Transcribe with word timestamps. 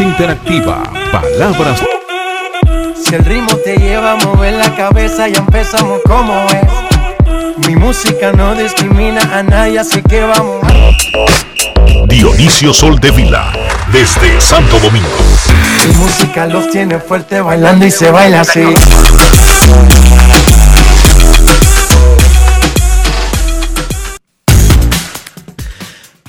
Interactiva, 0.00 0.82
palabras. 1.12 1.82
Si 3.04 3.14
el 3.14 3.22
ritmo 3.22 3.54
te 3.56 3.76
lleva 3.76 4.12
a 4.12 4.16
mover 4.16 4.54
la 4.54 4.74
cabeza, 4.74 5.28
ya 5.28 5.40
empezamos 5.40 6.00
como 6.06 6.46
es. 6.46 7.68
Mi 7.68 7.76
música 7.76 8.32
no 8.32 8.54
discrimina 8.54 9.20
a 9.36 9.42
nadie, 9.42 9.78
así 9.78 10.02
que 10.02 10.22
vamos. 10.22 10.66
Dionisio 12.06 12.72
Sol 12.72 12.98
de 12.98 13.10
Vila, 13.10 13.52
desde 13.92 14.40
Santo 14.40 14.78
Domingo. 14.78 15.08
Mi 15.86 15.94
música 15.96 16.46
los 16.46 16.70
tiene 16.70 16.98
fuerte 16.98 17.42
bailando 17.42 17.84
y 17.84 17.90
se 17.90 18.10
baila 18.10 18.40
así. 18.40 18.64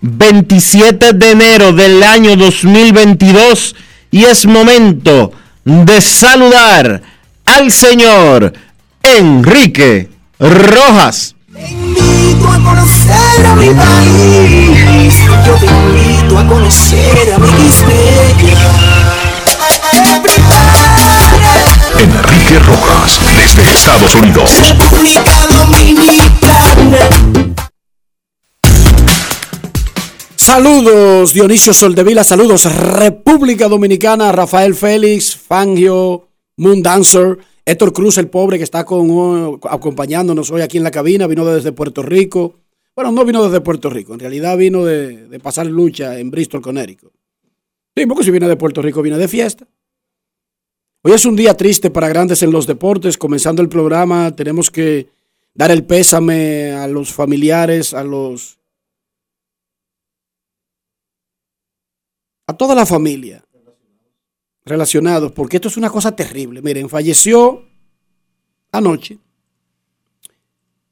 27 0.00 1.12
de 1.12 1.30
enero 1.30 1.72
del 1.72 2.02
año 2.02 2.36
2022 2.36 3.76
y 4.10 4.24
es 4.24 4.46
momento 4.46 5.32
de 5.64 6.00
saludar 6.00 7.02
al 7.44 7.70
señor 7.70 8.52
Enrique 9.02 10.08
Rojas. 10.38 11.34
Te 11.52 11.68
invito 11.68 12.48
a 12.48 12.58
conocer 12.62 13.46
a 13.46 13.54
mi 13.56 13.70
país. 13.74 15.14
Yo 15.46 15.54
te 15.54 15.66
invito 15.66 16.38
a 16.38 16.46
conocer 16.46 17.34
a 17.34 17.38
mi 17.38 17.70
Enrique 21.98 22.58
Rojas, 22.60 23.20
desde 23.36 23.70
Estados 23.70 24.14
Unidos. 24.14 24.50
República 24.66 25.46
Dominicana. 25.48 26.98
Saludos 30.40 31.34
Dionisio 31.34 31.74
Soldevila, 31.74 32.24
saludos 32.24 32.64
República 32.64 33.68
Dominicana, 33.68 34.32
Rafael 34.32 34.74
Félix, 34.74 35.36
Fangio, 35.36 36.28
Moon 36.56 36.82
Dancer, 36.82 37.36
Héctor 37.66 37.92
Cruz, 37.92 38.16
el 38.16 38.28
pobre 38.28 38.56
que 38.56 38.64
está 38.64 38.86
con, 38.86 39.60
acompañándonos 39.68 40.50
hoy 40.50 40.62
aquí 40.62 40.78
en 40.78 40.84
la 40.84 40.90
cabina, 40.90 41.26
vino 41.26 41.44
desde 41.44 41.72
Puerto 41.72 42.00
Rico. 42.00 42.54
Bueno, 42.96 43.12
no 43.12 43.26
vino 43.26 43.44
desde 43.44 43.60
Puerto 43.60 43.90
Rico, 43.90 44.14
en 44.14 44.20
realidad 44.20 44.56
vino 44.56 44.82
de, 44.82 45.28
de 45.28 45.40
pasar 45.40 45.66
lucha 45.66 46.18
en 46.18 46.30
Bristol, 46.30 46.62
Connecticut. 46.62 47.12
Sí, 47.94 48.06
porque 48.06 48.24
si 48.24 48.30
viene 48.30 48.48
de 48.48 48.56
Puerto 48.56 48.80
Rico, 48.80 49.02
viene 49.02 49.18
de 49.18 49.28
fiesta. 49.28 49.68
Hoy 51.02 51.12
es 51.12 51.26
un 51.26 51.36
día 51.36 51.54
triste 51.54 51.90
para 51.90 52.08
grandes 52.08 52.42
en 52.42 52.50
los 52.50 52.66
deportes. 52.66 53.18
Comenzando 53.18 53.60
el 53.60 53.68
programa, 53.68 54.34
tenemos 54.34 54.70
que 54.70 55.10
dar 55.52 55.70
el 55.70 55.84
pésame 55.84 56.72
a 56.72 56.86
los 56.86 57.12
familiares, 57.12 57.92
a 57.92 58.04
los 58.04 58.59
a 62.50 62.56
toda 62.56 62.74
la 62.74 62.84
familia 62.84 63.44
relacionados, 64.64 65.32
porque 65.32 65.56
esto 65.56 65.68
es 65.68 65.76
una 65.76 65.88
cosa 65.88 66.14
terrible. 66.14 66.60
Miren, 66.62 66.88
falleció 66.88 67.64
anoche 68.72 69.18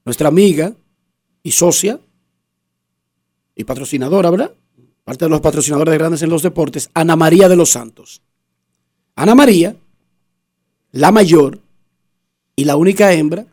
nuestra 0.05 0.29
amiga 0.29 0.73
y 1.43 1.51
socia 1.51 2.01
y 3.55 3.65
patrocinadora, 3.65 4.31
¿verdad? 4.31 4.55
Parte 5.05 5.25
de 5.25 5.31
los 5.31 5.41
patrocinadores 5.41 5.93
de 5.93 5.99
grandes 5.99 6.23
en 6.23 6.31
los 6.31 6.43
deportes, 6.43 6.91
Ana 6.95 7.17
María 7.17 7.49
de 7.49 7.57
los 7.57 7.71
Santos. 7.71 8.23
Ana 9.17 9.35
María, 9.35 9.75
la 10.93 11.11
mayor 11.11 11.61
y 12.55 12.65
la 12.65 12.77
única 12.77 13.13
hembra 13.13 13.47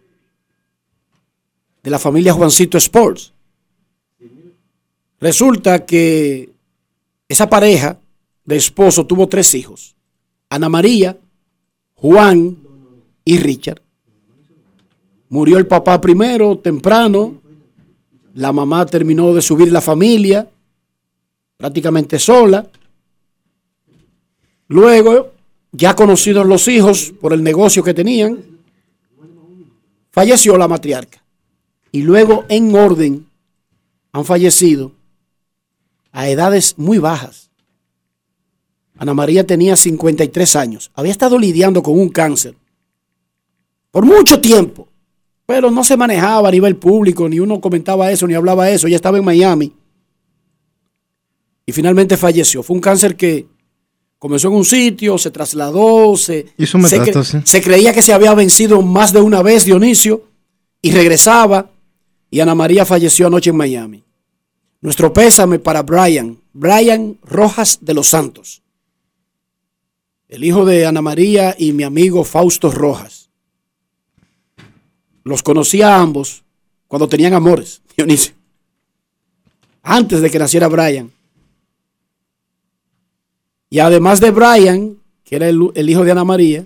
de 1.81 1.89
la 1.89 1.99
familia 1.99 2.33
Juancito 2.33 2.77
Sports. 2.77 3.33
Resulta 5.19 5.85
que 5.85 6.54
esa 7.27 7.49
pareja 7.49 7.99
de 8.43 8.55
esposo 8.55 9.05
tuvo 9.05 9.27
tres 9.27 9.53
hijos. 9.55 9.95
Ana 10.49 10.69
María, 10.69 11.17
Juan 11.95 12.57
y 13.23 13.37
Richard. 13.39 13.81
Murió 15.29 15.57
el 15.57 15.67
papá 15.67 15.99
primero, 15.99 16.57
temprano. 16.59 17.41
La 18.35 18.51
mamá 18.51 18.85
terminó 18.85 19.33
de 19.33 19.41
subir 19.41 19.71
la 19.71 19.81
familia, 19.81 20.47
prácticamente 21.57 22.19
sola. 22.19 22.69
Luego, 24.67 25.31
ya 25.71 25.95
conocidos 25.95 26.45
los 26.45 26.67
hijos 26.67 27.13
por 27.19 27.33
el 27.33 27.43
negocio 27.43 27.83
que 27.83 27.93
tenían, 27.93 28.43
falleció 30.11 30.57
la 30.57 30.67
matriarca. 30.67 31.23
Y 31.91 32.01
luego, 32.01 32.45
en 32.49 32.75
orden, 32.75 33.25
han 34.11 34.25
fallecido 34.25 34.91
a 36.15 36.29
edades 36.29 36.75
muy 36.77 36.97
bajas. 36.97 37.51
Ana 38.97 39.13
María 39.13 39.45
tenía 39.45 39.75
53 39.75 40.55
años. 40.55 40.89
Había 40.93 41.11
estado 41.11 41.37
lidiando 41.37 41.83
con 41.83 41.99
un 41.99 42.07
cáncer 42.09 42.55
por 43.91 44.05
mucho 44.05 44.39
tiempo, 44.39 44.87
pero 45.45 45.69
no 45.69 45.83
se 45.83 45.97
manejaba 45.97 46.47
a 46.47 46.51
nivel 46.51 46.77
público, 46.77 47.27
ni 47.27 47.39
uno 47.41 47.59
comentaba 47.59 48.09
eso, 48.11 48.25
ni 48.27 48.33
hablaba 48.33 48.69
eso. 48.69 48.87
Ella 48.87 48.95
estaba 48.95 49.17
en 49.17 49.25
Miami 49.25 49.73
y 51.65 51.71
finalmente 51.73 52.15
falleció. 52.15 52.63
Fue 52.63 52.75
un 52.75 52.81
cáncer 52.81 53.17
que 53.17 53.47
comenzó 54.17 54.47
en 54.47 54.53
un 54.55 54.65
sitio, 54.65 55.17
se 55.17 55.31
trasladó, 55.31 56.15
se, 56.15 56.45
cre- 57.01 57.11
se 57.45 57.61
creía 57.61 57.93
que 57.93 58.01
se 58.01 58.13
había 58.13 58.33
vencido 58.33 58.81
más 58.81 59.11
de 59.11 59.19
una 59.19 59.41
vez 59.41 59.65
Dionisio 59.65 60.23
y 60.81 60.91
regresaba 60.91 61.71
y 62.31 62.39
Ana 62.39 62.55
María 62.55 62.85
falleció 62.85 63.27
anoche 63.27 63.49
en 63.49 63.57
Miami. 63.57 64.03
Nuestro 64.85 65.11
pésame 65.11 65.57
para 65.57 65.81
Brian, 65.81 66.37
Brian 66.53 67.17
Rojas 67.23 67.79
de 67.81 67.95
los 67.95 68.07
Santos, 68.07 68.61
el 70.29 70.43
hijo 70.43 70.63
de 70.63 70.85
Ana 70.85 71.01
María 71.01 71.55
y 71.57 71.73
mi 71.73 71.81
amigo 71.81 72.23
Fausto 72.23 72.69
Rojas. 72.69 73.31
Los 75.23 75.41
conocí 75.41 75.81
a 75.81 75.99
ambos 75.99 76.43
cuando 76.87 77.09
tenían 77.09 77.33
amores, 77.33 77.81
Dionisio, 77.97 78.35
antes 79.81 80.21
de 80.21 80.29
que 80.29 80.37
naciera 80.37 80.67
Brian. 80.67 81.11
Y 83.71 83.79
además 83.79 84.19
de 84.19 84.29
Brian, 84.29 84.97
que 85.23 85.37
era 85.37 85.49
el, 85.49 85.71
el 85.73 85.89
hijo 85.89 86.03
de 86.03 86.11
Ana 86.11 86.25
María, 86.25 86.63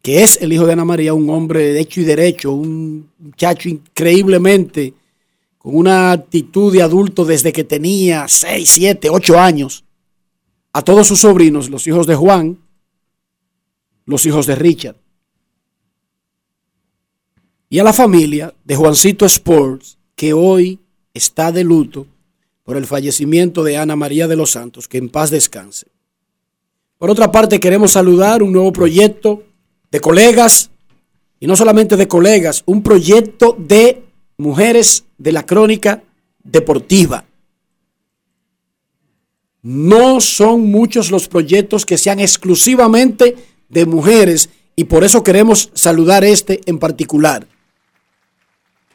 que 0.00 0.22
es 0.22 0.38
el 0.40 0.50
hijo 0.50 0.64
de 0.64 0.72
Ana 0.72 0.86
María, 0.86 1.12
un 1.12 1.28
hombre 1.28 1.74
de 1.74 1.80
hecho 1.80 2.00
y 2.00 2.04
derecho, 2.04 2.52
un 2.52 3.10
muchacho 3.18 3.68
increíblemente 3.68 4.94
con 5.58 5.76
una 5.76 6.12
actitud 6.12 6.72
de 6.72 6.82
adulto 6.82 7.24
desde 7.24 7.52
que 7.52 7.64
tenía 7.64 8.26
6, 8.28 8.70
7, 8.70 9.10
8 9.10 9.38
años, 9.38 9.84
a 10.72 10.82
todos 10.82 11.06
sus 11.06 11.20
sobrinos, 11.20 11.68
los 11.68 11.86
hijos 11.86 12.06
de 12.06 12.14
Juan, 12.14 12.58
los 14.06 14.24
hijos 14.24 14.46
de 14.46 14.54
Richard. 14.54 14.96
y 17.70 17.78
a 17.78 17.84
la 17.84 17.92
familia 17.92 18.54
de 18.64 18.76
Juancito 18.76 19.26
Sports, 19.26 19.98
que 20.14 20.32
hoy 20.32 20.80
está 21.12 21.52
de 21.52 21.64
luto 21.64 22.06
por 22.64 22.76
el 22.76 22.86
fallecimiento 22.86 23.62
de 23.62 23.76
Ana 23.76 23.96
María 23.96 24.26
de 24.26 24.36
los 24.36 24.52
Santos, 24.52 24.88
que 24.88 24.98
en 24.98 25.08
paz 25.08 25.30
descanse. 25.30 25.86
Por 26.96 27.10
otra 27.10 27.30
parte, 27.30 27.60
queremos 27.60 27.92
saludar 27.92 28.42
un 28.42 28.52
nuevo 28.52 28.72
proyecto 28.72 29.44
de 29.90 30.00
colegas, 30.00 30.70
y 31.40 31.46
no 31.46 31.56
solamente 31.56 31.96
de 31.96 32.08
colegas, 32.08 32.62
un 32.66 32.82
proyecto 32.82 33.56
de 33.58 34.02
mujeres 34.36 35.04
de 35.18 35.32
la 35.32 35.44
crónica 35.44 36.02
deportiva. 36.42 37.24
No 39.62 40.20
son 40.20 40.70
muchos 40.70 41.10
los 41.10 41.28
proyectos 41.28 41.84
que 41.84 41.98
sean 41.98 42.20
exclusivamente 42.20 43.36
de 43.68 43.86
mujeres 43.86 44.48
y 44.76 44.84
por 44.84 45.04
eso 45.04 45.24
queremos 45.24 45.70
saludar 45.74 46.24
este 46.24 46.60
en 46.66 46.78
particular. 46.78 47.46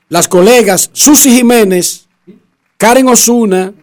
Las 0.10 0.28
colegas 0.28 0.90
Susi 0.94 1.36
Jiménez, 1.36 2.08
Karen 2.78 3.10
Osuna, 3.10 3.74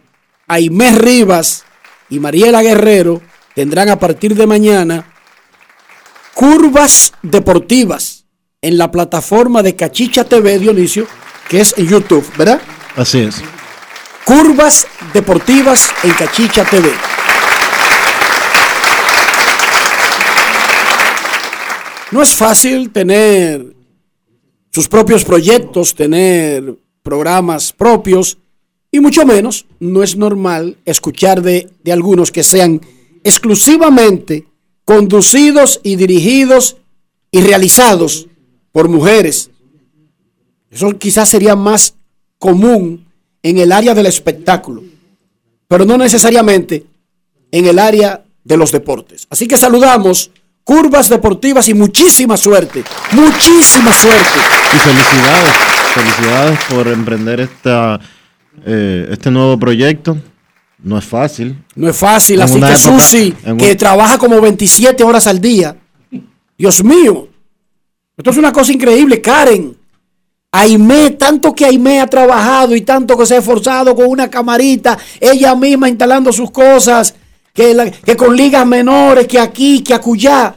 Aimé 0.47 0.91
Rivas 0.91 1.63
y 2.09 2.19
Mariela 2.19 2.61
Guerrero 2.61 3.21
tendrán 3.55 3.89
a 3.89 3.99
partir 3.99 4.35
de 4.35 4.47
mañana 4.47 5.13
curvas 6.33 7.13
deportivas 7.21 8.25
en 8.61 8.77
la 8.77 8.91
plataforma 8.91 9.63
de 9.63 9.75
Cachicha 9.75 10.23
TV 10.23 10.59
Dionisio, 10.59 11.07
que 11.51 11.59
es 11.59 11.73
en 11.77 11.85
YouTube, 11.85 12.25
¿verdad? 12.37 12.61
Así 12.95 13.19
es. 13.19 13.43
Curvas 14.23 14.87
deportivas 15.13 15.91
en 16.01 16.11
Cachicha 16.11 16.63
TV. 16.63 16.89
No 22.11 22.21
es 22.21 22.33
fácil 22.33 22.91
tener 22.91 23.75
sus 24.71 24.87
propios 24.87 25.25
proyectos, 25.25 25.93
tener 25.93 26.73
programas 27.03 27.73
propios, 27.73 28.37
y 28.89 29.01
mucho 29.01 29.25
menos 29.25 29.65
no 29.81 30.03
es 30.03 30.15
normal 30.15 30.77
escuchar 30.85 31.41
de, 31.41 31.69
de 31.83 31.91
algunos 31.91 32.31
que 32.31 32.43
sean 32.43 32.79
exclusivamente 33.25 34.47
conducidos 34.85 35.81
y 35.83 35.97
dirigidos 35.97 36.77
y 37.29 37.41
realizados 37.41 38.27
por 38.71 38.87
mujeres. 38.87 39.50
Eso 40.71 40.97
quizás 40.97 41.29
sería 41.29 41.55
más 41.55 41.95
común 42.39 43.05
en 43.43 43.57
el 43.57 43.71
área 43.71 43.93
del 43.93 44.05
espectáculo, 44.05 44.83
pero 45.67 45.85
no 45.85 45.97
necesariamente 45.97 46.85
en 47.51 47.65
el 47.67 47.77
área 47.79 48.23
de 48.43 48.57
los 48.57 48.71
deportes. 48.71 49.27
Así 49.29 49.47
que 49.47 49.57
saludamos 49.57 50.31
curvas 50.63 51.09
deportivas 51.09 51.67
y 51.69 51.73
muchísima 51.73 52.37
suerte, 52.37 52.83
muchísima 53.11 53.93
suerte. 53.93 54.39
Y 54.73 54.77
felicidades, 54.77 55.53
felicidades 55.93 56.59
por 56.69 56.87
emprender 56.87 57.41
esta, 57.41 57.99
eh, 58.65 59.07
este 59.11 59.29
nuevo 59.31 59.57
proyecto. 59.59 60.17
No 60.83 60.97
es 60.97 61.05
fácil. 61.05 61.63
No 61.75 61.89
es 61.89 61.95
fácil, 61.97 62.37
En 62.37 62.41
así 62.43 62.53
que 62.53 62.65
época- 62.65 62.77
Susi, 62.77 63.35
que 63.59 63.75
trabaja 63.75 64.17
como 64.17 64.39
27 64.41 65.03
horas 65.03 65.27
al 65.27 65.39
día. 65.41 65.75
Dios 66.57 66.83
mío, 66.83 67.27
esto 68.17 68.31
es 68.31 68.37
una 68.37 68.51
cosa 68.53 68.71
increíble, 68.71 69.19
Karen. 69.21 69.77
Aimé, 70.53 71.11
tanto 71.11 71.53
que 71.55 71.65
Aimé 71.65 72.01
ha 72.01 72.07
trabajado 72.07 72.75
y 72.75 72.81
tanto 72.81 73.17
que 73.17 73.25
se 73.25 73.35
ha 73.35 73.37
esforzado 73.39 73.95
con 73.95 74.07
una 74.07 74.29
camarita, 74.29 74.97
ella 75.19 75.55
misma 75.55 75.87
instalando 75.87 76.33
sus 76.33 76.51
cosas, 76.51 77.15
que, 77.53 77.73
la- 77.73 77.89
que 77.89 78.17
con 78.17 78.35
ligas 78.35 78.65
menores, 78.67 79.27
que 79.27 79.39
aquí, 79.39 79.81
que 79.81 79.93
acullá. 79.93 80.53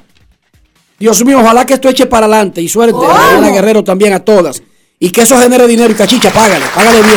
Dios 0.98 1.24
mío, 1.24 1.38
ojalá 1.40 1.64
que 1.64 1.74
esto 1.74 1.88
eche 1.88 2.06
para 2.06 2.26
adelante 2.26 2.60
y 2.60 2.68
suerte 2.68 2.96
a 3.04 3.08
Mariana 3.08 3.50
Guerrero 3.50 3.84
también 3.84 4.12
a 4.14 4.20
todas. 4.20 4.60
Y 4.98 5.10
que 5.10 5.22
eso 5.22 5.38
genere 5.38 5.66
dinero 5.68 5.92
y 5.92 5.94
cachicha, 5.96 6.30
págale, 6.32 6.64
págale 6.74 7.00
bien. 7.00 7.14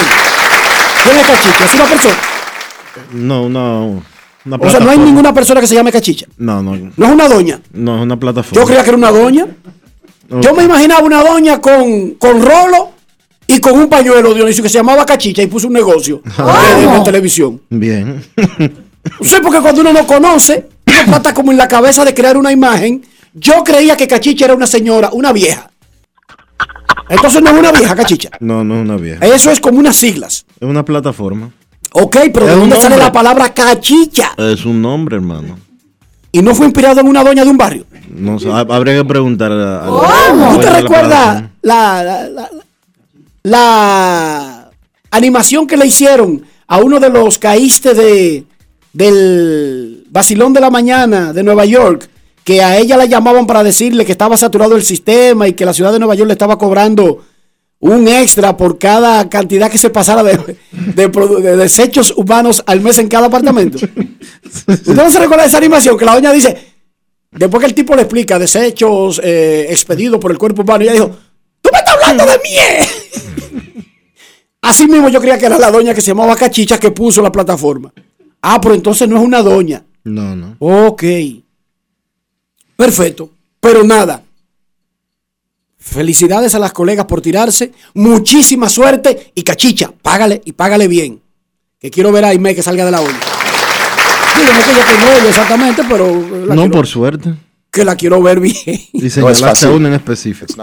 ¿Quién 1.04 1.18
es 1.18 1.26
cachicha? 1.28 1.66
¿Es 1.66 1.74
una 1.74 1.86
persona? 1.86 2.16
No, 3.14 3.44
una, 3.44 3.80
una 4.46 4.56
O 4.60 4.70
sea, 4.70 4.80
no 4.82 4.92
hay 4.92 4.98
ninguna 5.00 5.34
persona 5.34 5.62
que 5.62 5.68
se 5.68 5.74
llame 5.76 5.92
cachicha. 5.92 6.28
No, 6.38 6.62
no, 6.62 6.76
No 6.96 7.06
es 7.08 7.12
una 7.12 7.28
doña. 7.28 7.60
no 7.74 7.98
es 7.98 8.04
una 8.04 8.20
plataforma. 8.20 8.62
Yo 8.62 8.68
creía 8.68 8.84
que 8.84 8.90
era 8.90 8.98
una 8.98 9.12
doña. 9.12 9.48
Yo 10.30 10.54
me 10.54 10.64
imaginaba 10.64 11.02
una 11.02 11.24
doña 11.24 11.60
con, 11.62 12.12
con 12.12 12.42
rolo 12.42 12.92
y 13.48 13.60
con 13.60 13.78
un 13.80 13.88
pañuelo, 13.88 14.34
Dionisio, 14.34 14.62
que 14.62 14.70
se 14.70 14.76
llamaba 14.78 15.06
Cachicha 15.06 15.42
y 15.42 15.48
puso 15.48 15.68
un 15.68 15.74
negocio 15.74 16.22
en, 16.80 16.90
en 16.90 17.04
televisión. 17.04 17.62
Bien. 17.70 18.24
Sí, 19.22 19.36
porque 19.42 19.62
cuando 19.62 19.80
uno 19.80 19.94
no 19.94 20.06
conoce, 20.06 20.68
uno 20.86 21.06
trata 21.06 21.34
como 21.34 21.52
en 21.54 21.58
la 21.58 21.66
cabeza 21.68 22.04
de 22.04 22.14
crear 22.14 22.36
una 22.36 22.52
imagen. 22.52 23.06
Yo 23.34 23.64
creía 23.64 23.96
que 23.96 24.06
Cachicha 24.06 24.44
era 24.44 24.54
una 24.54 24.68
señora, 24.68 25.12
una 25.14 25.32
vieja. 25.32 25.72
Entonces 27.10 27.42
no 27.42 27.52
es 27.52 27.58
una 27.58 27.72
vieja, 27.72 27.96
Cachicha. 27.96 28.32
No, 28.42 28.66
no 28.66 28.76
es 28.76 28.82
una 28.82 28.98
vieja. 28.98 29.26
Eso 29.26 29.50
es 29.50 29.62
como 29.62 29.80
unas 29.80 29.96
siglas. 29.96 30.46
Es 30.60 30.68
una 30.68 30.84
plataforma. 30.84 31.52
Ok, 31.94 32.18
pero 32.34 32.48
¿de 32.48 32.56
dónde 32.56 32.76
sale 32.76 32.98
la 32.98 33.12
palabra 33.12 33.54
Cachicha? 33.54 34.32
Es 34.38 34.66
un 34.66 34.82
nombre, 34.82 35.16
hermano. 35.16 35.58
Y 36.32 36.42
no 36.42 36.54
fue 36.54 36.66
inspirado 36.66 37.00
en 37.00 37.08
una 37.08 37.24
doña 37.24 37.46
de 37.46 37.50
un 37.50 37.58
barrio. 37.58 37.86
No 38.10 38.40
sé, 38.40 38.48
hab- 38.50 38.74
habría 38.74 38.96
que 38.96 39.06
preguntar 39.06 39.52
a, 39.52 39.84
a- 39.84 39.88
¿Tú 39.88 40.00
a- 40.02 40.60
te 40.60 40.70
recuerdas 40.70 41.44
la, 41.62 42.04
la, 42.04 42.30
la- 42.30 42.50
la 43.44 44.70
animación 45.12 45.68
que 45.68 45.78
le 45.78 45.86
hicieron 45.88 46.44
a 46.68 46.78
uno 46.80 47.00
de 47.00 47.10
los 47.10 47.38
caístes 47.38 47.96
de, 47.98 48.44
del 48.94 50.04
Basilón 50.10 50.54
de 50.54 50.62
la 50.62 50.70
Mañana 50.70 51.34
de 51.34 51.44
Nueva 51.44 51.66
York? 51.66 52.10
Que 52.44 52.62
a 52.64 52.78
ella 52.78 52.96
la 52.96 53.06
llamaban 53.06 53.46
para 53.46 53.62
decirle 53.64 54.06
que 54.06 54.14
estaba 54.14 54.38
saturado 54.38 54.76
el 54.78 54.84
sistema 54.84 55.48
y 55.50 55.54
que 55.54 55.66
la 55.66 55.74
ciudad 55.74 55.92
de 55.92 56.00
Nueva 56.00 56.16
York 56.16 56.28
le 56.28 56.34
estaba 56.34 56.58
cobrando 56.58 57.22
un 57.80 58.08
extra 58.08 58.56
por 58.56 58.78
cada 58.80 59.28
cantidad 59.30 59.70
que 59.70 59.78
se 59.78 59.90
pasara 59.90 60.24
de, 60.24 60.56
de 60.72 61.58
desechos 61.58 62.14
humanos 62.16 62.64
al 62.66 62.80
mes 62.80 62.98
en 63.00 63.10
cada 63.10 63.28
apartamento. 63.28 63.78
¿Usted 64.68 64.96
no 64.96 65.12
se 65.12 65.20
recuerda 65.20 65.44
de 65.44 65.50
esa 65.50 65.58
animación? 65.58 65.98
Que 65.98 66.06
la 66.06 66.16
doña 66.16 66.32
dice, 66.32 66.58
Después 67.32 67.62
que 67.62 67.68
el 67.68 67.76
tipo 67.76 67.96
le 67.96 68.04
explica 68.04 68.40
desechos 68.40 69.22
eh, 69.24 69.68
expedidos 69.70 70.20
por 70.20 70.32
el 70.32 70.38
cuerpo 70.38 70.62
humano, 70.62 70.84
ella 70.84 70.94
dijo, 70.94 71.16
tú 71.62 71.70
me 71.72 71.80
estás 71.80 71.96
hablando 71.96 72.26
de 72.26 72.40
mí. 72.40 73.84
Así 74.62 74.88
mismo 74.88 75.10
yo 75.10 75.20
creía 75.20 75.38
que 75.38 75.46
era 75.46 75.58
la 75.58 75.72
doña 75.72 75.94
que 75.94 76.02
se 76.02 76.08
llamaba 76.08 76.36
Cachicha 76.36 76.80
que 76.80 76.92
puso 76.92 77.22
la 77.22 77.32
plataforma. 77.32 77.94
Ah, 78.42 78.60
pero 78.62 78.76
entonces 78.76 79.08
no 79.08 79.18
es 79.18 79.24
una 79.24 79.42
doña. 79.42 79.84
No, 80.04 80.36
no. 80.36 80.56
Ok. 80.60 81.04
Perfecto. 82.76 83.30
Pero 83.60 83.84
nada. 83.84 84.24
Felicidades 85.78 86.54
a 86.56 86.60
las 86.60 86.74
colegas 86.74 87.06
por 87.06 87.22
tirarse. 87.22 87.72
Muchísima 87.94 88.70
suerte. 88.70 89.32
Y 89.36 89.44
cachicha, 89.44 89.92
págale 90.02 90.42
y 90.44 90.52
págale 90.52 90.88
bien. 90.88 91.22
Que 91.80 91.90
quiero 91.90 92.12
ver 92.12 92.26
a 92.26 92.30
Aime 92.30 92.56
que 92.56 92.64
salga 92.64 92.86
de 92.86 92.92
la 92.92 93.02
olla. 93.02 93.37
Digo, 94.38 94.52
no 94.52 94.72
yo 94.78 94.86
tengo 94.86 95.12
ella 95.20 95.30
exactamente, 95.30 95.82
pero 95.90 96.06
la 96.46 96.56
No, 96.56 96.62
quiero- 96.64 96.72
por 96.72 96.88
suerte. 96.88 97.34
que 97.72 97.84
la 97.86 97.96
quiero 97.96 98.22
ver 98.22 98.40
bien. 98.40 98.56
Y 98.94 99.10
señalaste 99.10 99.66
a 99.68 99.72
una 99.72 99.88
en 99.90 99.96
específico. 99.96 100.54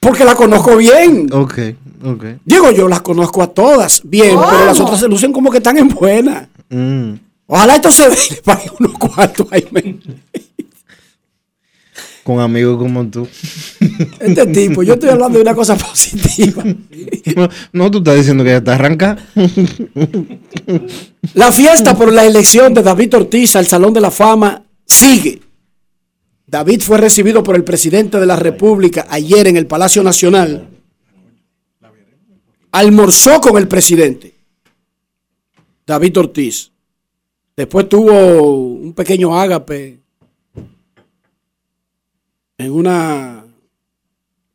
Porque 0.00 0.24
la 0.24 0.34
conozco 0.34 0.76
bien. 0.76 1.28
Ok, 1.32 1.58
ok. 2.04 2.24
Digo, 2.44 2.70
yo 2.70 2.88
las 2.88 3.02
conozco 3.02 3.42
a 3.42 3.48
todas 3.48 4.00
bien, 4.04 4.36
pero 4.50 4.64
las 4.64 4.80
otras 4.80 4.98
se 5.00 5.08
lucen 5.08 5.32
como 5.32 5.50
que 5.50 5.58
están 5.58 5.76
en 5.78 5.88
buena. 5.88 6.48
Mm. 6.70 7.12
Ojalá 7.46 7.76
esto 7.76 7.90
se 7.90 8.08
ve 8.08 8.16
y 8.30 8.34
le 8.34 8.42
pague 8.42 8.70
unos 8.78 8.92
cuartos 8.94 9.46
a 9.50 9.56
Aime. 9.56 9.98
Con 12.30 12.38
amigos 12.38 12.78
como 12.78 13.04
tú. 13.08 13.26
Este 14.20 14.46
tipo, 14.46 14.84
yo 14.84 14.94
estoy 14.94 15.08
hablando 15.08 15.38
de 15.38 15.42
una 15.42 15.54
cosa 15.54 15.76
positiva. 15.76 16.62
No, 17.34 17.48
no, 17.72 17.90
tú 17.90 17.98
estás 17.98 18.18
diciendo 18.18 18.44
que 18.44 18.50
ya 18.50 18.56
está 18.58 18.76
arranca. 18.76 19.18
La 21.34 21.50
fiesta 21.50 21.96
por 21.98 22.12
la 22.12 22.24
elección 22.24 22.72
de 22.72 22.84
David 22.84 23.16
Ortiz 23.16 23.56
al 23.56 23.66
Salón 23.66 23.92
de 23.92 24.00
la 24.00 24.12
Fama 24.12 24.62
sigue. 24.86 25.40
David 26.46 26.82
fue 26.82 26.98
recibido 26.98 27.42
por 27.42 27.56
el 27.56 27.64
presidente 27.64 28.20
de 28.20 28.26
la 28.26 28.36
República 28.36 29.08
ayer 29.10 29.48
en 29.48 29.56
el 29.56 29.66
Palacio 29.66 30.04
Nacional. 30.04 30.68
Almorzó 32.70 33.40
con 33.40 33.58
el 33.58 33.66
presidente. 33.66 34.34
David 35.84 36.16
Ortiz. 36.16 36.70
Después 37.56 37.88
tuvo 37.88 38.42
un 38.42 38.92
pequeño 38.92 39.36
ágape 39.36 39.99
en 42.60 42.72
una... 42.72 43.44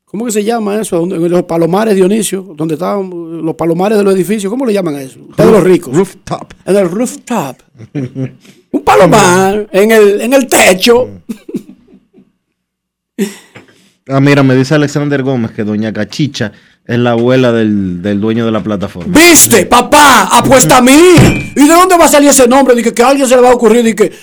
¿Cómo 0.05 0.25
que 0.25 0.31
se 0.31 0.43
llama 0.43 0.79
eso? 0.79 1.03
En 1.03 1.29
los 1.29 1.43
palomares, 1.43 1.95
Dionisio, 1.95 2.53
donde 2.55 2.75
estaban 2.75 3.09
los 3.43 3.55
palomares 3.55 3.97
de 3.97 4.03
los 4.03 4.15
edificios. 4.15 4.49
¿Cómo 4.49 4.65
le 4.65 4.71
llaman 4.71 4.95
a 4.95 5.01
eso? 5.01 5.19
Ustedes 5.29 5.51
los 5.51 5.63
ricos. 5.63 5.95
Rooftop. 5.95 6.53
En 6.65 6.75
el 6.75 6.89
rooftop. 6.89 7.57
Un 8.71 8.81
palomar 8.83 9.67
en 9.71 9.91
el, 9.91 10.21
en 10.21 10.33
el 10.33 10.47
techo. 10.47 11.09
Ah, 14.07 14.19
mira, 14.19 14.43
me 14.43 14.55
dice 14.55 14.75
Alexander 14.75 15.23
Gómez 15.23 15.49
que 15.49 15.63
doña 15.63 15.91
Cachicha 15.91 16.51
es 16.85 16.99
la 16.99 17.11
abuela 17.11 17.51
del, 17.51 18.03
del 18.03 18.21
dueño 18.21 18.45
de 18.45 18.51
la 18.51 18.61
plataforma. 18.61 19.17
¿Viste, 19.19 19.65
papá? 19.65 20.29
Apuesta 20.31 20.77
a 20.77 20.81
mí. 20.81 20.93
¿Y 21.55 21.67
de 21.67 21.73
dónde 21.73 21.97
va 21.97 22.05
a 22.05 22.09
salir 22.09 22.29
ese 22.29 22.47
nombre? 22.47 22.75
Dije 22.75 22.93
que 22.93 23.01
a 23.01 23.09
alguien 23.09 23.27
se 23.27 23.35
le 23.35 23.41
va 23.41 23.49
a 23.49 23.55
ocurrir. 23.55 23.83
Dije 23.83 23.95
que, 23.95 24.13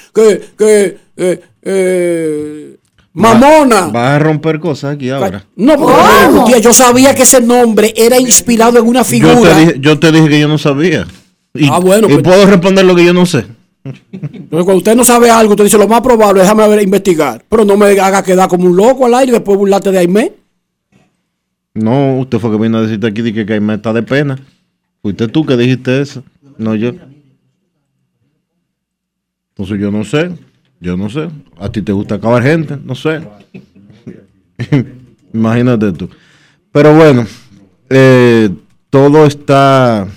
que, 0.57 0.99
eh, 1.17 1.41
eh, 1.63 2.77
Mamona. 3.15 3.89
Vas 3.89 4.11
a 4.13 4.19
romper 4.19 4.59
cosas 4.59 4.95
aquí 4.95 5.11
ahora. 5.11 5.45
No, 5.57 5.77
porque 5.77 6.61
yo 6.63 6.73
sabía 6.73 7.15
que 7.15 7.23
ese 7.23 7.41
nombre 7.43 7.93
era 7.97 8.19
inspirado 8.19 8.79
en 8.79 8.87
una 8.87 9.01
Yo 9.01 9.05
figura. 9.05 9.55
te, 9.55 9.61
dije, 9.61 9.75
yo 9.81 9.99
te 9.99 10.11
dije 10.13 10.29
que 10.29 10.41
yo 10.41 10.49
no 10.49 10.57
sabía. 10.59 11.07
Y, 11.55 11.69
Ah, 11.69 11.79
bueno, 11.79 12.07
y 12.09 12.13
pues- 12.15 12.23
puedo 12.23 12.47
responder 12.47 12.85
lo 12.87 12.95
que 12.95 13.05
yo 13.05 13.13
no 13.13 13.27
sé. 13.27 13.45
Entonces, 13.85 14.49
cuando 14.65 14.77
usted 14.77 14.95
no 14.97 15.05
sabe 15.05 15.29
algo, 15.31 15.53
usted 15.53 15.65
dice 15.65 15.77
lo 15.77 15.89
más 15.89 16.01
probable, 16.01 16.41
déjame 16.41 16.67
ver, 16.69 16.83
investigar. 16.83 17.45
Pero 17.49 17.65
no 17.65 17.77
me 17.77 17.87
haga 18.01 18.23
quedar 18.23 18.49
como 18.49 18.65
un 18.67 18.77
loco 18.77 19.05
al 19.07 19.15
aire 19.15 19.31
y 19.31 19.35
después 19.35 19.59
burlarte 19.59 19.91
de 19.91 19.99
Aimé. 19.99 20.33
No, 21.75 22.19
usted 22.21 22.39
fue 22.39 22.51
que 22.53 22.59
vino 22.59 22.79
a 22.79 22.83
decirte 22.83 23.07
aquí 23.09 23.33
que 23.33 23.45
Caimán 23.45 23.77
está 23.77 23.93
de 23.93 24.03
pena. 24.03 24.39
Fuiste 25.03 25.27
tú 25.29 25.45
que 25.45 25.57
dijiste 25.57 26.01
eso. 26.01 26.23
No 26.59 26.75
yo. 26.75 26.93
Entonces 29.57 29.81
yo 29.81 29.91
no 29.91 30.05
sé. 30.05 30.31
Yo 30.83 30.97
no 30.97 31.09
sé. 31.09 31.29
A 31.59 31.71
ti 31.71 31.81
te 31.81 31.93
gusta 31.93 32.17
acabar 32.17 32.43
gente. 32.43 32.77
No 32.85 32.97
sé. 32.97 33.23
Imagínate 35.33 35.93
tú. 35.93 36.11
Pero 36.73 36.93
bueno, 36.97 37.25
eh, 37.89 38.51
todo 38.91 39.25
está 39.25 40.09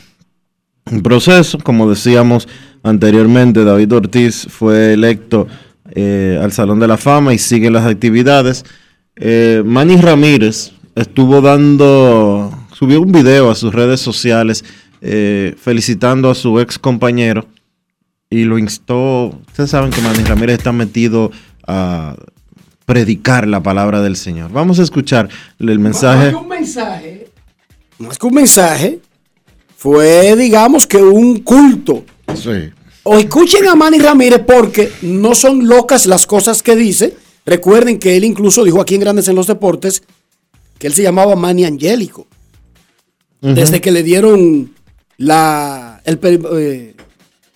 en 0.88 1.04
proceso. 1.04 1.60
Como 1.60 1.88
decíamos 1.88 2.48
anteriormente, 2.82 3.64
David 3.64 3.94
Ortiz 3.94 4.48
fue 4.50 4.94
electo 4.94 5.48
eh, 5.92 6.40
al 6.42 6.52
Salón 6.52 6.80
de 6.80 6.88
la 6.88 6.98
Fama 6.98 7.36
y 7.36 7.38
sigue 7.38 7.70
las 7.70 7.86
actividades. 7.86 8.66
Eh, 9.18 9.62
Manny 9.64 9.98
Ramírez 9.98 10.72
estuvo 10.96 11.42
dando, 11.42 12.52
subió 12.74 13.02
un 13.02 13.12
video 13.12 13.52
a 13.52 13.56
sus 13.56 13.72
redes 13.72 14.00
sociales 14.02 14.66
eh, 15.02 15.54
felicitando 15.60 16.32
a 16.32 16.36
su 16.36 16.60
ex 16.60 16.80
compañero 16.80 17.46
y 18.30 18.44
lo 18.44 18.58
instó. 18.58 19.28
Ustedes 19.48 19.70
saben 19.70 19.92
que 19.92 20.02
Manny 20.02 20.24
Ramírez 20.24 20.58
está 20.58 20.72
metido 20.72 21.32
a 21.68 22.16
predicar 22.86 23.48
la 23.48 23.62
palabra 23.62 24.02
del 24.02 24.16
Señor. 24.16 24.52
Vamos 24.52 24.80
a 24.80 24.84
escuchar 24.84 25.30
el 25.60 25.80
mensaje. 25.80 26.34
un 26.36 26.48
mensaje. 26.48 27.30
Más 27.98 28.18
que 28.18 28.28
un 28.28 28.34
mensaje, 28.34 29.00
fue, 29.78 30.36
digamos, 30.36 30.86
que 30.86 30.98
un 30.98 31.40
culto. 31.40 32.04
Sí. 32.36 32.72
O 33.04 33.18
escuchen 33.18 33.68
a 33.68 33.76
Manny 33.76 34.00
Ramírez 34.00 34.42
porque 34.46 34.92
no 35.02 35.36
son 35.36 35.68
locas 35.68 36.06
las 36.06 36.26
cosas 36.26 36.64
que 36.64 36.76
dice. 36.76 37.16
Recuerden 37.46 38.00
que 38.00 38.18
él 38.18 38.24
incluso 38.24 38.64
dijo 38.64 38.82
aquí 38.82 38.96
en 38.96 39.02
Grandes 39.02 39.28
en 39.28 39.36
los 39.36 39.48
Deportes 39.48 40.04
que 40.80 40.88
él 40.88 40.94
se 40.94 41.04
llamaba 41.04 41.36
Manny 41.36 41.66
Angélico. 41.66 42.28
Desde 43.42 43.80
que 43.80 43.92
le 43.92 44.02
dieron 44.02 44.74
la, 45.18 46.02
el 46.04 46.20
eh, 46.24 46.95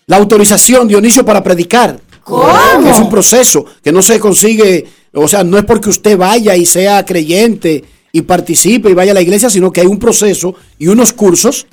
la 0.10 0.18
autorización, 0.18 0.88
Dionisio, 0.88 1.24
para 1.24 1.44
predicar. 1.44 2.02
Que 2.26 2.90
es 2.90 2.98
un 2.98 3.12
proceso 3.12 3.64
que 3.84 3.92
no 3.92 4.02
se 4.02 4.20
consigue, 4.20 4.88
o 5.14 5.28
sea, 5.28 5.44
no 5.44 5.56
es 5.56 5.66
porque 5.66 5.90
usted 5.90 6.18
vaya 6.18 6.56
y 6.56 6.66
sea 6.66 7.06
creyente 7.06 7.84
y 8.12 8.24
participe 8.24 8.90
y 8.90 8.96
vaya 8.96 9.12
a 9.12 9.14
la 9.14 9.22
iglesia, 9.22 9.52
sino 9.52 9.72
que 9.72 9.82
hay 9.82 9.88
un 9.88 10.00
proceso 10.00 10.56
y 10.80 10.88
unos 10.88 11.14
cursos. 11.14 11.68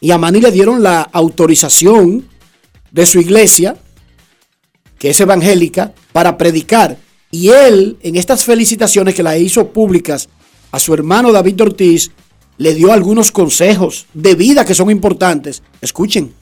Y 0.00 0.12
a 0.12 0.18
Manny 0.18 0.40
le 0.40 0.52
dieron 0.52 0.84
la 0.84 1.02
autorización 1.02 2.28
de 2.92 3.06
su 3.06 3.18
iglesia, 3.18 3.76
que 4.96 5.10
es 5.10 5.20
evangélica, 5.20 5.92
para 6.12 6.38
predicar. 6.38 6.96
Y 7.32 7.48
él, 7.48 7.98
en 8.02 8.14
estas 8.14 8.44
felicitaciones 8.44 9.16
que 9.16 9.24
la 9.24 9.36
hizo 9.36 9.72
públicas 9.72 10.28
a 10.70 10.78
su 10.78 10.94
hermano 10.94 11.32
David 11.32 11.60
Ortiz, 11.60 12.12
le 12.56 12.72
dio 12.72 12.92
algunos 12.92 13.32
consejos 13.32 14.06
de 14.14 14.36
vida 14.36 14.64
que 14.64 14.76
son 14.76 14.92
importantes. 14.92 15.64
Escuchen. 15.80 16.34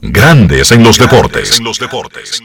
Grandes 0.00 0.70
en 0.70 0.84
los 0.84 0.96
deportes. 0.96 1.58
En 1.58 1.64
los 1.64 1.76
deportes. 1.80 2.40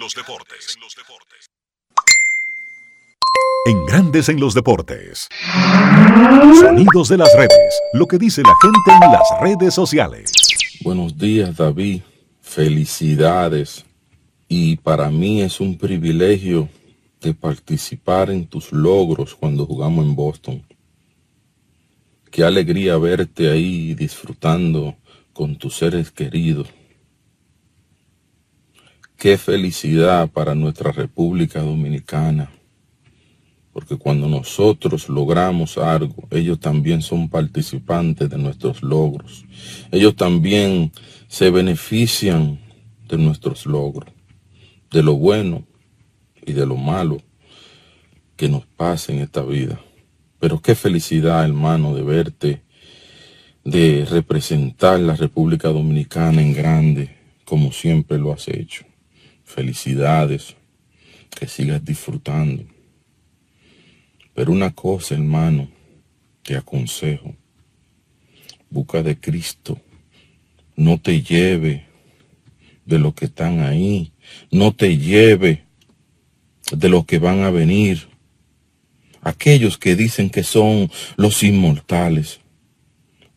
En 3.67 3.85
Grandes 3.85 4.27
en 4.27 4.39
los 4.39 4.55
deportes. 4.55 5.29
Sonidos 6.59 7.09
de 7.09 7.17
las 7.17 7.29
redes. 7.37 7.81
Lo 7.93 8.07
que 8.07 8.17
dice 8.17 8.41
la 8.41 8.55
gente 8.59 9.05
en 9.05 9.11
las 9.11 9.39
redes 9.39 9.75
sociales. 9.75 10.31
Buenos 10.81 11.15
días, 11.15 11.55
David. 11.55 12.01
Felicidades. 12.41 13.85
Y 14.47 14.77
para 14.77 15.11
mí 15.11 15.43
es 15.43 15.59
un 15.59 15.77
privilegio 15.77 16.67
de 17.21 17.35
participar 17.35 18.31
en 18.31 18.47
tus 18.47 18.71
logros 18.71 19.35
cuando 19.35 19.67
jugamos 19.67 20.03
en 20.03 20.15
Boston. 20.15 20.63
Qué 22.31 22.43
alegría 22.43 22.97
verte 22.97 23.51
ahí 23.51 23.93
disfrutando 23.93 24.95
con 25.33 25.55
tus 25.55 25.75
seres 25.75 26.09
queridos. 26.09 26.67
Qué 29.23 29.37
felicidad 29.37 30.29
para 30.29 30.53
nuestra 30.53 30.91
República 30.91 31.61
Dominicana. 31.61 32.51
Porque 33.71 33.95
cuando 33.95 34.27
nosotros 34.27 35.07
logramos 35.07 35.77
algo, 35.77 36.27
ellos 36.29 36.59
también 36.59 37.01
son 37.01 37.29
participantes 37.29 38.29
de 38.29 38.37
nuestros 38.37 38.83
logros. 38.83 39.45
Ellos 39.93 40.17
también 40.17 40.91
se 41.29 41.51
benefician 41.51 42.59
de 43.07 43.17
nuestros 43.17 43.65
logros, 43.65 44.11
de 44.91 45.01
lo 45.01 45.15
bueno 45.15 45.65
y 46.45 46.51
de 46.51 46.65
lo 46.65 46.75
malo 46.75 47.21
que 48.35 48.49
nos 48.49 48.65
pasa 48.65 49.13
en 49.13 49.19
esta 49.19 49.41
vida. 49.41 49.79
Pero 50.37 50.61
qué 50.61 50.75
felicidad, 50.75 51.45
hermano, 51.45 51.95
de 51.95 52.01
verte, 52.01 52.61
de 53.63 54.03
representar 54.03 54.99
la 54.99 55.15
República 55.15 55.69
Dominicana 55.69 56.41
en 56.41 56.53
grande, 56.53 57.15
como 57.45 57.71
siempre 57.71 58.17
lo 58.17 58.33
has 58.33 58.49
hecho. 58.49 58.83
Felicidades, 59.53 60.55
que 61.29 61.47
sigas 61.47 61.85
disfrutando. 61.85 62.63
Pero 64.33 64.51
una 64.51 64.71
cosa, 64.71 65.13
hermano, 65.13 65.69
te 66.41 66.57
aconsejo. 66.57 67.35
Busca 68.71 69.03
de 69.03 69.19
Cristo. 69.19 69.79
No 70.75 70.99
te 70.99 71.21
lleve 71.21 71.85
de 72.83 72.97
los 72.97 73.13
que 73.13 73.25
están 73.25 73.59
ahí. 73.59 74.11
No 74.49 74.73
te 74.73 74.97
lleve 74.97 75.65
de 76.71 76.89
los 76.89 77.05
que 77.05 77.19
van 77.19 77.43
a 77.43 77.51
venir. 77.51 78.07
Aquellos 79.21 79.77
que 79.77 79.95
dicen 79.95 80.31
que 80.31 80.41
son 80.41 80.89
los 81.15 81.43
inmortales. 81.43 82.39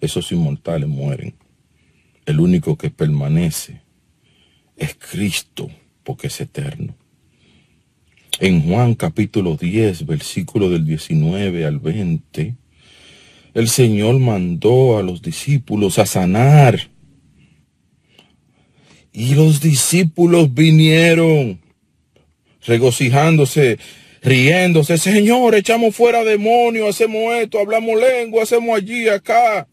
Esos 0.01 0.33
inmortales 0.33 0.89
mueren. 0.89 1.35
El 2.25 2.41
único 2.41 2.79
que 2.79 2.89
permanece 2.89 3.83
es 4.79 4.95
Cristo, 4.95 5.71
porque 6.07 6.29
es 6.29 6.41
eterno. 6.41 6.95
En 8.39 8.63
Juan 8.63 8.95
capítulo 8.95 9.57
10, 9.57 10.07
versículo 10.07 10.71
del 10.71 10.87
19 10.87 11.67
al 11.67 11.81
20, 11.81 12.55
el 13.55 13.69
Señor 13.69 14.19
mandó 14.21 14.99
a 14.99 15.03
los 15.03 15.21
discípulos 15.21 15.99
a 15.99 16.07
sanar. 16.07 16.91
Y 19.13 19.35
los 19.35 19.61
discípulos 19.61 20.55
vinieron 20.55 21.59
regocijándose, 22.65 23.79
riéndose. 24.23 24.99
Señor, 24.99 25.55
echamos 25.57 25.97
fuera 25.97 26.23
demonios, 26.23 26.91
hacemos 26.91 27.35
esto, 27.35 27.59
hablamos 27.59 27.99
lengua, 27.99 28.45
hacemos 28.45 28.77
allí, 28.77 29.09
acá. 29.09 29.67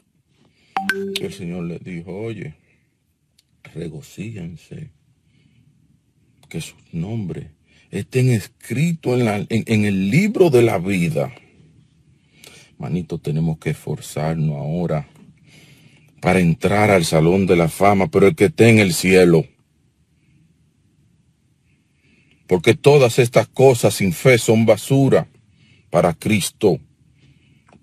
El 1.22 1.34
Señor 1.34 1.66
les 1.66 1.84
dijo, 1.84 2.16
oye, 2.18 2.56
regocíjense, 3.76 4.90
que 6.54 6.62
sus 6.62 6.76
nombres 6.92 7.48
estén 7.90 8.30
escritos 8.30 9.20
en, 9.20 9.48
en 9.50 9.86
el 9.86 10.12
libro 10.12 10.52
de 10.52 10.62
la 10.62 10.78
vida. 10.78 11.34
Manito, 12.78 13.18
tenemos 13.18 13.58
que 13.58 13.72
esforzarnos 13.72 14.56
ahora 14.56 15.10
para 16.22 16.40
entrar 16.40 16.92
al 16.92 17.06
salón 17.06 17.48
de 17.48 17.56
la 17.56 17.70
fama, 17.70 18.06
pero 18.12 18.28
el 18.28 18.36
que 18.36 18.46
esté 18.46 18.70
en 18.70 18.78
el 18.78 18.94
cielo. 18.94 19.48
Porque 22.46 22.76
todas 22.76 23.18
estas 23.18 23.48
cosas 23.48 23.96
sin 23.96 24.14
fe 24.14 24.38
son 24.38 24.68
basura 24.68 25.28
para 25.90 26.14
Cristo. 26.14 26.78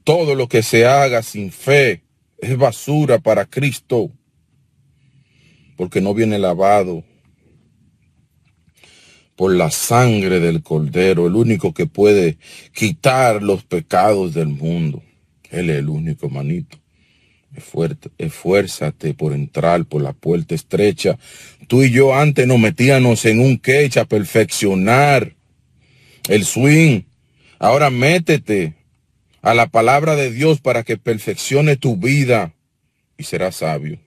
Todo 0.04 0.36
lo 0.36 0.46
que 0.46 0.62
se 0.62 0.86
haga 0.86 1.24
sin 1.24 1.50
fe 1.50 2.04
es 2.38 2.56
basura 2.56 3.18
para 3.18 3.46
Cristo. 3.46 4.12
Porque 5.76 6.00
no 6.00 6.14
viene 6.14 6.38
lavado 6.38 7.02
por 9.40 9.56
la 9.56 9.70
sangre 9.70 10.38
del 10.38 10.62
Cordero, 10.62 11.26
el 11.26 11.35
único 11.35 11.73
que 11.73 11.87
puede 11.87 12.37
quitar 12.75 13.42
los 13.42 13.64
pecados 13.64 14.35
del 14.35 14.49
mundo. 14.49 15.02
Él 15.50 15.70
es 15.70 15.78
el 15.78 15.88
único, 15.88 16.28
manito. 16.28 16.76
Esfuérzate 18.18 19.14
por 19.14 19.32
entrar 19.32 19.87
por 19.87 20.02
la 20.02 20.12
puerta 20.12 20.54
estrecha. 20.54 21.18
Tú 21.68 21.82
y 21.82 21.90
yo 21.90 22.14
antes 22.14 22.47
nos 22.47 22.59
metíamos 22.59 23.25
en 23.25 23.40
un 23.40 23.56
quech 23.56 23.97
a 23.97 24.04
perfeccionar 24.04 25.35
el 26.28 26.44
swing. 26.44 27.04
Ahora 27.59 27.88
métete 27.88 28.75
a 29.40 29.54
la 29.54 29.68
palabra 29.68 30.16
de 30.16 30.30
Dios 30.30 30.61
para 30.61 30.82
que 30.82 30.99
perfeccione 30.99 31.78
tu 31.78 31.97
vida 31.97 32.52
y 33.16 33.25
serás 33.25 33.56
sabio. 33.56 33.99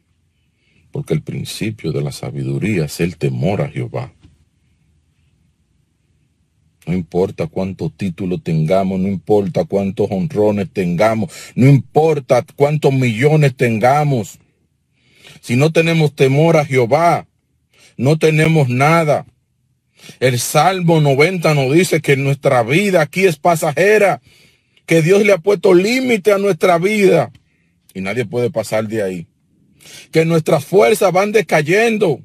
Porque 0.92 1.16
el 1.16 1.24
principio 1.24 1.92
de 1.92 2.04
la 2.04 2.12
sabiduría 2.12 2.86
es 2.86 3.00
el 3.00 3.18
temor 3.18 3.64
a 3.64 3.70
Jehová. 3.70 4.14
No 6.86 6.94
importa 6.94 7.48
cuántos 7.48 7.96
títulos 7.96 8.44
tengamos, 8.44 9.00
no 9.00 9.08
importa 9.08 9.64
cuántos 9.66 10.08
honrones 10.12 10.70
tengamos, 10.72 11.32
no 11.56 11.70
importa 11.70 12.46
cuántos 12.56 12.94
millones 12.94 13.56
tengamos. 13.56 14.40
Si 15.42 15.56
no 15.56 15.72
tenemos 15.72 16.14
temor 16.14 16.58
a 16.58 16.66
Jehová, 16.66 17.28
no 17.98 18.18
tenemos 18.18 18.70
nada. 18.70 19.26
El 20.20 20.40
Salmo 20.40 21.00
90 21.00 21.54
nos 21.54 21.74
dice 21.74 22.02
que 22.02 22.18
nuestra 22.18 22.64
vida 22.64 23.02
aquí 23.02 23.26
es 23.26 23.38
pasajera, 23.38 24.22
que 24.86 25.02
Dios 25.02 25.26
le 25.26 25.34
ha 25.34 25.38
puesto 25.38 25.74
límite 25.74 26.34
a 26.34 26.38
nuestra 26.38 26.78
vida 26.78 27.32
y 27.94 28.02
nadie 28.02 28.26
puede 28.26 28.50
pasar 28.50 28.88
de 28.88 29.04
ahí. 29.04 29.28
Que 30.12 30.26
nuestras 30.26 30.66
fuerzas 30.66 31.12
van 31.12 31.32
decayendo. 31.32 32.22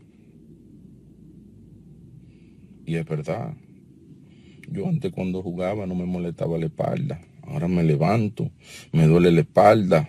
Y 2.86 2.96
es 2.96 3.04
verdad. 3.04 3.54
Yo 4.70 4.86
antes 4.86 5.12
cuando 5.12 5.42
jugaba 5.42 5.86
no 5.86 5.94
me 5.94 6.04
molestaba 6.04 6.58
la 6.58 6.66
espalda. 6.66 7.20
Ahora 7.42 7.68
me 7.68 7.82
levanto, 7.82 8.50
me 8.92 9.06
duele 9.06 9.32
la 9.32 9.40
espalda. 9.40 10.08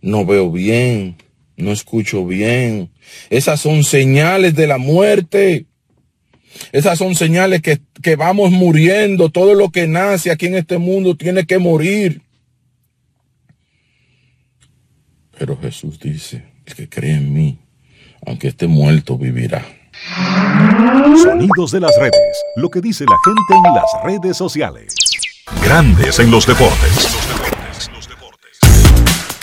No 0.00 0.24
veo 0.24 0.50
bien, 0.50 1.16
no 1.56 1.72
escucho 1.72 2.26
bien. 2.26 2.90
Esas 3.28 3.60
son 3.60 3.84
señales 3.84 4.54
de 4.54 4.66
la 4.66 4.78
muerte. 4.78 5.66
Esas 6.72 6.98
son 6.98 7.14
señales 7.14 7.60
que, 7.60 7.80
que 8.02 8.16
vamos 8.16 8.50
muriendo. 8.50 9.30
Todo 9.30 9.54
lo 9.54 9.70
que 9.70 9.86
nace 9.86 10.30
aquí 10.30 10.46
en 10.46 10.54
este 10.54 10.78
mundo 10.78 11.16
tiene 11.16 11.44
que 11.44 11.58
morir. 11.58 12.22
Pero 15.38 15.58
Jesús 15.58 16.00
dice, 16.00 16.44
el 16.64 16.74
que 16.74 16.88
cree 16.88 17.16
en 17.16 17.32
mí, 17.32 17.58
aunque 18.24 18.48
esté 18.48 18.66
muerto, 18.66 19.18
vivirá. 19.18 19.64
Sonidos 21.22 21.72
de 21.72 21.80
las 21.80 21.96
redes. 21.98 22.42
Lo 22.56 22.70
que 22.70 22.80
dice 22.80 23.04
la 23.04 23.16
gente 23.24 23.68
en 23.68 23.74
las 23.74 23.90
redes 24.04 24.36
sociales. 24.36 24.94
Grandes 25.62 26.18
en 26.18 26.30
los 26.30 26.46
deportes. 26.46 27.08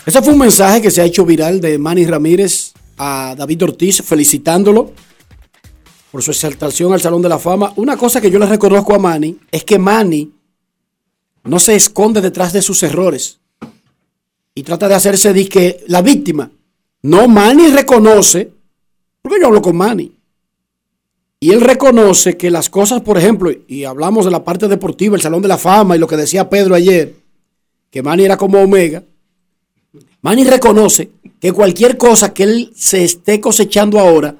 Ese 0.06 0.22
fue 0.22 0.34
un 0.34 0.40
mensaje 0.40 0.82
que 0.82 0.92
se 0.92 1.02
ha 1.02 1.06
hecho 1.06 1.26
viral 1.26 1.62
de 1.62 1.78
Manny 1.78 2.06
Ramírez 2.06 2.74
a 2.98 3.36
David 3.38 3.64
Ortiz 3.64 4.02
felicitándolo 4.04 4.92
por 6.12 6.24
su 6.24 6.32
exaltación 6.32 6.94
al 6.94 7.02
Salón 7.02 7.22
de 7.22 7.30
la 7.30 7.38
Fama. 7.38 7.74
Una 7.76 7.96
cosa 7.96 8.20
que 8.20 8.32
yo 8.32 8.40
le 8.40 8.48
reconozco 8.48 8.96
a 8.96 9.00
Manny 9.00 9.38
es 9.52 9.64
que 9.64 9.78
Manny 9.78 10.32
no 11.44 11.60
se 11.60 11.76
esconde 11.76 12.22
detrás 12.22 12.54
de 12.54 12.62
sus 12.62 12.82
errores 12.84 13.40
y 14.56 14.64
trata 14.64 14.88
de 14.88 14.96
hacerse 14.96 15.32
disque 15.32 15.84
la 15.88 16.02
víctima. 16.02 16.50
No, 17.04 17.28
Manny 17.28 17.68
reconoce, 17.68 18.52
porque 19.22 19.40
yo 19.40 19.48
hablo 19.48 19.62
con 19.62 19.78
Manny, 19.78 20.19
y 21.40 21.52
él 21.52 21.62
reconoce 21.62 22.36
que 22.38 22.52
las 22.52 22.70
cosas, 22.70 23.02
por 23.02 23.18
ejemplo, 23.18 23.52
y 23.68 23.84
hablamos 23.86 24.26
de 24.26 24.32
la 24.32 24.44
parte 24.44 24.68
deportiva, 24.68 25.16
el 25.16 25.22
Salón 25.22 25.42
de 25.42 25.48
la 25.48 25.58
Fama 25.58 25.96
y 25.96 26.00
lo 26.00 26.08
que 26.08 26.18
decía 26.18 26.50
Pedro 26.50 26.76
ayer, 26.76 27.14
que 27.90 28.04
Manny 28.04 28.26
era 28.26 28.38
como 28.38 28.60
Omega. 28.60 29.04
Manny 30.22 30.44
reconoce 30.44 31.12
que 31.40 31.54
cualquier 31.54 31.98
cosa 31.98 32.34
que 32.34 32.44
él 32.44 32.72
se 32.76 33.04
esté 33.06 33.40
cosechando 33.40 34.00
ahora 34.00 34.36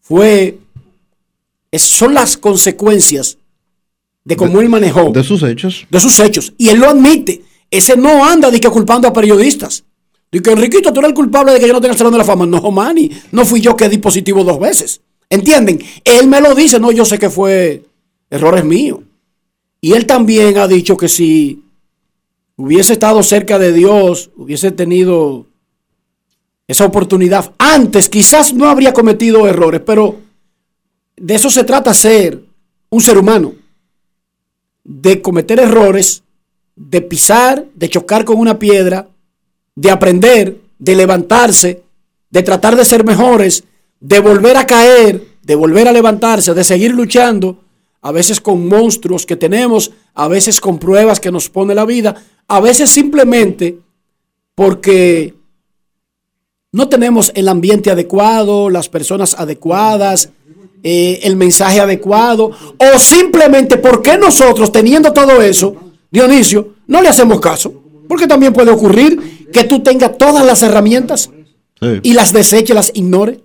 fue 0.00 0.58
es- 1.70 1.82
son 1.82 2.14
las 2.14 2.36
consecuencias 2.36 3.38
de 4.24 4.36
cómo 4.36 4.60
él 4.60 4.68
manejó 4.68 5.10
De 5.10 5.24
sus 5.24 5.42
hechos. 5.42 5.86
de 5.90 6.00
sus 6.00 6.18
hechos. 6.20 6.52
Y 6.56 6.68
él 6.68 6.78
lo 6.78 6.88
admite. 6.88 7.42
Ese 7.70 7.96
no 7.96 8.24
anda 8.24 8.50
de 8.50 8.60
que 8.60 8.68
culpando 8.68 9.08
a 9.08 9.12
periodistas. 9.12 9.82
Que 10.30 10.50
Enriquito, 10.50 10.92
tú 10.92 11.00
eres 11.00 11.08
el 11.10 11.14
culpable 11.14 11.52
de 11.52 11.58
que 11.60 11.66
yo 11.66 11.72
no 11.72 11.80
tenga 11.80 11.92
el 11.92 11.98
Salón 11.98 12.12
de 12.12 12.18
la 12.18 12.24
Fama. 12.24 12.46
No, 12.46 12.70
Manny, 12.70 13.10
no 13.32 13.44
fui 13.44 13.60
yo 13.60 13.76
que 13.76 13.88
di 13.88 13.98
positivo 13.98 14.44
dos 14.44 14.60
veces. 14.60 15.00
¿Entienden? 15.32 15.82
Él 16.04 16.28
me 16.28 16.42
lo 16.42 16.54
dice, 16.54 16.78
no, 16.78 16.92
yo 16.92 17.06
sé 17.06 17.18
que 17.18 17.30
fue 17.30 17.86
errores 18.28 18.66
míos. 18.66 19.00
Y 19.80 19.94
él 19.94 20.04
también 20.04 20.58
ha 20.58 20.68
dicho 20.68 20.94
que 20.98 21.08
si 21.08 21.64
hubiese 22.54 22.92
estado 22.92 23.22
cerca 23.22 23.58
de 23.58 23.72
Dios, 23.72 24.28
hubiese 24.36 24.72
tenido 24.72 25.46
esa 26.68 26.84
oportunidad 26.84 27.50
antes, 27.56 28.10
quizás 28.10 28.52
no 28.52 28.68
habría 28.68 28.92
cometido 28.92 29.48
errores, 29.48 29.80
pero 29.86 30.20
de 31.16 31.34
eso 31.34 31.48
se 31.48 31.64
trata 31.64 31.94
ser 31.94 32.44
un 32.90 33.00
ser 33.00 33.16
humano 33.16 33.54
de 34.84 35.22
cometer 35.22 35.60
errores, 35.60 36.24
de 36.76 37.00
pisar, 37.00 37.64
de 37.74 37.88
chocar 37.88 38.26
con 38.26 38.36
una 38.36 38.58
piedra, 38.58 39.08
de 39.76 39.90
aprender, 39.90 40.60
de 40.78 40.94
levantarse, 40.94 41.82
de 42.28 42.42
tratar 42.42 42.76
de 42.76 42.84
ser 42.84 43.02
mejores, 43.02 43.64
de 44.02 44.18
volver 44.18 44.56
a 44.56 44.66
caer, 44.66 45.24
de 45.42 45.54
volver 45.54 45.88
a 45.88 45.92
levantarse, 45.92 46.52
de 46.52 46.64
seguir 46.64 46.92
luchando, 46.92 47.60
a 48.02 48.10
veces 48.10 48.40
con 48.40 48.66
monstruos 48.66 49.24
que 49.24 49.36
tenemos, 49.36 49.92
a 50.14 50.26
veces 50.28 50.60
con 50.60 50.78
pruebas 50.78 51.20
que 51.20 51.30
nos 51.30 51.48
pone 51.48 51.74
la 51.74 51.84
vida, 51.84 52.16
a 52.48 52.60
veces 52.60 52.90
simplemente 52.90 53.78
porque 54.56 55.34
no 56.72 56.88
tenemos 56.88 57.30
el 57.34 57.48
ambiente 57.48 57.90
adecuado, 57.90 58.68
las 58.68 58.88
personas 58.88 59.34
adecuadas, 59.38 60.30
eh, 60.82 61.20
el 61.22 61.36
mensaje 61.36 61.80
adecuado, 61.80 62.50
o 62.76 62.98
simplemente 62.98 63.76
porque 63.76 64.18
nosotros, 64.18 64.72
teniendo 64.72 65.12
todo 65.12 65.40
eso, 65.40 65.76
Dionisio, 66.10 66.74
no 66.88 67.00
le 67.00 67.08
hacemos 67.08 67.40
caso. 67.40 67.72
Porque 68.08 68.26
también 68.26 68.52
puede 68.52 68.72
ocurrir 68.72 69.48
que 69.52 69.64
tú 69.64 69.80
tengas 69.80 70.18
todas 70.18 70.44
las 70.44 70.62
herramientas 70.62 71.30
Sí, 71.80 72.00
y 72.02 72.12
las 72.14 72.32
deseche, 72.32 72.74
las 72.74 72.90
ignore. 72.94 73.40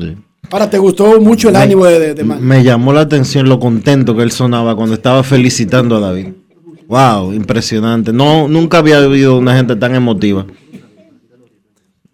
Sí. 0.00 0.16
Ahora, 0.50 0.68
¿te 0.68 0.78
gustó 0.78 1.20
mucho 1.20 1.48
el 1.48 1.54
Me- 1.54 1.60
ánimo 1.60 1.84
de, 1.84 2.14
de? 2.14 2.24
Me 2.24 2.64
llamó 2.64 2.92
la 2.92 3.02
atención 3.02 3.48
lo 3.48 3.60
contento 3.60 4.16
que 4.16 4.22
él 4.22 4.32
sonaba 4.32 4.74
cuando 4.74 4.94
estaba 4.94 5.22
felicitando 5.22 5.96
a 5.96 6.00
David. 6.00 6.28
Wow, 6.88 7.32
impresionante. 7.32 8.12
No, 8.12 8.48
nunca 8.48 8.78
había 8.78 8.98
habido 8.98 9.38
una 9.38 9.54
gente 9.56 9.76
tan 9.76 9.94
emotiva. 9.94 10.44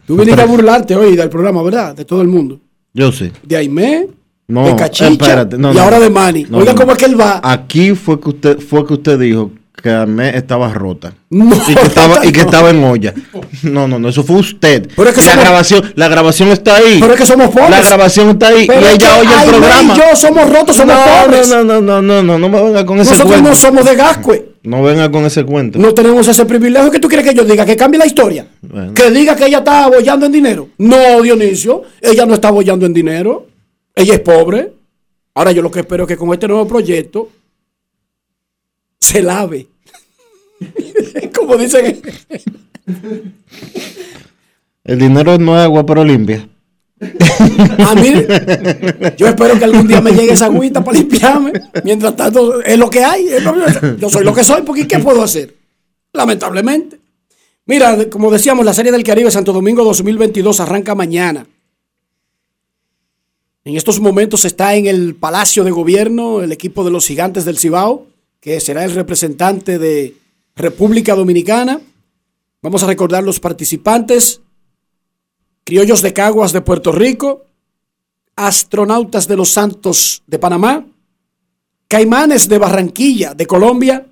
Tú 0.06 0.16
viniste 0.16 0.40
a 0.40 0.46
burlarte 0.46 0.94
hoy 0.94 1.16
del 1.16 1.28
programa, 1.28 1.62
¿verdad? 1.62 1.94
De 1.96 2.04
todo 2.04 2.22
el 2.22 2.28
mundo. 2.28 2.60
Yo 2.94 3.10
sí. 3.10 3.30
De 3.42 3.56
Aimé, 3.56 4.06
No, 4.46 4.66
de 4.66 4.76
Cachicha 4.76 5.08
espérate, 5.08 5.58
no, 5.58 5.72
y 5.72 5.74
no. 5.76 5.82
ahora 5.82 5.98
de 5.98 6.10
Manny. 6.10 6.46
No, 6.48 6.58
Oiga 6.58 6.74
cómo 6.74 6.92
es 6.92 6.98
que 6.98 7.06
él 7.06 7.18
va. 7.20 7.40
Aquí 7.42 7.94
fue 7.94 8.20
que 8.20 8.28
usted 8.28 8.58
fue 8.60 8.86
que 8.86 8.94
usted 8.94 9.18
dijo 9.18 9.50
que 9.82 9.90
Amé 9.90 10.36
estaba 10.36 10.72
rota. 10.72 11.12
No, 11.30 11.54
y 11.68 11.74
que 11.74 11.82
estaba 11.86 12.24
y 12.26 12.32
que 12.32 12.40
estaba 12.40 12.70
en 12.70 12.82
olla. 12.82 13.14
No, 13.62 13.86
no, 13.86 13.98
no, 13.98 14.08
eso 14.08 14.24
fue 14.24 14.36
usted. 14.36 14.88
Pero 14.96 15.08
es 15.10 15.14
que 15.14 15.22
la 15.22 15.32
somos- 15.32 15.44
grabación, 15.44 15.92
la 15.94 16.08
grabación 16.08 16.48
está 16.48 16.76
ahí. 16.76 16.98
Pero 17.00 17.12
es 17.14 17.20
que 17.20 17.26
somos 17.26 17.48
pobres. 17.50 17.70
La 17.70 17.80
grabación 17.82 18.30
está 18.30 18.48
ahí 18.48 18.66
Pero 18.66 18.80
y 18.80 18.84
ella 18.94 19.18
oye 19.18 19.28
el 19.44 19.48
programa. 19.50 19.94
y 19.94 19.96
yo 19.98 20.16
somos 20.16 20.50
rotos, 20.50 20.76
somos 20.76 20.96
no, 20.96 21.02
pobres. 21.24 21.48
No, 21.48 21.62
no, 21.64 21.80
no, 21.80 22.02
no, 22.02 22.22
no, 22.22 22.38
no 22.38 22.48
me 22.48 22.62
venga 22.62 22.84
con 22.86 22.98
ese 23.00 23.10
Nosotros 23.10 23.32
cuento. 23.34 23.50
no 23.50 23.54
somos 23.56 23.84
de 23.84 23.94
Gascue. 23.96 24.52
No 24.64 24.82
venga 24.82 25.10
con 25.12 25.24
ese 25.24 25.44
cuento. 25.44 25.78
No 25.78 25.94
tenemos 25.94 26.26
ese 26.26 26.44
privilegio 26.44 26.90
que 26.90 26.98
tú 26.98 27.06
quieres 27.06 27.24
que 27.28 27.34
yo 27.34 27.44
diga, 27.44 27.64
que 27.64 27.76
cambie 27.76 27.98
la 27.98 28.06
historia. 28.06 28.46
Bueno. 28.62 28.94
Que 28.94 29.10
diga 29.12 29.36
que 29.36 29.46
ella 29.46 29.58
está 29.58 29.84
abollando 29.84 30.26
en 30.26 30.32
dinero. 30.32 30.68
No, 30.78 31.22
Dionisio, 31.22 31.82
ella 32.00 32.26
no 32.26 32.34
está 32.34 32.48
abollando 32.48 32.84
en 32.86 32.92
dinero. 32.92 33.46
Ella 33.94 34.14
es 34.14 34.20
pobre. 34.20 34.72
Ahora 35.34 35.52
yo 35.52 35.62
lo 35.62 35.70
que 35.70 35.80
espero 35.80 36.02
es 36.04 36.08
que 36.08 36.16
con 36.16 36.32
este 36.32 36.48
nuevo 36.48 36.66
proyecto 36.66 37.28
se 39.06 39.22
lave. 39.22 39.68
Como 41.34 41.56
dicen. 41.56 42.02
El 44.84 44.98
dinero 44.98 45.38
no 45.38 45.56
es 45.56 45.64
agua, 45.64 45.84
pero 45.84 46.04
limpia. 46.04 46.48
A 46.98 47.94
mí, 47.94 48.14
yo 49.16 49.26
espero 49.28 49.58
que 49.58 49.64
algún 49.64 49.86
día 49.86 50.00
me 50.00 50.12
llegue 50.12 50.32
esa 50.32 50.46
agüita 50.46 50.82
para 50.82 50.98
limpiarme. 50.98 51.52
Mientras 51.84 52.16
tanto, 52.16 52.62
es 52.62 52.78
lo 52.78 52.88
que 52.88 53.04
hay. 53.04 53.26
Yo 53.98 54.08
soy 54.08 54.24
lo 54.24 54.34
que 54.34 54.44
soy, 54.44 54.62
porque 54.62 54.88
¿qué 54.88 54.98
puedo 54.98 55.22
hacer? 55.22 55.54
Lamentablemente. 56.12 56.98
Mira, 57.66 58.08
como 58.08 58.30
decíamos, 58.30 58.64
la 58.64 58.72
Serie 58.72 58.92
del 58.92 59.02
Caribe 59.02 59.30
Santo 59.30 59.52
Domingo 59.52 59.84
2022 59.84 60.60
arranca 60.60 60.94
mañana. 60.94 61.46
En 63.64 63.76
estos 63.76 63.98
momentos 63.98 64.44
está 64.44 64.76
en 64.76 64.86
el 64.86 65.16
Palacio 65.16 65.64
de 65.64 65.72
Gobierno 65.72 66.40
el 66.40 66.52
equipo 66.52 66.84
de 66.84 66.92
los 66.92 67.08
Gigantes 67.08 67.44
del 67.44 67.58
Cibao, 67.58 68.06
que 68.46 68.60
será 68.60 68.84
el 68.84 68.92
representante 68.92 69.76
de 69.76 70.14
República 70.54 71.16
Dominicana. 71.16 71.80
Vamos 72.62 72.84
a 72.84 72.86
recordar 72.86 73.24
los 73.24 73.40
participantes. 73.40 74.40
Criollos 75.64 76.00
de 76.00 76.12
Caguas 76.12 76.52
de 76.52 76.60
Puerto 76.60 76.92
Rico, 76.92 77.46
Astronautas 78.36 79.26
de 79.26 79.36
los 79.36 79.48
Santos 79.48 80.22
de 80.28 80.38
Panamá, 80.38 80.86
Caimanes 81.88 82.48
de 82.48 82.58
Barranquilla 82.58 83.34
de 83.34 83.48
Colombia, 83.48 84.06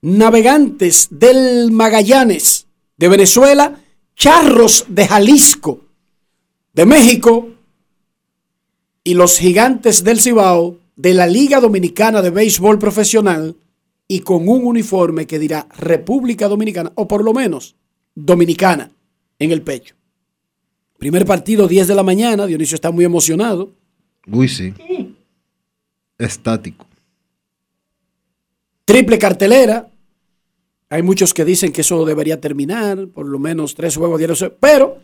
Navegantes 0.00 1.08
del 1.10 1.70
Magallanes 1.70 2.68
de 2.96 3.08
Venezuela, 3.10 3.78
Charros 4.14 4.86
de 4.88 5.06
Jalisco 5.06 5.80
de 6.72 6.86
México 6.86 7.50
y 9.04 9.12
los 9.12 9.38
Gigantes 9.38 10.02
del 10.02 10.18
Cibao 10.18 10.78
de 10.96 11.12
la 11.12 11.26
Liga 11.26 11.60
Dominicana 11.60 12.22
de 12.22 12.30
Béisbol 12.30 12.78
Profesional 12.78 13.54
y 14.08 14.20
con 14.20 14.48
un 14.48 14.64
uniforme 14.64 15.26
que 15.26 15.38
dirá 15.38 15.66
República 15.76 16.48
Dominicana 16.48 16.92
o 16.94 17.08
por 17.08 17.24
lo 17.24 17.32
menos 17.32 17.76
Dominicana 18.14 18.90
en 19.38 19.52
el 19.52 19.62
pecho. 19.62 19.94
Primer 20.98 21.26
partido, 21.26 21.68
10 21.68 21.88
de 21.88 21.94
la 21.94 22.02
mañana. 22.02 22.46
Dionisio 22.46 22.74
está 22.74 22.90
muy 22.90 23.04
emocionado. 23.04 23.72
Uy, 24.30 24.48
sí. 24.48 24.72
Estático. 26.18 26.86
triple 28.84 29.18
cartelera. 29.18 29.90
Hay 30.88 31.02
muchos 31.02 31.34
que 31.34 31.44
dicen 31.44 31.72
que 31.72 31.80
eso 31.80 32.04
debería 32.04 32.40
terminar, 32.40 33.08
por 33.08 33.26
lo 33.26 33.38
menos 33.38 33.74
tres 33.74 33.96
juegos 33.96 34.18
diarios. 34.18 34.44
Pero 34.60 34.98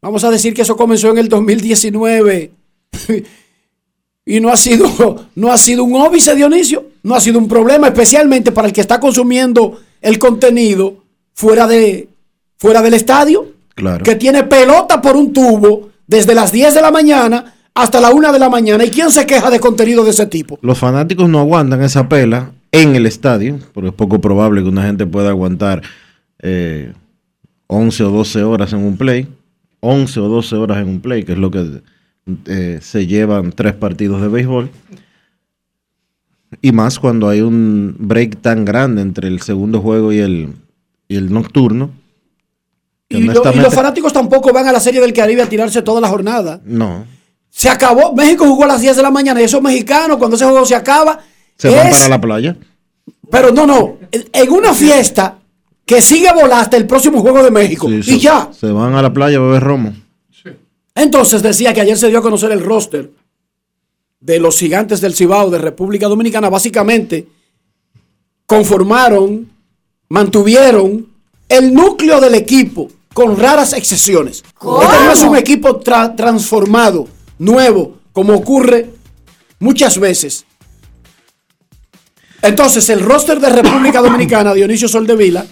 vamos 0.00 0.24
a 0.24 0.30
decir 0.30 0.54
que 0.54 0.62
eso 0.62 0.76
comenzó 0.76 1.10
en 1.10 1.18
el 1.18 1.28
2019 1.28 2.50
y 4.24 4.40
no 4.40 4.48
ha 4.48 4.56
sido, 4.56 5.28
no 5.34 5.52
ha 5.52 5.58
sido 5.58 5.84
un 5.84 5.94
óbice, 5.94 6.34
Dionisio. 6.34 6.79
No 7.02 7.14
ha 7.14 7.20
sido 7.20 7.38
un 7.38 7.48
problema, 7.48 7.88
especialmente 7.88 8.52
para 8.52 8.68
el 8.68 8.74
que 8.74 8.80
está 8.80 9.00
consumiendo 9.00 9.80
el 10.00 10.18
contenido 10.18 11.04
fuera, 11.34 11.66
de, 11.66 12.08
fuera 12.56 12.82
del 12.82 12.94
estadio. 12.94 13.52
Claro. 13.74 14.04
Que 14.04 14.16
tiene 14.16 14.44
pelota 14.44 15.00
por 15.00 15.16
un 15.16 15.32
tubo 15.32 15.90
desde 16.06 16.34
las 16.34 16.52
10 16.52 16.74
de 16.74 16.82
la 16.82 16.90
mañana 16.90 17.54
hasta 17.74 18.00
la 18.00 18.10
1 18.10 18.32
de 18.32 18.38
la 18.38 18.50
mañana. 18.50 18.84
¿Y 18.84 18.90
quién 18.90 19.10
se 19.10 19.26
queja 19.26 19.50
de 19.50 19.60
contenido 19.60 20.04
de 20.04 20.10
ese 20.10 20.26
tipo? 20.26 20.58
Los 20.62 20.78
fanáticos 20.78 21.28
no 21.28 21.38
aguantan 21.38 21.82
esa 21.82 22.08
pela 22.08 22.52
en 22.72 22.94
el 22.94 23.06
estadio, 23.06 23.58
porque 23.72 23.88
es 23.88 23.94
poco 23.94 24.20
probable 24.20 24.62
que 24.62 24.68
una 24.68 24.82
gente 24.82 25.06
pueda 25.06 25.30
aguantar 25.30 25.82
eh, 26.40 26.92
11 27.66 28.04
o 28.04 28.10
12 28.10 28.42
horas 28.42 28.72
en 28.72 28.80
un 28.80 28.96
play. 28.96 29.28
11 29.80 30.20
o 30.20 30.28
12 30.28 30.56
horas 30.56 30.78
en 30.78 30.88
un 30.88 31.00
play, 31.00 31.24
que 31.24 31.32
es 31.32 31.38
lo 31.38 31.50
que 31.50 31.80
eh, 32.46 32.78
se 32.82 33.06
llevan 33.06 33.52
tres 33.52 33.74
partidos 33.74 34.20
de 34.20 34.28
béisbol. 34.28 34.70
Y 36.62 36.72
más 36.72 36.98
cuando 36.98 37.28
hay 37.28 37.40
un 37.40 37.94
break 37.98 38.40
tan 38.42 38.64
grande 38.64 39.02
entre 39.02 39.28
el 39.28 39.40
segundo 39.40 39.80
juego 39.80 40.12
y 40.12 40.18
el, 40.18 40.54
y 41.08 41.16
el 41.16 41.32
nocturno. 41.32 41.90
Y, 43.08 43.14
lo- 43.14 43.20
y 43.20 43.28
honestamente- 43.28 43.62
los 43.62 43.74
fanáticos 43.74 44.12
tampoco 44.12 44.52
van 44.52 44.66
a 44.68 44.72
la 44.72 44.80
Serie 44.80 45.00
del 45.00 45.12
Caribe 45.12 45.42
a 45.42 45.48
tirarse 45.48 45.82
toda 45.82 46.00
la 46.00 46.08
jornada. 46.08 46.60
No, 46.64 47.04
Se 47.48 47.68
acabó. 47.68 48.14
México 48.14 48.46
jugó 48.46 48.64
a 48.64 48.68
las 48.68 48.80
10 48.80 48.96
de 48.96 49.02
la 49.02 49.10
mañana 49.10 49.40
y 49.40 49.44
esos 49.44 49.60
mexicanos, 49.62 50.16
cuando 50.18 50.36
ese 50.36 50.44
juego 50.44 50.64
se 50.64 50.74
acaba, 50.76 51.18
se 51.56 51.68
van 51.68 51.90
para 51.90 52.08
la 52.08 52.20
playa. 52.20 52.56
Pero 53.30 53.52
no, 53.52 53.66
no. 53.66 53.96
En 54.12 54.50
una 54.52 54.72
fiesta 54.74 55.38
que 55.84 56.00
sigue 56.00 56.32
volar 56.32 56.60
hasta 56.62 56.76
el 56.76 56.86
próximo 56.86 57.20
juego 57.20 57.42
de 57.42 57.50
México. 57.50 57.88
Sí, 57.88 57.94
y 57.96 58.02
se- 58.02 58.18
ya. 58.20 58.48
Se 58.52 58.70
van 58.70 58.94
a 58.94 59.02
la 59.02 59.12
playa 59.12 59.38
a 59.38 59.40
beber 59.40 59.62
romo. 59.62 59.92
Entonces 60.94 61.42
decía 61.42 61.72
que 61.72 61.80
ayer 61.80 61.96
se 61.96 62.08
dio 62.08 62.18
a 62.18 62.22
conocer 62.22 62.50
el 62.52 62.60
roster 62.62 63.10
de 64.20 64.38
los 64.38 64.58
gigantes 64.58 65.00
del 65.00 65.14
Cibao 65.14 65.50
de 65.50 65.58
República 65.58 66.06
Dominicana. 66.08 66.48
Básicamente 66.50 67.26
conformaron, 68.46 69.50
mantuvieron 70.08 71.06
el 71.48 71.72
núcleo 71.74 72.20
del 72.20 72.34
equipo 72.34 72.90
con 73.14 73.36
raras 73.38 73.72
excepciones. 73.72 74.38
Este 74.38 75.04
no 75.04 75.12
es 75.12 75.22
un 75.22 75.36
equipo 75.36 75.80
tra- 75.80 76.14
transformado, 76.16 77.08
nuevo, 77.38 77.98
como 78.12 78.34
ocurre 78.34 78.90
muchas 79.58 79.98
veces. 79.98 80.44
Entonces 82.42 82.88
el 82.88 83.00
roster 83.00 83.40
de 83.40 83.50
República 83.50 84.00
Dominicana, 84.02 84.54
Dionisio 84.54 84.88
Soldevila, 84.88 85.46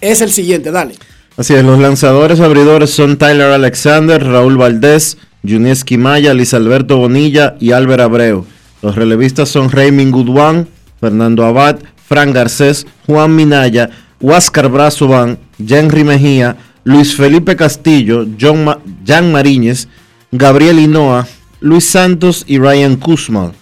es 0.00 0.20
el 0.20 0.30
siguiente. 0.32 0.70
Dale. 0.70 0.94
Así 1.36 1.54
es, 1.54 1.64
los 1.64 1.78
lanzadores 1.78 2.40
abridores 2.40 2.90
son 2.90 3.16
Tyler 3.16 3.50
Alexander, 3.50 4.22
Raúl 4.22 4.56
Valdés, 4.56 5.16
Junieski 5.46 5.98
Maya, 5.98 6.34
Luis 6.34 6.54
Alberto 6.54 6.96
Bonilla 6.96 7.56
y 7.60 7.72
Álvaro 7.72 8.04
Abreu. 8.04 8.46
Los 8.82 8.96
relevistas 8.96 9.48
son 9.48 9.70
Raymond 9.70 10.12
Gudwan, 10.12 10.68
Fernando 11.00 11.44
Abad, 11.44 11.78
Frank 12.06 12.34
Garcés, 12.34 12.86
Juan 13.06 13.34
Minaya, 13.34 13.90
Huáscar 14.20 14.68
Brazovan, 14.68 15.38
Henry 15.58 16.04
Mejía, 16.04 16.56
Luis 16.84 17.16
Felipe 17.16 17.56
Castillo, 17.56 18.26
John 18.40 18.66
Jan 19.06 19.32
Mariñez, 19.32 19.88
Gabriel 20.32 20.78
Hinoa, 20.78 21.26
Luis 21.60 21.88
Santos 21.88 22.44
y 22.46 22.58
Ryan 22.58 22.96
Kuzma. 22.96 23.52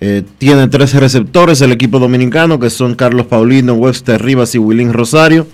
Eh, 0.00 0.22
tiene 0.38 0.68
13 0.68 1.00
receptores 1.00 1.60
el 1.60 1.72
equipo 1.72 1.98
dominicano, 1.98 2.60
que 2.60 2.70
son 2.70 2.94
Carlos 2.94 3.26
Paulino, 3.26 3.74
Webster 3.74 4.22
Rivas 4.22 4.54
y 4.54 4.58
Willín 4.58 4.92
Rosario. 4.92 5.46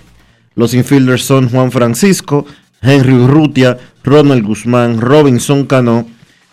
Los 0.55 0.73
infielders 0.73 1.23
son 1.23 1.49
Juan 1.49 1.71
Francisco, 1.71 2.45
Henry 2.83 3.13
Urrutia, 3.13 3.77
Ronald 4.03 4.43
Guzmán, 4.45 4.99
Robinson 4.99 5.65
Cano, 5.65 6.05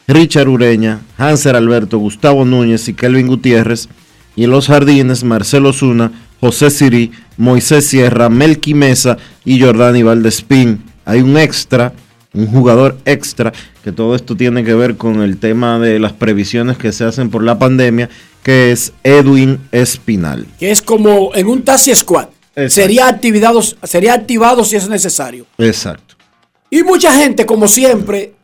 Richard 0.07 0.49
Ureña, 0.49 1.01
Hanser 1.19 1.57
Alberto, 1.57 1.99
Gustavo 1.99 2.45
Núñez 2.45 2.89
y 2.89 2.95
Kelvin 2.95 3.27
Gutiérrez. 3.27 3.89
Y 4.37 4.45
en 4.45 4.51
los 4.51 4.69
jardines, 4.69 5.25
Marcelo 5.25 5.73
Zuna, 5.73 6.13
José 6.41 6.71
Sirí, 6.71 7.13
Moisés 7.37 7.87
Sierra, 7.87 8.29
Melqui 8.29 8.75
Mesa 8.75 9.19
y 9.45 9.61
Jordani 9.61 10.03
Valdespín. 10.03 10.83
Hay 11.05 11.21
un 11.21 11.37
extra, 11.37 11.93
un 12.33 12.47
jugador 12.47 12.97
extra, 13.05 13.53
que 13.83 13.93
todo 13.93 14.15
esto 14.15 14.37
tiene 14.37 14.65
que 14.65 14.75
ver 14.75 14.97
con 14.97 15.23
el 15.23 15.39
tema 15.39 15.79
de 15.79 15.99
las 15.99 16.13
previsiones 16.13 16.79
que 16.79 16.93
se 16.93 17.05
hacen 17.05 17.31
por 17.31 17.43
la 17.43 17.59
pandemia, 17.59 18.09
que 18.43 18.73
es 18.73 18.93
Edwin 19.03 19.59
Espinal. 19.73 20.47
que 20.59 20.71
es 20.71 20.81
como 20.81 21.35
en 21.35 21.47
un 21.47 21.63
taxi 21.63 21.95
squad. 21.95 22.29
Exacto. 22.55 22.71
Sería 22.71 23.09
activado, 23.09 23.63
sería 23.63 24.15
activado 24.15 24.65
si 24.65 24.77
es 24.77 24.89
necesario. 24.89 25.47
Exacto. 25.59 26.10
Y 26.71 26.85
mucha 26.85 27.13
gente, 27.13 27.45
como 27.45 27.67
siempre, 27.67 28.35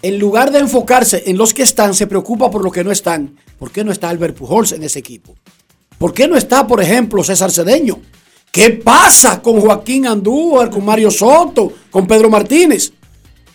en 0.00 0.18
lugar 0.18 0.50
de 0.50 0.58
enfocarse 0.58 1.22
en 1.26 1.36
los 1.36 1.52
que 1.52 1.62
están, 1.62 1.94
se 1.94 2.06
preocupa 2.06 2.50
por 2.50 2.64
los 2.64 2.72
que 2.72 2.82
no 2.82 2.90
están. 2.90 3.36
¿Por 3.58 3.70
qué 3.70 3.84
no 3.84 3.92
está 3.92 4.08
Albert 4.08 4.36
Pujols 4.36 4.72
en 4.72 4.82
ese 4.82 4.98
equipo? 4.98 5.36
¿Por 5.98 6.14
qué 6.14 6.26
no 6.26 6.36
está, 6.36 6.66
por 6.66 6.82
ejemplo, 6.82 7.22
César 7.22 7.50
Cedeño? 7.52 8.00
¿Qué 8.50 8.70
pasa 8.70 9.40
con 9.40 9.60
Joaquín 9.60 10.06
Andújar, 10.06 10.70
con 10.70 10.84
Mario 10.84 11.10
Soto, 11.10 11.72
con 11.90 12.06
Pedro 12.06 12.28
Martínez? 12.28 12.92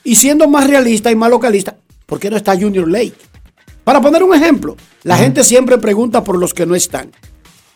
Y 0.04 0.16
siendo 0.16 0.48
más 0.48 0.68
realista 0.68 1.12
y 1.12 1.16
más 1.16 1.30
localista, 1.30 1.76
¿por 2.06 2.20
qué 2.20 2.30
no 2.30 2.38
está 2.38 2.58
Junior 2.58 2.88
Lake? 2.88 3.18
Para 3.84 4.00
poner 4.00 4.24
un 4.24 4.34
ejemplo, 4.34 4.78
la 5.04 5.18
gente 5.18 5.44
siempre 5.44 5.78
pregunta 5.78 6.24
por 6.24 6.38
los 6.38 6.54
que 6.54 6.66
no 6.66 6.76
están. 6.76 7.12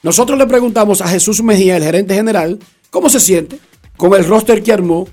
Nosotros 0.04 0.38
le 0.38 0.46
preguntamos 0.46 1.02
a 1.02 1.08
Jesús 1.08 1.44
Mejía, 1.44 1.78
el 1.78 1.84
gerente 1.84 2.16
general, 2.16 2.60
cómo 2.90 3.10
se 3.10 3.20
siente 3.20 3.60
con 3.98 4.14
el 4.16 4.26
roster 4.26 4.64
que 4.64 4.74
armó, 4.74 5.08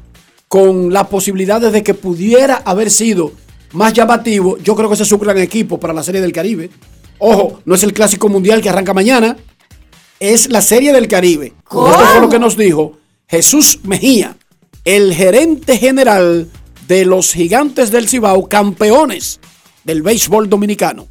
con 0.48 0.92
las 0.92 1.06
posibilidades 1.08 1.72
de 1.72 1.82
que 1.82 1.94
pudiera 1.94 2.62
haber 2.64 2.90
sido 2.90 3.32
más 3.72 3.92
llamativo. 3.92 4.58
Yo 4.58 4.74
creo 4.74 4.88
que 4.88 4.94
ese 4.94 5.04
es 5.04 5.12
un 5.12 5.20
gran 5.20 5.38
equipo 5.38 5.78
para 5.78 5.92
la 5.92 6.02
Serie 6.02 6.20
del 6.20 6.32
Caribe. 6.32 6.70
Ojo, 7.18 7.60
no 7.64 7.74
es 7.74 7.82
el 7.82 7.92
Clásico 7.92 8.28
Mundial 8.28 8.62
que 8.62 8.70
arranca 8.70 8.94
mañana, 8.94 9.36
es 10.18 10.48
la 10.48 10.62
Serie 10.62 10.92
del 10.92 11.08
Caribe. 11.08 11.52
Esto 11.64 12.06
fue 12.12 12.20
lo 12.20 12.28
que 12.28 12.38
nos 12.38 12.56
dijo 12.56 12.98
Jesús 13.28 13.80
Mejía, 13.82 14.36
el 14.84 15.14
gerente 15.14 15.76
general 15.76 16.48
de 16.86 17.04
los 17.04 17.32
Gigantes 17.32 17.90
del 17.90 18.08
Cibao, 18.08 18.48
campeones 18.48 19.40
del 19.84 20.02
béisbol 20.02 20.48
dominicano. 20.48 21.08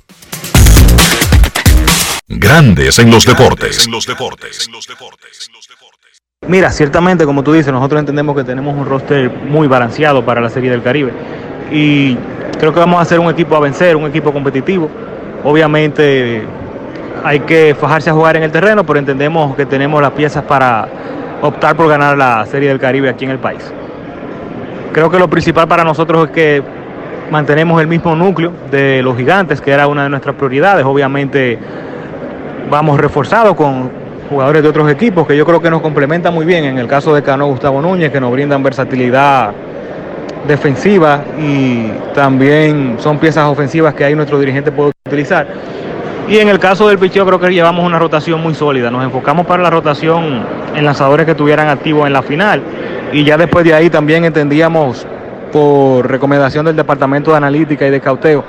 Grandes 2.27 2.99
en 2.99 3.11
los 3.11 3.25
deportes. 3.25 3.87
Mira, 6.45 6.69
ciertamente, 6.69 7.25
como 7.25 7.43
tú 7.43 7.51
dices, 7.51 7.73
nosotros 7.73 7.99
entendemos 7.99 8.33
que 8.33 8.43
tenemos 8.43 8.73
un 8.73 8.85
roster 8.85 9.29
muy 9.29 9.67
balanceado 9.67 10.23
para 10.23 10.39
la 10.39 10.49
Serie 10.49 10.71
del 10.71 10.81
Caribe. 10.81 11.11
Y 11.71 12.15
creo 12.57 12.71
que 12.71 12.79
vamos 12.79 13.01
a 13.01 13.05
ser 13.05 13.19
un 13.19 13.29
equipo 13.29 13.55
a 13.57 13.59
vencer, 13.59 13.97
un 13.97 14.05
equipo 14.05 14.31
competitivo. 14.31 14.89
Obviamente 15.43 16.43
hay 17.25 17.41
que 17.41 17.75
fajarse 17.77 18.11
a 18.11 18.13
jugar 18.13 18.37
en 18.37 18.43
el 18.43 18.51
terreno, 18.51 18.85
pero 18.85 18.97
entendemos 18.97 19.57
que 19.57 19.65
tenemos 19.65 20.01
las 20.01 20.11
piezas 20.11 20.43
para 20.43 20.87
optar 21.41 21.75
por 21.75 21.89
ganar 21.89 22.17
la 22.17 22.45
Serie 22.45 22.69
del 22.69 22.79
Caribe 22.79 23.09
aquí 23.09 23.25
en 23.25 23.31
el 23.31 23.39
país. 23.39 23.69
Creo 24.93 25.09
que 25.09 25.19
lo 25.19 25.29
principal 25.29 25.67
para 25.67 25.83
nosotros 25.83 26.27
es 26.27 26.31
que 26.31 26.63
mantenemos 27.29 27.81
el 27.81 27.87
mismo 27.87 28.15
núcleo 28.15 28.53
de 28.71 29.01
los 29.03 29.17
gigantes, 29.17 29.59
que 29.59 29.71
era 29.71 29.87
una 29.87 30.03
de 30.03 30.09
nuestras 30.09 30.35
prioridades. 30.35 30.85
Obviamente 30.85 31.59
vamos 32.69 32.97
reforzados 33.01 33.53
con 33.55 34.06
jugadores 34.29 34.63
de 34.63 34.69
otros 34.69 34.89
equipos 34.89 35.27
que 35.27 35.35
yo 35.35 35.45
creo 35.45 35.61
que 35.61 35.69
nos 35.69 35.81
complementan 35.81 36.33
muy 36.33 36.45
bien. 36.45 36.65
En 36.65 36.77
el 36.77 36.87
caso 36.87 37.13
de 37.13 37.23
Cano 37.23 37.47
Gustavo 37.47 37.81
Núñez, 37.81 38.11
que 38.11 38.19
nos 38.19 38.31
brindan 38.31 38.63
versatilidad 38.63 39.51
defensiva 40.47 41.23
y 41.39 41.89
también 42.13 42.97
son 42.99 43.17
piezas 43.17 43.45
ofensivas 43.45 43.93
que 43.93 44.03
ahí 44.03 44.15
nuestro 44.15 44.39
dirigente 44.39 44.71
puede 44.71 44.91
utilizar. 45.05 45.47
Y 46.29 46.39
en 46.39 46.49
el 46.49 46.59
caso 46.59 46.87
del 46.89 46.97
picheo 46.97 47.25
creo 47.25 47.39
que 47.39 47.49
llevamos 47.49 47.85
una 47.85 47.99
rotación 47.99 48.41
muy 48.41 48.53
sólida. 48.53 48.91
Nos 48.91 49.03
enfocamos 49.03 49.45
para 49.45 49.63
la 49.63 49.69
rotación 49.69 50.43
en 50.75 50.85
lanzadores 50.85 51.25
que 51.25 51.31
estuvieran 51.31 51.69
activos 51.69 52.05
en 52.05 52.13
la 52.13 52.21
final. 52.21 52.61
Y 53.13 53.23
ya 53.23 53.37
después 53.37 53.63
de 53.63 53.73
ahí 53.73 53.89
también 53.89 54.25
entendíamos 54.25 55.07
por 55.53 56.09
recomendación 56.09 56.65
del 56.65 56.75
Departamento 56.75 57.31
de 57.31 57.37
Analítica 57.37 57.87
y 57.87 57.91
de 57.91 58.01
Cauteo 58.01 58.43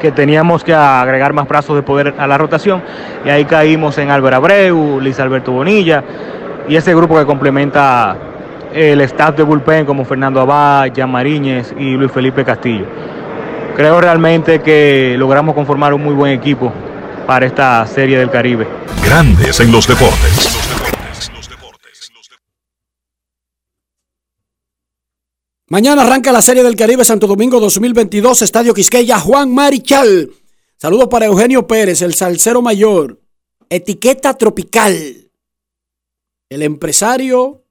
que 0.00 0.12
teníamos 0.12 0.64
que 0.64 0.74
agregar 0.74 1.32
más 1.32 1.46
brazos 1.48 1.76
de 1.76 1.82
poder 1.82 2.14
a 2.18 2.26
la 2.26 2.38
rotación 2.38 2.82
y 3.24 3.28
ahí 3.28 3.44
caímos 3.44 3.98
en 3.98 4.10
Álvaro 4.10 4.36
Abreu, 4.36 5.00
Luis 5.00 5.18
Alberto 5.20 5.52
Bonilla 5.52 6.02
y 6.68 6.76
ese 6.76 6.94
grupo 6.94 7.18
que 7.18 7.24
complementa 7.24 8.16
el 8.74 9.00
staff 9.02 9.36
de 9.36 9.42
bullpen 9.42 9.86
como 9.86 10.04
Fernando 10.04 10.40
Abad, 10.40 10.90
Jan 10.94 11.10
Mariñez 11.10 11.74
y 11.78 11.92
Luis 11.92 12.12
Felipe 12.12 12.44
Castillo. 12.44 12.84
Creo 13.76 14.00
realmente 14.00 14.60
que 14.60 15.14
logramos 15.18 15.54
conformar 15.54 15.94
un 15.94 16.02
muy 16.02 16.14
buen 16.14 16.32
equipo 16.32 16.72
para 17.26 17.46
esta 17.46 17.86
serie 17.86 18.18
del 18.18 18.30
Caribe. 18.30 18.66
Grandes 19.04 19.60
en 19.60 19.70
los 19.70 19.86
deportes. 19.86 20.97
Mañana 25.70 26.02
arranca 26.02 26.32
la 26.32 26.40
Serie 26.40 26.62
del 26.62 26.76
Caribe 26.76 27.04
Santo 27.04 27.26
Domingo 27.26 27.60
2022, 27.60 28.40
Estadio 28.40 28.72
Quisqueya, 28.72 29.20
Juan 29.20 29.52
Marichal. 29.52 30.30
Saludos 30.78 31.08
para 31.08 31.26
Eugenio 31.26 31.66
Pérez, 31.66 32.00
el 32.00 32.14
salsero 32.14 32.62
mayor. 32.62 33.20
etiqueta 33.68 34.32
tropical. 34.32 35.30
El 36.48 36.62
empresario, 36.62 37.64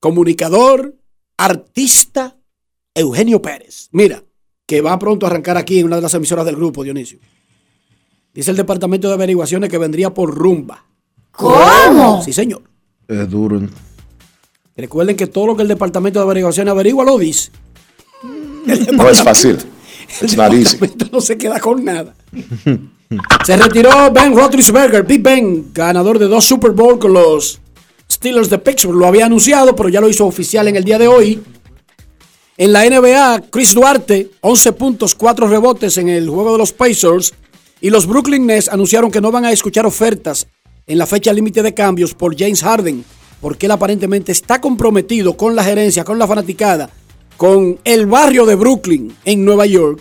comunicador, 0.00 0.96
artista 1.36 2.38
Eugenio 2.94 3.42
Pérez. 3.42 3.88
Mira, 3.92 4.24
que 4.64 4.80
va 4.80 4.98
pronto 4.98 5.26
a 5.26 5.28
arrancar 5.28 5.58
aquí 5.58 5.80
en 5.80 5.86
una 5.86 5.96
de 5.96 6.02
las 6.02 6.14
emisoras 6.14 6.46
del 6.46 6.56
grupo, 6.56 6.82
Dionisio. 6.82 7.18
Dice 8.32 8.50
el 8.52 8.56
departamento 8.56 9.08
de 9.08 9.14
averiguaciones 9.14 9.68
que 9.68 9.76
vendría 9.76 10.14
por 10.14 10.34
rumba. 10.34 10.86
¿Cómo? 11.32 12.22
Sí, 12.22 12.32
señor. 12.32 12.62
Es 13.06 13.28
duro. 13.28 13.60
Recuerden 14.76 15.16
que 15.16 15.26
todo 15.26 15.46
lo 15.46 15.56
que 15.56 15.62
el 15.62 15.68
departamento 15.68 16.18
de 16.18 16.24
averiguaciones 16.24 16.70
averigua 16.70 17.04
lo 17.04 17.18
dice. 17.18 17.50
No 18.92 19.08
es 19.08 19.22
fácil. 19.22 19.58
El 20.20 20.28
departamento 20.28 21.06
no 21.12 21.20
se 21.20 21.38
queda 21.38 21.60
con 21.60 21.84
nada. 21.84 22.14
Se 23.44 23.56
retiró 23.56 24.10
Ben 24.10 24.34
Roethlisberger, 24.34 25.04
Big 25.04 25.22
Ben, 25.22 25.72
ganador 25.72 26.18
de 26.18 26.26
dos 26.26 26.44
Super 26.44 26.72
Bowl 26.72 26.98
con 26.98 27.12
los 27.12 27.60
Steelers 28.10 28.50
de 28.50 28.58
Pittsburgh. 28.58 28.98
Lo 28.98 29.06
había 29.06 29.26
anunciado, 29.26 29.76
pero 29.76 29.88
ya 29.88 30.00
lo 30.00 30.08
hizo 30.08 30.26
oficial 30.26 30.66
en 30.68 30.76
el 30.76 30.84
día 30.84 30.98
de 30.98 31.06
hoy. 31.06 31.40
En 32.56 32.72
la 32.72 32.88
NBA, 32.88 33.44
Chris 33.50 33.74
Duarte, 33.74 34.30
11 34.40 34.72
puntos, 34.72 35.14
4 35.14 35.46
rebotes 35.46 35.98
en 35.98 36.08
el 36.08 36.28
juego 36.28 36.52
de 36.52 36.58
los 36.58 36.72
Pacers. 36.72 37.34
Y 37.80 37.90
los 37.90 38.06
Brooklyn 38.06 38.46
Nets 38.46 38.68
anunciaron 38.68 39.10
que 39.10 39.20
no 39.20 39.30
van 39.30 39.44
a 39.44 39.52
escuchar 39.52 39.86
ofertas 39.86 40.46
en 40.86 40.98
la 40.98 41.06
fecha 41.06 41.32
límite 41.32 41.62
de 41.62 41.74
cambios 41.74 42.14
por 42.14 42.36
James 42.36 42.62
Harden, 42.62 43.04
porque 43.40 43.66
él 43.66 43.72
aparentemente 43.72 44.32
está 44.32 44.60
comprometido 44.60 45.36
con 45.36 45.54
la 45.54 45.64
gerencia, 45.64 46.04
con 46.04 46.18
la 46.18 46.26
fanaticada, 46.26 46.90
con 47.36 47.78
el 47.84 48.06
barrio 48.06 48.46
de 48.46 48.54
Brooklyn 48.54 49.14
en 49.24 49.44
Nueva 49.44 49.66
York, 49.66 50.00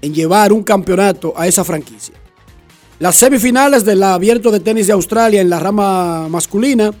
en 0.00 0.14
llevar 0.14 0.52
un 0.52 0.62
campeonato 0.62 1.32
a 1.36 1.46
esa 1.46 1.64
franquicia. 1.64 2.14
Las 2.98 3.16
semifinales 3.16 3.84
del 3.84 4.02
abierto 4.02 4.50
de 4.50 4.60
tenis 4.60 4.86
de 4.86 4.92
Australia 4.92 5.40
en 5.40 5.50
la 5.50 5.58
rama 5.58 6.28
masculina. 6.28 6.92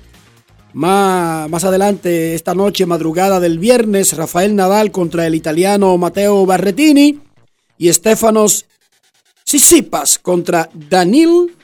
Más, 0.72 1.48
más 1.50 1.64
adelante, 1.64 2.34
esta 2.34 2.54
noche, 2.54 2.86
madrugada 2.86 3.38
del 3.38 3.58
viernes, 3.58 4.16
Rafael 4.16 4.56
Nadal 4.56 4.90
contra 4.90 5.26
el 5.26 5.34
italiano 5.34 5.96
Matteo 5.98 6.46
Barretini 6.46 7.20
y 7.78 7.92
Stefanos 7.92 8.64
Tsitsipas 9.44 10.18
contra 10.18 10.68
Danil 10.72 11.54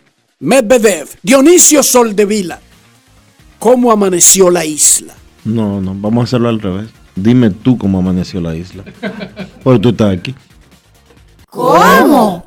Medvedev. 0.41 1.09
Dionisio 1.23 1.83
Soldevila. 1.83 2.61
¿Cómo 3.59 3.91
amaneció 3.93 4.51
la 4.51 4.65
isla? 4.65 5.15
No, 5.45 5.81
no, 5.81 5.95
vamos 5.97 6.23
a 6.23 6.25
hacerlo 6.25 6.49
al 6.49 6.61
revés. 6.61 6.89
Dime 7.17 7.51
tú 7.51 7.77
cómo 7.77 7.99
amaneció 7.99 8.41
la 8.41 8.55
isla. 8.55 8.85
Porque 9.65 9.81
tú 9.81 9.89
estás 9.91 10.17
aquí. 10.17 10.35
¿Cómo? 11.51 12.47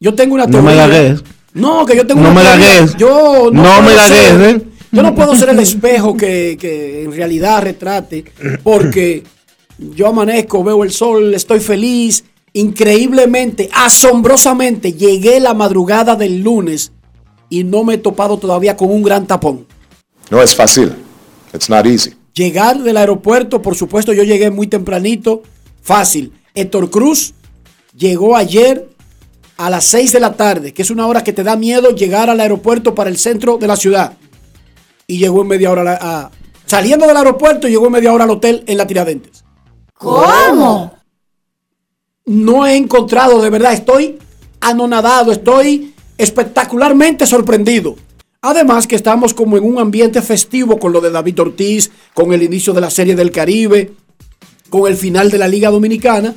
Yo 0.00 0.14
tengo 0.14 0.34
una 0.34 0.46
No 0.46 0.62
me 0.62 0.74
teoría. 0.74 0.86
lagues. 0.88 1.22
No, 1.54 1.86
que 1.86 1.96
yo 1.96 2.06
tengo 2.06 2.20
No 2.22 2.30
una 2.30 2.40
me 2.40 2.46
teoría. 2.48 2.74
lagues. 2.74 2.96
Yo 2.96 3.50
No 3.52 3.62
puedo 3.62 3.82
me 3.82 3.94
ser- 4.08 4.40
¿eh? 4.56 4.62
Yo 4.90 5.02
no 5.02 5.14
puedo 5.14 5.34
ser 5.36 5.48
el 5.48 5.58
espejo 5.60 6.14
que, 6.16 6.58
que 6.60 7.04
en 7.04 7.12
realidad 7.12 7.62
retrate, 7.62 8.24
porque 8.62 9.22
yo 9.78 10.08
amanezco, 10.08 10.62
veo 10.62 10.84
el 10.84 10.90
sol, 10.92 11.32
estoy 11.34 11.60
feliz. 11.60 12.24
Increíblemente, 12.52 13.70
asombrosamente, 13.72 14.92
llegué 14.92 15.40
la 15.40 15.54
madrugada 15.54 16.14
del 16.16 16.42
lunes 16.42 16.92
y 17.48 17.64
no 17.64 17.84
me 17.84 17.94
he 17.94 17.98
topado 17.98 18.36
todavía 18.36 18.76
con 18.76 18.90
un 18.90 19.02
gran 19.02 19.26
tapón. 19.26 19.66
No 20.30 20.42
es 20.42 20.54
fácil. 20.54 20.94
It's 21.52 21.68
not 21.68 21.86
easy. 21.86 22.14
Llegar 22.34 22.78
del 22.82 22.96
aeropuerto, 22.96 23.60
por 23.60 23.74
supuesto, 23.76 24.12
yo 24.12 24.22
llegué 24.24 24.50
muy 24.50 24.66
tempranito, 24.66 25.42
fácil. 25.82 26.32
Héctor 26.54 26.90
Cruz 26.90 27.34
llegó 27.96 28.36
ayer 28.36 28.88
a 29.58 29.68
las 29.68 29.84
6 29.84 30.12
de 30.12 30.20
la 30.20 30.32
tarde, 30.34 30.72
que 30.72 30.82
es 30.82 30.90
una 30.90 31.06
hora 31.06 31.22
que 31.22 31.32
te 31.34 31.42
da 31.44 31.56
miedo 31.56 31.90
llegar 31.90 32.30
al 32.30 32.40
aeropuerto 32.40 32.94
para 32.94 33.10
el 33.10 33.18
centro 33.18 33.58
de 33.58 33.66
la 33.66 33.76
ciudad. 33.76 34.14
Y 35.06 35.18
llegó 35.18 35.42
en 35.42 35.48
media 35.48 35.70
hora, 35.70 35.82
a 35.82 35.84
la- 35.84 35.98
a- 36.00 36.30
saliendo 36.64 37.06
del 37.06 37.16
aeropuerto, 37.18 37.68
llegó 37.68 37.86
en 37.86 37.92
media 37.92 38.12
hora 38.12 38.24
al 38.24 38.30
hotel 38.30 38.64
en 38.66 38.78
la 38.78 38.86
Tiradentes. 38.86 39.44
¿Cómo? 39.94 40.94
No 42.24 42.66
he 42.66 42.76
encontrado, 42.76 43.42
de 43.42 43.50
verdad, 43.50 43.72
estoy 43.74 44.18
anonadado, 44.60 45.32
estoy 45.32 45.92
espectacularmente 46.16 47.26
sorprendido. 47.26 47.96
Además 48.44 48.88
que 48.88 48.96
estamos 48.96 49.34
como 49.34 49.56
en 49.56 49.62
un 49.62 49.78
ambiente 49.78 50.20
festivo 50.20 50.80
con 50.80 50.92
lo 50.92 51.00
de 51.00 51.12
David 51.12 51.40
Ortiz, 51.40 51.92
con 52.12 52.32
el 52.32 52.42
inicio 52.42 52.72
de 52.72 52.80
la 52.80 52.90
Serie 52.90 53.14
del 53.14 53.30
Caribe, 53.30 53.92
con 54.68 54.90
el 54.90 54.96
final 54.96 55.30
de 55.30 55.38
la 55.38 55.46
Liga 55.46 55.70
Dominicana. 55.70 56.34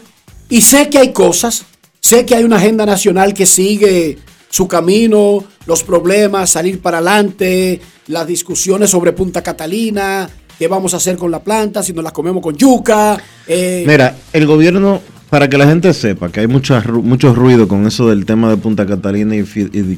Y 0.47 0.61
sé 0.61 0.87
que 0.91 0.99
hay 0.99 1.11
cosas, 1.11 1.65
sé 1.99 2.23
que 2.23 2.35
hay 2.35 2.43
una 2.43 2.57
agenda 2.57 2.85
nacional 2.85 3.33
que 3.33 3.47
sigue 3.47 4.19
su 4.51 4.67
camino, 4.67 5.43
los 5.65 5.81
problemas, 5.81 6.51
salir 6.51 6.79
para 6.79 6.99
adelante, 6.99 7.81
las 8.05 8.27
discusiones 8.27 8.91
sobre 8.91 9.11
Punta 9.11 9.41
Catalina, 9.41 10.29
qué 10.59 10.67
vamos 10.67 10.93
a 10.93 10.97
hacer 10.97 11.17
con 11.17 11.31
la 11.31 11.43
planta, 11.43 11.81
si 11.81 11.91
nos 11.91 12.03
la 12.03 12.11
comemos 12.11 12.43
con 12.43 12.55
yuca. 12.55 13.17
eh, 13.47 13.83
Mira, 13.87 14.15
el 14.31 14.45
gobierno, 14.45 15.01
para 15.29 15.49
que 15.49 15.57
la 15.57 15.67
gente 15.67 15.93
sepa 15.93 16.29
que 16.29 16.41
hay 16.41 16.47
mucho, 16.47 16.79
mucho 17.01 17.33
ruido 17.33 17.67
con 17.67 17.87
eso 17.87 18.09
del 18.09 18.25
tema 18.25 18.49
de 18.49 18.57
Punta 18.57 18.85
Catalina 18.85 19.35
y 19.35 19.43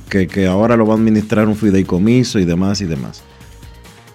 que, 0.10 0.28
que 0.28 0.48
ahora 0.48 0.78
lo 0.78 0.86
va 0.86 0.94
a 0.94 0.98
administrar 0.98 1.48
un 1.48 1.56
fideicomiso 1.56 2.40
y 2.40 2.46
demás 2.46 2.82
y 2.82 2.86
demás. 2.86 3.24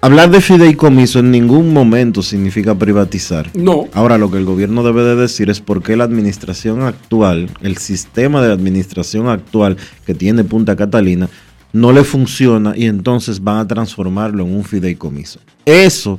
Hablar 0.04 0.32
de 0.32 0.40
fideicomiso 0.40 1.20
en 1.20 1.30
ningún 1.30 1.72
momento 1.72 2.22
significa 2.22 2.74
privatizar. 2.74 3.48
No. 3.54 3.86
Ahora 3.92 4.18
lo 4.18 4.32
que 4.32 4.38
el 4.38 4.44
gobierno 4.44 4.82
debe 4.82 5.04
de 5.04 5.14
decir 5.14 5.48
es 5.48 5.60
por 5.60 5.80
qué 5.80 5.96
la 5.96 6.02
administración 6.02 6.82
actual, 6.82 7.48
el 7.60 7.76
sistema 7.76 8.42
de 8.42 8.52
administración 8.52 9.28
actual 9.28 9.76
que 10.04 10.14
tiene 10.14 10.42
Punta 10.42 10.74
Catalina, 10.74 11.28
no 11.72 11.92
le 11.92 12.02
funciona 12.02 12.74
y 12.76 12.86
entonces 12.86 13.44
van 13.44 13.58
a 13.58 13.68
transformarlo 13.68 14.44
en 14.44 14.52
un 14.52 14.64
fideicomiso. 14.64 15.38
Eso 15.64 16.18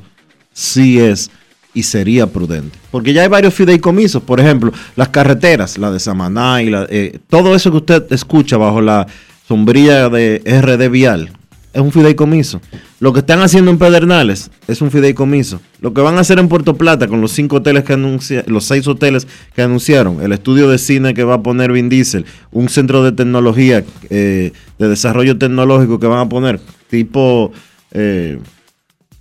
sí 0.53 0.99
es 0.99 1.29
y 1.73 1.83
sería 1.83 2.27
prudente. 2.27 2.77
Porque 2.91 3.13
ya 3.13 3.23
hay 3.23 3.27
varios 3.27 3.53
fideicomisos, 3.53 4.21
por 4.23 4.39
ejemplo, 4.39 4.71
las 4.95 5.09
carreteras, 5.09 5.77
la 5.77 5.91
de 5.91 5.99
Samaná 5.99 6.61
y 6.61 6.69
la, 6.69 6.85
eh, 6.89 7.19
todo 7.29 7.55
eso 7.55 7.71
que 7.71 7.77
usted 7.77 8.11
escucha 8.11 8.57
bajo 8.57 8.81
la 8.81 9.07
sombrilla 9.47 10.09
de 10.09 10.41
RD 10.45 10.89
Vial, 10.89 11.31
es 11.73 11.81
un 11.81 11.91
fideicomiso. 11.91 12.61
Lo 12.99 13.11
que 13.11 13.19
están 13.19 13.41
haciendo 13.41 13.71
en 13.71 13.79
Pedernales 13.79 14.51
es 14.67 14.81
un 14.81 14.91
fideicomiso. 14.91 15.59
Lo 15.81 15.93
que 15.93 16.01
van 16.01 16.17
a 16.17 16.21
hacer 16.21 16.37
en 16.37 16.47
Puerto 16.47 16.75
Plata 16.75 17.07
con 17.07 17.19
los 17.19 17.31
cinco 17.31 17.57
hoteles 17.57 17.83
que 17.83 17.93
anunciaron, 17.93 18.53
los 18.53 18.65
seis 18.65 18.87
hoteles 18.87 19.27
que 19.55 19.63
anunciaron, 19.63 20.21
el 20.21 20.31
estudio 20.33 20.69
de 20.69 20.77
cine 20.77 21.15
que 21.15 21.23
va 21.23 21.35
a 21.35 21.43
poner 21.43 21.71
Vin 21.71 21.89
Diesel, 21.89 22.25
un 22.51 22.69
centro 22.69 23.03
de 23.03 23.11
tecnología, 23.11 23.83
eh, 24.09 24.53
de 24.77 24.87
desarrollo 24.87 25.37
tecnológico 25.37 25.99
que 25.99 26.07
van 26.07 26.19
a 26.19 26.29
poner, 26.29 26.59
tipo, 26.89 27.51
eh, 27.91 28.37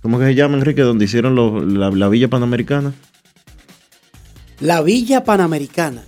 ¿cómo 0.03 0.19
que 0.19 0.25
se 0.25 0.35
llama, 0.35 0.57
Enrique? 0.57 0.81
Donde 0.83 1.05
hicieron 1.05 1.33
los- 1.33 1.63
la, 1.65 1.89
la 1.89 2.09
Villa 2.09 2.27
Panamericana. 2.27 2.93
La 4.59 4.81
Villa 4.83 5.23
Panamericana. 5.23 6.03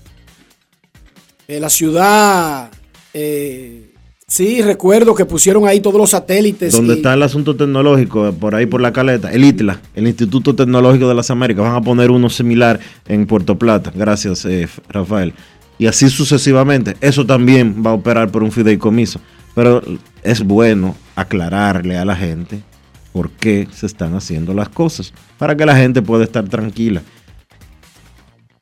Eh, 1.47 1.60
la 1.60 1.69
ciudad. 1.69 2.69
eh, 3.13 3.93
sí, 4.27 4.62
recuerdo 4.62 5.15
que 5.15 5.25
pusieron 5.25 5.67
ahí 5.67 5.79
todos 5.79 5.97
los 5.97 6.10
satélites. 6.12 6.73
Donde 6.73 6.93
y- 6.93 6.97
está 6.97 7.13
el 7.13 7.23
asunto 7.23 7.55
tecnológico, 7.55 8.34
por 8.34 8.55
ahí 8.55 8.65
por 8.65 8.81
la 8.81 8.91
caleta, 8.93 9.31
el 9.31 9.43
ITLA, 9.45 9.79
el 9.95 10.08
Instituto 10.08 10.53
Tecnológico 10.55 11.08
de 11.08 11.15
las 11.15 11.29
Américas, 11.31 11.63
van 11.65 11.75
a 11.75 11.81
poner 11.81 12.12
uno 12.12 12.29
similar 12.29 12.79
en 13.08 13.25
Puerto 13.25 13.58
Plata. 13.58 13.91
Gracias, 13.95 14.43
eh, 14.45 14.67
Rafael. 14.89 15.34
Y 15.77 15.88
así 15.88 16.10
sucesivamente. 16.10 16.95
Eso 17.01 17.25
también 17.25 17.84
va 17.86 17.91
a 17.91 17.93
operar 17.93 18.31
por 18.31 18.43
un 18.43 18.51
fideicomiso. 18.51 19.19
Pero 19.53 19.81
es 20.23 20.43
bueno 20.43 20.95
aclararle 21.15 21.97
a 21.97 22.03
la 22.05 22.15
gente 22.15 22.62
por 23.15 23.32
qué 23.32 23.65
se 23.71 23.86
están 23.86 24.13
haciendo 24.13 24.54
las 24.54 24.67
cosas, 24.67 25.13
para 25.38 25.56
que 25.56 25.65
la 25.65 25.73
gente 25.73 26.01
pueda 26.01 26.25
estar 26.25 26.49
tranquila. 26.49 27.01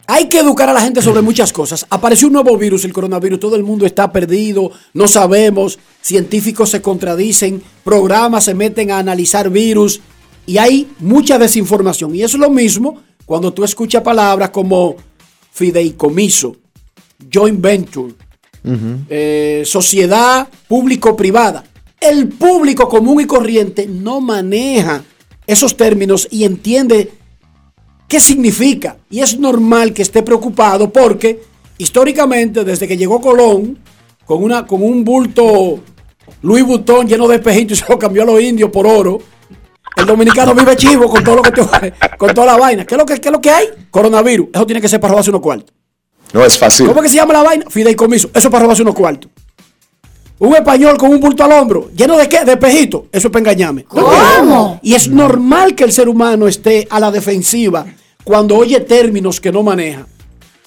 Hay 0.05 0.29
que 0.29 0.37
educar 0.37 0.69
a 0.69 0.73
la 0.73 0.81
gente 0.81 1.01
sobre 1.01 1.23
muchas 1.23 1.51
cosas. 1.51 1.87
Apareció 1.89 2.27
un 2.27 2.33
nuevo 2.33 2.55
virus, 2.55 2.85
el 2.85 2.93
coronavirus. 2.93 3.39
Todo 3.39 3.55
el 3.55 3.63
mundo 3.63 3.87
está 3.87 4.11
perdido. 4.11 4.69
No 4.93 5.07
sabemos. 5.07 5.79
Científicos 6.03 6.69
se 6.69 6.83
contradicen. 6.83 7.63
Programas 7.83 8.43
se 8.43 8.53
meten 8.53 8.91
a 8.91 8.99
analizar 8.99 9.49
virus. 9.49 10.01
Y 10.45 10.59
hay 10.59 10.87
mucha 10.99 11.39
desinformación. 11.39 12.13
Y 12.13 12.21
es 12.21 12.35
lo 12.35 12.51
mismo 12.51 13.01
cuando 13.25 13.51
tú 13.53 13.63
escuchas 13.63 14.03
palabras 14.03 14.51
como 14.51 14.97
fideicomiso, 15.51 16.57
joint 17.33 17.59
venture, 17.59 18.13
eh, 19.09 19.63
sociedad 19.65 20.47
público-privada. 20.67 21.63
El 22.03 22.27
público 22.29 22.87
común 22.89 23.21
y 23.21 23.25
corriente 23.25 23.87
no 23.87 24.19
maneja 24.21 25.03
esos 25.47 25.75
términos 25.77 26.27
y 26.31 26.43
entiende 26.43 27.11
qué 28.07 28.19
significa. 28.19 28.97
Y 29.09 29.21
es 29.21 29.39
normal 29.39 29.93
que 29.93 30.01
esté 30.01 30.21
preocupado 30.23 30.89
porque 30.91 31.41
históricamente, 31.77 32.63
desde 32.63 32.87
que 32.87 32.97
llegó 32.97 33.21
Colón, 33.21 33.77
con, 34.25 34.43
una, 34.43 34.65
con 34.67 34.81
un 34.83 35.03
bulto 35.03 35.79
Louis 36.41 36.63
Vuitton 36.65 37.07
lleno 37.07 37.27
de 37.27 37.35
espejitos 37.35 37.77
y 37.79 37.81
se 37.83 37.89
lo 37.91 37.97
cambió 37.99 38.23
a 38.23 38.25
los 38.25 38.41
indios 38.41 38.69
por 38.69 38.85
oro, 38.87 39.19
el 39.95 40.05
dominicano 40.05 40.55
vive 40.55 40.75
chivo 40.75 41.07
con 41.09 41.23
todo 41.23 41.35
lo 41.37 41.41
que 41.41 41.51
te- 41.51 41.93
con 42.17 42.33
toda 42.33 42.47
la 42.47 42.57
vaina. 42.57 42.85
¿Qué 42.85 42.95
es 42.95 42.99
lo 42.99 43.05
que, 43.05 43.19
qué 43.21 43.29
es 43.29 43.31
lo 43.31 43.39
que 43.41 43.49
hay? 43.51 43.67
Coronavirus. 43.91 44.47
Eso 44.53 44.65
tiene 44.65 44.81
que 44.81 44.89
ser 44.89 44.99
para 44.99 45.11
robarse 45.11 45.29
unos 45.29 45.41
cuartos. 45.41 45.73
No 46.33 46.43
es 46.43 46.57
fácil. 46.57 46.87
¿Cómo 46.87 47.01
que 47.01 47.09
se 47.09 47.15
llama 47.17 47.33
la 47.33 47.43
vaina? 47.43 47.65
Fideicomiso. 47.69 48.29
Eso 48.33 48.49
para 48.49 48.63
robarse 48.63 48.81
unos 48.81 48.95
cuartos. 48.95 49.29
Un 50.45 50.53
español 50.56 50.97
con 50.97 51.10
un 51.12 51.19
bulto 51.21 51.43
al 51.45 51.53
hombro, 51.53 51.89
lleno 51.95 52.17
de 52.17 52.27
qué? 52.27 52.43
De 52.43 52.51
espejito. 52.53 53.08
Eso 53.12 53.27
es 53.27 53.32
para 53.32 53.39
engañarme. 53.41 53.84
¿Cómo? 53.86 54.79
Y 54.84 54.93
es 54.93 55.08
normal 55.08 55.73
que 55.73 55.86
el 55.86 55.91
ser 55.93 56.10
humano 56.10 56.47
esté 56.47 56.86
a 56.89 56.99
la 56.99 57.12
defensiva 57.12 57.86
cuando 58.25 58.58
oye 58.58 58.82
términos 58.82 59.39
que 59.39 59.51
no 59.53 59.63
maneja. 59.63 60.06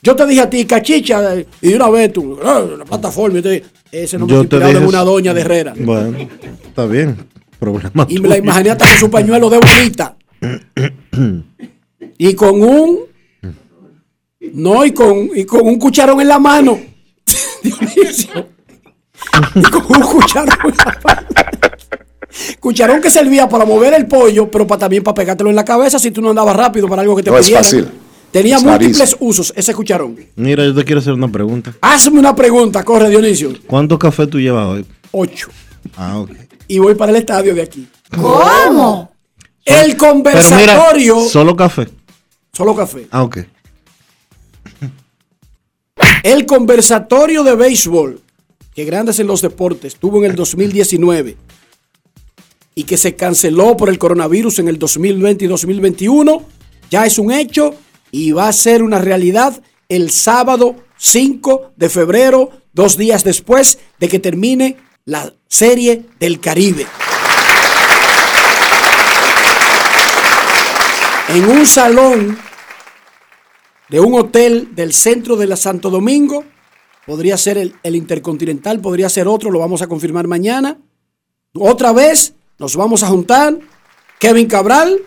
Yo 0.03 0.17
te 0.17 0.25
dije 0.27 0.41
a 0.41 0.49
ti, 0.49 0.65
cachicha, 0.65 1.21
y 1.61 1.69
de 1.69 1.77
una 1.77 1.91
vez 1.91 2.11
tú, 2.13 2.39
"Ah, 2.43 2.63
la 2.79 2.85
plataforma, 2.87 3.39
y 3.39 3.43
te 3.43 3.51
dije, 3.51 3.65
ese 3.93 4.17
no 4.19 4.27
me 4.27 4.33
Yo 4.33 4.39
te 4.39 4.43
inspirado 4.57 4.71
en 4.73 4.77
dije- 4.79 4.89
una 4.89 5.01
doña 5.05 5.35
de 5.35 5.41
Herrera. 5.43 5.75
Bueno, 5.79 6.17
está 6.67 6.87
bien. 6.87 7.17
Problema 7.59 8.07
Y 8.09 8.19
me 8.19 8.29
la 8.29 8.39
imaginé 8.39 8.71
hasta 8.71 8.87
con 8.87 8.97
su 8.99 9.11
pañuelo 9.11 9.51
de 9.51 9.59
bolita. 9.59 10.17
y 12.19 12.35
con 12.35 12.63
un. 12.63 12.99
No, 14.55 14.85
y 14.87 14.93
con, 14.93 15.31
y 15.35 15.45
con 15.45 15.67
un 15.67 15.79
cucharón 15.79 16.21
en 16.21 16.29
la 16.29 16.39
mano. 16.39 16.79
Dionisio. 19.41 19.61
Y 19.69 19.71
con 19.71 19.97
un 19.97 20.03
cucharón. 20.03 20.75
Cucharón 22.61 23.01
que 23.01 23.11
servía 23.11 23.49
para 23.49 23.65
mover 23.65 23.95
el 23.95 24.07
pollo, 24.07 24.51
pero 24.51 24.67
para, 24.67 24.81
también 24.81 25.03
para 25.03 25.15
pegártelo 25.15 25.51
en 25.51 25.57
la 25.57 25.65
cabeza 25.65 25.99
si 25.99 26.11
tú 26.11 26.21
no 26.21 26.31
andabas 26.31 26.57
rápido 26.57 26.89
para 26.89 27.03
algo 27.03 27.17
que 27.17 27.23
te 27.23 27.31
No 27.31 27.39
es 27.39 27.51
fácil. 27.51 27.89
Tenía 28.31 28.59
múltiples 28.59 29.17
usos 29.21 29.53
ese 29.57 29.73
cucharón. 29.75 30.17
Mira, 30.35 30.65
yo 30.65 30.75
te 30.75 30.85
quiero 30.85 31.01
hacer 31.01 31.15
una 31.15 31.29
pregunta. 31.29 31.73
Hazme 31.81 32.19
una 32.19 32.35
pregunta, 32.35 32.85
corre 32.85 33.09
Dionisio. 33.09 33.53
¿Cuántos 33.67 33.99
cafés 33.99 34.29
tú 34.29 34.39
llevas 34.39 34.67
hoy? 34.67 34.87
Ocho. 35.13 35.49
Ah, 35.97 36.19
ok. 36.19 36.31
Y 36.69 36.79
voy 36.79 36.95
para 36.95 37.13
el 37.13 37.17
estadio 37.17 37.55
de 37.55 37.63
aquí. 37.63 37.89
¿Cómo? 38.11 39.11
El 39.65 39.75
Pero 39.75 39.87
mira, 39.87 39.97
conversatorio. 39.97 41.21
solo 41.21 41.57
café. 41.57 41.89
Solo 42.53 42.75
café. 42.75 43.07
Ah, 43.11 43.23
ok. 43.23 43.39
El 46.23 46.45
conversatorio 46.45 47.45
de 47.45 47.55
béisbol 47.55 48.21
que 48.77 48.85
Grandes 48.85 49.19
en 49.21 49.27
los 49.27 49.41
Deportes 49.41 49.97
tuvo 49.97 50.19
en 50.19 50.31
el 50.31 50.37
2019 50.37 51.39
y 52.75 52.85
que 52.85 52.99
se 52.99 53.17
canceló 53.17 53.75
por 53.75 53.89
el 53.89 53.99
coronavirus 53.99 54.59
en 54.59 54.69
el 54.69 54.79
2020 54.79 55.47
y 55.47 55.49
2021, 55.49 56.45
ya 56.91 57.07
es 57.07 57.19
un 57.19 57.33
hecho 57.33 57.75
y 58.11 58.33
va 58.33 58.49
a 58.49 58.53
ser 58.53 58.83
una 58.83 58.99
realidad 58.99 59.63
el 59.89 60.11
sábado 60.11 60.77
5 60.99 61.73
de 61.75 61.89
febrero, 61.89 62.51
dos 62.75 62.99
días 62.99 63.25
después 63.25 63.79
de 63.99 64.09
que 64.11 64.19
termine 64.19 64.77
la 65.07 65.33
Serie 65.49 66.05
del 66.21 66.39
Caribe. 66.39 66.87
En 71.31 71.45
un 71.47 71.65
salón 71.65 72.39
de 73.89 74.01
un 74.01 74.21
hotel 74.21 74.75
del 74.75 74.93
centro 74.93 75.37
de 75.37 75.47
la 75.47 75.57
Santo 75.57 75.89
Domingo. 75.89 76.45
Podría 77.07 77.37
ser 77.37 77.59
el, 77.59 77.75
el 77.83 77.95
Intercontinental, 77.95 78.81
podría 78.81 79.09
ser 79.09 79.29
otro, 79.29 79.51
lo 79.51 79.61
vamos 79.61 79.83
a 79.83 79.87
confirmar 79.87 80.27
mañana. 80.27 80.79
Otra 81.55 81.93
vez 81.93 82.35
nos 82.59 82.77
vamos 82.77 83.03
a 83.03 83.09
juntar 83.09 83.59
Kevin 84.19 84.47
Cabral, 84.47 85.01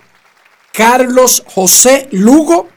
Carlos 0.71 1.43
José 1.47 2.07
Lugo, 2.11 2.69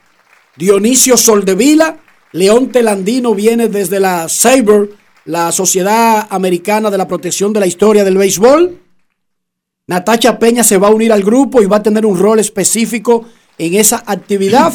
Dionisio 0.56 1.16
Soldevila, 1.16 1.98
León 2.32 2.72
Telandino 2.72 3.34
viene 3.34 3.68
desde 3.68 4.00
la 4.00 4.28
Saber, 4.28 4.90
la 5.24 5.52
Sociedad 5.52 6.26
Americana 6.30 6.90
de 6.90 6.98
la 6.98 7.06
Protección 7.06 7.52
de 7.52 7.60
la 7.60 7.66
Historia 7.66 8.04
del 8.04 8.16
Béisbol. 8.16 8.78
Natacha 9.86 10.38
Peña 10.38 10.64
se 10.64 10.78
va 10.78 10.88
a 10.88 10.92
unir 10.92 11.12
al 11.12 11.22
grupo 11.22 11.62
y 11.62 11.66
va 11.66 11.76
a 11.76 11.82
tener 11.82 12.06
un 12.06 12.18
rol 12.18 12.38
específico 12.38 13.26
en 13.58 13.74
esa 13.74 14.02
actividad 14.06 14.72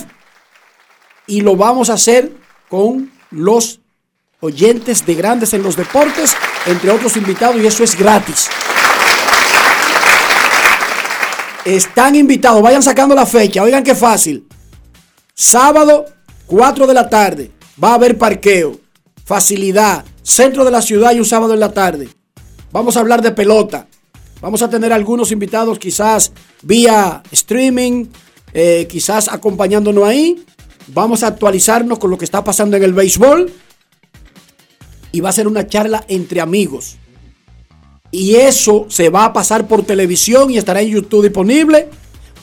y 1.28 1.42
lo 1.42 1.56
vamos 1.56 1.90
a 1.90 1.94
hacer 1.94 2.32
con 2.70 3.12
los 3.32 3.80
oyentes 4.40 5.06
de 5.06 5.16
Grandes 5.16 5.54
en 5.54 5.64
los 5.64 5.76
Deportes, 5.76 6.36
entre 6.66 6.92
otros 6.92 7.18
invitados, 7.18 7.58
y 7.62 7.66
eso 7.66 7.84
es 7.84 7.98
gratis. 7.98 8.50
Están 11.66 12.16
invitados, 12.16 12.62
vayan 12.62 12.84
sacando 12.84 13.16
la 13.16 13.26
fecha, 13.26 13.64
oigan 13.64 13.84
qué 13.84 13.96
fácil. 13.96 14.48
Sábado, 15.34 16.06
4 16.46 16.88
de 16.88 16.94
la 16.94 17.10
tarde, 17.10 17.52
va 17.84 17.92
a 17.92 17.96
haber 17.96 18.18
parqueo, 18.18 18.80
facilidad, 19.26 20.06
centro 20.22 20.64
de 20.64 20.72
la 20.72 20.82
ciudad 20.82 21.14
y 21.14 21.20
un 21.20 21.26
sábado 21.26 21.54
en 21.54 21.60
la 21.60 21.74
tarde. 21.74 22.08
Vamos 22.72 22.96
a 22.96 23.00
hablar 23.00 23.22
de 23.22 23.32
pelota. 23.32 23.88
Vamos 24.40 24.62
a 24.62 24.70
tener 24.70 24.94
algunos 24.94 25.32
invitados 25.32 25.80
quizás 25.80 26.32
vía 26.62 27.24
streaming, 27.32 28.06
eh, 28.54 28.88
quizás 28.90 29.30
acompañándonos 29.30 30.04
ahí. 30.04 30.46
Vamos 30.88 31.24
a 31.24 31.28
actualizarnos 31.28 31.98
con 31.98 32.12
lo 32.12 32.18
que 32.18 32.26
está 32.26 32.44
pasando 32.44 32.78
en 32.78 32.84
el 32.84 32.94
béisbol. 32.94 33.52
Y 35.18 35.20
va 35.20 35.30
a 35.30 35.32
ser 35.32 35.48
una 35.48 35.66
charla 35.66 36.06
entre 36.10 36.42
amigos. 36.42 36.96
Y 38.12 38.36
eso 38.36 38.86
se 38.88 39.10
va 39.10 39.26
a 39.26 39.34
pasar 39.34 39.68
por 39.68 39.84
televisión 39.84 40.52
y 40.52 40.60
estará 40.60 40.80
en 40.84 40.90
YouTube 40.90 41.24
disponible. 41.24 41.90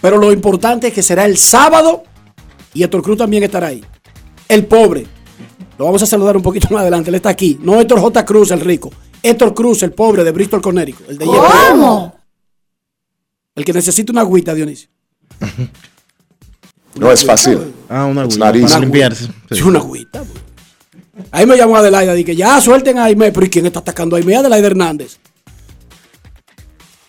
Pero 0.03 0.19
lo 0.19 0.33
importante 0.33 0.89
es 0.89 0.93
que 0.93 1.01
será 1.01 1.25
el 1.25 1.39
sábado. 1.39 2.03
Y 2.73 2.83
Héctor 2.83 3.03
Cruz 3.03 3.19
también 3.19 3.45
estará 3.45 3.69
ahí. 3.69 3.85
El 4.49 4.67
pobre. 4.67 5.07
Lo 5.79 5.85
vamos 5.85 6.03
a 6.03 6.07
saludar 6.07 6.37
un 6.37 6.43
poquito 6.43 6.67
más 6.73 6.81
adelante. 6.81 7.11
Él 7.11 7.15
está 7.15 7.29
aquí. 7.29 7.61
No 7.63 7.81
Héctor 7.81 8.01
J. 8.01 8.25
Cruz, 8.25 8.51
el 8.51 8.59
rico. 8.61 8.91
Héctor 9.23 9.55
Cruz, 9.55 9.85
el 9.85 9.93
pobre 9.93 10.25
de 10.25 10.33
Bristol, 10.33 10.61
Connecticut. 10.61 11.09
El 11.11 11.19
de 11.19 11.27
¿Cómo? 11.27 12.13
El 13.55 13.65
que 13.65 13.73
necesita 13.73 14.11
una 14.11 14.23
agüita, 14.23 14.53
Dionisio. 14.53 14.89
No 16.97 17.11
es 17.13 17.25
fácil. 17.25 17.73
Ah, 17.89 18.05
una 18.07 18.25
It's 18.25 18.35
agüita 18.35 18.47
not 18.47 18.53
para 18.55 18.59
easy. 18.59 18.81
limpiarse. 18.81 19.29
Es 19.51 19.63
una 19.63 19.79
agüita. 19.81 20.25
Ahí 21.35 21.47
me 21.47 21.57
llamó 21.57 21.77
Adelaida. 21.77 22.15
Dije, 22.15 22.37
ya 22.37 22.61
suelten 22.61 22.97
a 22.99 23.05
Aime. 23.07 23.33
Pero 23.33 23.45
¿y 23.45 23.51
quién 23.51 23.67
está 23.67 23.81
atacando 23.81 24.15
a 24.15 24.21
Aime? 24.21 24.37
Adelaida 24.37 24.69
Hernández. 24.69 25.19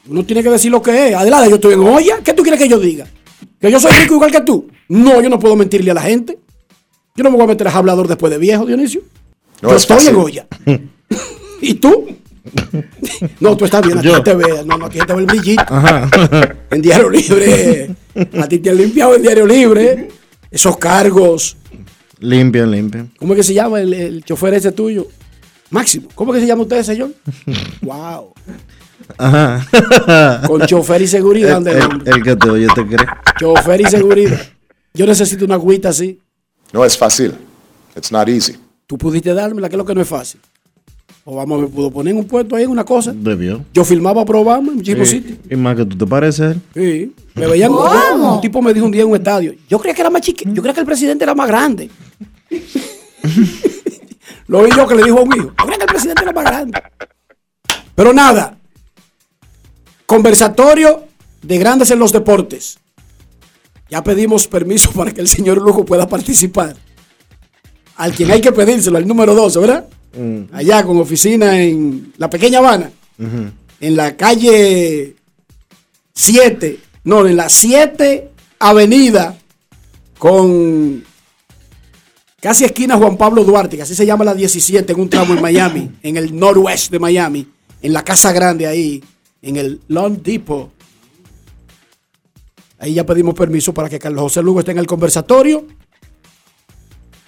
Uno 0.07 0.25
tiene 0.25 0.41
que 0.41 0.49
decir 0.49 0.71
lo 0.71 0.81
que 0.81 1.09
es. 1.09 1.15
Adelaida, 1.15 1.47
yo 1.47 1.55
estoy 1.55 1.73
en 1.75 1.81
olla. 1.81 2.17
¿Qué 2.23 2.33
tú 2.33 2.41
quieres 2.41 2.59
que 2.59 2.67
yo 2.67 2.79
diga? 2.79 3.05
¿Que 3.61 3.69
yo 3.69 3.79
soy 3.79 3.91
rico 3.91 4.15
igual 4.15 4.31
que 4.31 4.41
tú? 4.41 4.67
No, 4.89 5.21
yo 5.21 5.29
no 5.29 5.37
puedo 5.39 5.55
mentirle 5.55 5.91
a 5.91 5.93
la 5.93 6.01
gente. 6.01 6.39
Yo 7.15 7.23
no 7.23 7.29
me 7.29 7.37
voy 7.37 7.45
a 7.45 7.49
meter 7.49 7.67
a 7.67 7.71
hablador 7.71 8.07
después 8.07 8.31
de 8.31 8.39
viejo, 8.39 8.65
Dionisio. 8.65 9.01
No 9.61 9.69
yo 9.69 9.75
es 9.75 9.83
estoy 9.83 9.97
fácil. 9.97 10.09
en 10.13 10.15
olla. 10.15 10.47
¿Y 11.61 11.75
tú? 11.75 12.07
No, 13.39 13.55
tú 13.57 13.65
estás 13.65 13.85
bien, 13.85 13.97
a 13.97 14.01
ti 14.01 14.07
Yo. 14.07 14.21
te 14.23 14.35
ve, 14.35 14.63
no, 14.65 14.77
no, 14.77 14.85
a 14.85 14.89
ti 14.89 14.99
te 14.99 15.13
ve 15.13 15.19
el 15.21 15.25
brillito. 15.25 15.63
Ajá. 15.67 16.09
En 16.71 16.81
Diario 16.81 17.09
Libre, 17.09 17.89
a 18.39 18.47
ti 18.47 18.59
te 18.59 18.69
han 18.69 18.77
limpiado 18.77 19.15
en 19.15 19.21
Diario 19.21 19.45
Libre. 19.45 20.09
Esos 20.51 20.77
cargos, 20.77 21.57
limpian, 22.19 22.71
limpian. 22.71 23.11
¿cómo 23.17 23.33
es 23.33 23.37
que 23.37 23.43
se 23.43 23.53
llama 23.53 23.79
el, 23.81 23.93
el 23.93 24.23
chofer 24.23 24.53
ese 24.53 24.71
tuyo? 24.71 25.07
Máximo, 25.69 26.07
¿cómo 26.15 26.31
es 26.33 26.37
que 26.37 26.41
se 26.41 26.47
llama 26.47 26.61
usted, 26.63 26.83
señor? 26.83 27.11
wow, 27.81 28.33
Ajá. 29.17 30.41
con 30.47 30.61
chofer 30.65 31.01
y 31.01 31.07
seguridad, 31.07 31.65
el, 31.67 32.23
que 32.23 32.35
te 32.35 32.49
oye 32.49 32.67
te 32.73 32.85
cree. 32.85 33.07
chofer 33.39 33.81
y 33.81 33.85
seguridad. 33.85 34.39
Yo 34.93 35.05
necesito 35.05 35.45
una 35.45 35.55
agüita 35.55 35.89
así. 35.89 36.19
No 36.71 36.85
es 36.85 36.97
fácil. 36.97 37.33
It's 37.95 38.11
not 38.11 38.27
easy. 38.29 38.55
Tú 38.87 38.97
pudiste 38.97 39.33
dármela, 39.33 39.67
que 39.69 39.75
es 39.75 39.77
lo 39.77 39.85
que 39.85 39.95
no 39.95 40.01
es 40.01 40.07
fácil. 40.07 40.39
O 41.27 41.35
vamos, 41.35 41.59
me 41.61 41.67
pudo 41.67 41.89
poner 41.91 42.11
en 42.13 42.19
un 42.19 42.25
puesto 42.27 42.55
ahí 42.55 42.63
en 42.63 42.69
una 42.69 42.83
cosa. 42.83 43.11
Debió. 43.15 43.65
Yo 43.73 43.83
filmaba 43.83 44.21
a 44.21 44.23
Obama 44.23 44.69
en 44.69 44.75
muchísimos 44.75 45.09
Sí. 45.09 45.17
sitios. 45.17 45.39
Y 45.49 45.55
más 45.55 45.75
que 45.75 45.85
tú 45.85 45.97
te 45.97 46.05
pareces. 46.05 46.55
Sí. 46.73 47.13
Me 47.33 47.47
veían. 47.47 47.71
Un 47.71 48.41
tipo 48.41 48.61
me 48.61 48.73
dijo 48.73 48.85
un 48.85 48.91
día 48.91 49.01
en 49.01 49.09
un 49.09 49.15
estadio. 49.15 49.53
Yo 49.67 49.79
creía 49.79 49.95
que 49.95 50.01
era 50.01 50.09
más 50.11 50.21
chiquito. 50.21 50.51
Yo 50.53 50.61
creía 50.61 50.73
que 50.75 50.81
el 50.81 50.85
presidente 50.85 51.23
era 51.23 51.33
más 51.33 51.47
grande. 51.47 51.89
Lo 54.47 54.59
oí 54.59 54.69
yo 54.75 54.87
que 54.87 54.95
le 54.95 55.03
dijo 55.03 55.19
a 55.19 55.23
un 55.23 55.35
hijo. 55.35 55.53
Creía 55.55 55.77
que 55.77 55.83
el 55.83 55.89
presidente 55.89 56.33
más 56.33 56.43
grande. 56.43 56.81
Pero 57.95 58.13
nada. 58.13 58.57
Conversatorio 60.05 61.05
de 61.41 61.57
grandes 61.57 61.91
en 61.91 61.99
los 61.99 62.11
deportes. 62.11 62.77
Ya 63.89 64.03
pedimos 64.03 64.47
permiso 64.47 64.91
para 64.91 65.11
que 65.11 65.21
el 65.21 65.27
señor 65.27 65.57
Lugo 65.57 65.85
pueda 65.85 66.07
participar. 66.07 66.75
Al 67.97 68.13
quien 68.13 68.31
hay 68.31 68.41
que 68.41 68.51
pedírselo, 68.51 68.97
al 68.97 69.07
número 69.07 69.33
12, 69.33 69.59
¿verdad? 69.59 69.87
Allá 70.51 70.83
con 70.83 70.97
oficina 70.97 71.59
en 71.61 72.13
la 72.17 72.29
pequeña 72.29 72.59
Habana. 72.59 72.91
En 73.79 73.95
la 73.95 74.15
calle 74.15 75.15
7, 76.13 76.79
no, 77.05 77.25
en 77.25 77.35
la 77.35 77.49
7 77.49 78.29
Avenida 78.59 79.37
con 80.17 81.03
casi 82.45 82.63
esquina 82.63 82.95
Juan 82.95 83.17
Pablo 83.17 83.43
Duarte, 83.43 83.75
que 83.75 83.81
así 83.81 83.95
se 83.95 84.05
llama 84.05 84.23
la 84.23 84.35
17 84.35 84.93
en 84.93 84.99
un 84.99 85.09
tramo 85.09 85.33
en 85.33 85.41
Miami, 85.41 85.89
en 86.03 86.15
el 86.15 86.37
noroeste 86.37 86.91
de 86.91 86.99
Miami, 86.99 87.47
en 87.81 87.91
la 87.91 88.03
Casa 88.03 88.31
Grande 88.31 88.67
ahí, 88.67 89.03
en 89.41 89.55
el 89.55 89.81
Long 89.87 90.21
Depot. 90.21 90.69
Ahí 92.77 92.93
ya 92.93 93.03
pedimos 93.03 93.33
permiso 93.33 93.73
para 93.73 93.89
que 93.89 93.97
Carlos 93.97 94.21
José 94.21 94.43
Lugo 94.43 94.59
esté 94.59 94.73
en 94.73 94.77
el 94.77 94.85
conversatorio. 94.85 95.65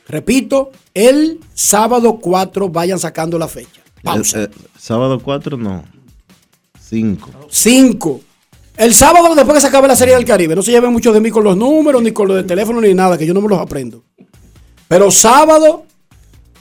Repito, 0.07 0.69
el 0.93 1.39
sábado 1.55 2.19
4 2.21 2.69
vayan 2.69 2.99
sacando 2.99 3.39
la 3.39 3.47
fecha. 3.47 3.81
Pausa. 4.03 4.43
Eh, 4.43 4.43
eh, 4.43 4.67
sábado 4.77 5.19
4, 5.19 5.57
no. 5.57 5.83
5. 6.79 7.31
5. 7.49 8.21
El 8.77 8.93
sábado 8.93 9.33
después 9.33 9.55
que 9.55 9.61
se 9.61 9.67
acabe 9.67 9.87
la 9.87 9.95
Serie 9.95 10.13
del 10.13 10.25
Caribe. 10.25 10.55
No 10.55 10.61
se 10.61 10.69
lleven 10.69 10.93
mucho 10.93 11.11
de 11.11 11.21
mí 11.21 11.31
con 11.31 11.43
los 11.43 11.57
números, 11.57 12.03
ni 12.03 12.11
con 12.11 12.27
los 12.27 12.37
de 12.37 12.43
teléfono, 12.43 12.79
ni 12.81 12.93
nada, 12.93 13.17
que 13.17 13.25
yo 13.25 13.33
no 13.33 13.41
me 13.41 13.49
los 13.49 13.59
aprendo. 13.59 14.03
Pero 14.87 15.11
sábado 15.11 15.85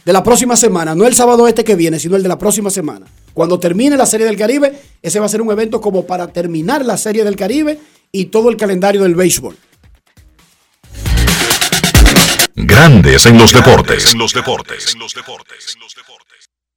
de 0.04 0.12
la 0.12 0.22
próxima 0.22 0.56
semana, 0.56 0.94
no 0.94 1.06
el 1.06 1.14
sábado 1.14 1.48
este 1.48 1.64
que 1.64 1.74
viene, 1.74 1.98
sino 1.98 2.16
el 2.16 2.22
de 2.22 2.28
la 2.28 2.38
próxima 2.38 2.70
semana. 2.70 3.06
Cuando 3.34 3.58
termine 3.58 3.96
la 3.96 4.06
Serie 4.06 4.26
del 4.26 4.36
Caribe, 4.36 4.80
ese 5.02 5.20
va 5.20 5.26
a 5.26 5.28
ser 5.28 5.42
un 5.42 5.50
evento 5.50 5.80
como 5.80 6.06
para 6.06 6.28
terminar 6.28 6.84
la 6.84 6.96
Serie 6.96 7.24
del 7.24 7.36
Caribe 7.36 7.78
y 8.12 8.26
todo 8.26 8.48
el 8.48 8.56
calendario 8.56 9.02
del 9.02 9.14
béisbol. 9.14 9.56
Grandes 12.54 13.26
en 13.26 13.36
los 13.36 13.52
deportes. 13.52 14.12
En 14.12 14.18
los 14.18 14.32
deportes. 14.32 14.96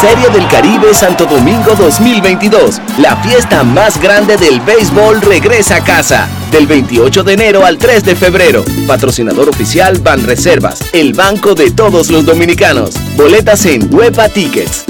Serie 0.00 0.28
del 0.28 0.46
Caribe 0.48 0.92
Santo 0.92 1.24
Domingo 1.24 1.74
2022. 1.74 2.82
La 2.98 3.16
fiesta 3.16 3.64
más 3.64 3.98
grande 3.98 4.36
del 4.36 4.60
béisbol 4.60 5.22
regresa 5.22 5.76
a 5.76 5.84
casa. 5.84 6.28
Del 6.50 6.66
28 6.66 7.24
de 7.24 7.32
enero 7.32 7.64
al 7.64 7.78
3 7.78 8.04
de 8.04 8.14
febrero. 8.14 8.62
Patrocinador 8.86 9.48
oficial 9.48 9.98
Banreservas, 9.98 10.80
el 10.92 11.14
banco 11.14 11.54
de 11.54 11.70
todos 11.70 12.10
los 12.10 12.26
dominicanos. 12.26 12.90
Boletas 13.16 13.64
en 13.64 13.92
Huepa 13.92 14.28
Tickets. 14.28 14.84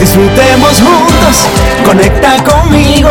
Disfrutemos 0.00 0.80
juntos, 0.80 1.46
conecta 1.84 2.42
conmigo. 2.42 3.10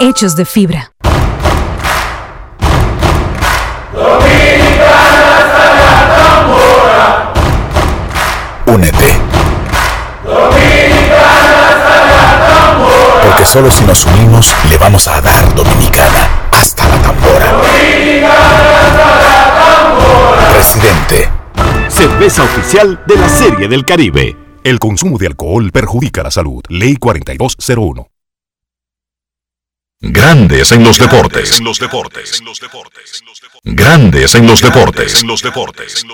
hechos 0.00 0.34
de 0.34 0.46
fibra. 0.46 0.92
Únete. 8.66 9.20
Porque 13.22 13.44
solo 13.44 13.70
si 13.70 13.84
nos 13.84 14.06
unimos 14.06 14.54
le 14.70 14.78
vamos 14.78 15.06
a 15.06 15.20
dar 15.20 15.54
Dominicana 15.54 16.28
hasta 16.50 16.88
la 16.88 17.02
tambora. 17.02 17.60
Presidente. 20.54 21.28
Cerveza 21.88 22.42
oficial 22.42 23.02
de 23.06 23.16
la 23.16 23.28
Serie 23.28 23.68
del 23.68 23.84
Caribe. 23.84 24.36
El 24.64 24.78
consumo 24.78 25.18
de 25.18 25.26
alcohol 25.26 25.70
perjudica 25.72 26.22
la 26.22 26.30
salud. 26.30 26.62
Ley 26.68 26.96
4201. 26.96 28.19
Grandes 30.02 30.72
en 30.72 30.82
los 30.82 30.98
deportes. 30.98 31.58
En 31.58 31.64
los 31.66 31.78
deportes. 31.78 32.42
Grandes 33.64 34.34
en 34.34 34.46
los 34.46 34.62
deportes. 34.62 35.20
En 35.20 35.28
los 35.28 35.42
deportes. 35.42 36.06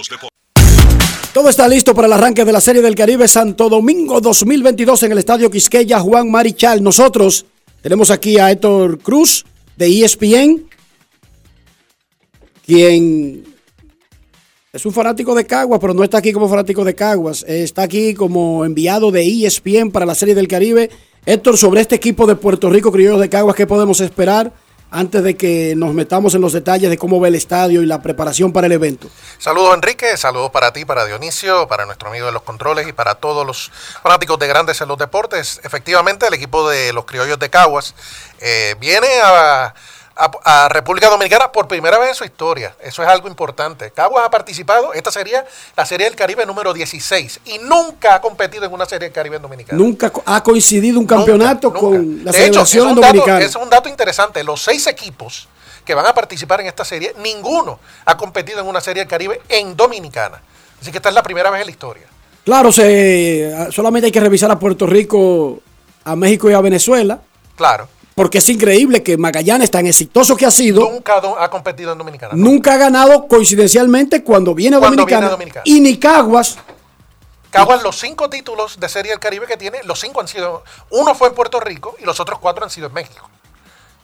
Todo 1.33 1.49
está 1.49 1.69
listo 1.69 1.95
para 1.95 2.09
el 2.09 2.13
arranque 2.13 2.45
de 2.45 2.51
la 2.51 2.61
Serie 2.61 2.83
del 2.83 2.97
Caribe 2.97 3.29
Santo 3.29 3.69
Domingo 3.69 4.21
2022 4.21 5.05
en 5.05 5.13
el 5.13 5.19
Estadio 5.19 5.49
Quisqueya 5.53 6.01
Juan 6.01 6.29
Marichal. 6.29 6.83
Nosotros 6.83 7.47
tenemos 7.81 8.11
aquí 8.11 8.39
a 8.39 8.51
Héctor 8.51 8.99
Cruz 8.99 9.47
de 9.77 9.87
ESPN, 9.87 10.69
quien 12.67 13.45
es 14.73 14.85
un 14.85 14.93
fanático 14.93 15.33
de 15.33 15.47
Caguas, 15.47 15.79
pero 15.81 15.95
no 15.95 16.03
está 16.03 16.19
aquí 16.19 16.33
como 16.33 16.49
fanático 16.49 16.85
de 16.85 16.97
Caguas. 16.97 17.45
Está 17.47 17.83
aquí 17.83 18.15
como 18.15 18.65
enviado 18.65 19.13
de 19.13 19.23
ESPN 19.23 19.93
para 19.93 20.07
la 20.07 20.17
Serie 20.17 20.35
del 20.35 20.49
Caribe. 20.49 20.91
Héctor, 21.29 21.59
sobre 21.59 21.81
este 21.81 21.97
equipo 21.97 22.25
de 22.29 22.37
Puerto 22.37 22.71
Rico 22.71 22.93
Criollos 22.93 23.19
de 23.19 23.29
Caguas, 23.29 23.57
¿qué 23.57 23.67
podemos 23.67 24.01
esperar 24.01 24.53
antes 24.93 25.25
de 25.25 25.37
que 25.37 25.75
nos 25.77 25.93
metamos 25.93 26.37
en 26.37 26.41
los 26.41 26.53
detalles 26.53 26.89
de 26.89 26.97
cómo 26.97 27.19
ve 27.19 27.31
el 27.31 27.35
estadio 27.35 27.83
y 27.83 27.87
la 27.87 28.01
preparación 28.01 28.53
para 28.53 28.69
el 28.69 28.73
evento? 28.73 29.09
Saludos 29.37 29.75
Enrique, 29.75 30.17
saludos 30.17 30.53
para 30.53 30.73
ti, 30.73 30.85
para 30.85 31.05
Dionisio, 31.05 31.67
para 31.67 31.85
nuestro 31.85 32.11
amigo 32.11 32.27
de 32.27 32.33
los 32.33 32.43
controles 32.43 32.87
y 32.87 32.93
para 32.93 33.17
todos 33.17 33.45
los 33.45 33.73
fanáticos 34.05 34.39
de 34.39 34.47
grandes 34.47 34.81
en 34.81 34.87
los 34.87 34.99
deportes. 34.99 35.61
Efectivamente, 35.65 36.29
el 36.29 36.35
equipo 36.35 36.71
de 36.71 36.93
los 36.93 37.05
criollos 37.07 37.41
de 37.41 37.51
Caguas 37.51 37.97
eh, 38.39 38.77
viene 38.79 39.09
a, 39.25 39.75
a- 40.17 40.65
a 40.65 40.69
República 40.69 41.09
Dominicana 41.11 41.53
por 41.53 41.69
primera 41.69 41.99
vez 41.99 42.09
en 42.11 42.15
su 42.15 42.25
historia. 42.25 42.75
Eso 42.83 43.03
es 43.03 43.09
algo 43.09 43.29
importante. 43.29 43.91
Caguas 43.91 44.25
ha 44.25 44.31
participado, 44.31 44.93
esta 44.95 45.11
sería 45.11 45.45
la 45.77 45.85
Serie 45.85 46.07
del 46.07 46.17
Caribe 46.17 46.47
número 46.47 46.73
16 46.73 47.41
y 47.45 47.59
nunca 47.59 48.15
ha 48.15 48.21
competido 48.21 48.65
en 48.65 48.73
una 48.73 48.87
Serie 48.87 49.09
del 49.09 49.15
Caribe 49.15 49.37
en 49.37 49.43
Dominicana. 49.43 49.79
Nunca 49.79 50.11
ha 50.25 50.43
coincidido 50.43 50.99
un 50.99 51.07
campeonato 51.07 51.73
con 51.73 52.25
la 52.25 52.33
De 52.33 52.47
hecho, 52.47 52.63
es 52.63 52.75
un, 52.75 52.95
dato, 52.95 53.01
dominicana. 53.09 53.41
es 53.45 53.55
un 53.57 53.69
dato 53.71 53.89
interesante. 53.89 54.43
Los 54.43 54.63
seis 54.63 54.87
equipos 54.87 55.49
que 55.85 55.95
van 55.95 56.07
a 56.07 56.15
participar 56.15 56.61
en 56.61 56.67
esta 56.67 56.85
serie, 56.85 57.15
ninguno 57.23 57.79
ha 58.07 58.17
competido 58.17 58.61
en 58.61 58.67
una 58.67 58.81
serie 58.81 59.03
del 59.03 59.09
Caribe 59.11 59.41
en 59.49 59.77
Dominicana. 59.77 60.41
Así 60.81 60.91
que 60.91 60.97
esta 60.99 61.11
es 61.11 61.15
la 61.15 61.23
primera 61.23 61.51
vez 61.51 61.61
en 61.61 61.67
la 61.67 61.71
historia. 61.71 62.07
Claro, 62.45 62.73
se, 62.73 63.69
solamente 63.71 64.07
hay 64.07 64.13
que 64.13 64.21
revisar 64.21 64.51
a 64.51 64.59
Puerto 64.59 64.87
Rico, 64.87 65.61
a 66.05 66.17
México 66.17 66.49
y 66.51 66.55
a 66.55 66.61
Venezuela, 66.61 67.21
Claro. 67.57 67.89
Porque 68.17 68.39
es 68.39 68.49
increíble 68.49 69.03
que 69.03 69.19
Magallanes, 69.19 69.71
tan 69.71 69.87
exitoso 69.87 70.39
que 70.39 70.47
ha 70.47 70.51
sido, 70.51 70.91
Nunca 70.91 71.21
ha 71.39 71.51
competido 71.51 71.93
en 71.93 71.99
Dominicana. 71.99 72.33
nunca 72.35 72.73
ha 72.73 72.77
ganado 72.79 73.29
coincidencialmente 73.29 74.25
cuando 74.25 74.55
viene 74.55 74.77
a 74.77 74.79
Cuando 74.79 75.03
Dominicana. 75.03 75.21
viene 75.21 75.29
a 75.29 75.37
Dominicana. 75.37 75.63
Y 75.67 75.81
ni 75.81 75.99
Caguas, 75.99 76.57
Caguas, 77.51 77.83
los 77.83 77.99
cinco 77.99 78.31
títulos 78.31 78.81
de 78.81 78.89
Serie 78.89 79.11
del 79.13 79.21
Caribe 79.21 79.47
que 79.47 79.59
tiene, 79.59 79.83
los 79.85 80.01
cinco 80.01 80.23
han 80.23 80.29
sido, 80.29 80.65
uno 80.91 81.15
fue 81.15 81.29
en 81.29 81.35
Puerto 81.35 81.61
Rico 81.61 81.95
y 81.99 82.05
los 82.05 82.19
otros 82.19 82.39
cuatro 82.39 82.65
han 82.65 82.71
sido 82.71 82.87
en 82.87 82.95
México. 82.95 83.29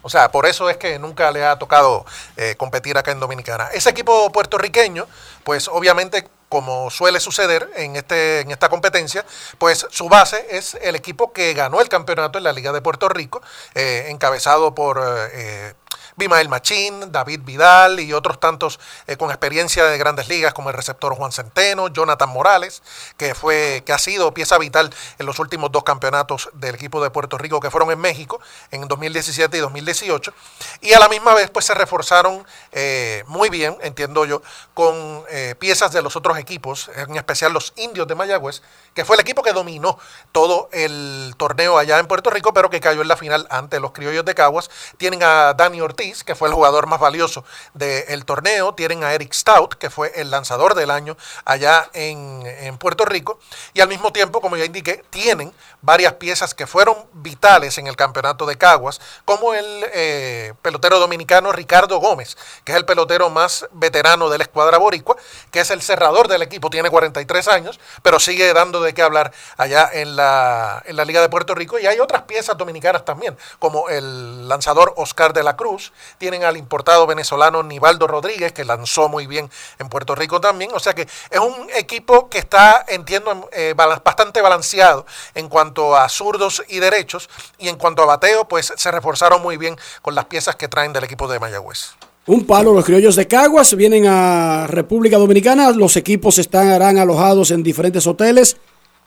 O 0.03 0.11
sea, 0.11 0.31
por 0.31 0.45
eso 0.45 0.69
es 0.69 0.77
que 0.77 0.99
nunca 0.99 1.31
le 1.31 1.45
ha 1.47 1.59
tocado 1.59 2.05
eh, 2.37 2.55
competir 2.59 2.99
acá 2.99 3.13
en 3.13 3.21
Dominicana. 3.21 3.69
Ese 3.73 3.89
equipo 3.89 4.31
puertorriqueño, 4.31 5.07
pues 5.43 5.69
obviamente, 5.69 6.29
como 6.53 6.91
suele 6.91 7.19
suceder 7.19 7.71
en, 7.77 7.97
este, 7.97 8.41
en 8.41 8.51
esta 8.51 8.69
competencia, 8.69 9.25
pues 9.57 9.87
su 9.89 10.11
base 10.11 10.45
es 10.51 10.77
el 10.83 10.95
equipo 10.95 11.33
que 11.33 11.55
ganó 11.55 11.81
el 11.81 11.89
campeonato 11.89 12.37
en 12.37 12.45
la 12.45 12.53
Liga 12.53 12.73
de 12.73 12.83
Puerto 12.83 13.09
Rico, 13.09 13.41
eh, 13.75 14.09
encabezado 14.11 14.75
por 14.75 15.01
eh, 15.33 15.73
Bimael 16.17 16.49
Machín, 16.49 17.13
David 17.13 17.41
Vidal 17.45 18.01
y 18.01 18.13
otros 18.13 18.39
tantos 18.39 18.79
eh, 19.07 19.17
con 19.17 19.31
experiencia 19.31 19.85
de 19.85 19.99
grandes 19.99 20.29
ligas 20.29 20.55
como 20.55 20.71
el 20.71 20.77
receptor 20.77 21.15
Juan 21.15 21.33
Centeno, 21.33 21.89
Jonathan 21.89 22.29
Morales, 22.29 22.83
que 23.17 23.35
fue 23.35 23.83
que 23.87 23.93
ha 23.93 23.99
sido 23.99 24.35
pieza 24.35 24.59
vital 24.59 24.93
en 25.19 25.27
los 25.27 25.39
últimos 25.39 25.73
dos 25.73 25.85
campeonatos 25.85 26.51
del 26.55 26.75
equipo 26.75 27.03
de 27.03 27.11
Puerto 27.11 27.39
Rico 27.39 27.61
que 27.61 27.71
fueron 27.71 27.91
en 27.91 27.99
México 27.99 28.41
en 28.71 28.87
2017 28.89 29.57
y 29.57 29.61
2018 29.61 30.33
y 30.81 30.93
a 30.93 30.99
la 30.99 31.09
misma 31.09 31.35
vez 31.35 31.51
pues 31.51 31.65
se 31.65 31.75
reforzaron 31.75 32.47
eh, 32.73 33.25
muy 33.27 33.49
bien, 33.49 33.77
entiendo 33.83 34.25
yo, 34.25 34.43
con 34.75 35.25
eh, 35.31 35.55
piezas 35.59 35.93
de 35.93 36.03
los 36.03 36.17
otros 36.17 36.39
equipos, 36.39 36.91
en 36.97 37.17
especial 37.17 37.53
los 37.53 37.73
indios 37.77 38.07
de 38.07 38.15
Mayagüez, 38.15 38.63
que 38.95 39.05
fue 39.05 39.17
el 39.17 39.21
equipo 39.21 39.43
que 39.43 39.53
dominó 39.53 39.99
todo 40.33 40.69
el 40.73 41.35
torneo 41.37 41.79
allá 41.79 41.99
en 41.99 42.07
Puerto 42.07 42.31
Rico, 42.31 42.53
pero 42.53 42.71
que 42.71 42.81
cayó 42.81 43.03
en 43.03 43.09
la 43.09 43.17
final 43.17 43.47
ante 43.51 43.81
los 43.81 43.93
criollos 43.93 44.25
de 44.25 44.35
Caguas. 44.35 44.71
Tienen 44.97 45.23
a 45.23 45.55
Dani 45.55 45.81
Ortiz 45.81 46.02
Que 46.25 46.35
fue 46.35 46.49
el 46.49 46.55
jugador 46.55 46.87
más 46.87 46.99
valioso 46.99 47.45
del 47.75 48.25
torneo. 48.25 48.75
Tienen 48.75 49.05
a 49.05 49.13
Eric 49.15 49.33
Stout, 49.33 49.75
que 49.75 49.89
fue 49.89 50.13
el 50.17 50.31
lanzador 50.31 50.75
del 50.75 50.91
año 50.91 51.17
allá 51.45 51.89
en, 51.93 52.43
en 52.45 52.77
Puerto 52.77 53.05
Rico. 53.05 53.39
Y 53.73 53.81
al 53.81 53.89
mismo 53.89 54.13
tiempo, 54.13 54.41
como 54.41 54.57
ya 54.57 54.65
indiqué, 54.65 55.05
tienen 55.11 55.53
varias 55.83 56.15
piezas 56.15 56.55
que 56.55 56.67
fueron 56.67 56.97
vitales 57.13 57.77
en 57.79 57.87
el 57.87 57.97
campeonato 57.97 58.47
de 58.47 58.57
Caguas, 58.57 59.01
como 59.25 59.53
el 59.53 59.85
eh, 59.93 60.55
pelotero 60.63 60.99
dominicano 60.99 61.53
Ricardo 61.53 61.99
Gómez, 61.99 62.37
que 62.65 62.73
es 62.73 62.79
el 62.79 62.85
pelotero 62.85 63.31
más 63.31 63.67
veterano 63.73 64.31
de 64.31 64.39
la 64.39 64.45
escuadra 64.45 64.79
boricua, 64.79 65.17
que 65.51 65.61
es 65.61 65.71
el 65.71 65.83
cerrador 65.83 66.29
del 66.29 66.43
equipo, 66.43 66.71
tiene 66.71 66.89
43 66.89 67.49
años, 67.49 67.81
pero 68.03 68.21
sigue 68.21 68.53
dando 68.55 68.81
de 68.81 68.95
qué 68.95 69.03
hablar 69.03 69.33
allá 69.57 69.91
en 69.93 70.17
la, 70.17 70.83
en 70.87 70.97
la 70.97 71.05
Liga 71.05 71.21
de 71.21 71.29
Puerto 71.29 71.55
Rico. 71.55 71.79
Y 71.79 71.87
hay 71.87 71.99
otras 71.99 72.23
piezas 72.23 72.57
dominicanas 72.57 73.05
también, 73.05 73.37
como 73.59 73.89
el 73.89 74.49
lanzador 74.49 74.95
Oscar 74.97 75.33
de 75.33 75.43
la 75.43 75.57
Cruz, 75.57 75.92
tienen 76.19 76.45
al 76.45 76.57
importado 76.57 77.07
venezolano 77.07 77.63
Nivaldo 77.63 78.07
Rodríguez, 78.07 78.53
que 78.53 78.65
lanzó 78.65 79.09
muy 79.09 79.27
bien 79.27 79.51
en 79.79 79.89
Puerto 79.89 80.15
Rico 80.15 80.41
también. 80.41 80.71
O 80.75 80.81
sea 80.81 80.95
que 80.95 81.03
es 81.03 81.41
un 81.41 81.69
equipo 81.75 82.29
que 82.29 82.39
está, 82.39 82.85
entiendo, 82.89 83.49
eh, 83.53 83.75
bastante 83.77 84.41
balanceado 84.41 85.07
en 85.35 85.49
cuanto 85.49 85.97
a 85.97 86.09
zurdos 86.09 86.63
y 86.69 86.79
derechos, 86.79 87.29
y 87.59 87.69
en 87.69 87.77
cuanto 87.77 88.03
a 88.03 88.07
bateo, 88.07 88.47
pues 88.47 88.73
se 88.77 88.91
reforzaron 88.91 89.43
muy 89.43 89.57
bien 89.57 89.77
con 90.03 90.15
las 90.15 90.27
piezas 90.27 90.57
que 90.57 90.69
traen 90.69 90.93
del 90.93 91.05
equipo 91.05 91.29
de 91.29 91.39
Mayagüez. 91.39 91.91
Un 92.25 92.47
palo, 92.47 92.73
los 92.73 92.85
criollos 92.85 93.17
de 93.17 93.27
Caguas 93.27 93.75
vienen 93.75 94.07
a 94.07 94.69
República 94.69 95.19
Dominicana, 95.19 95.73
los 95.73 95.97
equipos 95.97 96.39
estarán 96.39 96.99
alojados 96.99 97.51
en 97.51 97.65
diferentes 97.65 98.07
hoteles. 98.07 98.57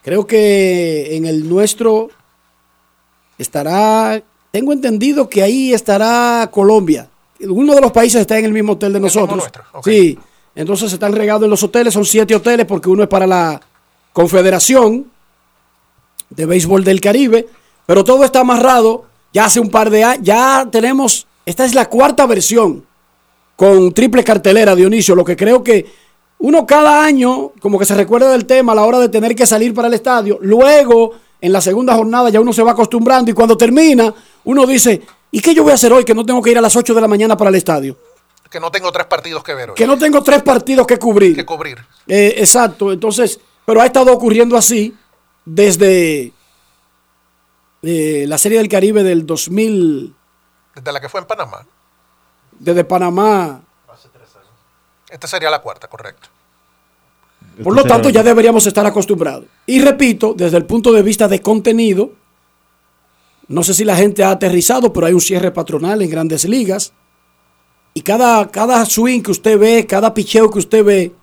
Creo 0.04 0.28
que 0.28 1.16
en 1.16 1.26
el 1.26 1.48
nuestro 1.48 2.10
estará, 3.38 4.22
tengo 4.56 4.72
entendido 4.72 5.28
que 5.28 5.44
ahí 5.44 5.74
estará 5.74 6.50
Colombia. 6.50 7.10
Uno 7.42 7.76
de 7.76 7.82
los 7.82 7.92
países 7.92 8.22
está 8.22 8.40
en 8.40 8.46
el 8.46 8.54
mismo 8.54 8.72
hotel 8.72 8.94
de 8.94 9.02
nosotros. 9.02 9.44
Sí, 9.84 10.18
entonces 10.56 10.94
están 10.94 11.12
regados 11.12 11.44
en 11.44 11.50
los 11.50 11.62
hoteles, 11.62 11.94
son 11.94 12.06
siete 12.06 12.34
hoteles 12.34 12.66
porque 12.66 12.88
uno 12.88 13.04
es 13.04 13.10
para 13.10 13.28
la 13.28 13.60
Confederación 14.14 15.12
de 16.30 16.46
Béisbol 16.46 16.86
del 16.86 17.02
Caribe, 17.02 17.50
pero 17.86 18.06
todo 18.06 18.24
está 18.24 18.40
amarrado. 18.40 19.04
Ya 19.34 19.44
hace 19.44 19.60
un 19.60 19.70
par 19.70 19.90
de 19.90 20.06
años, 20.06 20.24
ya 20.24 20.66
tenemos, 20.72 21.28
esta 21.46 21.66
es 21.66 21.76
la 21.76 21.90
cuarta 21.90 22.26
versión 22.26 22.86
con 23.58 23.92
triple 23.92 24.24
cartelera, 24.24 24.74
Dionisio, 24.74 25.16
lo 25.16 25.26
que 25.26 25.36
creo 25.36 25.66
que 25.66 25.86
uno 26.40 26.66
cada 26.66 27.04
año 27.04 27.52
como 27.60 27.78
que 27.78 27.84
se 27.84 27.94
recuerda 27.94 28.32
del 28.32 28.46
tema 28.46 28.72
a 28.72 28.76
la 28.76 28.86
hora 28.86 29.00
de 29.00 29.10
tener 29.10 29.36
que 29.36 29.46
salir 29.46 29.74
para 29.74 29.90
el 29.90 29.96
estadio, 29.96 30.40
luego 30.42 31.12
en 31.46 31.54
la 31.54 31.62
segunda 31.62 31.94
jornada 31.94 32.32
ya 32.32 32.42
uno 32.42 32.52
se 32.52 32.64
va 32.64 32.72
acostumbrando 32.72 33.30
y 33.30 33.34
cuando 33.36 33.56
termina 33.56 34.12
uno 34.46 34.66
dice, 34.66 35.00
¿y 35.30 35.40
qué 35.40 35.54
yo 35.54 35.62
voy 35.62 35.74
a 35.74 35.76
hacer 35.76 35.94
hoy 35.94 36.04
que 36.04 36.16
no 36.16 36.26
tengo 36.26 36.42
que 36.42 36.50
ir 36.50 36.58
a 36.58 36.62
las 36.62 36.76
8 36.76 36.96
de 36.96 37.02
la 37.02 37.08
mañana 37.08 37.38
para 37.38 37.52
el 37.52 37.56
estadio? 37.56 37.96
Que 38.50 38.60
no 38.60 38.72
tengo 38.72 38.92
tres 38.92 39.06
partidos 39.06 39.44
que 39.44 39.54
ver 39.54 39.70
hoy. 39.70 39.76
Que 39.76 39.86
no 39.86 39.96
tengo 39.96 40.24
tres 40.24 40.42
partidos 40.42 40.88
que 40.88 40.98
cubrir. 40.98 41.36
Que 41.36 41.46
cubrir. 41.46 41.78
Eh, 42.08 42.34
exacto, 42.38 42.92
entonces, 42.92 43.40
pero 43.64 43.80
ha 43.80 43.86
estado 43.86 44.12
ocurriendo 44.12 44.58
así 44.58 44.98
desde 45.46 46.34
eh, 47.84 48.26
la 48.28 48.40
Serie 48.40 48.58
del 48.58 48.68
Caribe 48.68 49.04
del 49.04 49.28
2000. 49.28 50.16
Desde 50.74 50.92
la 50.92 51.00
que 51.00 51.10
fue 51.10 51.22
en 51.22 51.28
Panamá. 51.28 51.64
Desde 52.58 52.84
Panamá. 52.84 53.62
Hace 53.88 54.10
tres 54.10 54.36
años. 54.36 54.50
Esta 55.12 55.28
sería 55.28 55.52
la 55.52 55.62
cuarta, 55.62 55.88
correcto. 55.88 56.30
Por 57.64 57.74
lo 57.74 57.84
tanto, 57.84 58.10
ya 58.10 58.22
deberíamos 58.22 58.68
estar 58.68 58.86
acostumbrados. 58.86 59.46
Y 59.66 59.80
repito, 59.80 60.34
desde 60.36 60.58
el 60.58 60.66
punto 60.66 60.92
de 60.92 61.02
vista 61.02 61.28
de 61.28 61.42
contenido, 61.42 62.12
no 63.48 63.64
sé 63.64 63.74
si 63.74 63.86
la 63.86 63.96
gente 63.96 64.24
ha 64.24 64.32
aterrizado, 64.32 64.92
pero 64.92 65.06
hay 65.06 65.14
un 65.14 65.22
cierre 65.22 65.52
patronal 65.52 66.02
en 66.02 66.10
grandes 66.10 66.46
ligas. 66.46 66.94
Y 67.94 68.02
cada, 68.02 68.50
cada 68.52 68.86
swing 68.86 69.22
que 69.22 69.32
usted 69.32 69.58
ve, 69.58 69.86
cada 69.88 70.14
picheo 70.14 70.50
que 70.50 70.60
usted 70.60 70.84
ve, 70.84 71.14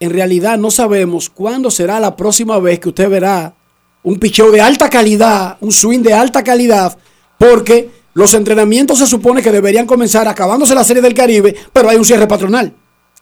en 0.00 0.10
realidad 0.10 0.58
no 0.58 0.70
sabemos 0.70 1.30
cuándo 1.30 1.70
será 1.70 2.00
la 2.00 2.16
próxima 2.16 2.58
vez 2.58 2.80
que 2.80 2.88
usted 2.88 3.08
verá 3.08 3.54
un 4.02 4.18
picheo 4.18 4.50
de 4.50 4.60
alta 4.60 4.90
calidad, 4.90 5.58
un 5.60 5.72
swing 5.72 6.00
de 6.00 6.12
alta 6.12 6.42
calidad, 6.44 6.96
porque 7.38 7.90
los 8.14 8.34
entrenamientos 8.34 8.98
se 8.98 9.06
supone 9.06 9.42
que 9.42 9.52
deberían 9.52 9.86
comenzar 9.86 10.28
acabándose 10.28 10.74
la 10.74 10.84
serie 10.84 11.02
del 11.02 11.12
Caribe, 11.12 11.54
pero 11.72 11.88
hay 11.88 11.96
un 11.96 12.04
cierre 12.04 12.26
patronal. 12.26 12.72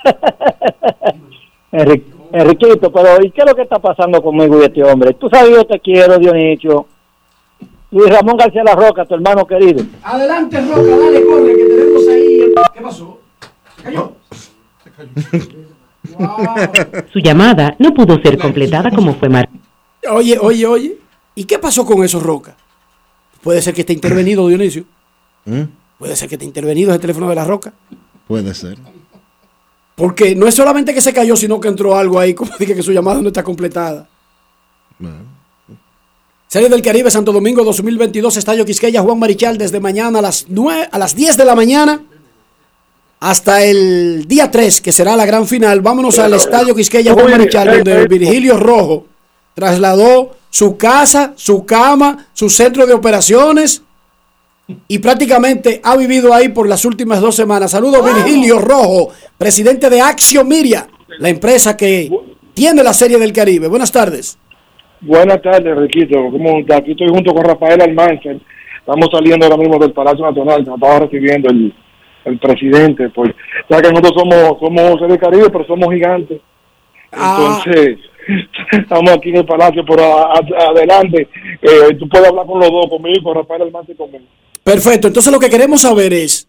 Enrique. 1.73 2.13
Enriquito, 2.31 2.89
pero 2.91 3.21
¿y 3.21 3.31
qué 3.31 3.41
es 3.41 3.47
lo 3.47 3.53
que 3.53 3.63
está 3.63 3.79
pasando 3.79 4.21
conmigo 4.21 4.59
y 4.61 4.63
este 4.63 4.81
hombre? 4.81 5.13
Tú 5.13 5.29
sabes, 5.29 5.51
yo 5.51 5.65
te 5.65 5.77
quiero, 5.81 6.17
Dionisio. 6.17 6.87
Luis 7.91 8.09
Ramón 8.09 8.37
García 8.37 8.63
La 8.63 8.75
Roca, 8.75 9.05
tu 9.05 9.15
hermano 9.15 9.45
querido. 9.45 9.83
Adelante, 10.03 10.59
Roca, 10.61 10.81
dale, 10.81 11.25
corre, 11.25 11.55
que 11.55 11.65
tenemos 11.65 12.07
ahí. 12.07 12.53
¿Qué 12.73 12.81
pasó? 12.81 13.19
¿Se 13.75 13.83
cayó? 13.83 14.13
Se 14.83 14.91
cayó. 14.91 15.63
Su 17.13 17.19
llamada 17.19 17.75
no 17.77 17.93
pudo 17.93 18.19
ser 18.21 18.37
completada 18.37 18.89
como 18.89 19.13
fue 19.15 19.27
marcado. 19.27 19.59
Oye, 20.11 20.37
oye, 20.39 20.65
oye. 20.65 20.97
¿Y 21.35 21.43
qué 21.43 21.59
pasó 21.59 21.85
con 21.85 22.03
eso, 22.05 22.21
Roca? 22.21 22.55
Puede 23.41 23.61
ser 23.61 23.73
que 23.73 23.81
esté 23.81 23.91
intervenido, 23.91 24.47
Dionisio. 24.47 24.85
¿Mm? 25.45 25.63
Puede 26.03 26.17
ser 26.17 26.27
que 26.27 26.35
esté 26.35 26.43
intervenido 26.43 26.91
ese 26.91 26.99
teléfono 26.99 27.29
de 27.29 27.35
La 27.35 27.45
Roca. 27.45 27.71
Puede 28.27 28.53
ser. 28.53 28.77
Porque 29.95 30.35
no 30.35 30.47
es 30.47 30.53
solamente 30.53 30.93
que 30.93 30.99
se 30.99 31.13
cayó, 31.13 31.37
sino 31.37 31.61
que 31.61 31.69
entró 31.69 31.95
algo 31.95 32.19
ahí, 32.19 32.33
como 32.33 32.51
dije 32.59 32.75
que 32.75 32.83
su 32.83 32.91
llamada 32.91 33.21
no 33.21 33.29
está 33.29 33.41
completada. 33.41 34.09
Serie 36.49 36.67
del 36.67 36.81
Caribe, 36.81 37.09
Santo 37.09 37.31
Domingo 37.31 37.63
2022, 37.63 38.35
Estadio 38.35 38.65
Quisqueya, 38.65 39.01
Juan 39.01 39.17
Marichal, 39.17 39.57
desde 39.57 39.79
mañana 39.79 40.19
a 40.19 40.21
las, 40.21 40.47
9, 40.49 40.89
a 40.91 40.99
las 40.99 41.15
10 41.15 41.37
de 41.37 41.45
la 41.45 41.55
mañana 41.55 42.03
hasta 43.21 43.63
el 43.63 44.25
día 44.27 44.51
3, 44.51 44.81
que 44.81 44.91
será 44.91 45.15
la 45.15 45.25
gran 45.25 45.47
final. 45.47 45.79
Vámonos 45.79 46.19
al 46.19 46.33
Estadio 46.33 46.75
Quisqueya, 46.75 47.13
Juan 47.13 47.31
Marichal, 47.31 47.77
donde 47.77 48.07
Virgilio 48.09 48.59
Rojo 48.59 49.05
trasladó 49.53 50.35
su 50.49 50.75
casa, 50.75 51.31
su 51.37 51.65
cama, 51.65 52.27
su 52.33 52.49
centro 52.49 52.85
de 52.85 52.93
operaciones 52.93 53.82
y 54.87 54.99
prácticamente 54.99 55.81
ha 55.83 55.97
vivido 55.97 56.33
ahí 56.33 56.49
por 56.49 56.67
las 56.67 56.85
últimas 56.85 57.21
dos 57.21 57.35
semanas. 57.35 57.71
Saludos 57.71 58.03
Virgilio 58.03 58.59
Rojo, 58.59 59.09
presidente 59.37 59.89
de 59.89 60.01
Axio 60.01 60.45
Miria, 60.45 60.87
la 61.19 61.29
empresa 61.29 61.75
que 61.75 62.09
tiene 62.53 62.83
la 62.83 62.93
Serie 62.93 63.19
del 63.19 63.33
Caribe. 63.33 63.67
Buenas 63.67 63.91
tardes. 63.91 64.37
Buenas 65.01 65.41
tardes, 65.41 65.75
Riquito. 65.77 66.15
¿Cómo 66.31 66.59
Aquí 66.59 66.91
estoy 66.91 67.09
junto 67.09 67.33
con 67.33 67.43
Rafael 67.43 67.81
Almanza. 67.81 68.29
Estamos 68.79 69.09
saliendo 69.11 69.45
ahora 69.45 69.57
mismo 69.57 69.77
del 69.77 69.91
Palacio 69.91 70.25
Nacional. 70.25 70.63
Nos 70.63 70.75
estaba 70.75 70.99
recibiendo 70.99 71.49
el, 71.49 71.73
el 72.25 72.39
presidente. 72.39 73.09
Pues, 73.09 73.31
ya 73.69 73.81
que 73.81 73.89
nosotros 73.89 74.13
somos, 74.15 74.59
somos 74.59 74.99
Serie 74.99 75.07
del 75.07 75.19
Caribe, 75.19 75.49
pero 75.49 75.65
somos 75.65 75.93
gigantes. 75.93 76.39
Ah. 77.11 77.59
Entonces, 77.65 77.97
estamos 78.71 79.11
aquí 79.11 79.29
en 79.29 79.37
el 79.37 79.45
Palacio 79.45 79.83
por 79.83 79.99
adelante. 79.99 81.27
Eh, 81.61 81.95
tú 81.99 82.07
puedes 82.07 82.29
hablar 82.29 82.45
con 82.45 82.59
los 82.61 82.69
dos, 82.69 82.87
conmigo, 82.89 83.23
con 83.23 83.35
Rafael 83.35 83.63
Almanza 83.63 83.91
y 83.91 83.95
conmigo. 83.95 84.23
Perfecto, 84.63 85.07
entonces 85.07 85.31
lo 85.31 85.39
que 85.39 85.49
queremos 85.49 85.81
saber 85.81 86.13
es, 86.13 86.47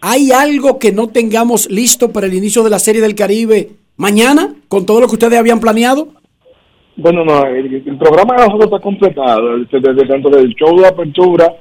¿hay 0.00 0.30
algo 0.30 0.78
que 0.78 0.92
no 0.92 1.08
tengamos 1.08 1.68
listo 1.70 2.12
para 2.12 2.26
el 2.26 2.34
inicio 2.34 2.62
de 2.62 2.70
la 2.70 2.78
Serie 2.78 3.00
del 3.00 3.16
Caribe 3.16 3.70
mañana 3.96 4.54
con 4.68 4.86
todo 4.86 5.00
lo 5.00 5.08
que 5.08 5.14
ustedes 5.14 5.38
habían 5.38 5.58
planeado? 5.58 6.08
Bueno, 6.96 7.24
no, 7.24 7.44
el, 7.44 7.98
programa 7.98 8.34
de 8.34 8.46
nosotros 8.46 8.64
está 8.66 8.78
completado, 8.80 9.58
desde, 9.58 10.06
tanto 10.06 10.30
del 10.30 10.54
show 10.54 10.78
de 10.78 10.86
apertura, 10.86 11.54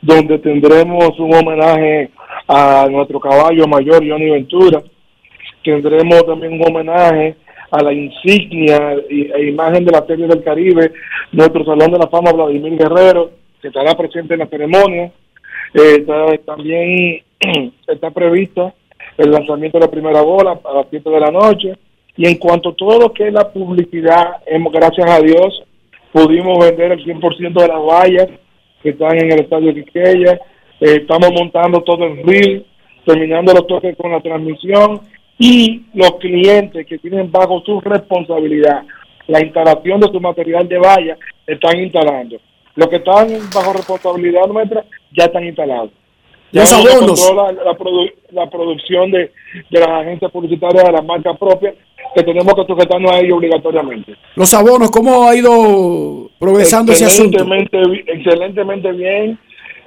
donde 0.00 0.38
tendremos 0.38 1.18
un 1.18 1.34
homenaje 1.34 2.10
a 2.46 2.86
nuestro 2.90 3.20
caballo 3.20 3.66
mayor, 3.66 4.08
Johnny 4.08 4.30
Ventura. 4.30 4.82
Tendremos 5.62 6.24
también 6.24 6.54
un 6.54 6.66
homenaje 6.66 7.36
a 7.70 7.82
la 7.82 7.92
insignia 7.92 8.94
e 9.10 9.48
imagen 9.48 9.84
de 9.84 9.92
la 9.92 10.06
Serie 10.06 10.26
del 10.26 10.42
Caribe, 10.42 10.92
nuestro 11.32 11.64
Salón 11.64 11.92
de 11.92 11.98
la 11.98 12.08
Fama 12.08 12.32
Vladimir 12.32 12.78
Guerrero, 12.78 13.32
que 13.60 13.68
estará 13.68 13.94
presente 13.94 14.34
en 14.34 14.40
la 14.40 14.46
ceremonia. 14.46 15.12
Eh, 15.74 16.04
también 16.44 17.22
está 17.86 18.10
previsto 18.10 18.72
el 19.16 19.30
lanzamiento 19.30 19.78
de 19.78 19.86
la 19.86 19.90
primera 19.90 20.22
bola 20.22 20.58
a 20.64 20.74
las 20.74 20.86
7 20.90 21.08
de 21.08 21.20
la 21.20 21.30
noche. 21.30 21.74
Y 22.16 22.26
en 22.28 22.36
cuanto 22.36 22.70
a 22.70 22.74
todo 22.74 22.98
lo 22.98 23.12
que 23.12 23.28
es 23.28 23.32
la 23.32 23.50
publicidad, 23.52 24.42
hemos, 24.46 24.72
gracias 24.72 25.08
a 25.08 25.20
Dios, 25.20 25.62
pudimos 26.12 26.58
vender 26.58 26.92
el 26.92 27.04
100% 27.04 27.60
de 27.60 27.68
las 27.68 27.82
vallas 27.82 28.28
que 28.82 28.90
están 28.90 29.16
en 29.18 29.32
el 29.32 29.40
estadio 29.40 29.74
Quiqueya. 29.74 30.40
Eh, 30.80 30.98
estamos 31.00 31.30
montando 31.32 31.80
todo 31.82 32.04
el 32.06 32.22
reel, 32.24 32.66
terminando 33.04 33.52
los 33.52 33.66
toques 33.66 33.96
con 33.96 34.12
la 34.12 34.20
transmisión 34.20 35.00
y 35.38 35.82
los 35.94 36.16
clientes 36.16 36.86
que 36.86 36.98
tienen 36.98 37.30
bajo 37.30 37.60
su 37.64 37.80
responsabilidad 37.80 38.82
la 39.28 39.44
instalación 39.44 40.00
de 40.00 40.08
su 40.08 40.20
material 40.20 40.66
de 40.66 40.78
valla 40.78 41.16
están 41.46 41.78
instalando. 41.78 42.38
Los 42.78 42.88
que 42.90 42.96
están 42.96 43.26
bajo 43.52 43.72
responsabilidad 43.72 44.46
nuestra 44.46 44.84
ya 45.16 45.24
están 45.24 45.44
instalados. 45.44 45.90
Ya 46.52 46.60
Los 46.62 46.72
abonos. 46.72 47.20
controla 47.26 47.52
la, 47.64 47.72
produ- 47.76 48.12
la 48.30 48.48
producción 48.48 49.10
de, 49.10 49.32
de 49.68 49.80
las 49.80 49.88
agencias 49.88 50.30
publicitarias 50.30 50.84
de 50.84 50.92
las 50.92 51.04
marcas 51.04 51.36
propias 51.38 51.74
que 52.14 52.22
tenemos 52.22 52.54
que 52.54 52.64
sujetarnos 52.64 53.10
a 53.10 53.18
ellos 53.18 53.36
obligatoriamente. 53.38 54.14
Los 54.36 54.54
abonos, 54.54 54.90
¿cómo 54.92 55.24
ha 55.28 55.34
ido 55.34 56.30
progresando 56.38 56.92
ese 56.92 57.06
asunto? 57.06 57.38
Excelentemente, 57.42 57.90
bi- 57.90 58.04
excelentemente 58.06 58.92
bien. 58.92 59.38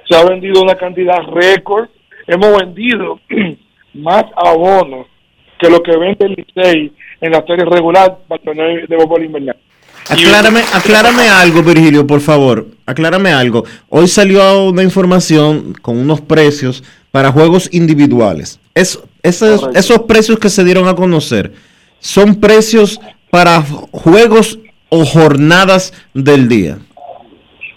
Se 0.08 0.14
ha 0.14 0.24
vendido 0.24 0.60
una 0.62 0.74
cantidad 0.74 1.22
récord. 1.32 1.88
Hemos 2.26 2.58
vendido 2.60 3.18
más 3.94 4.26
abonos 4.36 5.06
que 5.58 5.70
lo 5.70 5.82
que 5.82 5.96
vende 5.96 6.26
el 6.26 6.34
Licey 6.34 6.92
en 7.22 7.32
la 7.32 7.42
serie 7.46 7.64
regular 7.64 8.18
para 8.28 8.38
el 8.40 8.44
torneo 8.44 8.66
de 8.86 8.96
béisbol 8.96 9.24
invernal. 9.24 9.56
Aclárame, 10.08 10.60
aclárame 10.72 11.28
algo, 11.28 11.62
Virgilio, 11.62 12.06
por 12.06 12.20
favor. 12.20 12.66
Aclárame 12.86 13.32
algo. 13.32 13.64
Hoy 13.88 14.08
salió 14.08 14.68
una 14.68 14.82
información 14.82 15.74
con 15.80 15.98
unos 15.98 16.20
precios 16.20 16.82
para 17.10 17.30
juegos 17.30 17.68
individuales. 17.72 18.58
Es, 18.74 19.02
esos, 19.22 20.00
precios 20.08 20.38
que 20.38 20.48
se 20.48 20.64
dieron 20.64 20.88
a 20.88 20.94
conocer 20.94 21.52
son 22.00 22.40
precios 22.40 23.00
para 23.30 23.62
juegos 23.62 24.58
o 24.88 25.04
jornadas 25.04 25.92
del 26.12 26.48
día. 26.48 26.78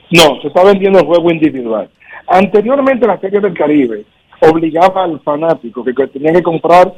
No, 0.10 0.42
se 0.42 0.48
está 0.48 0.64
vendiendo 0.64 1.00
el 1.00 1.06
juego 1.06 1.32
individual. 1.32 1.90
Anteriormente 2.28 3.06
la 3.06 3.20
Serie 3.20 3.40
del 3.40 3.54
Caribe 3.54 4.06
obligaba 4.40 5.04
al 5.04 5.20
fanático 5.20 5.84
que 5.84 5.94
tenía 6.08 6.34
que 6.34 6.44
comprar, 6.44 6.94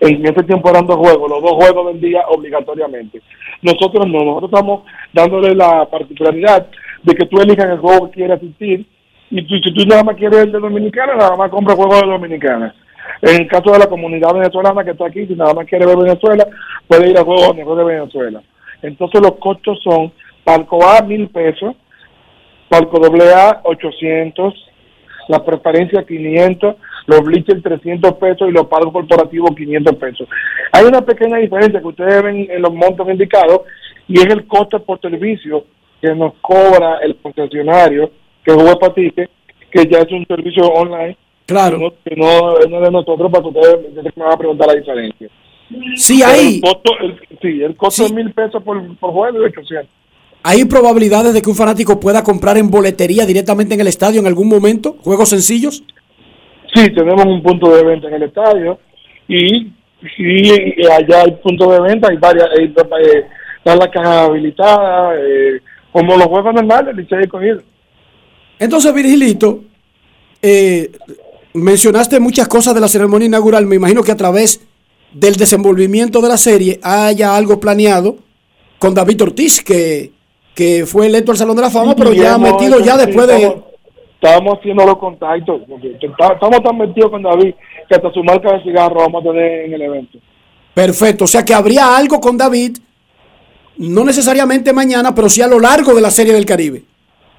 en 0.00 0.26
ese 0.26 0.42
tiempo 0.42 0.68
eran 0.70 0.86
dos 0.86 0.96
juegos, 0.96 1.30
los 1.30 1.42
dos 1.42 1.52
juegos 1.52 2.00
del 2.00 2.16
obligatoriamente. 2.28 3.22
Nosotros 3.62 4.06
no, 4.06 4.24
nosotros 4.24 4.50
estamos 4.52 4.82
dándole 5.12 5.54
la 5.54 5.86
particularidad 5.86 6.66
de 7.02 7.14
que 7.14 7.26
tú 7.26 7.40
elijas 7.40 7.70
el 7.70 7.78
juego 7.78 8.06
que 8.06 8.16
quieres 8.16 8.36
asistir 8.36 8.86
y 9.30 9.42
tú, 9.42 9.56
si 9.56 9.74
tú 9.74 9.86
nada 9.86 10.04
más 10.04 10.16
quieres 10.16 10.40
el 10.40 10.52
de 10.52 10.60
Dominicana, 10.60 11.14
nada 11.16 11.36
más 11.36 11.50
compra 11.50 11.74
juegos 11.74 12.00
de 12.00 12.06
Dominicana. 12.06 12.74
En 13.22 13.42
el 13.42 13.48
caso 13.48 13.72
de 13.72 13.78
la 13.78 13.86
comunidad 13.86 14.34
venezolana 14.34 14.84
que 14.84 14.90
está 14.90 15.06
aquí, 15.06 15.26
si 15.26 15.34
nada 15.34 15.54
más 15.54 15.66
quiere 15.66 15.86
ver 15.86 15.96
Venezuela, 15.96 16.46
puede 16.86 17.10
ir 17.10 17.18
a 17.18 17.24
juegos 17.24 17.56
de 17.56 17.84
Venezuela. 17.84 18.42
Entonces 18.82 19.20
los 19.20 19.36
costos 19.36 19.78
son 19.82 20.12
palco 20.44 20.86
A 20.86 21.02
mil 21.02 21.28
pesos, 21.28 21.74
palco 22.68 22.98
doble 22.98 23.32
A 23.32 23.60
800, 23.64 24.54
la 25.28 25.44
preferencia 25.44 26.04
500, 26.04 26.76
los 27.06 27.20
bleachers 27.22 27.62
300 27.62 28.14
pesos 28.14 28.48
y 28.48 28.52
los 28.52 28.66
palcos 28.66 28.92
corporativos 28.92 29.54
500 29.56 29.94
pesos. 29.96 30.28
Hay 30.72 30.84
una 30.84 31.02
pequeña 31.02 31.38
diferencia 31.38 31.80
que 31.80 31.86
ustedes 31.86 32.22
ven 32.22 32.48
en 32.50 32.62
los 32.62 32.74
montos 32.74 33.08
indicados 33.08 33.60
y 34.08 34.18
es 34.18 34.26
el 34.26 34.46
costo 34.46 34.82
por 34.82 35.00
servicio 35.00 35.64
que 36.00 36.14
nos 36.14 36.34
cobra 36.40 36.98
el 37.02 37.16
concesionario 37.16 38.10
que 38.44 38.52
es 38.52 38.62
Juepatique, 38.62 39.28
que 39.72 39.86
ya 39.90 39.98
es 39.98 40.12
un 40.12 40.24
servicio 40.26 40.64
online. 40.66 41.16
Claro. 41.46 41.78
Que 42.04 42.14
no, 42.16 42.54
que 42.60 42.68
no, 42.68 42.76
es 42.78 42.84
de 42.84 42.90
nosotros 42.90 43.30
para 43.30 43.42
que 43.42 43.48
ustedes 43.48 44.16
me 44.16 44.24
van 44.24 44.32
a 44.34 44.36
preguntar 44.36 44.68
la 44.68 44.74
diferencia. 44.74 45.28
Sí, 45.96 46.22
hay, 46.22 46.56
El 46.56 46.60
costo, 46.60 46.92
el- 47.00 47.18
sí, 47.42 47.62
el 47.62 47.76
costo 47.76 48.04
es 48.04 48.12
mil 48.12 48.32
pesos 48.32 48.62
por, 48.62 48.96
por 48.98 49.10
juego 49.12 49.42
y 49.42 49.44
800. 49.46 49.88
hay 50.44 50.64
probabilidades 50.64 51.34
de 51.34 51.42
que 51.42 51.50
un 51.50 51.56
fanático 51.56 51.98
pueda 51.98 52.22
comprar 52.22 52.56
en 52.56 52.70
boletería 52.70 53.26
directamente 53.26 53.74
en 53.74 53.80
el 53.80 53.88
estadio 53.88 54.20
en 54.20 54.26
algún 54.28 54.48
momento, 54.48 54.96
juegos 55.02 55.28
sencillos. 55.30 55.82
Sí, 56.76 56.90
tenemos 56.90 57.24
un 57.24 57.42
punto 57.42 57.74
de 57.74 57.82
venta 57.82 58.06
en 58.08 58.14
el 58.14 58.24
estadio 58.24 58.78
y, 59.26 59.68
y, 60.18 60.82
y 60.82 60.86
allá 60.86 61.22
hay 61.22 61.30
punto 61.42 61.70
de 61.70 61.80
venta, 61.80 62.08
hay 62.10 62.18
varias, 62.18 62.50
hay, 62.50 62.66
eh, 62.66 63.24
están 63.56 63.78
las 63.78 63.88
cajas 63.88 64.28
habilitadas, 64.28 65.16
eh, 65.18 65.60
como 65.90 66.18
los 66.18 66.26
juegos 66.26 66.52
normales, 66.52 66.94
Licey 66.94 67.26
cogido. 67.28 67.62
Entonces, 68.58 68.92
Virgilito, 68.92 69.64
eh, 70.42 70.92
mencionaste 71.54 72.20
muchas 72.20 72.46
cosas 72.46 72.74
de 72.74 72.80
la 72.82 72.88
ceremonia 72.88 73.24
inaugural. 73.24 73.64
Me 73.64 73.76
imagino 73.76 74.02
que 74.02 74.12
a 74.12 74.16
través 74.16 74.60
del 75.14 75.36
desenvolvimiento 75.36 76.20
de 76.20 76.28
la 76.28 76.36
serie 76.36 76.78
haya 76.82 77.34
algo 77.34 77.58
planeado 77.58 78.18
con 78.78 78.92
David 78.92 79.22
Ortiz, 79.22 79.62
que, 79.62 80.12
que 80.54 80.84
fue 80.84 81.06
electo 81.06 81.32
al 81.32 81.38
Salón 81.38 81.56
de 81.56 81.62
la 81.62 81.70
Fama, 81.70 81.96
pero 81.96 82.12
Y 82.12 82.18
ya 82.18 82.34
hemos 82.34 82.52
metido 82.52 82.80
ya 82.80 82.98
después 82.98 83.26
de... 83.26 83.65
Estamos, 84.26 84.54
estamos 84.54 84.58
haciendo 84.58 84.86
los 84.86 84.98
contactos, 84.98 85.62
porque 85.68 85.96
estamos 86.00 86.62
tan 86.62 86.78
metidos 86.78 87.10
con 87.10 87.22
David 87.22 87.54
que 87.88 87.94
hasta 87.94 88.12
su 88.12 88.24
marca 88.24 88.52
de 88.54 88.62
cigarro 88.64 88.96
vamos 88.96 89.24
a 89.24 89.28
tener 89.28 89.66
en 89.66 89.74
el 89.74 89.82
evento. 89.82 90.18
Perfecto, 90.74 91.24
o 91.24 91.26
sea 91.28 91.44
que 91.44 91.54
habría 91.54 91.96
algo 91.96 92.20
con 92.20 92.36
David, 92.36 92.78
no 93.78 94.04
necesariamente 94.04 94.72
mañana, 94.72 95.14
pero 95.14 95.28
sí 95.28 95.42
a 95.42 95.46
lo 95.46 95.60
largo 95.60 95.94
de 95.94 96.00
la 96.00 96.10
serie 96.10 96.32
del 96.32 96.44
Caribe. 96.44 96.82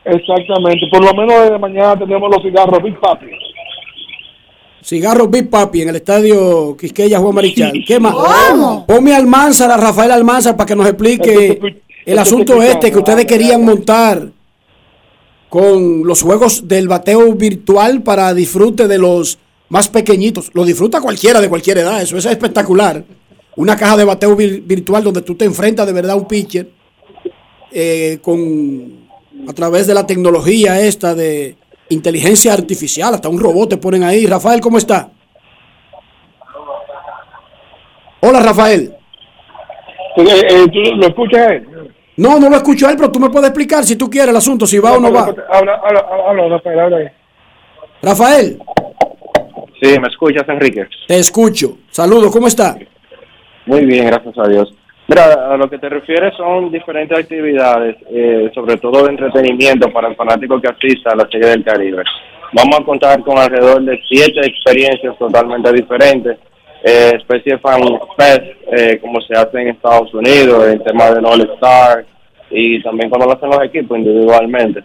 Exactamente, 0.06 0.88
por 0.90 1.04
lo 1.04 1.14
menos 1.14 1.44
desde 1.44 1.60
mañana 1.60 2.00
tenemos 2.00 2.30
los 2.34 2.42
cigarros 2.42 2.82
Big 2.82 2.98
Papi. 3.00 3.26
Cigarros 4.82 5.30
Big 5.30 5.50
Papi 5.50 5.82
en 5.82 5.90
el 5.90 5.98
estadio 5.98 6.78
Quisqueya 6.78 7.20
Juan 7.20 7.36
Marichal. 7.36 7.84
¿Qué 7.86 8.00
más? 8.00 8.14
¿Cómo? 8.14 8.86
Ponme 8.88 9.14
a 9.14 9.18
Almanzar, 9.18 9.70
a 9.70 9.76
Rafael 9.76 10.12
Almanzar, 10.12 10.56
para 10.56 10.68
que 10.68 10.76
nos 10.78 10.88
explique 10.88 11.60
el 12.06 12.18
asunto 12.18 12.62
este 12.64 12.90
que 12.90 12.98
ustedes 12.98 13.26
querían 13.26 13.66
montar 13.66 14.37
con 15.50 16.06
los 16.06 16.22
juegos 16.22 16.68
del 16.68 16.88
bateo 16.88 17.34
virtual 17.34 18.02
para 18.04 18.34
disfrute 18.34 18.88
de 18.88 18.98
los 18.98 19.40
más 19.70 19.88
pequeñitos. 19.90 20.52
Lo 20.54 20.66
disfruta 20.66 21.02
cualquiera 21.02 21.40
de 21.42 21.50
cualquier 21.50 21.78
edad, 21.80 22.02
eso 22.02 22.18
es 22.18 22.26
espectacular. 22.26 23.04
Una 23.56 23.76
caja 23.76 23.98
de 23.98 24.04
bateo 24.06 24.36
vir- 24.38 24.62
virtual 24.66 25.04
donde 25.04 25.22
tú 25.22 25.36
te 25.36 25.46
enfrentas 25.46 25.88
de 25.88 25.94
verdad 25.94 26.12
a 26.12 26.16
un 26.16 26.28
pitcher 26.28 26.70
eh, 27.72 28.20
con 28.22 29.08
a 29.48 29.54
través 29.54 29.88
de 29.88 29.94
la 29.94 30.06
tecnología 30.06 30.82
esta 30.82 31.16
de 31.16 31.56
inteligencia 31.90 32.54
artificial, 32.54 33.14
hasta 33.14 33.30
un 33.30 33.40
robot 33.40 33.70
te 33.70 33.78
ponen 33.78 34.04
ahí. 34.04 34.26
Rafael, 34.26 34.60
¿cómo 34.60 34.78
está? 34.78 35.10
Hola, 38.20 38.42
Rafael. 38.42 38.94
Eh, 40.18 40.66
¿Tú 40.74 40.96
lo 40.96 41.08
escuchas? 41.08 41.62
No, 42.18 42.40
no 42.40 42.50
lo 42.50 42.56
escucho 42.58 42.88
a 42.88 42.92
él, 42.92 42.98
pero 42.98 43.12
tú 43.12 43.20
me 43.20 43.30
puedes 43.30 43.50
explicar 43.50 43.84
si 43.84 43.96
tú 43.96 44.10
quieres 44.10 44.32
el 44.32 44.36
asunto, 44.38 44.66
si 44.66 44.80
va 44.80 44.94
o 44.94 45.00
no 45.00 45.12
va. 45.14 45.22
Habla, 45.52 45.82
habla, 45.84 46.06
habla, 46.28 46.48
Rafael, 46.50 46.80
habla 46.80 46.98
ahí. 46.98 47.08
Rafael, 48.02 48.60
Sí, 49.82 50.00
¿me 50.00 50.08
escuchas, 50.08 50.48
Enrique? 50.50 50.88
te 51.08 51.20
escucho. 51.20 51.78
Saludos, 51.92 52.32
¿cómo 52.32 52.48
está? 52.48 52.76
Muy 53.68 53.86
bien, 53.86 54.08
gracias 54.08 54.36
a 54.38 54.48
Dios. 54.48 54.74
Mira, 55.08 55.54
a 55.54 55.58
lo 55.58 55.70
que 55.70 55.78
te 55.78 55.88
refieres 55.88 56.34
son 56.36 56.72
diferentes 56.72 57.18
actividades, 57.18 57.96
eh, 58.10 58.50
sobre 58.54 58.78
todo 58.78 59.04
de 59.04 59.12
entretenimiento 59.12 59.92
para 59.94 60.10
el 60.10 60.16
fanático 60.16 60.60
que 60.60 60.68
asista 60.68 61.12
a 61.12 61.16
la 61.16 61.28
Serie 61.30 61.50
del 61.50 61.64
Caribe. 61.64 62.04
Vamos 62.54 62.80
a 62.80 62.84
contar 62.84 63.22
con 63.22 63.38
alrededor 63.38 63.82
de 63.84 64.00
siete 64.08 64.40
experiencias 64.46 65.18
totalmente 65.18 65.72
diferentes, 65.72 66.38
eh, 66.88 67.12
especie 67.18 67.58
Fan 67.58 67.82
Fest, 68.18 68.44
eh, 68.72 68.98
como 69.02 69.20
se 69.22 69.34
hace 69.34 69.60
en 69.60 69.70
Estados 69.70 70.14
Unidos, 70.14 70.68
el 70.68 70.82
tema 70.84 71.12
del 71.12 71.26
All 71.26 71.50
Star, 71.56 72.06
y 72.50 72.82
también 72.82 73.10
cuando 73.10 73.28
lo 73.28 73.34
hacen 73.34 73.50
los 73.50 73.64
equipos 73.64 73.98
individualmente. 73.98 74.84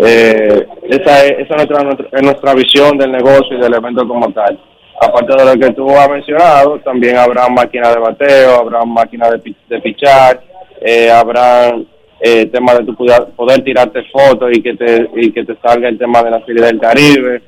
Eh, 0.00 0.66
esa 0.88 1.26
es, 1.26 1.32
esa 1.40 1.56
es 1.56 1.84
nuestra, 1.84 2.06
es 2.12 2.22
nuestra 2.22 2.54
visión 2.54 2.96
del 2.96 3.12
negocio 3.12 3.58
y 3.58 3.60
del 3.60 3.74
evento 3.74 4.08
como 4.08 4.32
tal. 4.32 4.58
Aparte 5.00 5.36
de 5.36 5.54
lo 5.54 5.60
que 5.60 5.74
tú 5.74 5.90
has 5.90 6.08
mencionado, 6.08 6.78
también 6.80 7.18
habrá 7.18 7.48
máquinas 7.48 7.94
de 7.94 8.00
bateo, 8.00 8.60
habrá 8.60 8.84
máquinas 8.84 9.30
de, 9.32 9.54
de 9.68 9.80
pichar, 9.80 10.40
eh, 10.80 11.10
habrá 11.10 11.76
eh, 12.20 12.46
temas 12.46 12.78
de 12.78 12.84
tu 12.84 12.94
poder, 12.94 13.26
poder 13.36 13.62
tirarte 13.62 14.02
fotos 14.04 14.50
y 14.52 14.62
que 14.62 14.74
te 14.74 15.08
y 15.14 15.30
que 15.30 15.44
te 15.44 15.54
salga 15.62 15.88
el 15.88 15.98
tema 15.98 16.22
de 16.22 16.30
la 16.30 16.44
Serie 16.44 16.64
del 16.64 16.80
Caribe. 16.80 17.42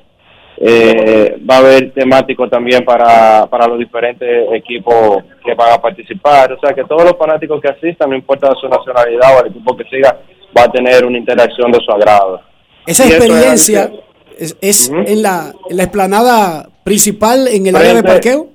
Eh, 0.63 1.37
va 1.49 1.55
a 1.55 1.57
haber 1.57 1.91
temático 1.91 2.47
también 2.47 2.85
para, 2.85 3.47
para 3.47 3.67
los 3.67 3.79
diferentes 3.79 4.29
equipos 4.53 5.23
que 5.43 5.55
van 5.55 5.71
a 5.73 5.81
participar. 5.81 6.53
O 6.53 6.59
sea 6.59 6.71
que 6.73 6.83
todos 6.83 7.03
los 7.03 7.17
fanáticos 7.17 7.59
que 7.59 7.69
asistan, 7.69 8.11
no 8.11 8.15
importa 8.15 8.53
su 8.61 8.67
nacionalidad 8.69 9.37
o 9.37 9.41
el 9.43 9.49
equipo 9.51 9.75
que 9.75 9.83
siga, 9.85 10.19
va 10.55 10.63
a 10.65 10.71
tener 10.71 11.03
una 11.03 11.17
interacción 11.17 11.71
de 11.71 11.79
su 11.83 11.91
agrado. 11.91 12.41
Esa 12.85 13.05
Y 13.05 13.07
eso 13.09 13.17
es 13.17 13.23
experiencia 13.25 13.91
es, 14.61 14.89
en, 14.89 15.21
la, 15.23 15.51
en 15.69 15.77
la 15.77 15.83
explanada 15.83 16.69
principal, 16.83 17.47
en 17.47 17.65
el 17.65 17.73
Frente- 17.75 17.77
área 17.79 17.93
de 17.95 18.03
parqueo. 18.07 18.47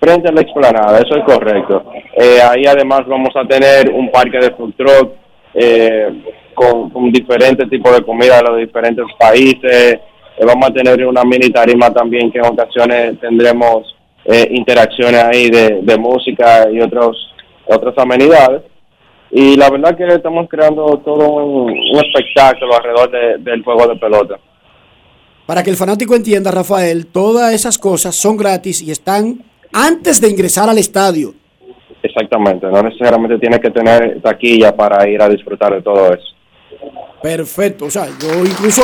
frente 0.00 0.28
a 0.28 0.32
la 0.32 0.40
explanada, 0.42 0.98
eso 1.00 1.16
es 1.16 1.24
correcto. 1.24 1.84
Eh, 2.16 2.38
ahí 2.40 2.66
además 2.66 3.00
vamos 3.08 3.30
a 3.34 3.44
tener 3.46 3.90
un 3.90 4.10
parque 4.12 4.38
de 4.38 4.50
food 4.52 4.74
truck 4.76 5.10
eh, 5.54 6.08
con, 6.54 6.90
con 6.90 7.10
diferentes 7.10 7.68
tipos 7.68 7.96
de 7.96 8.04
comida 8.04 8.36
de 8.36 8.42
los 8.44 8.58
diferentes 8.58 9.04
países. 9.18 9.98
Eh, 10.38 10.44
vamos 10.44 10.68
a 10.68 10.72
tener 10.72 11.06
una 11.06 11.24
mini 11.24 11.50
tarima 11.50 11.92
también 11.92 12.30
que 12.30 12.38
en 12.38 12.46
ocasiones 12.46 13.18
tendremos 13.20 13.94
eh, 14.24 14.48
interacciones 14.50 15.22
ahí 15.24 15.50
de, 15.50 15.80
de 15.82 15.96
música 15.98 16.68
y 16.70 16.80
otros 16.80 17.16
otras 17.66 17.96
amenidades. 17.98 18.62
Y 19.30 19.56
la 19.56 19.68
verdad 19.70 19.96
que 19.96 20.06
estamos 20.06 20.48
creando 20.48 21.00
todo 21.04 21.28
un, 21.44 21.70
un 21.72 22.04
espectáculo 22.04 22.76
alrededor 22.76 23.10
de- 23.10 23.38
del 23.50 23.62
juego 23.64 23.86
de 23.88 23.96
pelota. 23.96 24.38
Para 25.46 25.62
que 25.62 25.70
el 25.70 25.76
fanático 25.76 26.14
entienda, 26.14 26.50
Rafael, 26.50 27.06
todas 27.06 27.52
esas 27.52 27.78
cosas 27.78 28.14
son 28.16 28.36
gratis 28.36 28.82
y 28.82 28.90
están 28.90 29.42
antes 29.72 30.20
de 30.20 30.28
ingresar 30.28 30.68
al 30.68 30.78
estadio. 30.78 31.34
Exactamente, 32.02 32.66
no 32.68 32.82
necesariamente 32.82 33.38
tienes 33.38 33.58
que 33.60 33.70
tener 33.70 34.20
taquilla 34.22 34.74
para 34.74 35.08
ir 35.08 35.20
a 35.20 35.28
disfrutar 35.28 35.74
de 35.74 35.82
todo 35.82 36.12
eso. 36.12 36.26
Perfecto. 37.22 37.86
O 37.86 37.90
sea, 37.90 38.06
yo 38.20 38.44
incluso 38.44 38.82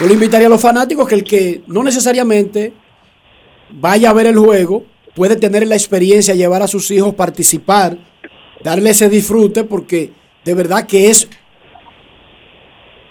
yo 0.00 0.06
le 0.06 0.14
invitaría 0.14 0.46
a 0.46 0.50
los 0.50 0.60
fanáticos 0.60 1.08
que 1.08 1.14
el 1.14 1.24
que 1.24 1.62
no 1.66 1.82
necesariamente 1.82 2.72
vaya 3.70 4.10
a 4.10 4.12
ver 4.12 4.26
el 4.26 4.38
juego 4.38 4.84
puede 5.14 5.36
tener 5.36 5.66
la 5.66 5.74
experiencia, 5.74 6.34
llevar 6.34 6.62
a 6.62 6.68
sus 6.68 6.90
hijos, 6.90 7.14
participar, 7.14 7.96
darle 8.62 8.90
ese 8.90 9.08
disfrute, 9.08 9.64
porque 9.64 10.12
de 10.44 10.54
verdad 10.54 10.86
que 10.86 11.08
es, 11.08 11.26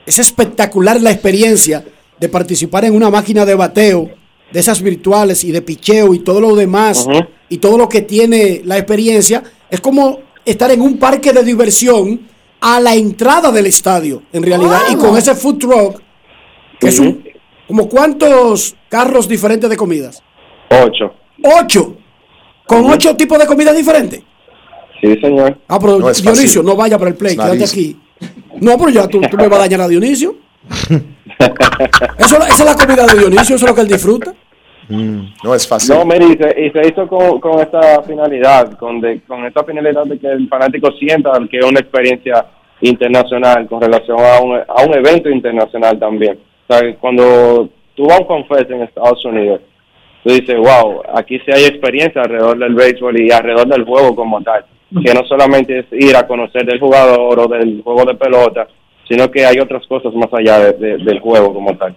es 0.05 0.19
espectacular 0.19 1.01
la 1.01 1.11
experiencia 1.11 1.83
de 2.19 2.29
participar 2.29 2.85
en 2.85 2.95
una 2.95 3.09
máquina 3.09 3.45
de 3.45 3.55
bateo, 3.55 4.11
de 4.51 4.59
esas 4.59 4.81
virtuales 4.81 5.43
y 5.43 5.51
de 5.51 5.63
picheo 5.63 6.13
y 6.13 6.19
todo 6.19 6.39
lo 6.39 6.55
demás, 6.55 7.07
y 7.49 7.57
todo 7.57 7.77
lo 7.77 7.89
que 7.89 8.03
tiene 8.03 8.61
la 8.63 8.77
experiencia. 8.77 9.43
Es 9.71 9.81
como 9.81 10.19
estar 10.45 10.69
en 10.69 10.81
un 10.81 10.99
parque 10.99 11.33
de 11.33 11.43
diversión 11.43 12.21
a 12.61 12.79
la 12.79 12.93
entrada 12.93 13.51
del 13.51 13.65
estadio, 13.65 14.21
en 14.31 14.43
realidad, 14.43 14.81
y 14.91 14.95
con 14.95 15.17
ese 15.17 15.33
food 15.33 15.57
truck, 15.57 16.01
que 16.79 16.87
es 16.87 16.99
un, 16.99 17.23
como 17.67 17.87
cuántos 17.89 18.75
carros 18.89 19.27
diferentes 19.27 19.69
de 19.69 19.77
comidas. 19.77 20.23
Ocho. 20.69 21.13
Ocho. 21.43 21.97
Con 22.65 22.85
ocho 22.89 23.15
tipos 23.15 23.37
de 23.37 23.45
comidas 23.45 23.75
diferentes. 23.75 24.21
Sí, 25.01 25.15
señor. 25.21 25.57
Ah, 25.67 25.77
pero 25.79 25.99
No 25.99 26.11
Dionisio, 26.11 26.63
no 26.63 26.75
vaya 26.75 26.97
para 26.97 27.11
el 27.11 27.17
play, 27.17 27.35
quédate 27.35 27.63
aquí. 27.63 27.99
No, 28.59 28.77
pero 28.77 28.89
ya 28.89 29.07
tú, 29.07 29.21
tú 29.21 29.37
me 29.37 29.47
vas 29.47 29.59
a 29.59 29.63
dañar 29.63 29.81
a 29.81 29.87
Dionisio. 29.87 30.35
Eso, 32.17 32.37
esa 32.37 32.47
es 32.47 32.65
la 32.65 32.75
comida 32.75 33.05
de 33.05 33.19
Dionisio, 33.19 33.55
eso 33.55 33.65
es 33.65 33.69
lo 33.69 33.75
que 33.75 33.81
él 33.81 33.87
disfruta. 33.87 34.33
No 34.87 35.53
es 35.53 35.67
fácil. 35.67 35.95
No, 35.95 36.05
mire, 36.05 36.25
y 36.25 36.37
se, 36.37 36.61
y 36.61 36.71
se 36.71 36.87
hizo 36.87 37.07
con, 37.07 37.39
con 37.39 37.59
esta 37.59 38.01
finalidad, 38.03 38.77
con, 38.77 39.01
de, 39.01 39.21
con 39.21 39.45
esta 39.45 39.63
finalidad 39.63 40.05
de 40.05 40.17
que 40.19 40.27
el 40.27 40.47
fanático 40.47 40.91
sienta 40.93 41.31
que 41.49 41.57
es 41.57 41.65
una 41.65 41.79
experiencia 41.79 42.45
internacional 42.81 43.67
con 43.67 43.81
relación 43.81 44.19
a 44.19 44.39
un, 44.39 44.55
a 44.55 44.83
un 44.85 44.93
evento 44.93 45.29
internacional 45.29 45.99
también. 45.99 46.39
O 46.67 46.73
sea, 46.73 46.95
cuando 46.97 47.69
tú 47.95 48.05
vas 48.05 48.19
a 48.19 48.21
un 48.21 48.27
confes 48.27 48.69
en 48.69 48.81
Estados 48.81 49.23
Unidos, 49.25 49.61
tú 50.23 50.31
dices, 50.33 50.55
wow, 50.57 51.01
aquí 51.13 51.37
sí 51.39 51.51
hay 51.53 51.65
experiencia 51.65 52.21
alrededor 52.21 52.57
del 52.57 52.73
béisbol 52.73 53.21
y 53.21 53.31
alrededor 53.31 53.67
del 53.67 53.83
juego 53.85 54.15
como 54.15 54.41
tal. 54.41 54.65
Que 55.03 55.13
no 55.13 55.25
solamente 55.25 55.79
es 55.79 55.85
ir 55.91 56.15
a 56.15 56.25
conocer 56.25 56.65
del 56.65 56.79
jugador 56.79 57.39
o 57.39 57.47
del 57.47 57.81
juego 57.83 58.05
de 58.05 58.15
pelota, 58.15 58.67
sino 59.07 59.29
que 59.29 59.45
hay 59.45 59.59
otras 59.59 59.85
cosas 59.87 60.13
más 60.13 60.29
allá 60.33 60.71
de- 60.73 60.97
del 60.97 61.19
juego 61.19 61.53
como 61.53 61.75
tal. 61.77 61.95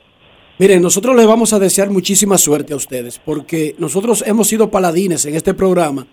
Miren, 0.59 0.83
nosotros 0.83 1.15
les 1.15 1.27
vamos 1.27 1.53
a 1.53 1.59
desear 1.59 1.89
muchísima 1.91 2.37
suerte 2.37 2.73
a 2.73 2.77
ustedes, 2.77 3.21
porque 3.25 3.75
nosotros 3.79 4.25
hemos 4.27 4.49
sido 4.49 4.71
paladines 4.71 5.25
en 5.27 5.37
este 5.37 5.55
programa 5.55 6.07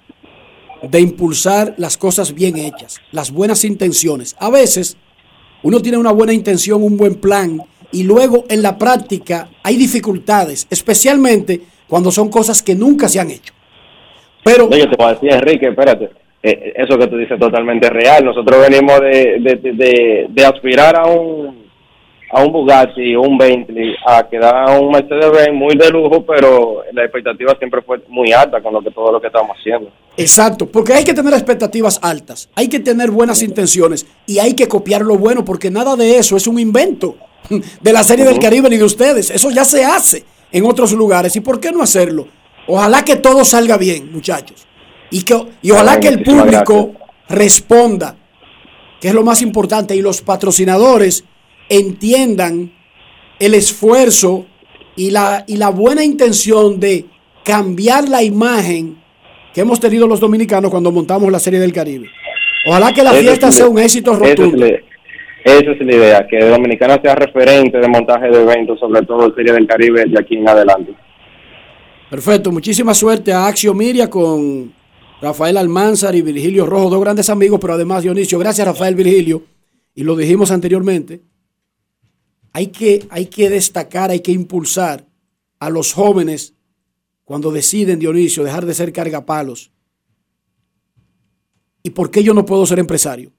de 0.83 0.99
impulsar 1.01 1.73
las 1.77 1.97
cosas 1.97 2.33
bien 2.33 2.57
hechas, 2.57 3.01
las 3.11 3.31
buenas 3.31 3.65
intenciones. 3.65 4.35
A 4.39 4.51
veces 4.51 4.97
uno 5.63 5.79
tiene 5.81 5.97
una 5.97 6.11
buena 6.11 6.33
intención, 6.33 6.83
un 6.83 6.95
buen 6.97 7.15
plan, 7.15 7.59
y 7.95 8.03
luego 8.03 8.43
en 8.49 8.61
la 8.61 8.77
práctica 8.77 9.47
hay 9.63 9.77
dificultades, 9.77 10.67
especialmente 10.69 11.61
cuando 11.87 12.11
son 12.11 12.29
cosas 12.29 12.61
que 12.61 12.75
nunca 12.75 13.07
se 13.07 13.19
han 13.19 13.31
hecho. 13.31 13.53
Pero 14.43 14.67
No, 14.69 14.77
yo 14.77 14.89
te 14.89 14.95
voy 14.95 15.07
a 15.07 15.13
decir, 15.13 15.31
Enrique, 15.31 15.67
espérate. 15.69 16.09
eh, 16.43 16.73
eso 16.75 16.97
que 16.99 17.07
tú 17.07 17.17
dices 17.17 17.33
es 17.33 17.39
totalmente 17.39 17.89
real. 17.89 18.23
Nosotros 18.25 18.59
venimos 18.69 18.99
de, 19.01 19.39
de, 19.39 20.27
de- 20.29 20.45
aspirar 20.45 20.95
a 20.95 21.05
un 21.07 21.65
a 22.31 22.43
un 22.43 22.51
Bugatti 22.51 23.15
o 23.15 23.21
un 23.21 23.37
Bentley 23.37 23.95
a 24.05 24.27
quedar 24.27 24.53
a 24.69 24.79
un 24.79 24.91
Mercedes-Benz 24.91 25.53
muy 25.53 25.75
de 25.77 25.89
lujo, 25.89 26.25
pero 26.25 26.81
la 26.91 27.03
expectativa 27.03 27.55
siempre 27.57 27.81
fue 27.81 28.01
muy 28.09 28.33
alta 28.33 28.61
con 28.61 28.73
lo 28.73 28.81
que 28.81 28.91
todo 28.91 29.11
lo 29.11 29.21
que 29.21 29.27
estamos 29.27 29.55
haciendo. 29.57 29.89
Exacto, 30.17 30.65
porque 30.65 30.93
hay 30.93 31.03
que 31.05 31.13
tener 31.13 31.33
expectativas 31.33 31.97
altas, 32.01 32.49
hay 32.55 32.67
que 32.67 32.79
tener 32.79 33.09
buenas 33.11 33.41
intenciones 33.41 34.05
y 34.27 34.39
hay 34.39 34.53
que 34.53 34.67
copiar 34.67 35.01
lo 35.03 35.17
bueno, 35.17 35.45
porque 35.45 35.69
nada 35.71 35.95
de 35.95 36.17
eso 36.17 36.35
es 36.35 36.45
un 36.47 36.59
invento 36.59 37.15
de 37.81 37.93
la 37.93 38.03
serie 38.03 38.25
del. 38.25 38.39
Caribe 38.39 38.69
ni 38.69 38.77
de 38.77 38.83
ustedes. 38.83 39.29
Eso 39.29 39.49
ya 39.51 39.65
se 39.65 39.83
hace 39.83 40.23
en 40.51 40.65
otros 40.65 40.91
lugares. 40.93 41.35
¿Y 41.35 41.41
por 41.41 41.59
qué 41.59 41.71
no 41.71 41.81
hacerlo? 41.81 42.27
Ojalá 42.67 43.03
que 43.03 43.15
todo 43.15 43.45
salga 43.45 43.77
bien, 43.77 44.11
muchachos. 44.11 44.65
Y, 45.11 45.23
que, 45.23 45.39
y 45.61 45.71
ojalá 45.71 45.93
Ay, 45.93 45.99
que 45.99 46.07
el 46.07 46.23
público 46.23 46.93
responda, 47.29 48.17
que 48.99 49.09
es 49.09 49.13
lo 49.13 49.23
más 49.23 49.41
importante, 49.41 49.95
y 49.95 50.01
los 50.01 50.21
patrocinadores 50.21 51.23
entiendan 51.69 52.73
el 53.39 53.53
esfuerzo 53.53 54.45
y 54.95 55.11
la, 55.11 55.43
y 55.47 55.57
la 55.57 55.69
buena 55.69 56.03
intención 56.03 56.79
de 56.79 57.05
cambiar 57.43 58.09
la 58.09 58.23
imagen 58.23 58.97
que 59.53 59.61
hemos 59.61 59.79
tenido 59.79 60.07
los 60.07 60.19
dominicanos 60.19 60.71
cuando 60.71 60.91
montamos 60.91 61.31
la 61.31 61.39
Serie 61.39 61.59
del 61.59 61.71
Caribe. 61.71 62.09
Ojalá 62.67 62.91
que 62.93 63.03
la 63.03 63.13
fiesta 63.13 63.49
es 63.49 63.55
sea 63.55 63.67
un 63.67 63.79
éxito 63.79 64.15
rotundo. 64.15 64.65
Esa 65.45 65.71
es 65.73 65.85
la 65.85 65.95
idea, 65.95 66.27
que 66.27 66.43
Dominicana 66.43 66.99
sea 66.99 67.13
referente 67.13 67.77
de 67.77 67.87
montaje 67.87 68.29
de 68.29 68.41
eventos, 68.41 68.79
sobre 68.79 69.03
todo 69.03 69.27
en 69.27 69.35
Serie 69.35 69.53
del 69.53 69.67
Caribe, 69.67 70.03
de 70.03 70.19
aquí 70.19 70.37
en 70.37 70.49
adelante. 70.49 70.95
Perfecto, 72.09 72.51
muchísima 72.51 72.95
suerte 72.95 73.31
a 73.31 73.45
Axio 73.45 73.75
Miria 73.75 74.09
con 74.09 74.73
Rafael 75.21 75.57
Almanzar 75.57 76.15
y 76.15 76.23
Virgilio 76.23 76.65
Rojo, 76.65 76.89
dos 76.89 76.99
grandes 76.99 77.29
amigos, 77.29 77.59
pero 77.61 77.73
además 77.73 78.01
Dionisio. 78.01 78.39
Gracias 78.39 78.65
Rafael 78.65 78.95
Virgilio. 78.95 79.43
Y 79.93 80.03
lo 80.03 80.15
dijimos 80.15 80.49
anteriormente, 80.49 81.21
hay 82.51 82.67
que, 82.67 83.05
hay 83.11 83.27
que 83.27 83.47
destacar, 83.47 84.09
hay 84.09 84.21
que 84.21 84.31
impulsar 84.31 85.05
a 85.59 85.69
los 85.69 85.93
jóvenes 85.93 86.55
cuando 87.23 87.51
deciden, 87.51 87.99
Dionisio, 87.99 88.43
dejar 88.43 88.65
de 88.65 88.73
ser 88.73 88.91
cargapalos. 88.91 89.71
¿Y 91.83 91.91
por 91.91 92.09
qué 92.09 92.23
yo 92.23 92.33
no 92.33 92.47
puedo 92.47 92.65
ser 92.65 92.79
empresario? 92.79 93.31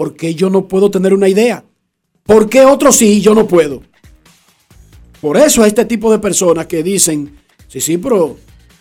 ¿Por 0.00 0.16
qué 0.16 0.34
yo 0.34 0.48
no 0.48 0.66
puedo 0.66 0.90
tener 0.90 1.12
una 1.12 1.28
idea? 1.28 1.62
¿Por 2.24 2.48
qué 2.48 2.62
otros 2.64 2.96
sí 2.96 3.18
y 3.18 3.20
yo 3.20 3.34
no 3.34 3.46
puedo? 3.46 3.82
Por 5.20 5.36
eso 5.36 5.62
a 5.62 5.66
este 5.66 5.84
tipo 5.84 6.10
de 6.10 6.18
personas 6.18 6.64
que 6.64 6.82
dicen, 6.82 7.36
sí, 7.68 7.82
sí, 7.82 7.98
pero 7.98 8.38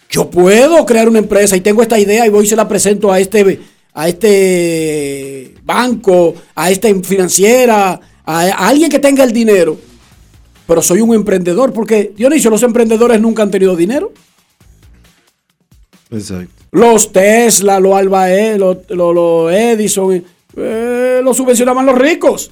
yo 0.10 0.30
puedo 0.30 0.86
crear 0.86 1.10
una 1.10 1.20
empresa 1.20 1.58
y 1.58 1.60
tengo 1.60 1.82
esta 1.82 2.00
idea 2.00 2.26
y 2.26 2.30
voy 2.30 2.46
y 2.46 2.48
se 2.48 2.56
la 2.56 2.70
presento 2.70 3.12
a 3.12 3.20
este, 3.20 3.60
a 3.94 4.08
este 4.08 5.56
banco, 5.66 6.36
a 6.56 6.72
esta 6.72 6.88
financiera, 7.04 8.00
a, 8.24 8.40
a 8.42 8.70
alguien 8.70 8.90
que 8.90 9.00
tenga 9.00 9.26
el 9.26 9.34
dinero. 9.34 9.78
Pero 10.66 10.82
soy 10.82 11.02
un 11.02 11.14
emprendedor 11.14 11.74
porque, 11.74 12.14
Dionisio, 12.16 12.50
los 12.50 12.64
emprendedores 12.64 13.20
nunca 13.20 13.44
han 13.44 13.52
tenido 13.52 13.76
dinero. 13.76 14.14
Exacto. 16.12 16.54
Los 16.72 17.12
Tesla, 17.12 17.78
los 17.82 17.94
Albae, 17.94 18.58
los, 18.58 18.78
los- 18.88 19.14
los 19.14 19.52
Edison, 19.52 20.24
eh, 20.56 21.22
los 21.24 21.38
subvencionaban 21.38 21.86
los 21.86 21.97
ricos. 21.97 22.52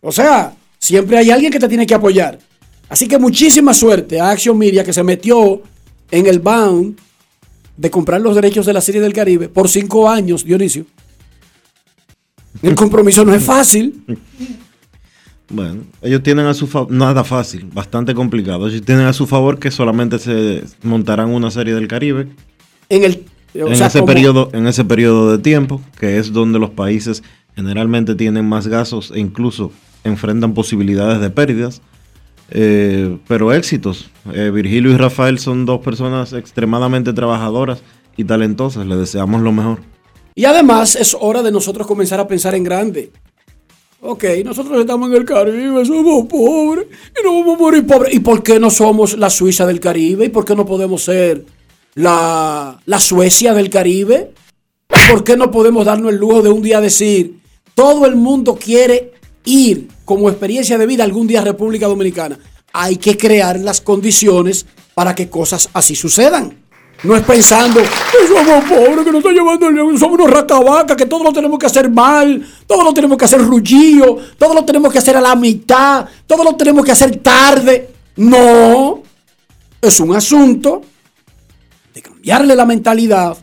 O 0.00 0.12
sea, 0.12 0.54
siempre 0.78 1.18
hay 1.18 1.30
alguien 1.30 1.52
que 1.52 1.58
te 1.58 1.68
tiene 1.68 1.86
que 1.86 1.94
apoyar. 1.94 2.38
Así 2.88 3.06
que 3.06 3.18
muchísima 3.18 3.74
suerte 3.74 4.20
a 4.20 4.30
Action 4.30 4.56
Media 4.56 4.84
que 4.84 4.92
se 4.92 5.02
metió 5.02 5.62
en 6.10 6.26
el 6.26 6.38
bound 6.38 6.98
de 7.76 7.90
comprar 7.90 8.20
los 8.20 8.34
derechos 8.34 8.66
de 8.66 8.72
la 8.72 8.80
Serie 8.80 9.00
del 9.00 9.12
Caribe 9.12 9.48
por 9.48 9.68
cinco 9.68 10.08
años, 10.08 10.44
Dionisio. 10.44 10.86
El 12.62 12.74
compromiso 12.74 13.24
no 13.24 13.34
es 13.34 13.42
fácil. 13.42 14.02
Bueno, 15.50 15.82
ellos 16.02 16.22
tienen 16.22 16.46
a 16.46 16.54
su 16.54 16.66
favor, 16.66 16.90
nada 16.90 17.24
fácil, 17.24 17.66
bastante 17.72 18.14
complicado. 18.14 18.68
Ellos 18.68 18.82
tienen 18.82 19.06
a 19.06 19.12
su 19.12 19.26
favor 19.26 19.58
que 19.58 19.70
solamente 19.70 20.18
se 20.18 20.64
montarán 20.82 21.30
una 21.30 21.50
serie 21.50 21.74
del 21.74 21.88
Caribe 21.88 22.28
En 22.88 23.04
el 23.04 23.24
o 23.54 23.68
en, 23.68 23.76
sea, 23.76 23.86
ese 23.88 24.00
como- 24.00 24.12
periodo, 24.12 24.48
en 24.52 24.66
ese 24.66 24.84
periodo 24.84 25.30
de 25.32 25.38
tiempo, 25.38 25.80
que 25.98 26.18
es 26.18 26.32
donde 26.32 26.58
los 26.58 26.70
países 26.70 27.22
generalmente 27.56 28.14
tienen 28.14 28.48
más 28.48 28.66
gastos 28.68 29.12
e 29.14 29.20
incluso 29.20 29.72
enfrentan 30.04 30.54
posibilidades 30.54 31.20
de 31.20 31.30
pérdidas. 31.30 31.82
Eh, 32.50 33.18
pero 33.28 33.52
éxitos. 33.52 34.10
Eh, 34.32 34.50
Virgilio 34.54 34.90
y 34.92 34.96
Rafael 34.96 35.38
son 35.38 35.66
dos 35.66 35.80
personas 35.80 36.32
extremadamente 36.32 37.12
trabajadoras 37.12 37.82
y 38.16 38.24
talentosas. 38.24 38.86
Les 38.86 38.98
deseamos 38.98 39.42
lo 39.42 39.52
mejor. 39.52 39.80
Y 40.34 40.44
además 40.46 40.96
es 40.96 41.16
hora 41.18 41.42
de 41.42 41.52
nosotros 41.52 41.86
comenzar 41.86 42.20
a 42.20 42.28
pensar 42.28 42.54
en 42.54 42.64
grande. 42.64 43.10
Ok, 44.00 44.24
nosotros 44.44 44.78
estamos 44.80 45.10
en 45.10 45.16
el 45.16 45.24
Caribe, 45.24 45.84
somos 45.84 46.26
pobres 46.28 46.86
y 47.20 47.24
no 47.24 47.34
vamos 47.40 47.56
a 47.56 47.58
morir 47.62 47.84
pobres. 47.86 48.14
¿Y 48.14 48.20
por 48.20 48.42
qué 48.44 48.60
no 48.60 48.70
somos 48.70 49.18
la 49.18 49.28
Suiza 49.28 49.66
del 49.66 49.80
Caribe? 49.80 50.26
¿Y 50.26 50.28
por 50.28 50.44
qué 50.44 50.54
no 50.54 50.64
podemos 50.64 51.02
ser 51.02 51.44
la, 51.98 52.78
la 52.86 53.00
Suecia 53.00 53.54
del 53.54 53.70
Caribe? 53.70 54.32
¿Por 55.10 55.24
qué 55.24 55.36
no 55.36 55.50
podemos 55.50 55.84
darnos 55.84 56.12
el 56.12 56.18
lujo 56.18 56.42
de 56.42 56.48
un 56.48 56.62
día 56.62 56.80
decir, 56.80 57.40
todo 57.74 58.06
el 58.06 58.14
mundo 58.14 58.56
quiere 58.56 59.12
ir 59.44 59.88
como 60.04 60.28
experiencia 60.28 60.78
de 60.78 60.86
vida 60.86 61.02
algún 61.02 61.26
día 61.26 61.40
a 61.40 61.44
República 61.44 61.86
Dominicana? 61.86 62.38
Hay 62.72 62.96
que 62.96 63.16
crear 63.16 63.58
las 63.58 63.80
condiciones 63.80 64.64
para 64.94 65.14
que 65.14 65.28
cosas 65.28 65.68
así 65.72 65.96
sucedan. 65.96 66.56
No 67.02 67.16
es 67.16 67.22
pensando, 67.22 67.80
que 67.80 68.26
somos 68.28 68.64
pobres, 68.64 69.04
que 69.04 69.12
nos 69.12 69.18
está 69.18 69.30
llevando 69.30 69.68
el 69.68 69.98
somos 69.98 70.18
unos 70.18 70.30
racabacas, 70.30 70.96
que 70.96 71.06
todo 71.06 71.24
lo 71.24 71.32
tenemos 71.32 71.58
que 71.58 71.66
hacer 71.66 71.90
mal, 71.90 72.44
todo 72.66 72.84
lo 72.84 72.92
tenemos 72.92 73.16
que 73.16 73.24
hacer 73.24 73.40
rullillo, 73.40 74.18
todo 74.36 74.54
lo 74.54 74.64
tenemos 74.64 74.92
que 74.92 74.98
hacer 74.98 75.16
a 75.16 75.20
la 75.20 75.34
mitad, 75.36 76.06
todo 76.26 76.44
lo 76.44 76.54
tenemos 76.54 76.84
que 76.84 76.92
hacer 76.92 77.16
tarde. 77.16 77.90
No, 78.16 79.02
es 79.80 80.00
un 80.00 80.14
asunto 80.14 80.82
de 81.94 82.02
cambiarle 82.02 82.54
la 82.54 82.66
mentalidad 82.66 83.36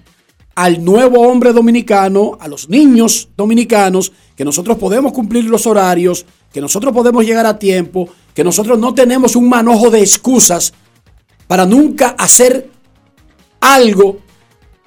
al 0.55 0.83
nuevo 0.83 1.21
hombre 1.21 1.51
dominicano, 1.51 2.37
a 2.39 2.47
los 2.47 2.69
niños 2.69 3.29
dominicanos, 3.35 4.13
que 4.35 4.45
nosotros 4.45 4.77
podemos 4.77 5.11
cumplir 5.11 5.45
los 5.45 5.67
horarios, 5.67 6.25
que 6.53 6.61
nosotros 6.61 6.93
podemos 6.93 7.25
llegar 7.25 7.45
a 7.45 7.59
tiempo, 7.59 8.07
que 8.33 8.43
nosotros 8.43 8.79
no 8.79 8.93
tenemos 8.93 9.35
un 9.35 9.49
manojo 9.49 9.89
de 9.89 9.99
excusas 9.99 10.73
para 11.47 11.65
nunca 11.65 12.15
hacer 12.17 12.69
algo 13.59 14.19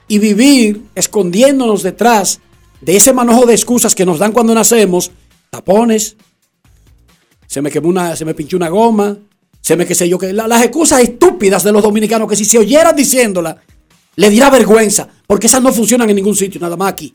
y 0.09 0.18
vivir 0.18 0.86
escondiéndonos 0.94 1.82
detrás 1.82 2.40
de 2.80 2.96
ese 2.96 3.12
manojo 3.12 3.44
de 3.44 3.54
excusas 3.54 3.94
que 3.94 4.06
nos 4.06 4.18
dan 4.18 4.32
cuando 4.32 4.54
nacemos, 4.54 5.11
tapones, 5.50 6.16
se 7.46 7.61
me 7.61 7.70
quemó 7.70 7.88
una, 7.88 8.16
se 8.16 8.24
me 8.24 8.34
pinchó 8.34 8.56
una 8.56 8.68
goma, 8.68 9.18
se 9.61 9.76
me 9.76 9.86
qué 9.86 9.94
sé 9.94 10.09
yo, 10.09 10.18
que 10.18 10.32
las 10.32 10.62
excusas 10.62 11.00
estúpidas 11.00 11.62
de 11.62 11.72
los 11.72 11.82
dominicanos 11.82 12.28
que 12.28 12.36
si 12.36 12.44
se 12.44 12.59
oyeran 12.59 12.96
diciéndola, 12.96 13.56
le 14.16 14.30
dirá 14.30 14.50
vergüenza, 14.50 15.09
porque 15.26 15.46
esas 15.46 15.62
no 15.62 15.72
funcionan 15.72 16.09
en 16.11 16.16
ningún 16.16 16.34
sitio, 16.34 16.61
nada 16.61 16.76
más 16.76 16.92
aquí. 16.92 17.12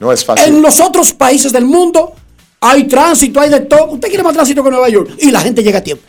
No 0.00 0.12
es 0.12 0.24
fácil. 0.24 0.52
En 0.52 0.62
los 0.62 0.80
otros 0.80 1.12
países 1.12 1.52
del 1.52 1.64
mundo 1.64 2.14
hay 2.60 2.84
tránsito, 2.84 3.40
hay 3.40 3.50
de 3.50 3.60
todo. 3.60 3.92
Usted 3.92 4.08
quiere 4.08 4.22
más 4.22 4.34
tránsito 4.34 4.62
que 4.62 4.70
Nueva 4.70 4.88
York 4.88 5.16
y 5.20 5.30
la 5.30 5.40
gente 5.40 5.62
llega 5.62 5.78
a 5.78 5.84
tiempo. 5.84 6.04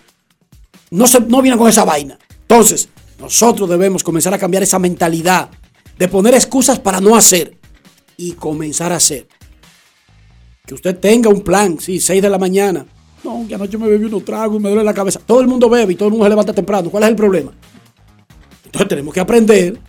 No, 0.92 1.08
se, 1.08 1.20
no 1.20 1.42
viene 1.42 1.58
con 1.58 1.70
esa 1.70 1.84
vaina. 1.84 2.18
Entonces, 2.42 2.90
nosotros 3.20 3.70
debemos 3.70 4.04
comenzar 4.04 4.34
a 4.34 4.38
cambiar 4.38 4.64
esa 4.64 4.80
mentalidad 4.80 5.50
de 5.98 6.08
poner 6.08 6.34
excusas 6.34 6.80
para 6.80 7.00
no 7.00 7.16
hacer 7.16 7.58
y 8.18 8.34
comenzar 8.34 8.92
a 8.92 8.98
hacer. 8.98 9.28
Que 10.66 10.74
usted 10.74 10.98
tenga 10.98 11.30
un 11.30 11.42
plan, 11.42 11.80
sí, 11.80 12.00
6 12.00 12.22
de 12.22 12.30
la 12.30 12.38
mañana. 12.38 12.86
No, 13.26 13.44
que 13.48 13.56
anoche 13.56 13.76
me 13.80 13.88
bebí 13.88 14.06
unos 14.06 14.24
tragos 14.24 14.60
y 14.60 14.60
me 14.62 14.70
duele 14.70 14.84
la 14.84 14.94
cabeza. 14.94 15.20
Todo 15.26 15.42
el 15.42 15.48
mundo 15.48 15.68
bebe 15.68 15.94
y 15.94 15.96
todo 15.96 16.10
el 16.10 16.12
mundo 16.12 16.26
se 16.26 16.30
levanta 16.30 16.54
temprano. 16.54 16.92
¿Cuál 16.92 17.06
es 17.06 17.10
el 17.10 17.16
problema? 17.16 17.52
Entonces 18.66 18.88
tenemos 18.88 19.12
que 19.12 19.20
aprender 19.20 19.80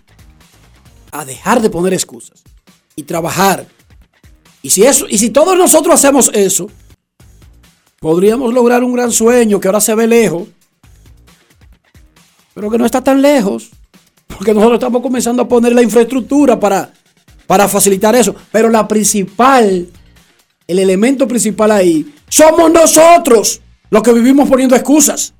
a 1.12 1.22
dejar 1.22 1.60
de 1.60 1.68
poner 1.68 1.92
excusas 1.92 2.42
y 2.94 3.02
trabajar. 3.02 3.66
Y 4.62 4.70
si, 4.70 4.84
eso, 4.84 5.06
y 5.10 5.18
si 5.18 5.28
todos 5.28 5.54
nosotros 5.56 5.94
hacemos 5.94 6.30
eso, 6.32 6.70
podríamos 8.00 8.54
lograr 8.54 8.82
un 8.82 8.94
gran 8.94 9.12
sueño 9.12 9.60
que 9.60 9.68
ahora 9.68 9.82
se 9.82 9.94
ve 9.94 10.06
lejos, 10.06 10.48
pero 12.54 12.70
que 12.70 12.78
no 12.78 12.86
está 12.86 13.04
tan 13.04 13.20
lejos, 13.20 13.68
porque 14.28 14.54
nosotros 14.54 14.78
estamos 14.78 15.02
comenzando 15.02 15.42
a 15.42 15.48
poner 15.48 15.74
la 15.74 15.82
infraestructura 15.82 16.58
para, 16.58 16.90
para 17.46 17.68
facilitar 17.68 18.16
eso. 18.16 18.34
Pero 18.50 18.70
la 18.70 18.88
principal, 18.88 19.88
el 20.66 20.78
elemento 20.78 21.28
principal 21.28 21.70
ahí, 21.70 22.14
somos 22.28 22.70
nosotros 22.70 23.60
los 23.90 24.02
que 24.02 24.12
vivimos 24.12 24.48
poniendo 24.48 24.74
excusas, 24.74 25.34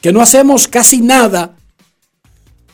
que 0.00 0.12
no 0.12 0.20
hacemos 0.20 0.68
casi 0.68 1.00
nada 1.00 1.56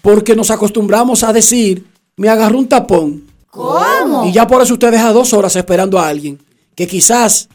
porque 0.00 0.34
nos 0.34 0.50
acostumbramos 0.50 1.22
a 1.22 1.32
decir, 1.32 1.86
me 2.16 2.28
agarró 2.28 2.59
un 2.59 2.68
tapón. 2.68 3.24
¿Cómo? 3.50 4.26
Y 4.26 4.32
ya 4.32 4.46
por 4.46 4.62
eso 4.62 4.74
usted 4.74 4.90
deja 4.90 5.12
dos 5.12 5.32
horas 5.32 5.55
esperando 5.57 5.98
a 5.98 6.09
alguien 6.09 6.40
que 6.74 6.86
quizás 6.86 7.48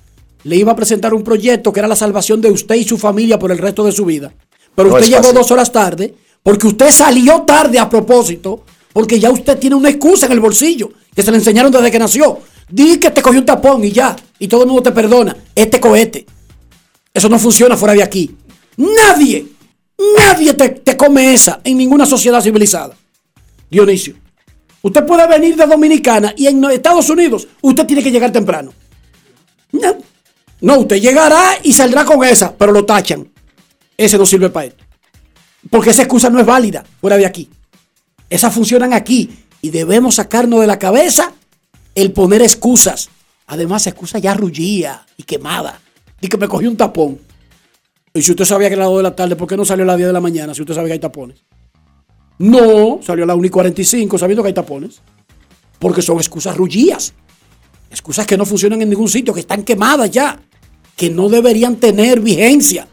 le 0.44 0.56
iba 0.56 0.72
a 0.72 0.76
presentar 0.76 1.14
un 1.14 1.24
proyecto 1.24 1.74
que 1.74 1.80
era 1.80 1.88
la 1.88 1.96
salvación 1.96 2.40
de 2.40 2.52
usted 2.52 2.76
y 2.76 2.84
su 2.84 2.98
familia 2.98 3.40
por 3.40 3.52
el 3.52 3.58
resto 3.58 3.84
de 3.84 3.92
su 3.92 4.06
vida. 4.06 4.32
Pero 4.76 4.90
No 4.90 4.96
usted 4.96 5.08
llegó 5.08 5.34
dos 5.34 5.52
horas 5.52 5.72
tarde 5.72 6.14
porque 6.44 6.68
usted 6.68 6.90
salió 6.90 7.42
tarde 7.42 7.80
a 7.80 7.90
propósito, 7.90 8.64
porque 8.94 9.20
ya 9.20 9.30
usted 9.30 9.58
tiene 9.58 9.76
una 9.76 9.90
excusa 9.90 10.28
en 10.28 10.32
el 10.32 10.40
bolsillo 10.40 10.92
que 11.14 11.24
se 11.24 11.32
le 11.32 11.38
enseñaron 11.38 11.72
desde 11.72 11.92
que 11.92 12.00
nació. 12.00 12.40
Di 12.70 13.00
que 13.00 13.12
te 13.12 13.22
cogió 13.22 13.40
un 13.40 13.46
tapón 13.46 13.84
y 13.84 13.92
ya, 13.92 14.16
y 14.40 14.48
todo 14.48 14.64
el 14.64 14.68
mundo 14.68 14.84
te 14.84 14.92
perdona. 14.92 15.36
Este 15.56 15.80
cohete. 15.80 16.26
Eso 17.14 17.30
no 17.30 17.40
funciona 17.40 17.78
fuera 17.78 17.94
de 17.94 18.04
aquí. 18.04 18.36
Nadie, 18.76 19.48
nadie 20.18 20.54
te, 20.54 20.70
te 20.70 20.98
come 20.98 21.34
esa 21.34 21.62
en 21.64 21.78
ninguna 21.78 22.06
sociedad 22.06 22.42
civilizada. 22.42 22.96
Dionisio, 23.70 24.16
usted 24.82 25.06
puede 25.06 25.28
venir 25.28 25.56
de 25.56 25.66
Dominicana 25.66 26.34
y 26.38 26.48
en 26.48 26.64
Estados 26.66 27.10
Unidos 27.10 27.48
usted 27.62 27.86
tiene 27.86 28.04
que 28.04 28.12
llegar 28.12 28.32
temprano. 28.32 28.74
No, 29.72 29.98
no 30.62 30.80
usted 30.80 30.98
llegará 30.98 31.58
y 31.64 31.74
saldrá 31.74 32.06
con 32.06 32.24
esa, 32.24 32.56
pero 32.56 32.72
lo 32.72 32.86
tachan. 32.86 33.28
Ese 33.98 34.18
no 34.18 34.26
sirve 34.26 34.50
para 34.50 34.68
esto. 34.68 34.84
Porque 35.70 35.90
esa 35.90 36.04
excusa 36.04 36.30
no 36.30 36.40
es 36.40 36.46
válida 36.46 36.86
fuera 37.02 37.18
de 37.18 37.26
aquí. 37.26 37.50
Esas 38.30 38.54
funcionan 38.54 38.94
aquí 38.94 39.30
y 39.62 39.70
debemos 39.70 40.16
sacarnos 40.16 40.62
de 40.62 40.68
la 40.68 40.78
cabeza 40.78 41.34
el 41.98 42.12
poner 42.12 42.44
excusas. 42.44 43.10
Además, 43.48 43.88
excusa 43.88 44.20
ya 44.20 44.36
rullía 44.36 45.04
y 45.18 45.24
quemada. 45.24 45.82
Y 46.22 46.28
que 46.28 46.38
me 46.38 46.48
cogí 46.48 46.68
un 46.68 46.78
tapón. 46.78 47.18
Y 48.14 48.22
si 48.22 48.32
usted 48.32 48.46
sabía 48.46 48.68
que 48.68 48.76
era 48.76 48.84
las 48.84 48.92
2 48.92 48.98
de 48.98 49.04
la 49.04 49.16
tarde, 49.16 49.36
¿por 49.36 49.48
qué 49.48 49.58
no 49.58 49.66
salió 49.66 49.84
a 49.84 49.88
las 49.88 49.98
10 49.98 50.08
de 50.08 50.14
la 50.14 50.22
mañana 50.22 50.54
si 50.54 50.62
usted 50.62 50.76
sabe 50.76 50.88
que 50.88 50.94
hay 50.94 51.00
tapones? 51.00 51.44
No, 52.38 53.00
salió 53.02 53.24
a 53.24 53.28
las 53.28 53.36
1 53.36 53.48
y 53.48 53.50
45 53.50 54.16
sabiendo 54.20 54.44
que 54.44 54.48
hay 54.48 54.54
tapones. 54.54 55.02
Porque 55.80 56.04
son 56.04 56.18
excusas 56.18 56.56
rullías. 56.56 57.16
Excusas 57.90 58.28
que 58.28 58.38
no 58.38 58.46
funcionan 58.46 58.80
en 58.84 58.90
ningún 58.90 59.10
sitio, 59.10 59.34
que 59.34 59.40
están 59.40 59.64
quemadas 59.64 60.12
ya. 60.12 60.40
Que 60.96 61.10
no 61.10 61.30
deberían 61.30 61.78
tener 61.78 62.20
vigencia 62.20 62.88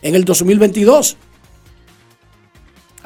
en 0.00 0.14
el 0.14 0.24
2022. 0.24 1.18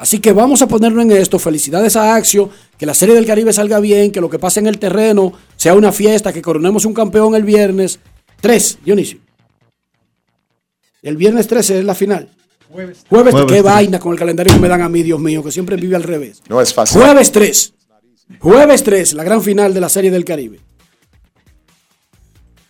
Así 0.01 0.17
que 0.17 0.31
vamos 0.33 0.63
a 0.63 0.67
ponernos 0.67 1.05
en 1.05 1.11
esto. 1.11 1.37
Felicidades 1.37 1.95
a 1.95 2.15
Axio. 2.15 2.49
Que 2.75 2.87
la 2.87 2.95
Serie 2.95 3.13
del 3.13 3.27
Caribe 3.27 3.53
salga 3.53 3.79
bien. 3.79 4.11
Que 4.11 4.19
lo 4.19 4.31
que 4.31 4.39
pase 4.39 4.59
en 4.59 4.65
el 4.65 4.79
terreno 4.79 5.31
sea 5.55 5.75
una 5.75 5.91
fiesta. 5.91 6.33
Que 6.33 6.41
coronemos 6.41 6.85
un 6.85 6.95
campeón 6.95 7.35
el 7.35 7.43
viernes. 7.43 7.99
3, 8.41 8.79
Dionisio. 8.83 9.19
El 11.03 11.17
viernes 11.17 11.47
13 11.47 11.77
es 11.79 11.85
la 11.85 11.93
final. 11.93 12.29
Jueves. 12.71 13.05
Jueves, 13.09 13.31
Jueves 13.31 13.41
qué 13.51 13.61
tres. 13.61 13.63
vaina 13.63 13.99
con 13.99 14.13
el 14.13 14.17
calendario 14.17 14.51
que 14.51 14.59
me 14.59 14.67
dan 14.67 14.81
a 14.81 14.89
mí, 14.89 15.03
Dios 15.03 15.19
mío, 15.19 15.43
que 15.43 15.51
siempre 15.51 15.75
vive 15.75 15.95
al 15.95 16.01
revés. 16.03 16.41
No 16.49 16.59
es 16.59 16.73
fácil. 16.73 16.99
Jueves 16.99 17.31
3. 17.31 17.73
Jueves 18.39 18.83
3, 18.83 19.13
la 19.13 19.23
gran 19.23 19.43
final 19.43 19.71
de 19.71 19.81
la 19.81 19.89
Serie 19.89 20.09
del 20.09 20.25
Caribe. 20.25 20.59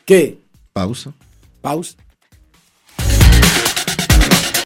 ¿Qué? 0.06 0.38
Pausa. 0.74 1.14
Pausa. 1.62 1.96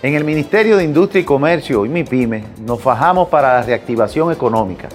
En 0.00 0.14
el 0.14 0.22
Ministerio 0.22 0.76
de 0.76 0.84
Industria 0.84 1.22
y 1.22 1.24
Comercio 1.24 1.84
y 1.84 1.88
MIPYME 1.88 2.44
nos 2.60 2.80
fajamos 2.80 3.28
para 3.28 3.54
la 3.54 3.62
reactivación 3.62 4.30
económica, 4.30 4.88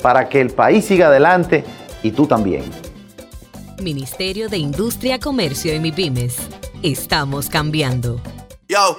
para 0.00 0.26
que 0.26 0.40
el 0.40 0.48
país 0.48 0.86
siga 0.86 1.08
adelante 1.08 1.64
y 2.02 2.12
tú 2.12 2.26
también. 2.26 2.64
Ministerio 3.82 4.48
de 4.48 4.56
Industria, 4.56 5.18
Comercio 5.18 5.74
y 5.74 5.80
MIPYMES. 5.80 6.48
Estamos 6.82 7.50
cambiando. 7.50 8.22
Yo, 8.68 8.98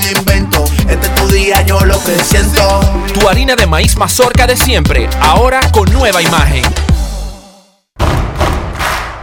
invento. 0.00 0.64
Este 0.88 1.06
es 1.06 1.14
tu 1.14 1.28
día, 1.28 1.62
yo 1.62 1.80
lo 1.84 2.02
que 2.04 2.18
siento. 2.18 2.80
Tu 3.14 3.28
harina 3.28 3.56
de 3.56 3.66
maíz 3.66 3.96
mazorca 3.96 4.46
de 4.46 4.56
siempre, 4.56 5.08
ahora 5.20 5.60
con 5.72 5.92
nueva 5.92 6.22
imagen. 6.22 6.64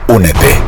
Únete. 0.07 0.61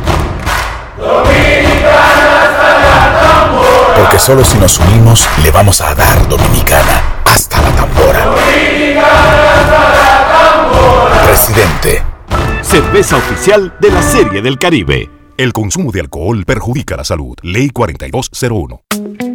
Porque 3.97 4.19
solo 4.19 4.43
si 4.43 4.57
nos 4.57 4.79
unimos 4.79 5.27
le 5.43 5.51
vamos 5.51 5.81
a 5.81 5.95
dar 5.95 6.27
Dominicana 6.27 7.21
hasta 7.25 7.61
la 7.61 7.69
tambora. 7.75 8.35
Presidente. 11.25 12.03
Cerveza 12.61 13.17
oficial 13.17 13.73
de 13.79 13.91
la 13.91 14.01
Serie 14.01 14.41
del 14.41 14.57
Caribe. 14.57 15.09
El 15.37 15.51
consumo 15.51 15.91
de 15.91 15.99
alcohol 15.99 16.45
perjudica 16.45 16.95
la 16.95 17.03
salud. 17.03 17.35
Ley 17.41 17.69
4201. 17.69 19.34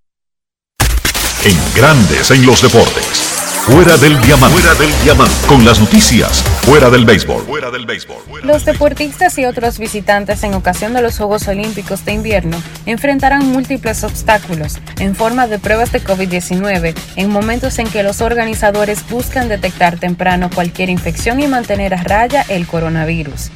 En 1.43 1.57
Grandes 1.75 2.29
en 2.29 2.45
los 2.45 2.61
Deportes. 2.61 3.17
Fuera 3.65 3.97
del 3.97 4.21
diamante. 4.21 4.59
Fuera 4.59 4.75
del 4.75 4.91
diamante. 5.03 5.33
Con 5.47 5.65
las 5.65 5.79
noticias. 5.79 6.43
Fuera 6.61 6.91
del 6.91 7.03
béisbol. 7.03 7.43
Fuera 7.45 7.71
del 7.71 7.87
béisbol. 7.87 8.17
Los 8.43 8.63
deportistas 8.63 9.39
y 9.39 9.45
otros 9.45 9.79
visitantes 9.79 10.43
en 10.43 10.53
ocasión 10.53 10.93
de 10.93 11.01
los 11.01 11.17
Juegos 11.17 11.47
Olímpicos 11.47 12.05
de 12.05 12.13
invierno 12.13 12.61
enfrentarán 12.85 13.47
múltiples 13.47 14.03
obstáculos 14.03 14.77
en 14.99 15.15
forma 15.15 15.47
de 15.47 15.57
pruebas 15.57 15.91
de 15.91 16.03
COVID-19 16.03 16.93
en 17.15 17.29
momentos 17.31 17.79
en 17.79 17.87
que 17.87 18.03
los 18.03 18.21
organizadores 18.21 19.03
buscan 19.09 19.49
detectar 19.49 19.97
temprano 19.97 20.51
cualquier 20.53 20.91
infección 20.91 21.39
y 21.39 21.47
mantener 21.47 21.95
a 21.95 22.03
raya 22.03 22.45
el 22.49 22.67
coronavirus. 22.67 23.49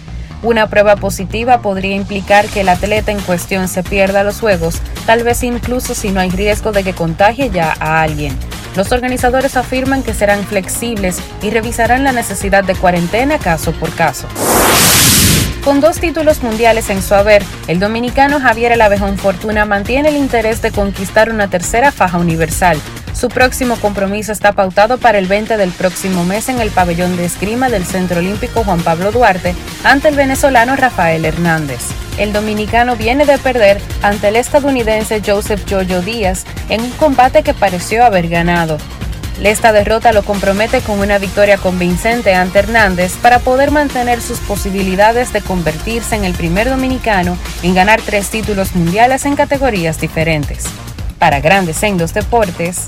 Una 0.46 0.68
prueba 0.68 0.96
positiva 0.96 1.62
podría 1.62 1.96
implicar 1.96 2.46
que 2.46 2.62
el 2.62 2.70
atleta 2.70 3.12
en 3.12 3.20
cuestión 3.20 3.68
se 3.68 3.82
pierda 3.82 4.24
los 4.24 4.40
Juegos, 4.40 4.76
tal 5.08 5.24
vez 5.24 5.42
incluso 5.42 5.96
si 5.96 6.12
no 6.12 6.20
hay 6.20 6.30
riesgo 6.30 6.72
de 6.72 6.84
que 6.84 6.94
contagie 6.94 7.50
ya 7.50 7.76
a 7.80 8.04
alguien. 8.04 8.38
Los 8.76 8.92
organizadores 8.92 9.58
afirman 9.58 10.04
que 10.04 10.14
serán 10.14 10.46
flexibles 10.46 11.18
y 11.42 11.50
revisarán 11.50 12.04
la 12.04 12.12
necesidad 12.12 12.64
de 12.64 12.76
cuarentena 12.76 13.40
caso 13.40 13.72
por 13.72 13.92
caso. 13.96 14.28
Con 15.64 15.82
dos 15.82 16.00
títulos 16.00 16.44
mundiales 16.44 16.92
en 16.92 17.02
su 17.02 17.16
haber, 17.16 17.42
el 17.68 17.80
dominicano 17.80 18.40
Javier 18.40 18.72
El 18.72 18.82
Abejón 18.82 19.18
Fortuna 19.18 19.66
mantiene 19.66 20.10
el 20.10 20.16
interés 20.16 20.62
de 20.62 20.70
conquistar 20.70 21.32
una 21.32 21.50
tercera 21.50 21.92
faja 21.92 22.20
universal. 22.20 22.78
Su 23.16 23.30
próximo 23.30 23.78
compromiso 23.78 24.34
está 24.34 24.52
pautado 24.52 24.98
para 24.98 25.18
el 25.18 25.28
20 25.28 25.56
del 25.56 25.72
próximo 25.72 26.26
mes 26.26 26.50
en 26.50 26.60
el 26.60 26.70
pabellón 26.70 27.16
de 27.16 27.24
esgrima 27.24 27.70
del 27.70 27.86
Centro 27.86 28.20
Olímpico 28.20 28.66
Juan 28.66 28.82
Pablo 28.82 29.14
Duarte 29.14 29.56
ante 29.86 30.10
el 30.10 30.18
venezolano 30.18 30.76
Rafael 30.76 31.24
Hernández. 31.24 31.80
El 32.18 32.34
dominicano 32.34 32.98
viene 32.98 33.26
de 33.26 33.38
perder 33.38 33.82
ante 34.02 34.28
el 34.28 34.36
estadounidense 34.36 35.22
Joseph 35.26 35.64
Jojo 35.70 36.02
Díaz 36.02 36.44
en 36.68 36.82
un 36.82 36.92
combate 36.92 37.42
que 37.42 37.54
pareció 37.54 38.04
haber 38.04 38.28
ganado. 38.28 38.78
Esta 39.42 39.72
derrota 39.72 40.12
lo 40.12 40.24
compromete 40.24 40.82
con 40.82 41.00
una 41.00 41.18
victoria 41.18 41.58
convincente 41.58 42.36
ante 42.36 42.60
Hernández 42.60 43.14
para 43.22 43.40
poder 43.40 43.72
mantener 43.72 44.22
sus 44.22 44.40
posibilidades 44.40 45.32
de 45.32 45.42
convertirse 45.42 46.16
en 46.16 46.26
el 46.26 46.34
primer 46.34 46.70
dominicano 46.70 47.38
en 47.64 47.76
ganar 47.76 48.02
tres 48.02 48.30
títulos 48.30 48.76
mundiales 48.76 49.26
en 49.26 49.38
categorías 49.38 50.02
diferentes. 50.02 50.66
Para 51.20 51.40
Grandes 51.40 51.82
en 51.84 51.98
los 51.98 52.14
Deportes, 52.14 52.88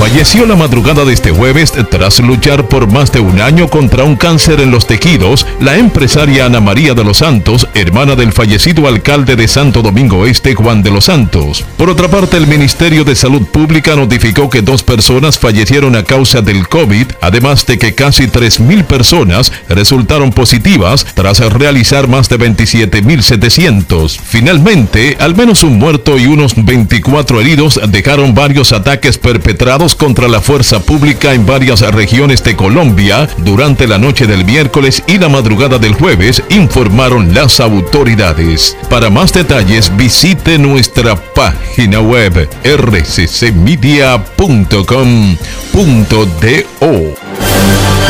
Falleció 0.00 0.46
la 0.46 0.56
madrugada 0.56 1.04
de 1.04 1.12
este 1.12 1.30
jueves 1.30 1.74
tras 1.90 2.20
luchar 2.20 2.68
por 2.68 2.90
más 2.90 3.12
de 3.12 3.20
un 3.20 3.38
año 3.38 3.68
contra 3.68 4.02
un 4.02 4.16
cáncer 4.16 4.58
en 4.60 4.70
los 4.70 4.86
tejidos 4.86 5.46
la 5.60 5.76
empresaria 5.76 6.46
Ana 6.46 6.58
María 6.58 6.94
de 6.94 7.04
los 7.04 7.18
Santos, 7.18 7.68
hermana 7.74 8.16
del 8.16 8.32
fallecido 8.32 8.88
alcalde 8.88 9.36
de 9.36 9.46
Santo 9.46 9.82
Domingo 9.82 10.24
Este, 10.24 10.54
Juan 10.54 10.82
de 10.82 10.90
los 10.90 11.04
Santos. 11.04 11.66
Por 11.76 11.90
otra 11.90 12.08
parte, 12.08 12.38
el 12.38 12.46
Ministerio 12.46 13.04
de 13.04 13.14
Salud 13.14 13.42
Pública 13.48 13.94
notificó 13.94 14.48
que 14.48 14.62
dos 14.62 14.82
personas 14.82 15.38
fallecieron 15.38 15.94
a 15.94 16.02
causa 16.02 16.40
del 16.40 16.66
COVID, 16.66 17.06
además 17.20 17.66
de 17.66 17.76
que 17.76 17.94
casi 17.94 18.24
3.000 18.24 18.84
personas 18.84 19.52
resultaron 19.68 20.32
positivas 20.32 21.04
tras 21.12 21.40
realizar 21.40 22.08
más 22.08 22.30
de 22.30 22.38
27.700. 22.38 24.18
Finalmente, 24.18 25.18
al 25.20 25.36
menos 25.36 25.62
un 25.62 25.78
muerto 25.78 26.18
y 26.18 26.26
unos 26.26 26.54
24 26.56 27.38
heridos 27.42 27.78
dejaron 27.86 28.34
varios 28.34 28.72
ataques 28.72 29.18
perpetrados 29.18 29.89
contra 29.94 30.28
la 30.28 30.40
fuerza 30.40 30.80
pública 30.80 31.32
en 31.32 31.46
varias 31.46 31.80
regiones 31.80 32.42
de 32.44 32.56
Colombia 32.56 33.28
durante 33.38 33.86
la 33.86 33.98
noche 33.98 34.26
del 34.26 34.44
miércoles 34.44 35.02
y 35.06 35.18
la 35.18 35.28
madrugada 35.28 35.78
del 35.78 35.94
jueves, 35.94 36.42
informaron 36.50 37.34
las 37.34 37.60
autoridades. 37.60 38.76
Para 38.88 39.10
más 39.10 39.32
detalles 39.32 39.96
visite 39.96 40.58
nuestra 40.58 41.16
página 41.16 42.00
web 42.00 42.48
rccmedia.com.do. 42.64 43.40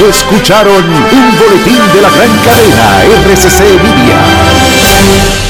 Escucharon 0.08 0.84
un 0.84 1.38
boletín 1.38 1.78
de 1.94 2.00
la 2.00 2.10
gran 2.10 2.38
cadena 2.38 3.04
RCC 3.04 3.60
Media. 3.82 5.49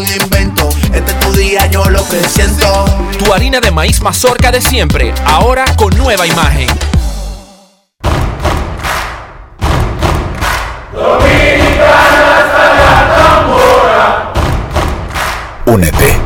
algún 0.01 0.21
invento. 0.21 0.69
Este 0.93 1.11
es 1.11 1.19
tu 1.19 1.33
día, 1.33 1.65
yo 1.67 1.89
lo 1.89 2.07
que 2.07 2.23
siento. 2.27 2.85
Tu 3.17 3.33
harina 3.33 3.59
de 3.59 3.71
maíz 3.71 4.01
mazorca 4.01 4.51
de 4.51 4.61
siempre, 4.61 5.13
ahora 5.25 5.65
con 5.75 5.95
nueva 5.97 6.25
imagen. 6.25 6.67
Únete. 15.65 16.19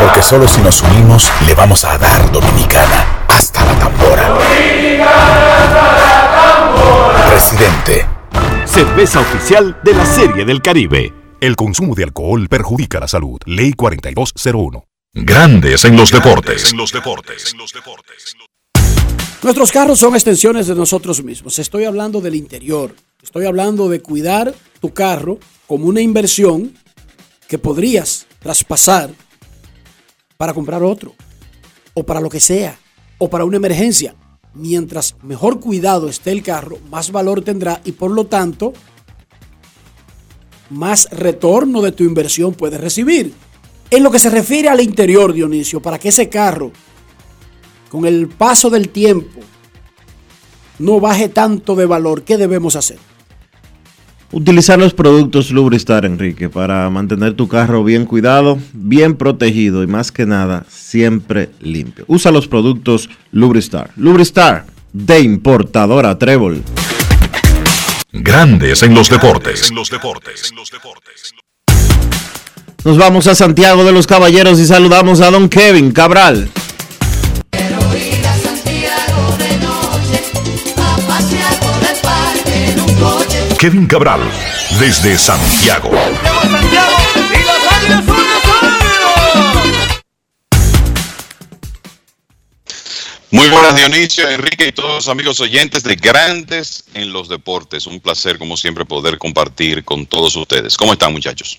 Porque 0.00 0.22
solo 0.22 0.48
si 0.48 0.60
nos 0.60 0.82
unimos 0.82 1.30
le 1.46 1.54
vamos 1.54 1.84
a 1.84 1.96
dar 1.96 2.30
Dominicana 2.30 3.04
hasta 3.28 3.64
la 3.64 3.72
tambora. 3.78 4.28
Presidente. 7.30 8.17
Cerveza 8.78 9.18
oficial 9.18 9.76
de 9.82 9.92
la 9.92 10.06
Serie 10.06 10.44
del 10.44 10.62
Caribe. 10.62 11.12
El 11.40 11.56
consumo 11.56 11.96
de 11.96 12.04
alcohol 12.04 12.46
perjudica 12.48 13.00
la 13.00 13.08
salud. 13.08 13.40
Ley 13.44 13.72
4201. 13.72 14.84
Grandes 15.14 15.84
en 15.84 15.96
los 15.96 16.12
deportes. 16.12 16.72
los 16.74 16.92
deportes. 16.92 17.56
Nuestros 19.42 19.72
carros 19.72 19.98
son 19.98 20.14
extensiones 20.14 20.68
de 20.68 20.76
nosotros 20.76 21.24
mismos. 21.24 21.58
Estoy 21.58 21.86
hablando 21.86 22.20
del 22.20 22.36
interior. 22.36 22.94
Estoy 23.20 23.46
hablando 23.46 23.88
de 23.88 24.00
cuidar 24.00 24.54
tu 24.80 24.94
carro 24.94 25.40
como 25.66 25.86
una 25.86 26.00
inversión 26.00 26.72
que 27.48 27.58
podrías 27.58 28.28
traspasar 28.38 29.10
para 30.36 30.54
comprar 30.54 30.84
otro. 30.84 31.16
O 31.94 32.06
para 32.06 32.20
lo 32.20 32.28
que 32.28 32.38
sea. 32.38 32.78
O 33.18 33.28
para 33.28 33.44
una 33.44 33.56
emergencia. 33.56 34.14
Mientras 34.58 35.14
mejor 35.22 35.60
cuidado 35.60 36.08
esté 36.08 36.32
el 36.32 36.42
carro, 36.42 36.78
más 36.90 37.12
valor 37.12 37.42
tendrá 37.42 37.80
y 37.84 37.92
por 37.92 38.10
lo 38.10 38.26
tanto 38.26 38.72
más 40.68 41.08
retorno 41.12 41.80
de 41.80 41.92
tu 41.92 42.02
inversión 42.02 42.54
puedes 42.54 42.80
recibir. 42.80 43.32
En 43.88 44.02
lo 44.02 44.10
que 44.10 44.18
se 44.18 44.30
refiere 44.30 44.68
al 44.68 44.80
interior, 44.80 45.32
Dionisio, 45.32 45.80
para 45.80 45.98
que 45.98 46.08
ese 46.08 46.28
carro, 46.28 46.72
con 47.88 48.04
el 48.04 48.28
paso 48.28 48.68
del 48.68 48.88
tiempo, 48.88 49.40
no 50.80 50.98
baje 50.98 51.28
tanto 51.28 51.76
de 51.76 51.86
valor, 51.86 52.24
¿qué 52.24 52.36
debemos 52.36 52.74
hacer? 52.74 52.98
Utilizar 54.30 54.78
los 54.78 54.92
productos 54.92 55.50
Lubristar, 55.50 56.04
Enrique, 56.04 56.50
para 56.50 56.90
mantener 56.90 57.32
tu 57.32 57.48
carro 57.48 57.82
bien 57.82 58.04
cuidado, 58.04 58.58
bien 58.74 59.16
protegido 59.16 59.82
y 59.82 59.86
más 59.86 60.12
que 60.12 60.26
nada, 60.26 60.66
siempre 60.68 61.48
limpio. 61.60 62.04
Usa 62.08 62.30
los 62.30 62.46
productos 62.46 63.08
Lubristar. 63.32 63.90
Lubristar, 63.96 64.66
de 64.92 65.20
importadora 65.20 66.18
Trébol. 66.18 66.62
Grandes 68.12 68.82
en 68.82 68.94
los 68.94 69.08
deportes. 69.08 69.72
Nos 72.84 72.98
vamos 72.98 73.26
a 73.28 73.34
Santiago 73.34 73.82
de 73.84 73.92
los 73.92 74.06
Caballeros 74.06 74.60
y 74.60 74.66
saludamos 74.66 75.22
a 75.22 75.30
don 75.30 75.48
Kevin 75.48 75.90
Cabral. 75.90 76.50
Kevin 83.58 83.88
Cabral, 83.88 84.20
desde 84.78 85.18
Santiago. 85.18 85.90
Muy 93.32 93.48
buenas 93.48 93.74
Dionisio, 93.74 94.28
Enrique 94.30 94.68
y 94.68 94.72
todos 94.72 94.94
los 94.94 95.08
amigos 95.08 95.40
oyentes 95.40 95.82
de 95.82 95.96
Grandes 95.96 96.84
en 96.94 97.12
los 97.12 97.28
Deportes. 97.28 97.88
Un 97.88 97.98
placer 97.98 98.38
como 98.38 98.56
siempre 98.56 98.84
poder 98.84 99.18
compartir 99.18 99.84
con 99.84 100.06
todos 100.06 100.36
ustedes. 100.36 100.76
¿Cómo 100.76 100.92
están 100.92 101.12
muchachos? 101.12 101.58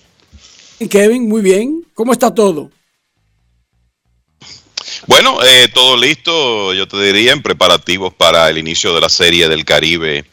Kevin, 0.88 1.28
muy 1.28 1.42
bien. 1.42 1.86
¿Cómo 1.92 2.12
está 2.12 2.34
todo? 2.34 2.70
Bueno, 5.06 5.36
eh, 5.44 5.68
todo 5.74 5.98
listo, 5.98 6.72
yo 6.72 6.88
te 6.88 6.96
diría, 7.02 7.32
en 7.32 7.42
preparativos 7.42 8.14
para 8.14 8.48
el 8.48 8.56
inicio 8.56 8.94
de 8.94 9.02
la 9.02 9.10
Serie 9.10 9.48
del 9.48 9.66
Caribe 9.66 10.24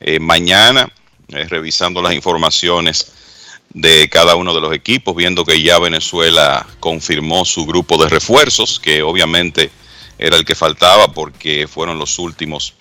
eh, 0.00 0.20
mañana, 0.20 0.92
eh, 1.28 1.44
revisando 1.48 2.02
las 2.02 2.14
informaciones 2.14 3.12
de 3.74 4.08
cada 4.08 4.34
uno 4.34 4.54
de 4.54 4.60
los 4.60 4.74
equipos, 4.74 5.14
viendo 5.14 5.44
que 5.44 5.62
ya 5.62 5.78
Venezuela 5.78 6.66
confirmó 6.80 7.44
su 7.44 7.66
grupo 7.66 8.02
de 8.02 8.08
refuerzos, 8.08 8.80
que 8.80 9.02
obviamente 9.02 9.70
era 10.18 10.36
el 10.36 10.44
que 10.44 10.54
faltaba 10.54 11.12
porque 11.12 11.68
fueron 11.68 11.98
los 11.98 12.18
últimos 12.18 12.74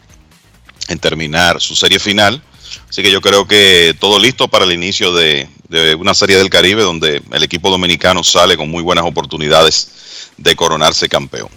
en 0.88 0.98
terminar 1.00 1.60
su 1.62 1.76
serie 1.76 2.00
final. 2.00 2.42
Así 2.90 3.02
que 3.02 3.12
yo 3.12 3.22
creo 3.22 3.48
que 3.48 3.96
todo 4.00 4.20
listo 4.20 4.48
para 4.48 4.66
el 4.66 4.72
inicio 4.72 5.14
de, 5.14 5.50
de 5.70 5.96
una 5.96 6.14
serie 6.14 6.38
del 6.38 6.50
Caribe 6.50 6.84
donde 6.84 7.22
el 7.32 7.44
equipo 7.44 7.70
dominicano 7.70 8.24
sale 8.24 8.56
con 8.58 8.70
muy 8.70 8.84
buenas 8.84 9.06
oportunidades 9.06 10.32
de 10.38 10.56
coronarse 10.56 11.10
campeón. 11.10 11.50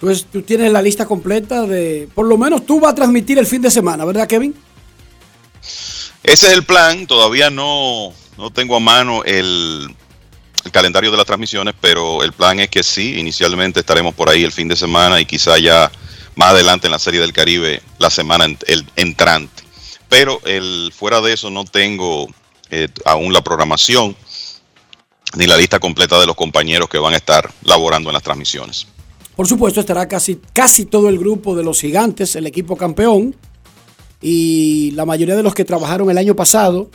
Pues 0.00 0.24
tú 0.24 0.42
tienes 0.42 0.72
la 0.72 0.80
lista 0.80 1.06
completa 1.06 1.66
de, 1.66 2.08
por 2.14 2.26
lo 2.26 2.38
menos 2.38 2.64
tú 2.64 2.80
vas 2.80 2.92
a 2.92 2.94
transmitir 2.94 3.38
el 3.38 3.46
fin 3.46 3.60
de 3.60 3.70
semana, 3.70 4.04
¿verdad 4.04 4.28
Kevin? 4.28 4.54
Ese 6.28 6.48
es 6.48 6.52
el 6.52 6.62
plan, 6.62 7.06
todavía 7.06 7.48
no, 7.48 8.12
no 8.36 8.50
tengo 8.50 8.76
a 8.76 8.80
mano 8.80 9.24
el, 9.24 9.88
calendario 10.70 11.10
de 11.10 11.16
las 11.16 11.24
transmisiones, 11.24 11.74
pero 11.80 12.22
el 12.22 12.34
plan 12.34 12.60
es 12.60 12.68
que 12.68 12.82
sí, 12.82 13.18
inicialmente 13.18 13.80
estaremos 13.80 14.14
por 14.14 14.28
ahí 14.28 14.44
el 14.44 14.52
fin 14.52 14.68
de 14.68 14.76
semana 14.76 15.22
y 15.22 15.24
quizá 15.24 15.56
ya 15.56 15.90
más 16.34 16.50
adelante 16.50 16.86
en 16.86 16.90
la 16.90 16.98
Serie 16.98 17.22
del 17.22 17.32
Caribe 17.32 17.80
la 17.98 18.10
semana 18.10 18.44
el 18.44 18.86
entrante. 18.96 19.62
Pero 20.10 20.38
fuera 20.92 21.22
de 21.22 21.32
eso 21.32 21.48
no 21.48 21.64
tengo 21.64 22.28
eh, 22.68 22.88
aún 23.06 23.32
la 23.32 23.42
programación 23.42 24.14
ni 25.34 25.46
la 25.46 25.56
lista 25.56 25.78
completa 25.78 26.20
de 26.20 26.26
los 26.26 26.36
compañeros 26.36 26.90
que 26.90 26.98
van 26.98 27.14
a 27.14 27.16
estar 27.16 27.50
laborando 27.62 28.10
en 28.10 28.14
las 28.14 28.22
transmisiones. 28.22 28.86
Por 29.34 29.48
supuesto, 29.48 29.80
estará 29.80 30.06
casi, 30.06 30.38
casi 30.52 30.84
todo 30.84 31.08
el 31.08 31.18
grupo 31.18 31.56
de 31.56 31.64
los 31.64 31.80
gigantes, 31.80 32.36
el 32.36 32.46
equipo 32.46 32.76
campeón, 32.76 33.34
y 34.20 34.90
la 34.92 35.04
mayoría 35.04 35.36
de 35.36 35.42
los 35.42 35.54
que 35.54 35.64
trabajaron 35.64 36.10
el 36.10 36.18
año 36.18 36.34
pasado, 36.34 36.90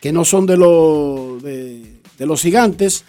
que 0.00 0.12
no 0.12 0.24
son 0.24 0.46
de, 0.46 0.56
los 0.56 1.42
de, 1.42 2.00
de 2.18 2.26
los 2.26 2.42
gigantes. 2.42 3.04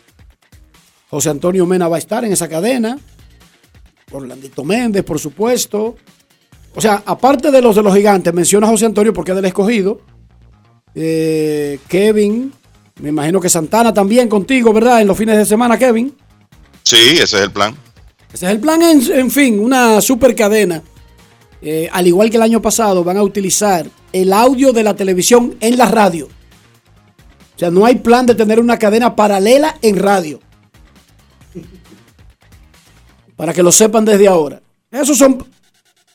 José 1.09 1.29
Antonio 1.29 1.65
Mena 1.65 1.87
va 1.87 1.97
a 1.97 1.99
estar 1.99 2.25
en 2.25 2.33
esa 2.33 2.47
cadena. 2.47 2.97
Orlandito 4.11 4.63
Méndez, 4.63 5.03
por 5.03 5.19
supuesto. 5.19 5.95
O 6.75 6.81
sea, 6.81 7.03
aparte 7.05 7.51
de 7.51 7.61
los 7.61 7.75
de 7.75 7.83
los 7.83 7.95
gigantes, 7.95 8.33
menciona 8.33 8.67
a 8.67 8.69
José 8.69 8.85
Antonio 8.85 9.13
porque 9.13 9.31
es 9.31 9.35
del 9.35 9.45
escogido. 9.45 10.01
Eh, 10.93 11.79
Kevin, 11.87 12.51
me 13.01 13.09
imagino 13.09 13.39
que 13.39 13.49
Santana 13.49 13.93
también 13.93 14.27
contigo, 14.27 14.73
¿verdad? 14.73 15.01
En 15.01 15.07
los 15.07 15.17
fines 15.17 15.37
de 15.37 15.45
semana, 15.45 15.77
Kevin. 15.77 16.15
Sí, 16.83 16.97
ese 17.13 17.23
es 17.23 17.33
el 17.43 17.51
plan. 17.51 17.75
Ese 18.33 18.45
es 18.45 18.51
el 18.51 18.59
plan, 18.59 18.81
en, 18.81 19.01
en 19.11 19.31
fin, 19.31 19.59
una 19.59 20.01
super 20.01 20.35
cadena. 20.35 20.81
Eh, 21.67 21.89
al 21.91 22.05
igual 22.05 22.29
que 22.29 22.37
el 22.37 22.43
año 22.43 22.61
pasado, 22.61 23.03
van 23.03 23.17
a 23.17 23.23
utilizar 23.23 23.89
el 24.13 24.31
audio 24.33 24.71
de 24.71 24.83
la 24.83 24.95
televisión 24.95 25.55
en 25.59 25.79
la 25.79 25.87
radio. 25.87 26.27
O 26.27 27.59
sea, 27.59 27.71
no 27.71 27.87
hay 27.87 27.95
plan 27.95 28.27
de 28.27 28.35
tener 28.35 28.59
una 28.59 28.77
cadena 28.77 29.15
paralela 29.15 29.75
en 29.81 29.97
radio. 29.97 30.39
Para 33.35 33.51
que 33.51 33.63
lo 33.63 33.71
sepan 33.71 34.05
desde 34.05 34.27
ahora. 34.27 34.61
Esos 34.91 35.17
son, 35.17 35.43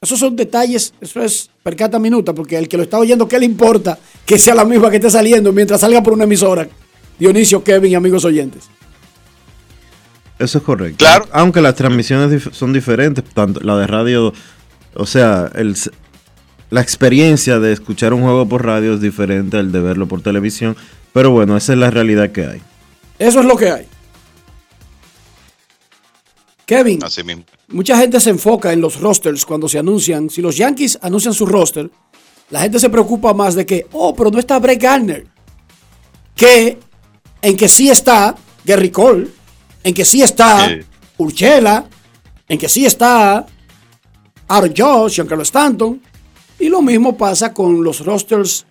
esos 0.01 0.21
son 0.21 0.37
detalles, 0.37 0.95
eso 1.01 1.21
es 1.21 1.51
percata 1.65 1.99
minuta, 1.99 2.33
porque 2.33 2.57
el 2.57 2.69
que 2.69 2.77
lo 2.77 2.85
está 2.85 3.01
oyendo, 3.01 3.27
¿qué 3.27 3.41
le 3.41 3.47
importa 3.47 3.99
que 4.25 4.39
sea 4.39 4.55
la 4.55 4.65
misma 4.65 4.89
que 4.89 4.97
esté 4.99 5.11
saliendo 5.11 5.53
mientras 5.53 5.81
salga 5.81 6.01
por 6.01 6.13
una 6.13 6.25
emisora? 6.25 6.69
Dionisio, 7.19 7.65
Kevin 7.65 7.91
y 7.91 7.95
amigos 7.97 8.25
oyentes. 8.25 8.69
Eso 10.39 10.59
es 10.59 10.65
correcto. 10.65 10.99
Claro. 10.99 11.27
Aunque 11.33 11.61
las 11.61 11.75
transmisiones 11.75 12.49
son 12.53 12.73
diferentes, 12.73 13.25
tanto 13.35 13.59
la 13.61 13.77
de 13.79 13.89
radio 13.89 14.33
O 14.95 15.07
sea, 15.07 15.51
el, 15.55 15.77
la 16.71 16.81
experiencia 16.81 17.59
de 17.59 17.73
escuchar 17.73 18.13
un 18.15 18.23
juego 18.23 18.49
por 18.49 18.65
radio 18.65 18.95
es 18.95 19.01
diferente 19.01 19.57
al 19.57 19.73
de 19.73 19.81
verlo 19.81 20.07
por 20.07 20.23
televisión. 20.23 20.77
Pero 21.13 21.31
bueno, 21.31 21.57
esa 21.57 21.73
es 21.73 21.79
la 21.79 21.91
realidad 21.91 22.31
que 22.31 22.47
hay. 22.47 22.63
Eso 23.19 23.41
es 23.41 23.47
lo 23.47 23.57
que 23.57 23.71
hay. 23.71 23.87
Kevin, 26.67 27.03
Así 27.03 27.25
mismo. 27.25 27.45
mucha 27.69 27.97
gente 27.99 28.21
se 28.21 28.31
enfoca 28.31 28.73
en 28.73 28.81
los 28.81 29.01
rosters 29.01 29.45
cuando 29.45 29.69
se 29.69 29.79
anuncian. 29.79 30.31
Si 30.31 30.41
los 30.41 30.57
Yankees 30.57 30.99
anuncian 31.03 31.35
su 31.35 31.45
roster, 31.47 31.91
la 32.51 32.61
gente 32.61 32.79
se 32.79 32.89
preocupa 32.89 33.35
más 33.35 33.55
de 33.55 33.67
que, 33.67 33.87
oh, 33.93 34.15
pero 34.15 34.31
no 34.31 34.39
está 34.39 34.59
Brett 34.61 34.81
Garner. 34.81 35.27
Que 36.37 36.79
en 37.43 37.57
que 37.57 37.69
sí 37.69 37.91
está 37.91 38.37
Gary 38.65 38.91
Cole, 38.91 39.27
en 39.83 39.95
que 39.95 40.05
sí 40.05 40.23
está 40.23 40.69
Sí. 40.69 40.81
Urchela, 41.19 41.87
en 42.49 42.59
que 42.59 42.69
sí 42.69 42.87
está 42.87 43.47
Aaron 44.51 44.75
Josh, 44.77 45.15
Giancarlo 45.15 45.45
Stanton. 45.45 46.03
Y 46.59 46.69
lo 46.69 46.83
mismo 46.83 47.17
pasa 47.17 47.55
con 47.55 47.85
los 47.85 48.05
rosters 48.05 48.67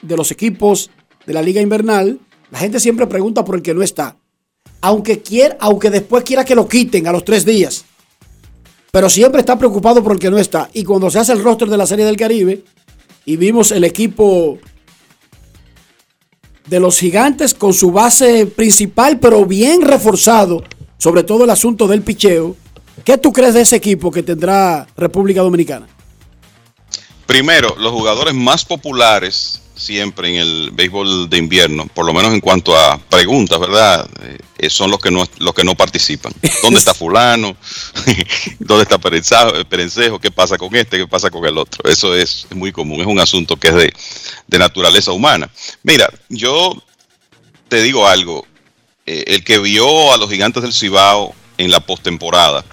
de 0.00 0.16
los 0.16 0.30
equipos 0.30 0.90
de 1.26 1.32
la 1.32 1.42
Liga 1.42 1.60
Invernal. 1.60 2.20
La 2.52 2.58
gente 2.58 2.78
siempre 2.78 3.06
pregunta 3.08 3.44
por 3.44 3.56
el 3.56 3.62
que 3.62 3.74
no 3.74 3.82
está. 3.82 4.16
Aunque, 4.80 5.20
quiera, 5.20 5.56
aunque 5.58 5.90
después 5.90 6.22
quiera 6.22 6.44
que 6.44 6.54
lo 6.54 6.68
quiten 6.68 7.08
a 7.08 7.12
los 7.12 7.24
tres 7.24 7.44
días. 7.44 7.84
Pero 8.92 9.10
siempre 9.10 9.40
está 9.40 9.58
preocupado 9.58 10.04
por 10.04 10.12
el 10.12 10.20
que 10.20 10.30
no 10.30 10.38
está. 10.38 10.70
Y 10.72 10.84
cuando 10.84 11.10
se 11.10 11.18
hace 11.18 11.32
el 11.32 11.42
roster 11.42 11.68
de 11.68 11.76
la 11.78 11.86
Serie 11.86 12.04
del 12.04 12.16
Caribe 12.16 12.62
y 13.24 13.36
vimos 13.36 13.72
el 13.72 13.82
equipo 13.82 14.58
de 16.68 16.78
los 16.78 16.98
gigantes 16.98 17.54
con 17.54 17.74
su 17.74 17.90
base 17.90 18.46
principal, 18.46 19.18
pero 19.18 19.44
bien 19.44 19.82
reforzado, 19.82 20.62
sobre 20.96 21.24
todo 21.24 21.42
el 21.42 21.50
asunto 21.50 21.88
del 21.88 22.02
picheo. 22.02 22.56
¿Qué 23.04 23.18
tú 23.18 23.32
crees 23.32 23.54
de 23.54 23.60
ese 23.60 23.76
equipo 23.76 24.10
que 24.10 24.22
tendrá 24.22 24.86
República 24.96 25.42
Dominicana? 25.42 25.86
Primero, 27.26 27.74
los 27.78 27.92
jugadores 27.92 28.34
más 28.34 28.64
populares 28.64 29.60
siempre 29.76 30.28
en 30.28 30.36
el 30.36 30.70
béisbol 30.72 31.28
de 31.28 31.36
invierno, 31.36 31.86
por 31.92 32.06
lo 32.06 32.14
menos 32.14 32.32
en 32.32 32.40
cuanto 32.40 32.78
a 32.78 32.96
preguntas, 32.98 33.58
¿verdad? 33.58 34.08
Eh, 34.58 34.70
son 34.70 34.90
los 34.90 35.00
que 35.00 35.10
no 35.10 35.24
los 35.38 35.52
que 35.52 35.64
no 35.64 35.74
participan. 35.74 36.32
¿Dónde 36.62 36.78
está 36.78 36.94
fulano? 36.94 37.56
¿Dónde 38.58 38.84
está 38.84 38.98
Perencejo? 38.98 40.18
¿Qué 40.18 40.30
pasa 40.30 40.56
con 40.56 40.74
este? 40.74 40.98
¿Qué 40.98 41.08
pasa 41.08 41.30
con 41.30 41.44
el 41.44 41.58
otro? 41.58 41.90
Eso 41.90 42.14
es 42.14 42.46
muy 42.54 42.72
común, 42.72 43.00
es 43.00 43.06
un 43.06 43.18
asunto 43.18 43.56
que 43.56 43.68
es 43.68 43.74
de, 43.74 43.92
de 44.46 44.58
naturaleza 44.58 45.12
humana. 45.12 45.50
Mira, 45.82 46.08
yo 46.28 46.80
te 47.68 47.82
digo 47.82 48.06
algo, 48.06 48.46
eh, 49.06 49.24
el 49.26 49.44
que 49.44 49.58
vio 49.58 50.12
a 50.12 50.16
los 50.16 50.30
gigantes 50.30 50.62
del 50.62 50.72
Cibao 50.72 51.34
en 51.58 51.70
la 51.70 51.80
postemporada 51.80 52.64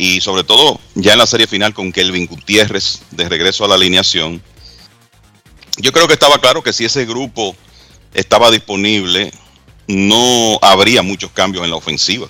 y 0.00 0.22
sobre 0.22 0.44
todo 0.44 0.80
ya 0.94 1.12
en 1.12 1.18
la 1.18 1.26
serie 1.26 1.46
final 1.46 1.74
con 1.74 1.92
Kelvin 1.92 2.26
Gutiérrez 2.26 3.02
de 3.10 3.28
regreso 3.28 3.66
a 3.66 3.68
la 3.68 3.74
alineación, 3.74 4.42
yo 5.76 5.92
creo 5.92 6.08
que 6.08 6.14
estaba 6.14 6.40
claro 6.40 6.62
que 6.62 6.72
si 6.72 6.86
ese 6.86 7.04
grupo 7.04 7.54
estaba 8.14 8.50
disponible, 8.50 9.30
no 9.88 10.58
habría 10.62 11.02
muchos 11.02 11.30
cambios 11.32 11.64
en 11.64 11.70
la 11.70 11.76
ofensiva 11.76 12.26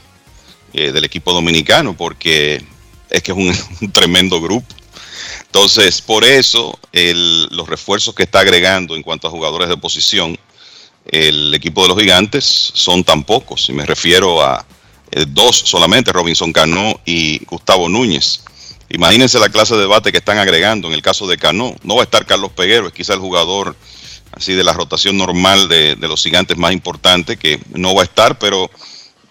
eh, 0.72 0.90
del 0.90 1.04
equipo 1.04 1.32
dominicano, 1.32 1.96
porque 1.96 2.60
es 3.08 3.22
que 3.22 3.30
es 3.30 3.38
un, 3.38 3.92
tremendo 3.92 4.40
grupo. 4.40 4.66
Entonces, 5.42 6.02
por 6.02 6.24
eso 6.24 6.76
los 6.92 7.68
refuerzos 7.68 8.16
que 8.16 8.24
está 8.24 8.40
agregando 8.40 8.96
en 8.96 9.04
cuanto 9.04 9.28
a 9.28 9.30
jugadores 9.30 9.68
de 9.68 9.76
posición, 9.76 10.36
el 11.06 11.54
equipo 11.54 11.82
de 11.82 11.88
los 11.88 12.00
gigantes 12.00 12.72
son 12.74 13.04
tan 13.04 13.22
pocos. 13.22 13.68
Y 13.68 13.72
me 13.72 13.86
refiero 13.86 14.42
a 14.42 14.66
eh, 15.12 15.24
dos 15.28 15.56
solamente, 15.56 16.12
Robinson 16.12 16.52
Cano 16.52 17.00
y 17.04 17.44
Gustavo 17.44 17.88
Núñez. 17.88 18.42
Imagínense 18.90 19.38
la 19.38 19.48
clase 19.48 19.74
de 19.74 19.82
debate 19.82 20.10
que 20.10 20.18
están 20.18 20.38
agregando. 20.38 20.88
En 20.88 20.94
el 20.94 21.02
caso 21.02 21.26
de 21.26 21.38
Cano, 21.38 21.76
no 21.84 21.94
va 21.96 22.02
a 22.02 22.04
estar 22.04 22.26
Carlos 22.26 22.52
Peguero, 22.52 22.88
es 22.88 22.92
quizá 22.92 23.14
el 23.14 23.20
jugador 23.20 23.76
así 24.32 24.54
de 24.54 24.64
la 24.64 24.72
rotación 24.72 25.16
normal 25.16 25.68
de, 25.68 25.96
de 25.96 26.08
los 26.08 26.22
gigantes 26.22 26.56
más 26.56 26.72
importante, 26.72 27.36
que 27.36 27.60
no 27.74 27.94
va 27.94 28.02
a 28.02 28.04
estar, 28.04 28.38
pero 28.38 28.70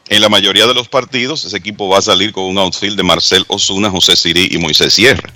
en 0.09 0.21
la 0.21 0.29
mayoría 0.29 0.65
de 0.65 0.73
los 0.73 0.87
partidos 0.87 1.45
ese 1.45 1.55
equipo 1.55 1.87
va 1.87 1.99
a 1.99 2.01
salir 2.01 2.33
con 2.33 2.45
un 2.45 2.57
outfield 2.57 2.97
de 2.97 3.03
Marcel 3.03 3.45
Osuna, 3.47 3.91
José 3.91 4.15
Sirí 4.15 4.49
y 4.51 4.57
Moisés 4.57 4.93
Sierra. 4.93 5.31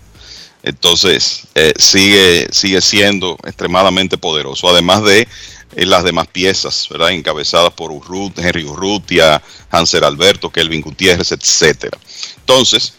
Entonces, 0.63 1.43
eh, 1.55 1.73
sigue, 1.77 2.47
sigue 2.51 2.81
siendo 2.81 3.37
extremadamente 3.43 4.17
poderoso, 4.17 4.69
además 4.69 5.03
de 5.03 5.27
eh, 5.75 5.85
las 5.85 6.03
demás 6.03 6.27
piezas, 6.27 6.87
¿verdad? 6.89 7.11
Encabezadas 7.11 7.73
por 7.73 7.91
Urrut, 7.91 8.37
Henry 8.39 8.63
Urrutia, 8.63 9.41
Hanser 9.69 10.03
Alberto, 10.03 10.49
Kelvin 10.49 10.81
Gutiérrez, 10.81 11.31
etcétera. 11.31 11.97
Entonces, 12.37 12.93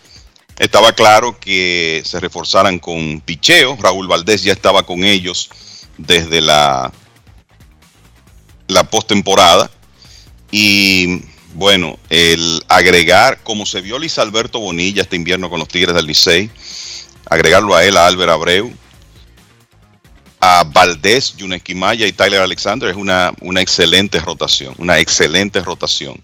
estaba 0.58 0.92
claro 0.92 1.38
que 1.38 2.02
se 2.04 2.20
reforzaran 2.20 2.78
con 2.78 3.20
picheo. 3.20 3.76
Raúl 3.80 4.08
Valdés 4.08 4.42
ya 4.42 4.52
estaba 4.52 4.84
con 4.84 5.04
ellos 5.04 5.50
desde 5.98 6.40
la, 6.40 6.92
la 8.68 8.84
postemporada. 8.84 9.70
Y 10.50 11.22
bueno, 11.54 11.98
el 12.10 12.62
agregar, 12.68 13.42
como 13.42 13.66
se 13.66 13.80
vio 13.80 13.98
Luis 13.98 14.18
Alberto 14.18 14.60
Bonilla 14.60 15.02
este 15.02 15.16
invierno 15.16 15.50
con 15.50 15.58
los 15.58 15.68
Tigres 15.68 15.94
del 15.94 16.06
Licey, 16.06 16.50
agregarlo 17.28 17.74
a 17.74 17.84
él, 17.84 17.96
a 17.96 18.06
Álvaro 18.06 18.32
Abreu, 18.32 18.72
a 20.46 20.62
Valdés, 20.62 21.34
Yuneski 21.38 21.74
Maya 21.74 22.06
y 22.06 22.12
Tyler 22.12 22.42
Alexander 22.42 22.90
es 22.90 22.96
una, 22.96 23.32
una 23.40 23.62
excelente 23.62 24.20
rotación, 24.20 24.74
una 24.76 24.98
excelente 24.98 25.60
rotación 25.62 26.20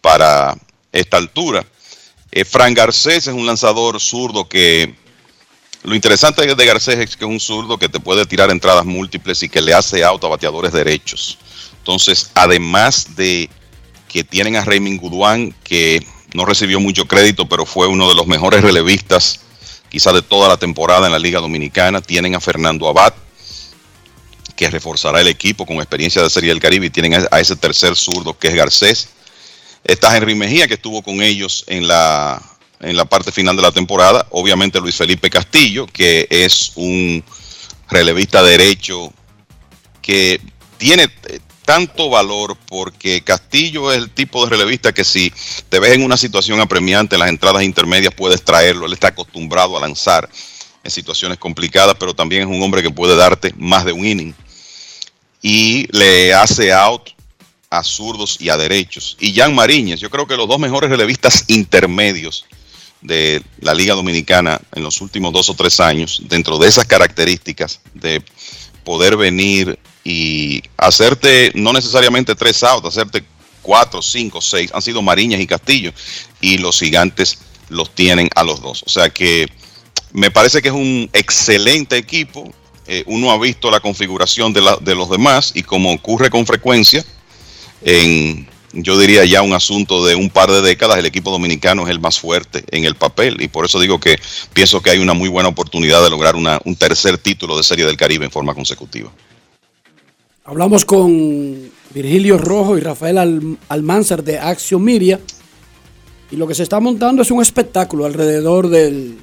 para 0.00 0.56
esta 0.90 1.18
altura. 1.18 1.66
Eh, 2.32 2.46
Fran 2.46 2.72
Garcés 2.72 3.26
es 3.26 3.34
un 3.34 3.44
lanzador 3.44 4.00
zurdo 4.00 4.48
que 4.48 4.94
lo 5.82 5.94
interesante 5.94 6.54
de 6.54 6.66
Garcés 6.66 6.98
es 6.98 7.14
que 7.14 7.26
es 7.26 7.30
un 7.30 7.40
zurdo 7.40 7.76
que 7.76 7.90
te 7.90 8.00
puede 8.00 8.24
tirar 8.24 8.50
entradas 8.50 8.86
múltiples 8.86 9.42
y 9.42 9.50
que 9.50 9.60
le 9.60 9.74
hace 9.74 10.02
auto 10.02 10.26
a 10.26 10.30
bateadores 10.30 10.72
derechos. 10.72 11.36
Entonces, 11.76 12.30
además 12.34 13.16
de 13.16 13.50
que 14.08 14.24
tienen 14.24 14.56
a 14.56 14.64
Raymond 14.64 14.98
Guduán, 14.98 15.54
que 15.62 16.02
no 16.32 16.46
recibió 16.46 16.80
mucho 16.80 17.06
crédito, 17.06 17.46
pero 17.46 17.66
fue 17.66 17.86
uno 17.86 18.08
de 18.08 18.14
los 18.14 18.26
mejores 18.26 18.62
relevistas 18.62 19.40
quizá 19.90 20.12
de 20.12 20.22
toda 20.22 20.48
la 20.48 20.56
temporada 20.56 21.06
en 21.06 21.12
la 21.12 21.18
Liga 21.18 21.40
Dominicana. 21.40 22.00
Tienen 22.00 22.34
a 22.34 22.40
Fernando 22.40 22.88
Abad, 22.88 23.12
que 24.58 24.68
reforzará 24.68 25.20
el 25.20 25.28
equipo 25.28 25.64
con 25.64 25.76
experiencia 25.76 26.20
de 26.20 26.28
Serie 26.28 26.50
del 26.50 26.58
Caribe, 26.58 26.86
y 26.86 26.90
tienen 26.90 27.14
a, 27.30 27.38
ese 27.38 27.54
tercer 27.54 27.94
zurdo 27.94 28.36
que 28.36 28.48
es 28.48 28.54
Garcés. 28.54 29.08
Está 29.84 30.16
Henry 30.16 30.34
Mejía, 30.34 30.66
que 30.66 30.74
estuvo 30.74 31.00
con 31.00 31.22
ellos 31.22 31.64
en 31.68 31.86
la, 31.86 32.42
en 32.80 32.96
la 32.96 33.04
parte 33.04 33.30
final 33.30 33.54
de 33.54 33.62
la 33.62 33.70
temporada. 33.70 34.26
Obviamente 34.30 34.80
Luis 34.80 34.96
Felipe 34.96 35.30
Castillo, 35.30 35.86
que 35.86 36.26
es 36.28 36.72
un 36.74 37.22
relevista 37.88 38.42
derecho 38.42 39.12
que 40.02 40.40
tiene 40.76 41.04
eh, 41.04 41.38
tanto 41.64 42.10
valor 42.10 42.58
porque 42.66 43.22
Castillo 43.22 43.92
es 43.92 43.98
el 43.98 44.10
tipo 44.10 44.42
de 44.42 44.50
relevista 44.50 44.92
que 44.92 45.04
si 45.04 45.32
te 45.68 45.78
ves 45.78 45.92
en 45.92 46.02
una 46.02 46.16
situación 46.16 46.60
apremiante 46.60 47.14
en 47.14 47.20
las 47.20 47.28
entradas 47.28 47.62
intermedias 47.62 48.12
puedes 48.12 48.42
traerlo. 48.42 48.86
Él 48.86 48.92
está 48.92 49.08
acostumbrado 49.08 49.76
a 49.76 49.80
lanzar 49.80 50.28
en 50.82 50.90
situaciones 50.90 51.38
complicadas, 51.38 51.94
pero 51.96 52.12
también 52.12 52.42
es 52.42 52.48
un 52.48 52.60
hombre 52.60 52.82
que 52.82 52.90
puede 52.90 53.14
darte 53.14 53.54
más 53.56 53.84
de 53.84 53.92
un 53.92 54.04
inning. 54.04 54.34
Y 55.42 55.86
le 55.96 56.34
hace 56.34 56.72
out 56.72 57.10
a 57.70 57.82
zurdos 57.82 58.38
y 58.40 58.48
a 58.48 58.56
derechos. 58.56 59.16
Y 59.20 59.34
Jan 59.34 59.54
Mariñez, 59.54 60.00
yo 60.00 60.10
creo 60.10 60.26
que 60.26 60.36
los 60.36 60.48
dos 60.48 60.58
mejores 60.58 60.90
relevistas 60.90 61.44
intermedios 61.48 62.46
de 63.00 63.42
la 63.60 63.74
Liga 63.74 63.94
Dominicana 63.94 64.60
en 64.74 64.82
los 64.82 65.00
últimos 65.00 65.32
dos 65.32 65.48
o 65.50 65.54
tres 65.54 65.78
años, 65.80 66.22
dentro 66.24 66.58
de 66.58 66.68
esas 66.68 66.84
características 66.84 67.80
de 67.94 68.22
poder 68.84 69.16
venir 69.16 69.78
y 70.02 70.62
hacerte 70.76 71.52
no 71.54 71.72
necesariamente 71.72 72.34
tres 72.34 72.62
outs, 72.62 72.86
hacerte 72.86 73.24
cuatro, 73.62 74.00
cinco, 74.02 74.40
seis, 74.40 74.70
han 74.72 74.82
sido 74.82 75.02
Mariñas 75.02 75.40
y 75.40 75.46
Castillo, 75.46 75.92
y 76.40 76.58
los 76.58 76.78
gigantes 76.80 77.38
los 77.68 77.94
tienen 77.94 78.30
a 78.34 78.42
los 78.42 78.60
dos. 78.60 78.82
O 78.86 78.88
sea 78.88 79.10
que 79.10 79.46
me 80.12 80.30
parece 80.30 80.62
que 80.62 80.68
es 80.68 80.74
un 80.74 81.08
excelente 81.12 81.96
equipo. 81.96 82.50
Eh, 82.90 83.04
uno 83.06 83.30
ha 83.30 83.38
visto 83.38 83.70
la 83.70 83.80
configuración 83.80 84.54
de, 84.54 84.62
los 84.94 85.10
demás 85.10 85.52
y 85.54 85.62
como 85.62 85.92
ocurre 85.92 86.30
con 86.30 86.46
frecuencia, 86.46 87.04
en 87.84 88.48
yo 88.72 88.98
diría 88.98 89.24
ya 89.24 89.42
un 89.42 89.52
asunto 89.52 90.04
de 90.04 90.14
un 90.14 90.30
par 90.30 90.50
de 90.50 90.62
décadas, 90.62 90.98
el 90.98 91.06
equipo 91.06 91.30
dominicano 91.30 91.84
es 91.84 91.90
el 91.90 92.00
más 92.00 92.18
fuerte 92.18 92.64
en 92.70 92.84
el 92.84 92.94
papel 92.94 93.40
y 93.40 93.48
por 93.48 93.64
eso 93.64 93.78
digo 93.78 94.00
que 94.00 94.18
pienso 94.52 94.80
que 94.80 94.90
hay 94.90 94.98
una 94.98 95.14
muy 95.14 95.28
buena 95.28 95.48
oportunidad 95.48 96.02
de 96.02 96.10
lograr 96.10 96.34
un 96.36 96.76
tercer 96.76 97.18
título 97.18 97.56
de 97.56 97.62
Serie 97.62 97.86
del 97.86 97.96
Caribe 97.96 98.24
en 98.24 98.30
forma 98.30 98.54
consecutiva. 98.54 99.10
Hablamos 100.44 100.84
con 100.84 101.70
Virgilio 101.94 102.38
Rojo 102.38 102.78
y 102.78 102.80
Rafael 102.80 103.18
Al- 103.18 103.58
Almanzar 103.68 104.24
de 104.24 104.38
Action 104.38 104.82
Media. 104.82 105.20
Y 106.30 106.36
lo 106.36 106.46
que 106.46 106.54
se 106.54 106.62
está 106.62 106.80
montando 106.80 107.22
es 107.22 107.30
un 107.30 107.42
espectáculo 107.42 108.06
alrededor 108.06 108.68
del, 108.68 109.18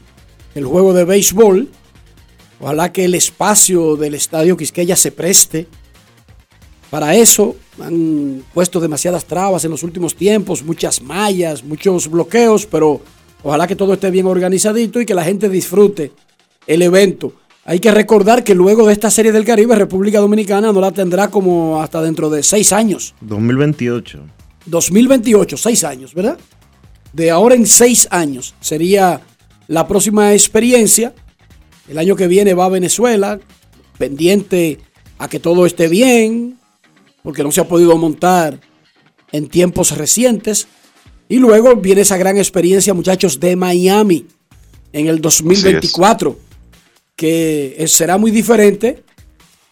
del 0.54 0.66
juego 0.66 0.94
de 0.94 1.04
béisbol. 1.06 1.70
Ojalá 2.60 2.92
que 2.92 3.06
el 3.06 3.16
espacio 3.16 3.96
del 3.96 4.16
estadio 4.16 4.58
Quisqueya 4.58 4.96
se 4.96 5.12
preste 5.12 5.68
para 6.90 7.16
eso. 7.16 7.56
Han 7.82 8.44
puesto 8.54 8.80
demasiadas 8.80 9.26
trabas 9.26 9.66
en 9.66 9.72
los 9.72 9.84
últimos 9.84 10.16
tiempos, 10.16 10.64
muchas 10.64 11.02
mallas, 11.02 11.64
muchos 11.64 12.10
bloqueos, 12.10 12.66
pero 12.66 13.02
Ojalá 13.46 13.68
que 13.68 13.76
todo 13.76 13.94
esté 13.94 14.10
bien 14.10 14.26
organizadito 14.26 15.00
y 15.00 15.06
que 15.06 15.14
la 15.14 15.24
gente 15.24 15.50
disfrute 15.50 16.12
el 16.66 16.82
evento. 16.82 17.32
Hay 17.64 17.80
que 17.80 17.92
recordar 17.92 18.44
que 18.44 18.56
luego 18.56 18.88
de 18.88 18.94
esta 18.94 19.12
serie 19.12 19.32
del 19.32 19.46
Caribe, 19.46 19.76
República 19.76 20.20
Dominicana 20.20 20.72
no 20.72 20.82
la 20.82 20.92
tendrá 20.92 21.28
como 21.30 21.80
hasta 21.80 22.02
dentro 22.02 22.32
de 22.32 22.42
seis 22.42 22.74
años. 22.74 23.14
2028. 23.22 24.20
2028, 24.66 25.58
seis 25.58 25.84
años, 25.84 26.16
¿verdad? 26.16 26.40
De 27.14 27.30
ahora 27.30 27.54
en 27.54 27.68
seis 27.68 28.08
años 28.10 28.56
sería 28.62 29.22
la 29.68 29.88
próxima 29.88 30.34
experiencia. 30.34 31.14
El 31.88 31.98
año 31.98 32.16
que 32.16 32.28
viene 32.28 32.54
va 32.54 32.66
a 32.66 32.70
Venezuela, 32.70 33.40
pendiente 33.98 34.80
a 35.18 35.28
que 35.28 35.40
todo 35.40 35.66
esté 35.66 35.88
bien, 35.88 36.58
porque 37.24 37.44
no 37.44 37.52
se 37.52 37.62
ha 37.62 37.68
podido 37.68 37.98
montar 37.98 38.60
en 39.32 39.48
tiempos 39.48 39.98
recientes. 39.98 40.68
Y 41.28 41.38
luego 41.38 41.76
viene 41.76 42.02
esa 42.02 42.18
gran 42.18 42.38
experiencia, 42.38 42.94
muchachos, 42.94 43.40
de 43.40 43.56
Miami 43.56 44.28
en 44.94 45.08
el 45.08 45.20
2024, 45.22 46.38
que 47.16 47.84
será 47.88 48.18
muy 48.18 48.32
diferente 48.32 49.04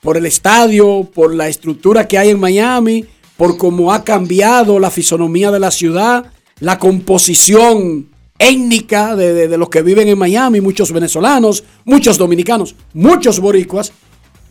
por 0.01 0.17
el 0.17 0.25
estadio, 0.25 1.09
por 1.13 1.33
la 1.33 1.47
estructura 1.47 2.07
que 2.07 2.17
hay 2.17 2.29
en 2.29 2.39
Miami, 2.39 3.05
por 3.37 3.57
cómo 3.57 3.93
ha 3.93 4.03
cambiado 4.03 4.79
la 4.79 4.91
fisonomía 4.91 5.49
de 5.51 5.59
la 5.59 5.71
ciudad, 5.71 6.25
la 6.59 6.77
composición 6.77 8.09
étnica 8.39 9.15
de, 9.15 9.57
los 9.57 9.69
que 9.69 9.81
viven 9.81 10.07
en 10.07 10.17
Miami, 10.17 10.59
muchos 10.61 10.91
venezolanos, 10.91 11.63
muchos 11.85 12.17
dominicanos, 12.17 12.75
muchos 12.93 13.39
boricuas, 13.39 13.93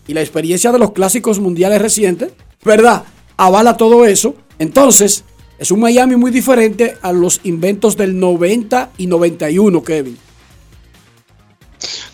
y 0.07 0.15
la 0.15 0.21
experiencia 0.21 0.73
de 0.73 0.79
los 0.79 0.93
clásicos 0.93 1.39
mundiales 1.39 1.81
recientes, 1.81 2.33
¿verdad? 2.65 3.05
Avala 3.37 3.77
todo 3.77 4.05
eso. 4.05 4.35
Entonces, 4.59 5.25
es 5.59 5.71
un 5.71 5.81
Miami 5.81 6.17
muy 6.17 6.31
diferente 6.31 6.97
a 7.03 7.13
los 7.13 7.41
inventos 7.45 7.97
del 7.97 8.19
90 8.19 8.91
y 8.99 9.07
91, 9.07 9.83
Kevin. 9.85 10.19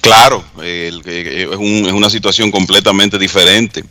Claro, 0.01 0.45
el- 0.63 1.03
eh, 1.07 1.49
es, 1.51 1.57
un- 1.57 1.87
es 1.87 1.93
una 1.93 2.11
situación 2.11 2.51
completamente 2.51 3.19
diferente, 3.19 3.85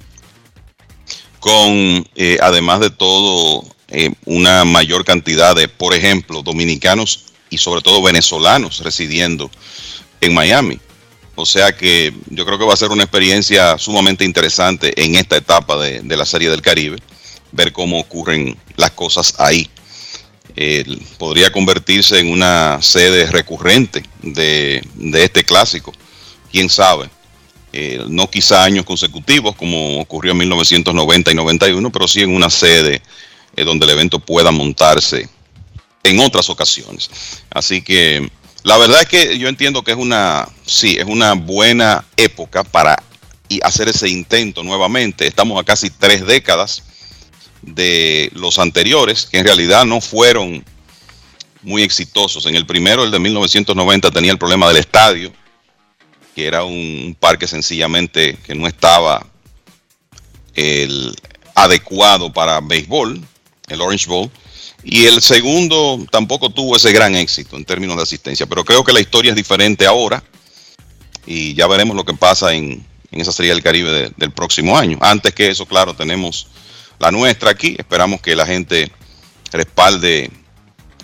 con 1.40 2.06
eh, 2.16 2.38
además 2.42 2.80
de 2.80 2.90
todo 2.90 3.64
eh, 3.90 4.12
una 4.26 4.66
mayor 4.66 5.06
cantidad 5.06 5.56
de, 5.56 5.68
por 5.68 5.94
ejemplo, 5.94 6.42
dominicanos 6.44 7.26
y 7.50 7.58
sobre 7.58 7.82
todo 7.82 8.02
venezolanos 8.02 8.80
residiendo 8.80 9.50
en 10.22 10.34
Miami. 10.34 10.80
O 11.36 11.46
sea 11.46 11.72
que 11.72 12.14
yo 12.30 12.46
creo 12.46 12.58
que 12.58 12.66
va 12.66 12.74
a 12.74 12.78
ser 12.78 12.90
una 12.90 13.04
experiencia 13.04 13.78
sumamente 13.78 14.26
interesante 14.26 14.94
en 15.04 15.16
esta 15.16 15.38
etapa 15.38 15.78
de, 15.78 16.02
de 16.02 16.18
la 16.18 16.26
Serie 16.26 16.50
del 16.50 16.62
Caribe, 16.62 16.98
ver 17.52 17.72
cómo 17.72 18.00
ocurren 18.00 18.58
las 18.76 18.92
cosas 18.92 19.36
ahí. 19.38 19.70
Podría 21.20 21.52
convertirse 21.52 22.20
en 22.20 22.32
una 22.32 22.82
sede 22.82 23.28
recurrente 23.28 24.04
de, 24.24 24.82
de 24.96 25.24
este 25.24 25.44
clásico, 25.44 25.94
quién 26.52 26.68
sabe. 26.68 27.10
Eh, 27.74 28.04
no 28.08 28.28
quizá 28.28 28.64
años 28.64 28.86
consecutivos 28.86 29.56
como 29.56 30.00
ocurrió 30.00 30.32
en 30.32 30.40
1990 30.40 31.32
y 31.32 31.36
91, 31.36 31.92
pero 31.92 32.08
sí 32.08 32.22
en 32.22 32.34
una 32.34 32.50
sede 32.50 33.04
eh, 33.56 33.64
donde 33.64 33.86
el 33.86 33.92
evento 33.92 34.18
pueda 34.18 34.50
montarse 34.50 35.30
en 36.08 36.20
otras 36.20 36.50
ocasiones. 36.50 37.10
Así 37.50 37.82
que 37.82 38.30
la 38.64 38.78
verdad 38.78 39.02
es 39.02 39.08
que 39.08 39.38
yo 39.38 39.48
entiendo 39.48 39.84
que 39.84 39.92
es 39.92 39.98
una, 39.98 40.48
sí, 40.66 40.98
es 41.00 41.06
una 41.06 41.34
buena 41.34 42.06
época 42.18 42.64
para 42.64 43.02
hacer 43.62 43.88
ese 43.90 44.10
intento 44.10 44.64
nuevamente. 44.64 45.26
Estamos 45.26 45.60
a 45.60 45.64
casi 45.64 45.90
tres 45.90 46.26
décadas 46.26 46.84
de 47.62 48.30
los 48.34 48.60
anteriores, 48.60 49.26
que 49.26 49.40
en 49.40 49.46
realidad 49.46 49.86
no 49.86 50.02
fueron 50.02 50.64
muy 51.62 51.84
exitosos. 51.84 52.46
En 52.46 52.56
el 52.56 52.66
primero, 52.66 53.04
el 53.04 53.12
de 53.12 53.20
1990, 53.20 54.12
tenía 54.12 54.32
el 54.32 54.38
problema 54.38 54.68
del 54.68 54.78
estadio, 54.78 55.32
que 56.36 56.46
era 56.46 56.64
un 56.64 57.16
parque 57.20 57.48
sencillamente 57.48 58.38
que 58.46 58.56
no 58.56 58.68
estaba 58.68 59.26
el 60.56 61.16
adecuado 61.56 62.32
para 62.32 62.62
béisbol, 62.62 63.22
el 63.68 63.82
Orange 63.82 64.08
Bowl. 64.08 64.32
Y 64.90 65.06
el 65.06 65.22
segundo 65.22 66.06
tampoco 66.10 66.50
tuvo 66.50 66.78
ese 66.78 66.94
gran 66.94 67.14
éxito 67.14 67.58
en 67.58 67.66
términos 67.66 67.98
de 67.98 68.04
asistencia, 68.04 68.46
pero 68.46 68.64
creo 68.64 68.86
que 68.86 68.94
la 68.94 69.02
historia 69.02 69.32
es 69.32 69.36
diferente 69.36 69.86
ahora 69.86 70.24
y 71.26 71.54
ya 71.56 71.68
veremos 71.68 71.94
lo 71.94 72.06
que 72.06 72.14
pasa 72.14 72.54
en, 72.54 72.86
en 73.12 73.22
esa 73.22 73.34
serie 73.34 73.52
del 73.52 73.62
Caribe 73.62 73.92
de- 73.92 74.14
del 74.16 74.32
próximo 74.32 74.78
año. 74.78 74.98
Antes 75.02 75.34
que 75.34 75.50
eso, 75.50 75.66
claro, 75.66 75.94
tenemos 75.94 76.48
la 77.00 77.12
nuestra 77.12 77.52
aquí, 77.52 77.76
esperamos 77.78 78.22
que 78.22 78.34
la 78.34 78.46
gente 78.46 78.90
respalde 79.52 80.32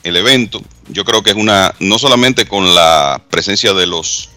el 0.03 0.15
evento. 0.15 0.61
Yo 0.87 1.03
creo 1.03 1.21
que 1.21 1.31
es 1.31 1.35
una, 1.35 1.75
no 1.79 1.99
solamente 1.99 2.47
con 2.47 2.73
la 2.73 3.21
presencia 3.29 3.73
de 3.73 3.85
los, 3.85 4.29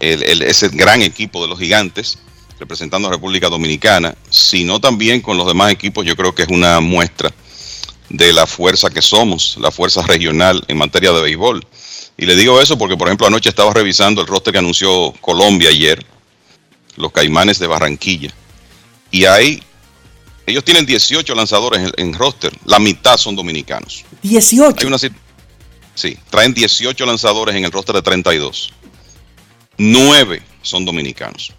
ese 0.00 0.68
gran 0.70 1.02
equipo 1.02 1.40
de 1.42 1.48
los 1.48 1.60
gigantes 1.60 2.18
representando 2.58 3.06
a 3.06 3.12
República 3.12 3.48
Dominicana, 3.48 4.16
sino 4.30 4.80
también 4.80 5.20
con 5.20 5.36
los 5.36 5.46
demás 5.46 5.70
equipos, 5.70 6.04
yo 6.04 6.16
creo 6.16 6.34
que 6.34 6.42
es 6.42 6.48
una 6.48 6.80
muestra 6.80 7.32
de 8.08 8.32
la 8.32 8.46
fuerza 8.46 8.90
que 8.90 9.02
somos, 9.02 9.56
la 9.60 9.70
fuerza 9.70 10.02
regional 10.02 10.64
en 10.68 10.78
materia 10.78 11.12
de 11.12 11.22
béisbol. 11.22 11.64
Y 12.16 12.26
le 12.26 12.34
digo 12.34 12.60
eso 12.60 12.76
porque, 12.76 12.96
por 12.96 13.08
ejemplo, 13.08 13.26
anoche 13.26 13.48
estaba 13.48 13.72
revisando 13.72 14.20
el 14.20 14.26
roster 14.26 14.52
que 14.52 14.58
anunció 14.58 15.12
Colombia 15.20 15.70
ayer, 15.70 16.04
los 16.96 17.12
Caimanes 17.12 17.58
de 17.58 17.66
Barranquilla. 17.66 18.32
Y 19.10 19.24
ahí, 19.24 19.62
ellos 20.46 20.64
tienen 20.64 20.84
18 20.84 21.34
lanzadores 21.34 21.80
en, 21.80 21.92
en 21.96 22.14
roster, 22.14 22.52
la 22.64 22.78
mitad 22.78 23.16
son 23.16 23.36
dominicanos. 23.36 24.04
18. 24.22 24.78
Hay 24.80 24.86
una 24.86 24.98
sí, 25.94 26.16
traen 26.30 26.54
18 26.54 27.06
lanzadores 27.06 27.54
en 27.54 27.64
el 27.64 27.72
roster 27.72 27.94
de 27.94 28.02
32. 28.02 28.72
9 29.76 30.42
son 30.62 30.84
dominicanos. 30.84 31.52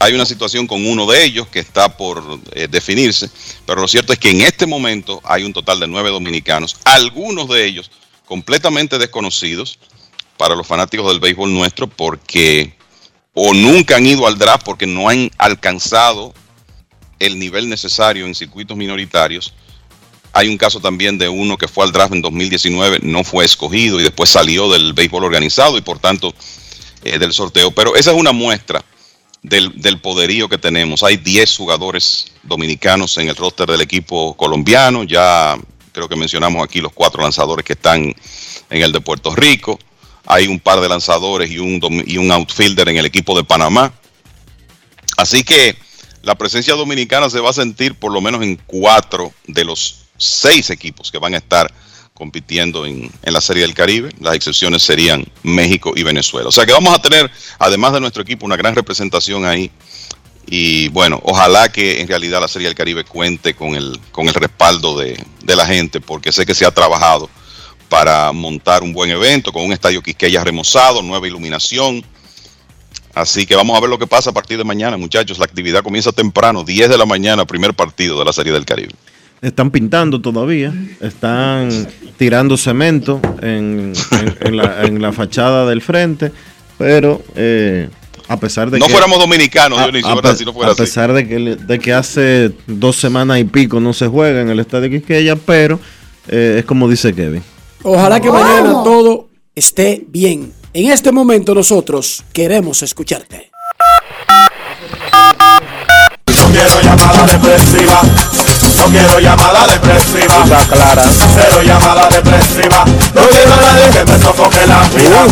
Hay 0.00 0.14
una 0.14 0.26
situación 0.26 0.66
con 0.66 0.86
uno 0.86 1.06
de 1.06 1.22
ellos 1.22 1.46
que 1.48 1.60
está 1.60 1.96
por 1.96 2.40
eh, 2.52 2.66
definirse, 2.68 3.30
pero 3.66 3.80
lo 3.82 3.86
cierto 3.86 4.12
es 4.12 4.18
que 4.18 4.30
en 4.30 4.40
este 4.40 4.66
momento 4.66 5.20
hay 5.24 5.44
un 5.44 5.52
total 5.52 5.78
de 5.78 5.86
9 5.86 6.10
dominicanos, 6.10 6.76
algunos 6.84 7.48
de 7.48 7.66
ellos 7.66 7.90
completamente 8.24 8.98
desconocidos 8.98 9.78
para 10.36 10.56
los 10.56 10.66
fanáticos 10.66 11.06
del 11.06 11.20
béisbol 11.20 11.52
nuestro 11.52 11.86
porque 11.86 12.74
o 13.34 13.52
nunca 13.54 13.96
han 13.96 14.06
ido 14.06 14.26
al 14.26 14.38
draft 14.38 14.64
porque 14.64 14.86
no 14.86 15.08
han 15.08 15.30
alcanzado 15.38 16.32
el 17.18 17.38
nivel 17.38 17.68
necesario 17.68 18.26
en 18.26 18.34
circuitos 18.34 18.76
minoritarios 18.76 19.52
hay 20.32 20.48
un 20.48 20.56
caso 20.56 20.80
también 20.80 21.18
de 21.18 21.28
uno 21.28 21.56
que 21.56 21.68
fue 21.68 21.84
al 21.84 21.92
draft 21.92 22.14
en 22.14 22.22
2019, 22.22 23.00
no 23.02 23.24
fue 23.24 23.44
escogido 23.44 23.98
y 23.98 24.04
después 24.04 24.30
salió 24.30 24.70
del 24.70 24.92
béisbol 24.92 25.24
organizado 25.24 25.76
y 25.76 25.80
por 25.80 25.98
tanto 25.98 26.32
eh, 27.02 27.18
del 27.18 27.32
sorteo. 27.32 27.70
Pero 27.72 27.96
esa 27.96 28.12
es 28.12 28.16
una 28.16 28.32
muestra 28.32 28.84
del, 29.42 30.00
poderío 30.00 30.48
que 30.48 30.58
tenemos. 30.58 31.02
Hay 31.02 31.16
10 31.16 31.56
jugadores 31.56 32.32
dominicanos 32.42 33.16
en 33.18 33.28
el 33.28 33.36
roster 33.36 33.68
del 33.68 33.80
equipo 33.80 34.34
colombiano. 34.36 35.04
Ya 35.04 35.56
creo 35.92 36.08
que 36.08 36.16
mencionamos 36.16 36.62
aquí 36.64 36.80
los 36.80 36.92
cuatro 36.92 37.22
lanzadores 37.22 37.64
que 37.64 37.72
están 37.74 38.14
en 38.70 38.82
el 38.82 38.92
de 38.92 39.00
Puerto 39.00 39.34
Rico. 39.34 39.78
Hay 40.26 40.46
un 40.46 40.60
par 40.60 40.80
de 40.80 40.88
lanzadores 40.88 41.50
y 41.50 41.58
un, 41.58 41.80
y 42.06 42.18
un 42.18 42.30
outfielder 42.30 42.88
en 42.88 42.98
el 42.98 43.06
equipo 43.06 43.36
de 43.36 43.44
Panamá. 43.44 43.92
Así 45.16 45.42
que 45.42 45.76
la 46.22 46.34
presencia 46.34 46.74
dominicana 46.74 47.30
se 47.30 47.40
va 47.40 47.50
a 47.50 47.54
sentir 47.54 47.94
por 47.94 48.12
lo 48.12 48.20
menos 48.20 48.42
en 48.42 48.56
cuatro 48.56 49.32
de 49.46 49.64
los 49.64 50.06
seis 50.16 50.70
equipos 50.70 51.10
que 51.10 51.18
van 51.18 51.34
a 51.34 51.38
estar 51.38 51.72
compitiendo 52.20 52.84
en, 52.84 53.10
en 53.22 53.32
la 53.32 53.40
Serie 53.40 53.62
del 53.62 53.72
Caribe. 53.72 54.10
Las 54.20 54.34
excepciones 54.34 54.82
serían 54.82 55.24
México 55.42 55.94
y 55.96 56.02
Venezuela. 56.02 56.50
O 56.50 56.52
sea 56.52 56.66
que 56.66 56.72
vamos 56.72 56.94
a 56.94 57.00
tener, 57.00 57.30
además 57.58 57.94
de 57.94 58.00
nuestro 58.00 58.22
equipo, 58.22 58.44
una 58.44 58.58
gran 58.58 58.74
representación 58.74 59.46
ahí. 59.46 59.70
Y 60.46 60.88
bueno, 60.88 61.18
ojalá 61.24 61.72
que 61.72 62.02
en 62.02 62.08
realidad 62.08 62.42
la 62.42 62.48
Serie 62.48 62.68
del 62.68 62.74
Caribe 62.74 63.04
cuente 63.04 63.54
con 63.54 63.74
el, 63.74 63.98
con 64.12 64.28
el 64.28 64.34
respaldo 64.34 64.98
de, 64.98 65.18
de 65.42 65.56
la 65.56 65.64
gente, 65.64 65.98
porque 65.98 66.30
sé 66.30 66.44
que 66.44 66.54
se 66.54 66.66
ha 66.66 66.70
trabajado 66.70 67.30
para 67.88 68.30
montar 68.32 68.82
un 68.82 68.92
buen 68.92 69.10
evento 69.10 69.50
con 69.50 69.64
un 69.64 69.72
estadio 69.72 70.02
Quisqueya 70.02 70.44
remozado, 70.44 71.00
nueva 71.00 71.26
iluminación. 71.26 72.04
Así 73.14 73.46
que 73.46 73.56
vamos 73.56 73.74
a 73.78 73.80
ver 73.80 73.88
lo 73.88 73.98
que 73.98 74.06
pasa 74.06 74.28
a 74.28 74.34
partir 74.34 74.58
de 74.58 74.64
mañana, 74.64 74.98
muchachos. 74.98 75.38
La 75.38 75.46
actividad 75.46 75.82
comienza 75.82 76.12
temprano, 76.12 76.64
10 76.64 76.90
de 76.90 76.98
la 76.98 77.06
mañana, 77.06 77.46
primer 77.46 77.72
partido 77.72 78.18
de 78.18 78.26
la 78.26 78.32
Serie 78.34 78.52
del 78.52 78.66
Caribe. 78.66 78.92
Están 79.42 79.70
pintando 79.70 80.20
todavía, 80.20 80.72
están 81.00 81.70
tirando 82.18 82.56
cemento 82.58 83.20
en, 83.40 83.92
en- 84.12 84.36
en 84.40 84.56
la, 84.56 84.82
en 84.84 85.00
la 85.00 85.12
fachada 85.12 85.64
del 85.66 85.80
frente, 85.80 86.30
pero 86.76 87.22
eh, 87.36 87.88
a 88.28 88.38
pesar 88.38 88.70
de 88.70 88.78
No 88.78 88.86
que... 88.86 88.92
fuéramos 88.92 89.18
dominicanos, 89.18 89.78
a, 89.78 89.84
Dionisio, 89.84 90.10
a 90.10 90.14
¿verdad? 90.14 90.36
Si 90.36 90.44
no 90.44 90.52
fuera 90.52 90.68
a 90.68 90.72
así. 90.72 90.82
pesar 90.82 91.14
de 91.14 91.26
que, 91.26 91.38
de 91.38 91.78
que 91.78 91.92
hace 91.94 92.52
dos 92.66 92.96
semanas 92.96 93.38
y 93.40 93.44
pico 93.44 93.80
no 93.80 93.94
se 93.94 94.08
juega 94.08 94.42
en 94.42 94.50
el 94.50 94.60
estadio 94.60 94.90
Quisqueya, 94.90 95.36
pero 95.36 95.80
eh, 96.28 96.56
es 96.58 96.64
como 96.66 96.86
dice 96.86 97.14
Kevin. 97.14 97.42
Ojalá 97.82 98.20
que 98.20 98.30
mañana 98.30 98.72
todo 98.84 99.28
esté 99.54 100.04
bien. 100.06 100.52
En 100.74 100.92
este 100.92 101.12
momento 101.12 101.54
nosotros 101.54 102.22
queremos 102.34 102.82
escucharte. 102.82 103.50
No 106.26 106.52
quiero 106.52 106.82
llamada 106.82 107.26
depresiva. 107.26 108.02
No 108.80 108.86
quiero 108.86 109.20
llamada 109.20 109.66
depresiva. 109.66 110.42
Clara. 110.70 111.04
Cero 111.34 111.60
llamada 111.62 112.08
depresiva. 112.08 112.86
No 113.14 113.28
quiero 113.28 113.52
a 113.52 113.56
nadie 113.56 113.90
que 113.92 114.02
me 114.10 114.18
sofoque 114.18 114.66
la 114.66 114.88
vida. 114.88 115.26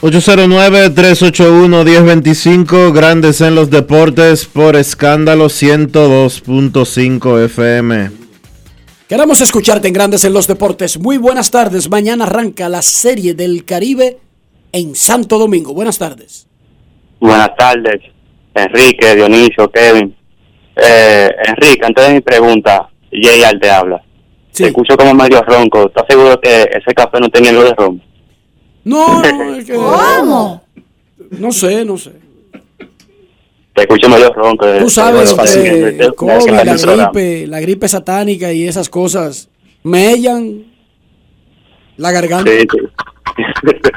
809-381-1025, 0.00 2.90
Grandes 2.92 3.42
en 3.42 3.54
los 3.54 3.68
Deportes 3.68 4.46
por 4.46 4.76
escándalo 4.76 5.44
102.5 5.46 7.44
FM. 7.44 8.10
Queremos 9.08 9.42
escucharte 9.42 9.88
en 9.88 9.94
Grandes 9.94 10.24
en 10.24 10.32
los 10.32 10.46
Deportes. 10.46 10.98
Muy 10.98 11.18
buenas 11.18 11.50
tardes. 11.50 11.90
Mañana 11.90 12.24
arranca 12.24 12.70
la 12.70 12.80
Serie 12.80 13.34
del 13.34 13.66
Caribe 13.66 14.20
en 14.72 14.96
Santo 14.96 15.38
Domingo. 15.38 15.74
Buenas 15.74 15.98
tardes. 15.98 16.46
Buenas 17.20 17.54
tardes, 17.58 18.00
Enrique, 18.54 19.14
Dionisio, 19.14 19.70
Kevin. 19.70 20.16
Eh, 20.76 21.28
Enrique, 21.48 21.84
antes 21.84 22.06
de 22.08 22.14
mi 22.14 22.20
pregunta, 22.20 22.88
Jay 23.10 23.42
te 23.60 23.70
habla. 23.70 24.02
Te 24.52 24.66
escucho 24.66 24.96
como 24.96 25.14
medio 25.14 25.40
ronco. 25.42 25.86
¿Estás 25.86 26.04
seguro 26.08 26.38
que 26.40 26.62
ese 26.62 26.94
café 26.94 27.18
no 27.20 27.28
tenía 27.28 27.50
algo 27.50 27.64
de 27.64 27.74
ron? 27.74 28.02
No, 28.84 29.22
no, 29.22 29.54
es 29.54 29.64
que- 29.64 29.74
¿Cómo? 29.74 30.62
No 31.30 31.52
sé, 31.52 31.84
no 31.84 31.96
sé. 31.96 32.12
Te 33.74 33.82
escucho 33.82 34.08
medio 34.08 34.30
ronco. 34.32 34.66
Tú 34.78 34.90
sabes 34.90 35.30
el 35.30 36.14
COVID, 36.14 36.50
la 36.50 36.64
gripe, 37.12 37.46
la 37.46 37.60
gripe 37.60 37.88
satánica 37.88 38.52
y 38.52 38.66
esas 38.68 38.88
cosas 38.90 39.48
mellan 39.82 40.64
la 41.96 42.10
garganta. 42.12 42.50
Sí, 42.50 42.66
sí. 42.70 42.78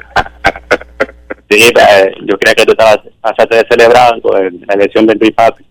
Sí, 1.47 1.61
eh, 1.61 2.11
yo 2.26 2.38
creía 2.39 2.56
que 2.56 2.65
tú 2.65 2.72
estabas 2.72 2.97
pasaste 3.22 3.56
de 3.57 3.65
celebrar 3.69 4.19
con 4.22 4.34
la 4.68 4.73
elección 4.73 5.06
del 5.06 5.19
Tripapi. 5.19 5.64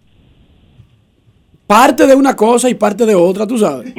Parte 1.66 2.06
de 2.06 2.14
una 2.14 2.36
cosa 2.36 2.68
y 2.68 2.74
parte 2.74 3.06
de 3.06 3.14
otra, 3.14 3.46
tú 3.46 3.58
sabes. 3.58 3.92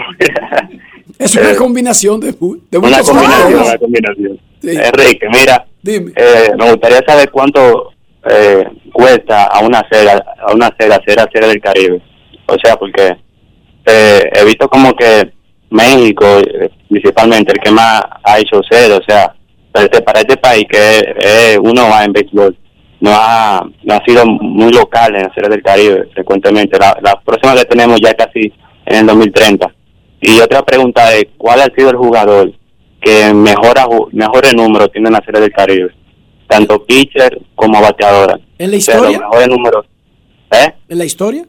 Es 1.18 1.36
una 1.36 1.56
combinación 1.58 2.20
de, 2.20 2.32
de 2.32 2.78
Una 2.78 2.88
muchas 2.90 3.10
combinación, 3.10 3.52
cosas. 3.54 3.68
una 3.68 3.78
combinación. 3.78 4.40
Sí. 4.62 4.70
Enrique, 4.70 5.28
mira, 5.32 5.66
Dime. 5.82 6.12
eh, 6.16 6.52
me 6.58 6.72
gustaría 6.72 7.02
saber 7.08 7.30
cuánto 7.32 7.92
eh, 8.30 8.66
cuesta 8.94 9.46
a 9.46 9.60
una 9.60 9.84
serie, 9.92 10.12
a 10.12 10.54
una 10.54 10.70
serie 10.78 10.96
hacer 10.96 11.16
la 11.18 11.30
serie 11.32 11.50
del 11.50 11.62
Caribe. 11.62 12.02
O 12.48 12.56
sea, 12.64 12.76
porque 12.76 13.16
eh, 13.86 14.22
he 14.34 14.46
visto 14.46 14.68
como 14.70 14.94
que 14.96 15.32
México, 15.72 16.26
eh, 16.40 16.70
principalmente, 16.90 17.52
el 17.54 17.60
que 17.60 17.72
más 17.72 18.02
ha 18.24 18.40
hecho 18.40 18.62
serie, 18.70 18.96
o 18.96 19.04
sea, 19.08 19.34
para 19.72 19.86
este, 19.86 20.02
para 20.02 20.20
este 20.22 20.38
país 20.38 20.66
que 20.70 21.16
eh, 21.22 21.58
uno 21.62 21.90
va 21.90 22.04
en 22.06 22.14
béisbol, 22.14 22.56
no 23.06 23.12
ha, 23.14 23.70
no 23.84 23.94
ha 23.94 24.04
sido 24.04 24.26
muy 24.26 24.74
local 24.74 25.16
en 25.16 25.24
la 25.24 25.34
serie 25.34 25.50
del 25.50 25.62
Caribe 25.62 26.10
frecuentemente. 26.12 26.80
La, 26.80 26.98
la 27.04 27.22
próxima 27.22 27.56
que 27.56 27.66
tenemos 27.66 28.02
ya 28.02 28.16
casi 28.16 28.52
en 28.88 28.98
el 28.98 29.06
2030. 29.06 29.72
Y 30.22 30.40
otra 30.40 30.66
pregunta 30.66 31.14
es, 31.14 31.26
¿cuál 31.38 31.62
ha 31.62 31.66
sido 31.76 31.92
el 31.92 31.98
jugador 31.98 32.52
que 33.00 33.32
mejora, 33.32 33.86
mejores 34.12 34.56
números 34.56 34.92
tiene 34.92 35.10
en 35.10 35.14
la 35.14 35.24
serie 35.24 35.42
del 35.42 35.52
Caribe? 35.52 35.94
Tanto 36.48 36.84
pitcher 36.84 37.40
como 37.54 37.80
bateadora. 37.80 38.40
¿En 38.58 38.72
la 38.72 38.78
historia? 38.78 39.20
mejores 39.20 39.48
números 39.50 39.86
¿eh? 40.52 40.74
¿En 40.90 40.98
la 40.98 41.06
historia? 41.06 41.46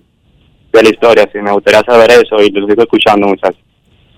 de 0.72 0.82
la 0.82 0.90
historia, 0.90 1.26
sí, 1.32 1.38
me 1.38 1.52
gustaría 1.52 1.80
saber 1.80 2.10
eso 2.10 2.36
y 2.42 2.50
lo 2.50 2.68
sigo 2.68 2.82
escuchando, 2.82 3.28
muchachos. 3.28 3.62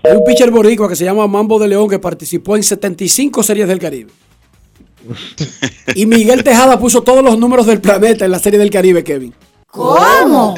Hay 0.03 0.11
un 0.17 0.25
pitcher 0.25 0.51
boricua 0.51 0.89
que 0.89 0.95
se 0.97 1.05
llama 1.05 1.25
Mambo 1.25 1.57
de 1.57 1.69
León 1.69 1.87
que 1.87 1.99
participó 1.99 2.57
en 2.57 2.63
75 2.63 3.43
series 3.43 3.65
del 3.65 3.79
Caribe. 3.79 4.11
Y 5.95 6.05
Miguel 6.05 6.43
Tejada 6.43 6.79
puso 6.79 7.01
todos 7.03 7.23
los 7.23 7.37
números 7.37 7.65
del 7.65 7.81
planeta 7.81 8.25
en 8.25 8.31
la 8.31 8.39
serie 8.39 8.59
del 8.59 8.69
Caribe, 8.69 9.03
Kevin. 9.03 9.33
¿Cómo? 9.67 10.55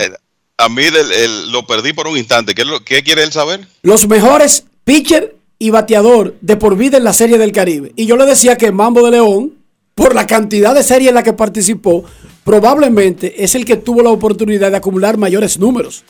a 0.57 0.69
mí 0.69 0.83
del- 0.83 1.11
el- 1.11 1.51
lo 1.51 1.65
perdí 1.65 1.91
por 1.91 2.07
un 2.07 2.17
instante. 2.17 2.53
¿Qué, 2.53 2.61
es 2.61 2.67
lo- 2.67 2.83
qué 2.83 3.01
quiere 3.03 3.23
él 3.23 3.31
saber? 3.31 3.67
Los 3.81 4.07
mejores 4.07 4.65
pitcher 4.83 5.35
y 5.57 5.71
bateador 5.71 6.35
de 6.41 6.55
por 6.55 6.77
vida 6.77 6.97
en 6.97 7.03
la 7.03 7.13
serie 7.13 7.39
del 7.39 7.51
Caribe. 7.51 7.93
Y 7.95 8.05
yo 8.05 8.15
le 8.15 8.25
decía 8.27 8.57
que 8.57 8.71
Mambo 8.71 9.03
de 9.03 9.11
León, 9.11 9.53
por 9.95 10.13
la 10.13 10.27
cantidad 10.27 10.75
de 10.75 10.83
series 10.83 11.09
en 11.09 11.15
la 11.15 11.23
que 11.23 11.33
participó, 11.33 12.03
probablemente 12.43 13.43
es 13.43 13.55
el 13.55 13.65
que 13.65 13.75
tuvo 13.77 14.03
la 14.03 14.11
oportunidad 14.11 14.69
de 14.69 14.77
acumular 14.77 15.17
mayores 15.17 15.57
números. 15.57 16.03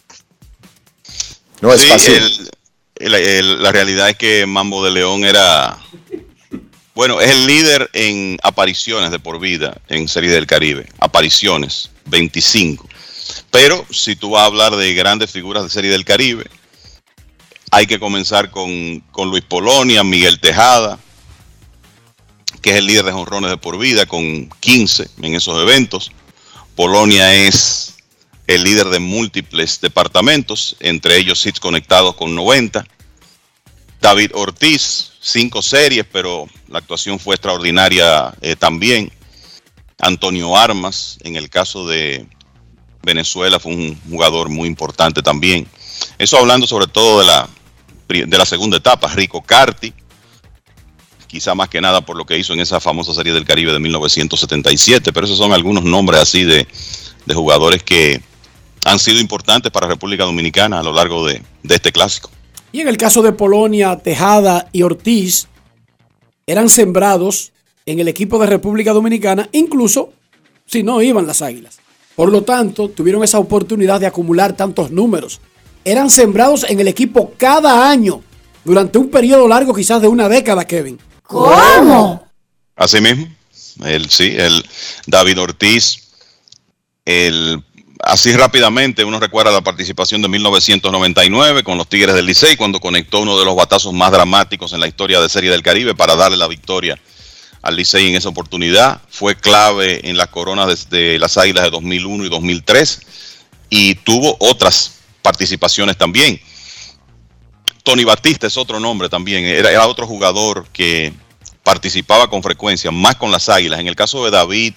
No 1.61 1.71
es 1.73 1.81
Sí, 1.81 1.87
fácil. 1.87 2.13
el- 2.15 3.13
el- 3.13 3.15
el- 3.15 3.63
la 3.63 3.71
realidad 3.71 4.09
es 4.09 4.17
que 4.17 4.45
Mambo 4.45 4.83
de 4.83 4.91
León 4.91 5.23
era. 5.23 5.77
Bueno, 6.93 7.21
es 7.21 7.29
el 7.29 7.47
líder 7.47 7.89
en 7.93 8.37
apariciones 8.43 9.11
de 9.11 9.19
por 9.19 9.39
vida 9.39 9.79
en 9.87 10.09
Serie 10.09 10.31
del 10.31 10.45
Caribe. 10.45 10.87
Apariciones, 10.99 11.89
25. 12.05 12.87
Pero 13.49 13.85
si 13.91 14.17
tú 14.17 14.31
vas 14.31 14.43
a 14.43 14.47
hablar 14.47 14.75
de 14.75 14.93
grandes 14.93 15.31
figuras 15.31 15.63
de 15.63 15.69
Serie 15.69 15.91
del 15.91 16.03
Caribe, 16.03 16.45
hay 17.71 17.87
que 17.87 17.99
comenzar 17.99 18.51
con, 18.51 18.99
con 19.11 19.29
Luis 19.29 19.43
Polonia, 19.43 20.03
Miguel 20.03 20.41
Tejada, 20.41 20.99
que 22.61 22.71
es 22.71 22.75
el 22.75 22.87
líder 22.87 23.05
de 23.05 23.13
jonrones 23.13 23.49
de 23.49 23.57
por 23.57 23.77
vida, 23.77 24.05
con 24.05 24.49
15 24.59 25.09
en 25.21 25.35
esos 25.35 25.61
eventos. 25.61 26.11
Polonia 26.75 27.33
es 27.33 27.95
el 28.47 28.65
líder 28.65 28.89
de 28.89 28.99
múltiples 28.99 29.79
departamentos, 29.79 30.75
entre 30.81 31.17
ellos 31.17 31.45
hits 31.45 31.61
conectados 31.61 32.15
con 32.15 32.35
90. 32.35 32.85
David 34.01 34.31
Ortiz, 34.33 35.10
cinco 35.21 35.61
series, 35.61 36.05
pero 36.11 36.47
la 36.67 36.79
actuación 36.79 37.19
fue 37.19 37.35
extraordinaria 37.35 38.33
eh, 38.41 38.55
también. 38.55 39.11
Antonio 39.99 40.57
Armas, 40.57 41.19
en 41.21 41.35
el 41.35 41.49
caso 41.49 41.87
de 41.87 42.25
Venezuela, 43.03 43.59
fue 43.59 43.73
un 43.73 44.01
jugador 44.09 44.49
muy 44.49 44.67
importante 44.67 45.21
también. 45.21 45.67
Eso 46.17 46.37
hablando 46.37 46.65
sobre 46.65 46.87
todo 46.87 47.19
de 47.19 47.27
la, 47.27 47.47
de 48.07 48.37
la 48.37 48.45
segunda 48.45 48.77
etapa. 48.77 49.07
Rico 49.09 49.43
Carti, 49.43 49.93
quizá 51.27 51.53
más 51.53 51.69
que 51.69 51.79
nada 51.79 52.01
por 52.01 52.17
lo 52.17 52.25
que 52.25 52.37
hizo 52.37 52.53
en 52.53 52.59
esa 52.59 52.79
famosa 52.79 53.13
serie 53.13 53.31
del 53.31 53.45
Caribe 53.45 53.71
de 53.71 53.79
1977, 53.79 55.13
pero 55.13 55.27
esos 55.27 55.37
son 55.37 55.53
algunos 55.53 55.83
nombres 55.83 56.19
así 56.19 56.43
de, 56.43 56.67
de 57.25 57.33
jugadores 57.35 57.83
que 57.83 58.21
han 58.85 58.97
sido 58.97 59.19
importantes 59.19 59.71
para 59.71 59.87
República 59.87 60.23
Dominicana 60.23 60.79
a 60.79 60.83
lo 60.83 60.93
largo 60.93 61.27
de, 61.27 61.43
de 61.61 61.75
este 61.75 61.91
clásico. 61.91 62.31
Y 62.71 62.81
en 62.81 62.87
el 62.87 62.97
caso 62.97 63.21
de 63.21 63.33
Polonia, 63.33 63.97
Tejada 63.97 64.69
y 64.71 64.83
Ortiz, 64.83 65.47
eran 66.47 66.69
sembrados 66.69 67.51
en 67.85 67.99
el 67.99 68.07
equipo 68.07 68.39
de 68.39 68.47
República 68.47 68.93
Dominicana, 68.93 69.49
incluso 69.51 70.13
si 70.65 70.83
no 70.83 71.01
iban 71.01 71.27
las 71.27 71.41
águilas. 71.41 71.79
Por 72.15 72.31
lo 72.31 72.43
tanto, 72.43 72.89
tuvieron 72.89 73.23
esa 73.23 73.39
oportunidad 73.39 73.99
de 73.99 74.05
acumular 74.05 74.55
tantos 74.55 74.91
números. 74.91 75.41
Eran 75.83 76.09
sembrados 76.09 76.65
en 76.69 76.79
el 76.79 76.87
equipo 76.87 77.33
cada 77.37 77.89
año, 77.89 78.21
durante 78.63 78.97
un 78.97 79.09
periodo 79.09 79.47
largo, 79.47 79.73
quizás 79.73 80.01
de 80.01 80.07
una 80.07 80.29
década, 80.29 80.65
Kevin. 80.65 80.99
¿Cómo? 81.23 82.25
Así 82.75 83.01
mismo, 83.01 83.27
el, 83.83 84.09
sí, 84.09 84.35
el 84.37 84.63
David 85.07 85.39
Ortiz, 85.39 86.09
el, 87.05 87.63
así 88.03 88.33
rápidamente 88.35 89.03
uno 89.03 89.19
recuerda 89.19 89.51
la 89.51 89.61
participación 89.61 90.21
de 90.21 90.27
1999 90.27 91.63
con 91.63 91.77
los 91.77 91.87
Tigres 91.87 92.15
del 92.15 92.25
Licey 92.25 92.55
cuando 92.55 92.79
conectó 92.79 93.21
uno 93.21 93.37
de 93.37 93.45
los 93.45 93.55
batazos 93.55 93.93
más 93.93 94.11
dramáticos 94.11 94.73
en 94.73 94.79
la 94.79 94.87
historia 94.87 95.19
de 95.19 95.29
Serie 95.29 95.51
del 95.51 95.63
Caribe 95.63 95.95
para 95.95 96.15
darle 96.15 96.37
la 96.37 96.47
victoria 96.47 96.99
al 97.61 97.75
Licey 97.75 98.09
en 98.09 98.15
esa 98.15 98.29
oportunidad. 98.29 99.01
Fue 99.09 99.35
clave 99.35 100.07
en 100.09 100.17
las 100.17 100.27
coronas 100.27 100.89
de, 100.89 101.19
las 101.19 101.37
Águilas 101.37 101.63
de 101.63 101.69
2001 101.69 102.25
y 102.25 102.29
2003 102.29 103.01
y 103.69 103.95
tuvo 103.95 104.35
otras 104.39 104.99
participaciones 105.21 105.97
también. 105.97 106.41
Tony 107.83 108.03
Batista 108.03 108.47
es 108.47 108.57
otro 108.57 108.79
nombre 108.79 109.09
también, 109.09 109.43
era 109.45 109.87
otro 109.87 110.05
jugador 110.05 110.67
que 110.71 111.13
participaba 111.63 112.29
con 112.29 112.43
frecuencia, 112.43 112.91
más 112.91 113.15
con 113.15 113.31
las 113.31 113.49
Águilas. 113.49 113.79
En 113.79 113.87
el 113.87 113.95
caso 113.95 114.23
de 114.25 114.31
David, 114.31 114.73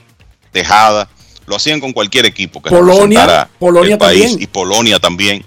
Tejada, 0.52 1.08
lo 1.46 1.56
hacían 1.56 1.80
con 1.80 1.92
cualquier 1.92 2.26
equipo 2.26 2.62
que 2.62 2.70
Polonia, 2.70 3.48
Polonia 3.58 3.92
el 3.92 3.98
país 3.98 4.22
también. 4.22 4.42
y 4.42 4.46
Polonia 4.46 4.98
también. 4.98 5.44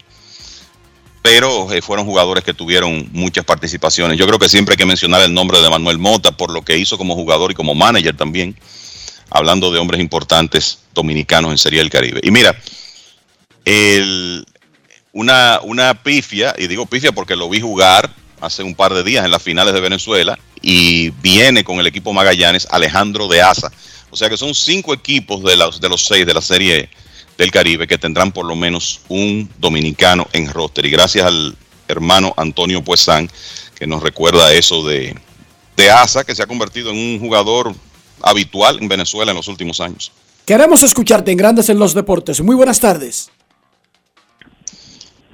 Pero 1.21 1.71
eh, 1.73 1.81
fueron 1.81 2.05
jugadores 2.05 2.43
que 2.43 2.53
tuvieron 2.53 3.09
muchas 3.11 3.43
participaciones. 3.43 4.17
Yo 4.17 4.25
creo 4.27 4.39
que 4.39 4.47
siempre 4.47 4.73
hay 4.73 4.77
que 4.77 4.85
mencionar 4.85 5.21
el 5.21 5.33
nombre 5.33 5.59
de 5.61 5.69
Manuel 5.69 5.97
Mota 5.97 6.31
por 6.31 6.51
lo 6.51 6.61
que 6.61 6.77
hizo 6.77 6.97
como 6.97 7.15
jugador 7.15 7.51
y 7.51 7.53
como 7.53 7.75
manager 7.75 8.15
también, 8.15 8.55
hablando 9.29 9.71
de 9.71 9.79
hombres 9.79 9.99
importantes 9.99 10.79
dominicanos 10.93 11.51
en 11.51 11.57
Serie 11.57 11.79
del 11.79 11.89
Caribe. 11.89 12.21
Y 12.23 12.31
mira, 12.31 12.57
el, 13.65 14.45
una, 15.11 15.59
una 15.63 16.01
pifia, 16.01 16.55
y 16.57 16.67
digo 16.67 16.85
pifia 16.85 17.11
porque 17.11 17.35
lo 17.35 17.49
vi 17.49 17.59
jugar 17.59 18.09
hace 18.39 18.63
un 18.63 18.75
par 18.75 18.93
de 18.93 19.03
días 19.03 19.25
en 19.25 19.31
las 19.31 19.41
finales 19.41 19.73
de 19.73 19.81
Venezuela, 19.81 20.39
y 20.61 21.09
viene 21.21 21.63
con 21.63 21.79
el 21.79 21.87
equipo 21.87 22.13
Magallanes 22.13 22.67
Alejandro 22.71 23.27
de 23.27 23.41
Asa. 23.41 23.71
O 24.17 24.19
sea 24.19 24.31
que 24.31 24.37
son 24.37 24.55
cinco 24.55 24.95
equipos 24.95 25.43
de 25.43 25.55
los, 25.55 25.79
de 25.79 25.89
los 25.89 26.03
seis 26.03 26.25
de 26.25 26.33
la 26.33 26.41
serie 26.41 26.89
del 27.37 27.51
Caribe 27.51 27.85
que 27.85 27.99
tendrán 27.99 28.31
por 28.31 28.47
lo 28.47 28.55
menos 28.55 29.01
un 29.09 29.47
dominicano 29.59 30.25
en 30.33 30.51
roster. 30.51 30.87
Y 30.87 30.89
gracias 30.89 31.23
al 31.27 31.55
hermano 31.87 32.33
Antonio 32.35 32.83
Puesán, 32.83 33.29
que 33.77 33.85
nos 33.85 34.01
recuerda 34.01 34.51
eso 34.53 34.83
de, 34.87 35.15
de 35.75 35.91
Asa, 35.91 36.23
que 36.23 36.33
se 36.33 36.41
ha 36.41 36.47
convertido 36.47 36.89
en 36.89 36.97
un 36.97 37.19
jugador 37.19 37.75
habitual 38.23 38.79
en 38.81 38.87
Venezuela 38.87 39.29
en 39.29 39.37
los 39.37 39.47
últimos 39.49 39.79
años. 39.79 40.11
Queremos 40.47 40.81
escucharte 40.81 41.29
en 41.29 41.37
Grandes 41.37 41.69
en 41.69 41.77
los 41.77 41.93
Deportes. 41.93 42.41
Muy 42.41 42.55
buenas 42.55 42.79
tardes. 42.79 43.29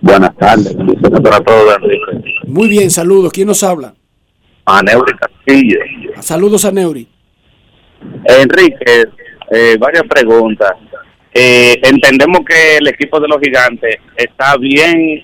Buenas 0.01 0.35
tardes, 0.35 0.75
bendiciones 0.75 1.21
para 1.21 1.41
todos, 1.41 1.73
Enrique. 1.77 2.31
Muy 2.47 2.67
bien, 2.67 2.91
saludos. 2.91 3.31
¿Quién 3.31 3.47
nos 3.47 3.63
habla? 3.63 3.95
A 4.65 4.83
Neuri 4.83 5.13
Castillo. 5.17 5.79
Saludos 6.21 6.65
a 6.65 6.71
Neuri. 6.73 7.12
Enrique, 8.25 9.05
eh, 9.51 9.77
varias 9.79 10.03
preguntas. 10.03 10.73
Eh, 11.33 11.79
entendemos 11.83 12.41
que 12.47 12.77
el 12.77 12.87
equipo 12.87 13.19
de 13.19 13.27
los 13.27 13.39
gigantes 13.39 13.97
está 14.15 14.55
bien 14.57 15.21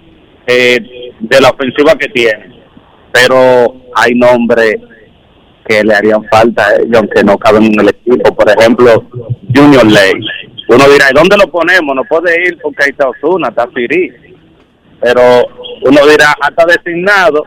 eh, 0.48 0.80
de 1.20 1.42
la 1.42 1.50
ofensiva 1.50 1.96
que 1.96 2.08
tiene, 2.08 2.62
pero 3.12 3.76
hay 3.96 4.16
nombres 4.16 4.78
que 5.68 5.84
le 5.84 5.94
harían 5.94 6.24
falta 6.32 6.68
a 6.68 6.76
ellos, 6.78 6.98
aunque 6.98 7.24
no 7.24 7.38
caben 7.38 7.66
en 7.66 7.80
el 7.80 7.90
equipo. 7.90 8.36
Por 8.36 8.50
ejemplo, 8.50 9.06
Junior 9.54 9.86
Ley. 9.86 10.14
Uno 10.68 10.90
dirá, 10.90 11.06
¿y 11.12 11.14
dónde 11.14 11.38
lo 11.38 11.48
ponemos? 11.52 11.96
No 11.96 12.04
puede 12.06 12.48
ir 12.48 12.58
porque 12.62 12.84
ahí 12.84 12.90
está 12.90 13.08
Osuna, 13.10 13.50
está 13.50 13.68
Siri. 13.76 14.12
Pero 15.00 15.22
uno 15.84 16.08
dirá, 16.08 16.36
hasta 16.42 16.66
designado, 16.66 17.44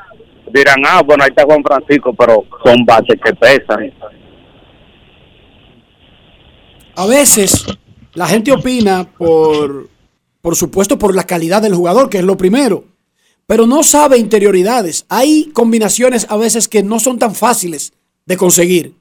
dirán, 0.53 0.83
ah, 0.87 1.03
bueno, 1.05 1.25
ahí 1.25 1.31
está 1.31 1.45
Juan 1.45 1.63
Francisco, 1.63 2.15
pero 2.15 2.45
son 2.65 2.85
bases 2.85 3.19
que 3.25 3.35
pesan. 3.35 3.93
A 6.95 7.07
veces 7.07 7.65
la 8.15 8.27
gente 8.27 8.53
opina 8.53 9.11
por, 9.11 9.89
por 10.41 10.57
supuesto, 10.57 10.99
por 10.99 11.15
la 11.15 11.25
calidad 11.25 11.63
del 11.63 11.75
jugador, 11.75 12.11
que 12.11 12.19
es 12.19 12.25
lo 12.25 12.37
primero, 12.37 12.85
pero 13.47 13.67
no 13.67 13.83
sabe 13.83 14.19
interioridades. 14.19 15.07
Hay 15.09 15.51
combinaciones 15.53 16.27
a 16.29 16.37
veces 16.37 16.69
que 16.69 16.83
no 16.83 17.01
son 17.01 17.19
tan 17.19 17.35
fáciles 17.35 17.93
de 18.27 18.37
conseguir, 18.37 18.95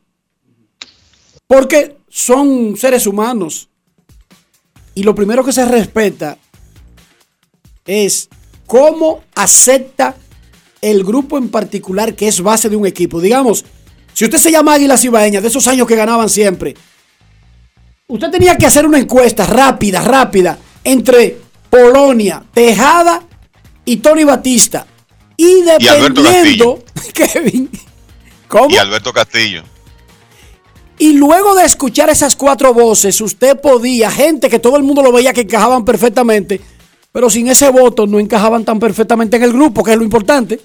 porque 1.47 1.97
son 2.09 2.77
seres 2.77 3.05
humanos. 3.07 3.69
Y 4.93 5.03
lo 5.03 5.15
primero 5.15 5.43
que 5.43 5.53
se 5.53 5.65
respeta 5.65 6.37
es 7.85 8.29
cómo 8.65 9.23
acepta 9.35 10.15
el 10.81 11.03
grupo 11.03 11.37
en 11.37 11.49
particular 11.49 12.15
que 12.15 12.27
es 12.27 12.41
base 12.41 12.69
de 12.69 12.75
un 12.75 12.85
equipo. 12.85 13.21
Digamos, 13.21 13.63
si 14.13 14.25
usted 14.25 14.37
se 14.37 14.51
llama 14.51 14.73
Águila 14.73 14.97
Cibaeña, 14.97 15.41
de 15.41 15.47
esos 15.47 15.67
años 15.67 15.87
que 15.87 15.95
ganaban 15.95 16.29
siempre, 16.29 16.75
usted 18.11 18.29
tenía 18.29 18.57
que 18.57 18.65
hacer 18.65 18.85
una 18.85 18.99
encuesta 18.99 19.45
rápida, 19.45 20.01
rápida, 20.01 20.57
entre 20.83 21.37
Polonia, 21.69 22.43
Tejada 22.53 23.23
y 23.85 23.97
Tony 23.97 24.23
Batista. 24.23 24.85
Y 25.37 25.61
dependiendo, 25.61 26.83
Kevin, 27.13 27.69
¿cómo? 28.47 28.69
Y 28.69 28.77
Alberto 28.77 29.13
Castillo. 29.13 29.63
Y 30.99 31.13
luego 31.13 31.55
de 31.55 31.65
escuchar 31.65 32.09
esas 32.09 32.35
cuatro 32.35 32.73
voces, 32.73 33.19
usted 33.21 33.59
podía, 33.59 34.11
gente 34.11 34.49
que 34.49 34.59
todo 34.59 34.77
el 34.77 34.83
mundo 34.83 35.01
lo 35.01 35.11
veía 35.11 35.33
que 35.33 35.41
encajaban 35.41 35.83
perfectamente, 35.83 36.61
pero 37.11 37.29
sin 37.29 37.47
ese 37.47 37.69
voto 37.69 38.05
no 38.05 38.19
encajaban 38.19 38.63
tan 38.65 38.77
perfectamente 38.77 39.37
en 39.37 39.43
el 39.43 39.53
grupo, 39.53 39.83
que 39.83 39.91
es 39.91 39.97
lo 39.97 40.03
importante. 40.03 40.59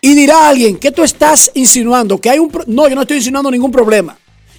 Y 0.00 0.14
dirá 0.14 0.48
alguien, 0.48 0.78
¿qué 0.78 0.90
tú 0.90 1.04
estás 1.04 1.50
insinuando? 1.54 2.20
Que 2.20 2.30
hay 2.30 2.38
un... 2.38 2.50
No, 2.66 2.88
yo 2.88 2.94
no 2.94 3.02
estoy 3.02 3.18
insinuando 3.18 3.50
ningún 3.50 3.70
problema. 3.70 4.16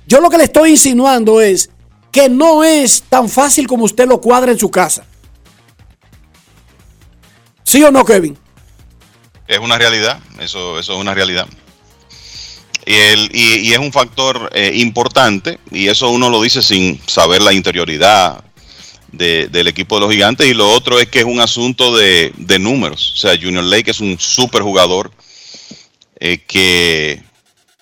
Yo 0.08 0.22
lo 0.22 0.30
que 0.30 0.38
le 0.38 0.46
estoy 0.46 0.72
insinuando 0.72 1.42
es 1.42 1.70
que 2.12 2.30
no 2.30 2.64
es 2.64 3.04
tan 3.04 3.28
fácil 3.28 3.68
como 3.68 3.84
usted 3.84 4.08
lo 4.08 4.22
cuadra 4.22 4.54
en 4.54 4.58
su 4.58 4.72
casa. 4.72 5.06
¿Sí 7.64 7.84
o 7.84 7.92
no, 7.92 8.06
Kevin? 8.06 8.38
Es 9.48 9.60
una 9.60 9.78
realidad, 9.78 10.20
eso, 10.40 10.80
eso 10.80 10.94
es 10.94 11.00
una 11.00 11.14
realidad. 11.14 11.48
Y, 12.86 12.94
el, 12.94 13.30
y, 13.34 13.74
es 13.74 13.80
un 13.80 13.92
factor 13.92 14.50
eh, 14.54 14.72
importante, 14.76 15.60
y 15.72 15.90
eso 15.90 16.10
uno 16.10 16.30
lo 16.30 16.42
dice 16.42 16.62
sin 16.62 17.02
saber 17.06 17.42
la 17.42 17.52
interioridad 17.52 18.46
del 19.12 19.68
equipo 19.68 19.96
de 19.96 20.02
los 20.02 20.12
gigantes. 20.12 20.48
Y 20.48 20.54
lo 20.54 20.70
otro 20.72 21.00
es 21.00 21.08
que 21.10 21.20
es 21.20 21.26
un 21.26 21.42
asunto 21.42 21.98
de, 21.98 22.32
de 22.38 22.60
números. 22.60 23.14
O 23.16 23.18
sea, 23.18 23.38
Junior 23.38 23.64
Lake 23.64 23.92
es 23.92 24.00
un 24.00 24.18
super 24.18 24.62
jugador 24.62 25.12
eh, 26.20 26.40
que 26.48 27.22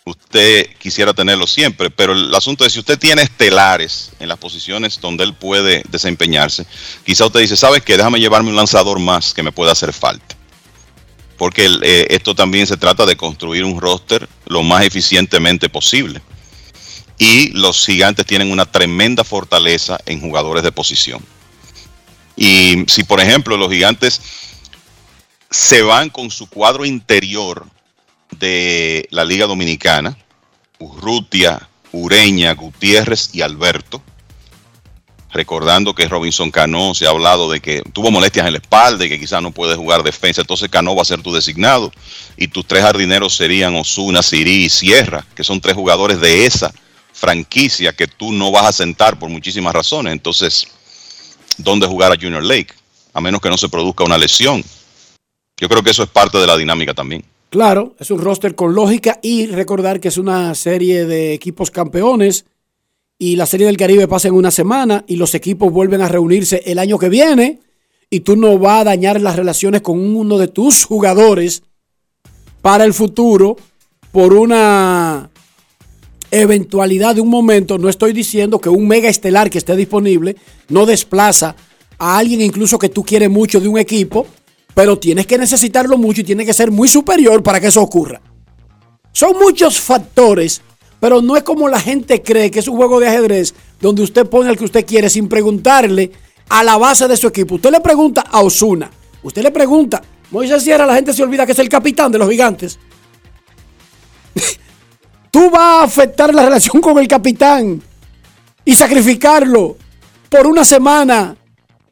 usted 0.06 0.70
quisiera 0.78 1.14
tenerlo 1.14 1.48
siempre, 1.48 1.90
pero 1.90 2.14
el 2.14 2.34
asunto 2.34 2.64
es 2.64 2.74
si 2.74 2.80
usted 2.80 3.00
tiene 3.00 3.24
estelares 3.24 4.12
en 4.20 4.30
las 4.30 4.38
posiciones 4.38 5.02
donde 5.02 5.24
él 5.24 5.34
puede 5.34 5.84
desempeñarse, 5.90 6.66
quizá 7.04 7.26
usted 7.26 7.40
dice, 7.40 7.58
¿sabes 7.58 7.82
qué? 7.82 7.98
Déjame 7.98 8.20
llevarme 8.20 8.52
un 8.52 8.56
lanzador 8.56 9.00
más 9.00 9.34
que 9.34 9.42
me 9.42 9.52
pueda 9.52 9.72
hacer 9.72 9.92
falta. 9.92 10.36
Porque 11.38 11.68
eh, 11.82 12.08
esto 12.12 12.36
también 12.36 12.68
se 12.68 12.78
trata 12.78 13.06
de 13.06 13.18
construir 13.18 13.66
un 13.66 13.82
roster 13.82 14.30
lo 14.46 14.64
más 14.64 14.86
eficientemente 14.86 15.70
posible. 15.70 16.22
Y 17.18 17.50
los 17.50 17.86
gigantes 17.86 18.26
tienen 18.26 18.52
una 18.52 18.66
tremenda 18.66 19.24
fortaleza 19.24 19.98
en 20.06 20.22
jugadores 20.22 20.64
de 20.64 20.72
posición. 20.72 21.26
Y 22.38 22.86
si, 22.88 23.04
por 23.04 23.20
ejemplo, 23.20 23.58
los 23.58 23.72
gigantes 23.72 24.22
se 25.50 25.82
van 25.82 26.10
con 26.10 26.30
su 26.30 26.48
cuadro 26.48 26.86
interior 26.86 27.66
de 28.40 29.08
la 29.12 29.26
Liga 29.26 29.48
Dominicana, 29.48 30.18
Urrutia, 30.80 31.68
Ureña, 31.92 32.54
Gutiérrez 32.54 33.30
y 33.34 33.42
Alberto. 33.42 34.02
Recordando 35.32 35.94
que 35.94 36.08
Robinson 36.08 36.50
Cano 36.50 36.94
se 36.96 37.06
ha 37.06 37.10
hablado 37.10 37.52
de 37.52 37.60
que 37.60 37.82
tuvo 37.92 38.10
molestias 38.10 38.48
en 38.48 38.54
la 38.54 38.60
espalda 38.60 39.06
y 39.06 39.10
que 39.10 39.20
quizás 39.20 39.42
no 39.42 39.52
puede 39.52 39.76
jugar 39.76 40.02
defensa. 40.02 40.42
Entonces 40.42 40.70
Cano 40.70 40.96
va 40.96 41.02
a 41.02 41.06
ser 41.06 41.22
tu 41.22 41.34
designado. 41.34 41.92
Y 42.38 42.48
tus 42.48 42.66
tres 42.66 42.84
jardineros 42.84 43.36
serían 43.36 43.76
Osuna, 43.76 44.24
Siri 44.24 44.66
y 44.66 44.70
Sierra, 44.70 45.26
que 45.36 45.44
son 45.44 45.60
tres 45.60 45.76
jugadores 45.76 46.22
de 46.22 46.46
esa 46.46 46.74
franquicia 47.12 47.94
que 47.94 48.08
tú 48.08 48.32
no 48.32 48.52
vas 48.52 48.66
a 48.66 48.72
sentar 48.72 49.20
por 49.20 49.30
muchísimas 49.30 49.74
razones. 49.74 50.14
Entonces, 50.14 50.68
¿dónde 51.58 51.88
jugar 51.88 52.12
a 52.14 52.16
Junior 52.16 52.44
Lake? 52.44 52.74
A 53.14 53.20
menos 53.20 53.42
que 53.42 53.50
no 53.50 53.58
se 53.58 53.70
produzca 53.70 54.04
una 54.04 54.18
lesión. 54.18 54.64
Yo 55.58 55.70
creo 55.70 55.84
que 55.84 55.92
eso 55.92 56.04
es 56.04 56.10
parte 56.10 56.38
de 56.38 56.48
la 56.48 56.58
dinámica 56.58 56.94
también. 56.94 57.26
Claro, 57.50 57.96
es 58.00 58.12
un 58.12 58.20
roster 58.20 58.56
con 58.56 58.76
lógica 58.76 59.20
y 59.22 59.48
recordar 59.48 60.00
que 60.00 60.10
es 60.10 60.18
una 60.18 60.54
serie 60.56 61.06
de 61.06 61.34
equipos 61.34 61.72
campeones 61.72 62.46
y 63.18 63.38
la 63.38 63.46
serie 63.46 63.68
del 63.68 63.78
Caribe 63.78 64.08
pasa 64.08 64.28
en 64.28 64.34
una 64.34 64.52
semana 64.52 65.06
y 65.08 65.16
los 65.16 65.36
equipos 65.36 65.72
vuelven 65.72 66.02
a 66.02 66.10
reunirse 66.10 66.64
el 66.66 66.80
año 66.80 67.00
que 67.00 67.08
viene 67.08 67.62
y 68.10 68.22
tú 68.22 68.36
no 68.36 68.58
vas 68.60 68.82
a 68.82 68.84
dañar 68.86 69.22
las 69.22 69.36
relaciones 69.36 69.82
con 69.82 70.00
uno 70.00 70.38
de 70.38 70.50
tus 70.50 70.84
jugadores 70.84 71.64
para 72.62 72.84
el 72.84 72.94
futuro 72.94 73.56
por 74.12 74.34
una 74.34 75.30
eventualidad 76.32 77.16
de 77.16 77.22
un 77.22 77.30
momento. 77.30 77.78
No 77.78 77.90
estoy 77.90 78.12
diciendo 78.12 78.60
que 78.60 78.70
un 78.70 78.88
mega 78.88 79.08
estelar 79.08 79.50
que 79.50 79.58
esté 79.58 79.76
disponible 79.76 80.36
no 80.68 80.86
desplaza 80.86 81.56
a 81.98 82.18
alguien 82.18 82.42
incluso 82.42 82.78
que 82.78 82.90
tú 82.90 83.04
quieres 83.04 83.30
mucho 83.30 83.62
de 83.62 83.68
un 83.68 83.78
equipo 83.78 84.28
pero 84.76 85.00
tienes 85.00 85.26
que 85.26 85.38
necesitarlo 85.40 85.98
mucho 85.98 86.22
y 86.22 86.26
tiene 86.26 86.46
que 86.46 86.54
ser 86.54 86.70
muy 86.70 86.88
superior 86.88 87.42
para 87.42 87.60
que 87.60 87.68
eso 87.68 87.82
ocurra. 87.82 88.22
Son 89.14 89.40
muchos 89.40 89.80
factores, 89.80 90.62
pero 91.00 91.22
no 91.22 91.38
es 91.38 91.44
como 91.44 91.70
la 91.70 91.80
gente 91.80 92.22
cree 92.22 92.52
que 92.52 92.60
es 92.60 92.68
un 92.68 92.76
juego 92.76 93.00
de 93.00 93.08
ajedrez 93.08 93.56
donde 93.80 94.04
usted 94.04 94.28
pone 94.28 94.50
al 94.50 94.58
que 94.58 94.66
usted 94.66 94.86
quiere 94.86 95.10
sin 95.10 95.30
preguntarle 95.30 96.12
a 96.50 96.64
la 96.64 96.78
base 96.78 97.08
de 97.08 97.16
su 97.16 97.28
equipo. 97.28 97.56
Usted 97.56 97.72
le 97.72 97.80
pregunta 97.80 98.26
a 98.30 98.42
Osuna, 98.42 98.92
usted 99.24 99.42
le 99.42 99.52
pregunta, 99.52 100.04
Moisés 100.30 100.62
Sierra, 100.62 100.86
la 100.86 100.96
gente 100.96 101.14
se 101.14 101.24
olvida 101.24 101.46
que 101.46 101.54
es 101.54 101.60
el 101.60 101.70
capitán 101.70 102.12
de 102.12 102.18
los 102.18 102.30
gigantes. 102.30 102.78
Tú 105.32 105.50
vas 105.50 105.62
a 105.62 105.84
afectar 105.84 106.34
la 106.34 106.44
relación 106.44 106.82
con 106.82 106.98
el 106.98 107.08
capitán 107.08 107.82
y 108.66 108.76
sacrificarlo 108.76 109.78
por 110.30 110.48
una 110.48 110.66
semana 110.66 111.38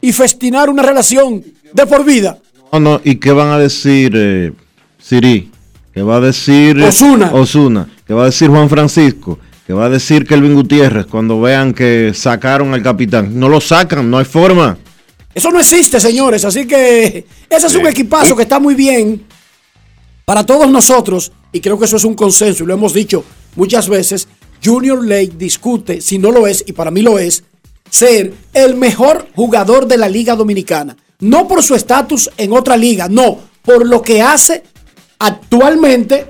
y 0.02 0.12
festinar 0.12 0.70
una 0.70 0.84
relación 0.84 1.42
de 1.72 1.88
por 1.88 2.04
vida. 2.04 2.43
No, 2.74 2.80
no, 2.80 3.02
¿y 3.04 3.18
qué 3.18 3.32
van 3.32 3.50
a 3.50 3.60
decir 3.60 4.14
eh, 4.16 4.52
Siri? 4.98 5.52
¿Qué 5.94 6.02
va 6.02 6.16
a 6.16 6.20
decir 6.20 6.82
Osuna? 6.82 7.32
Osuna? 7.32 7.88
¿Qué 8.08 8.16
va 8.16 8.24
a 8.24 8.26
decir 8.26 8.50
Juan 8.50 8.68
Francisco? 8.68 9.38
¿Qué 9.68 9.74
va 9.74 9.86
a 9.86 9.90
decir 9.90 10.26
Kelvin 10.26 10.56
Gutiérrez 10.56 11.06
cuando 11.06 11.40
vean 11.40 11.76
que 11.76 12.14
sacaron 12.16 12.74
al 12.74 12.82
capitán? 12.82 13.40
No 13.40 13.48
lo 13.48 13.62
sacan, 13.62 14.10
no 14.10 14.18
hay 14.18 14.26
forma. 14.26 14.76
Eso 15.36 15.52
no 15.52 15.60
existe, 15.60 16.00
señores. 16.00 16.46
Así 16.46 16.66
que 16.66 17.28
ese 17.48 17.68
es 17.68 17.76
un 17.76 17.86
equipazo 17.86 18.36
que 18.36 18.42
está 18.42 18.60
muy 18.60 18.74
bien 18.74 19.22
para 20.26 20.44
todos 20.44 20.68
nosotros. 20.68 21.32
Y 21.52 21.62
creo 21.62 21.78
que 21.78 21.86
eso 21.86 21.98
es 21.98 22.06
un 22.06 22.16
consenso 22.16 22.64
y 22.64 22.68
lo 22.68 22.74
hemos 22.74 22.92
dicho 22.92 23.24
muchas 23.56 23.88
veces. 23.88 24.28
Junior 24.66 25.06
Lake 25.06 25.34
discute, 25.38 26.02
si 26.02 26.18
no 26.18 26.32
lo 26.32 26.48
es, 26.48 26.64
y 26.66 26.74
para 26.74 26.90
mí 26.90 27.04
lo 27.04 27.20
es, 27.20 27.44
ser 27.88 28.34
el 28.52 28.74
mejor 28.78 29.28
jugador 29.36 29.86
de 29.86 29.98
la 29.98 30.10
Liga 30.10 30.36
Dominicana. 30.36 30.98
No 31.24 31.48
por 31.48 31.64
su 31.64 31.74
estatus 31.74 32.30
en 32.36 32.52
otra 32.52 32.76
liga, 32.76 33.08
no, 33.08 33.40
por 33.62 33.88
lo 33.88 34.02
que 34.02 34.22
hace 34.22 34.64
actualmente 35.20 36.28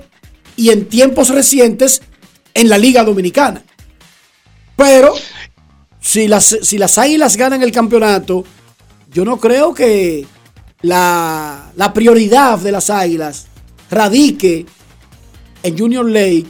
y 0.56 0.70
en 0.70 0.88
tiempos 0.88 1.30
recientes 1.30 2.04
en 2.54 2.70
la 2.70 2.78
Liga 2.78 3.04
Dominicana. 3.04 3.64
Pero 4.76 5.16
si 6.00 6.28
las, 6.28 6.60
si 6.62 6.78
las 6.78 7.00
Águilas 7.00 7.38
ganan 7.38 7.64
el 7.64 7.72
campeonato, 7.72 8.44
yo 9.12 9.26
no 9.26 9.40
creo 9.40 9.74
que 9.74 10.28
la, 10.84 11.72
la 11.76 11.92
prioridad 11.92 12.60
de 12.60 12.72
las 12.72 12.92
Águilas 12.92 13.48
radique 13.90 14.68
en 15.64 15.76
Junior 15.76 16.08
Lake 16.08 16.46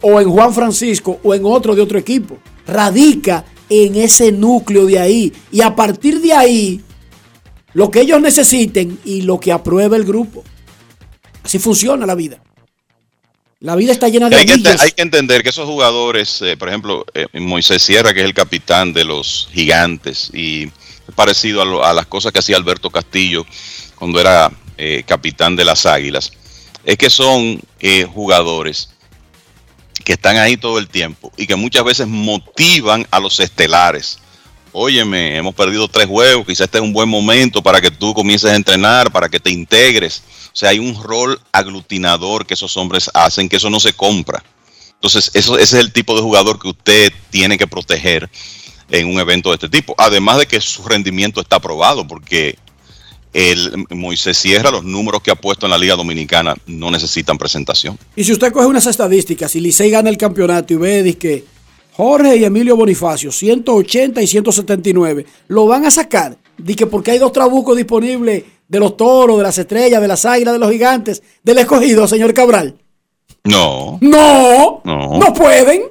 o 0.00 0.18
en 0.18 0.30
Juan 0.30 0.54
Francisco 0.54 1.20
o 1.22 1.34
en 1.34 1.44
otro 1.44 1.74
de 1.74 1.82
otro 1.82 1.98
equipo. 1.98 2.38
Radica 2.66 3.44
en 3.68 3.96
ese 3.96 4.32
núcleo 4.32 4.86
de 4.86 4.98
ahí. 4.98 5.32
Y 5.52 5.60
a 5.60 5.76
partir 5.76 6.22
de 6.22 6.32
ahí, 6.32 6.80
lo 7.74 7.90
que 7.90 8.00
ellos 8.00 8.20
necesiten 8.20 8.98
y 9.04 9.22
lo 9.22 9.38
que 9.40 9.52
apruebe 9.52 9.96
el 9.96 10.04
grupo. 10.04 10.44
Así 11.42 11.58
funciona 11.58 12.06
la 12.06 12.14
vida. 12.14 12.42
La 13.60 13.76
vida 13.76 13.92
está 13.92 14.08
llena 14.08 14.28
de 14.30 14.36
Hay 14.36 14.46
que, 14.46 14.52
hay 14.80 14.90
que 14.92 15.02
entender 15.02 15.42
que 15.42 15.50
esos 15.50 15.66
jugadores, 15.66 16.40
eh, 16.42 16.56
por 16.56 16.68
ejemplo, 16.68 17.04
eh, 17.12 17.26
Moisés 17.40 17.82
Sierra, 17.82 18.14
que 18.14 18.20
es 18.20 18.26
el 18.26 18.32
capitán 18.34 18.92
de 18.94 19.04
los 19.04 19.48
gigantes, 19.52 20.30
y 20.32 20.64
es 20.64 21.14
parecido 21.14 21.60
a, 21.60 21.64
lo- 21.66 21.84
a 21.84 21.92
las 21.92 22.06
cosas 22.06 22.32
que 22.32 22.38
hacía 22.38 22.56
Alberto 22.56 22.88
Castillo 22.90 23.44
cuando 23.96 24.18
era 24.18 24.50
eh, 24.78 25.02
capitán 25.06 25.56
de 25.56 25.64
las 25.66 25.84
Águilas, 25.84 26.32
es 26.86 26.96
que 26.96 27.10
son 27.10 27.60
eh, 27.80 28.06
jugadores 28.10 28.88
que 30.04 30.14
están 30.14 30.38
ahí 30.38 30.56
todo 30.56 30.78
el 30.78 30.88
tiempo 30.88 31.30
y 31.36 31.46
que 31.46 31.54
muchas 31.56 31.84
veces 31.84 32.06
motivan 32.06 33.06
a 33.10 33.20
los 33.20 33.38
estelares. 33.40 34.18
Óyeme, 34.72 35.36
hemos 35.36 35.54
perdido 35.54 35.88
tres 35.88 36.06
juegos, 36.06 36.46
quizás 36.46 36.66
este 36.66 36.78
es 36.78 36.84
un 36.84 36.92
buen 36.92 37.08
momento 37.08 37.62
para 37.62 37.80
que 37.80 37.90
tú 37.90 38.14
comiences 38.14 38.50
a 38.50 38.56
entrenar, 38.56 39.10
para 39.10 39.28
que 39.28 39.40
te 39.40 39.50
integres. 39.50 40.22
O 40.52 40.56
sea, 40.56 40.70
hay 40.70 40.78
un 40.78 41.02
rol 41.02 41.40
aglutinador 41.52 42.46
que 42.46 42.54
esos 42.54 42.76
hombres 42.76 43.10
hacen, 43.14 43.48
que 43.48 43.56
eso 43.56 43.70
no 43.70 43.80
se 43.80 43.92
compra. 43.92 44.42
Entonces, 44.94 45.30
eso, 45.34 45.58
ese 45.58 45.78
es 45.78 45.84
el 45.84 45.92
tipo 45.92 46.14
de 46.14 46.22
jugador 46.22 46.60
que 46.60 46.68
usted 46.68 47.12
tiene 47.30 47.56
que 47.56 47.66
proteger 47.66 48.28
en 48.90 49.08
un 49.08 49.18
evento 49.18 49.48
de 49.50 49.54
este 49.54 49.68
tipo. 49.68 49.94
Además 49.96 50.38
de 50.38 50.46
que 50.46 50.60
su 50.60 50.84
rendimiento 50.84 51.40
está 51.40 51.56
aprobado, 51.56 52.06
porque 52.06 52.56
el 53.32 53.86
Moisés 53.90 54.36
Sierra, 54.36 54.70
los 54.70 54.84
números 54.84 55.22
que 55.22 55.30
ha 55.30 55.36
puesto 55.36 55.66
en 55.66 55.70
la 55.70 55.78
Liga 55.78 55.96
Dominicana 55.96 56.54
no 56.66 56.90
necesitan 56.90 57.38
presentación. 57.38 57.98
Y 58.16 58.24
si 58.24 58.32
usted 58.32 58.52
coge 58.52 58.66
unas 58.66 58.86
estadísticas, 58.86 59.52
si 59.52 59.60
Licey 59.60 59.90
gana 59.90 60.10
el 60.10 60.18
campeonato 60.18 60.74
y 60.74 60.76
ve 60.76 61.16
que 61.18 61.44
Jorge 62.00 62.34
y 62.38 62.44
Emilio 62.44 62.76
Bonifacio, 62.76 63.30
180 63.30 64.22
y 64.22 64.26
179, 64.26 65.26
lo 65.48 65.66
van 65.66 65.84
a 65.84 65.90
sacar. 65.90 66.34
Di 66.56 66.74
que 66.74 66.86
porque 66.86 67.10
hay 67.10 67.18
dos 67.18 67.30
trabucos 67.30 67.76
disponibles 67.76 68.42
de 68.66 68.80
los 68.80 68.96
toros, 68.96 69.36
de 69.36 69.42
las 69.42 69.58
estrellas, 69.58 70.00
de 70.00 70.08
las 70.08 70.24
águilas, 70.24 70.54
de 70.54 70.58
los 70.60 70.70
gigantes, 70.70 71.22
del 71.42 71.58
escogido, 71.58 72.08
señor 72.08 72.32
Cabral. 72.32 72.74
No. 73.44 73.98
No, 74.00 74.80
No. 74.82 75.18
no 75.18 75.34
pueden. 75.34 75.82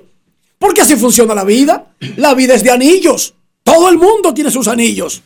Porque 0.57 0.81
así 0.81 0.95
funciona 0.95 1.35
la 1.35 1.43
vida. 1.43 1.91
La 2.17 2.33
vida 2.33 2.55
es 2.55 2.63
de 2.63 2.71
anillos. 2.71 3.35
Todo 3.63 3.87
el 3.89 3.99
mundo 3.99 4.33
tiene 4.33 4.49
sus 4.49 4.67
anillos. 4.67 5.21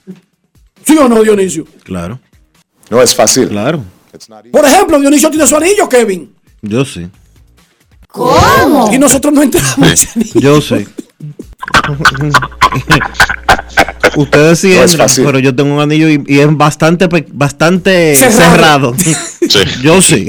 ¿Sí 0.86 0.98
o 0.98 1.08
no, 1.08 1.24
Dionisio? 1.24 1.66
Claro. 1.84 2.20
No 2.90 3.02
es 3.02 3.16
fácil. 3.16 3.48
Claro. 3.48 3.82
Por 4.52 4.66
ejemplo, 4.66 5.00
Dionisio 5.00 5.30
tiene 5.30 5.48
su 5.48 5.56
anillo, 5.56 5.88
Kevin. 5.88 6.36
Yo 6.62 6.84
sí. 6.84 7.08
¿Cómo? 8.14 8.94
Y 8.94 9.00
nosotros 9.00 9.34
no 9.34 9.42
entramos. 9.42 9.92
ese 9.92 10.08
anillo. 10.16 10.40
Yo 10.40 10.62
sí. 10.62 10.86
Ustedes 14.16 14.60
sí 14.60 14.76
No 14.76 14.84
entran, 14.84 15.10
pero 15.16 15.40
yo 15.40 15.56
tengo 15.56 15.74
un 15.74 15.82
anillo 15.82 16.08
y, 16.10 16.24
y 16.28 16.40
es 16.40 16.48
bastante, 16.56 17.08
bastante 17.32 18.16
Cerrado. 18.16 18.94
cerrado. 18.96 18.96
Yo 19.82 20.02
sí. 20.02 20.28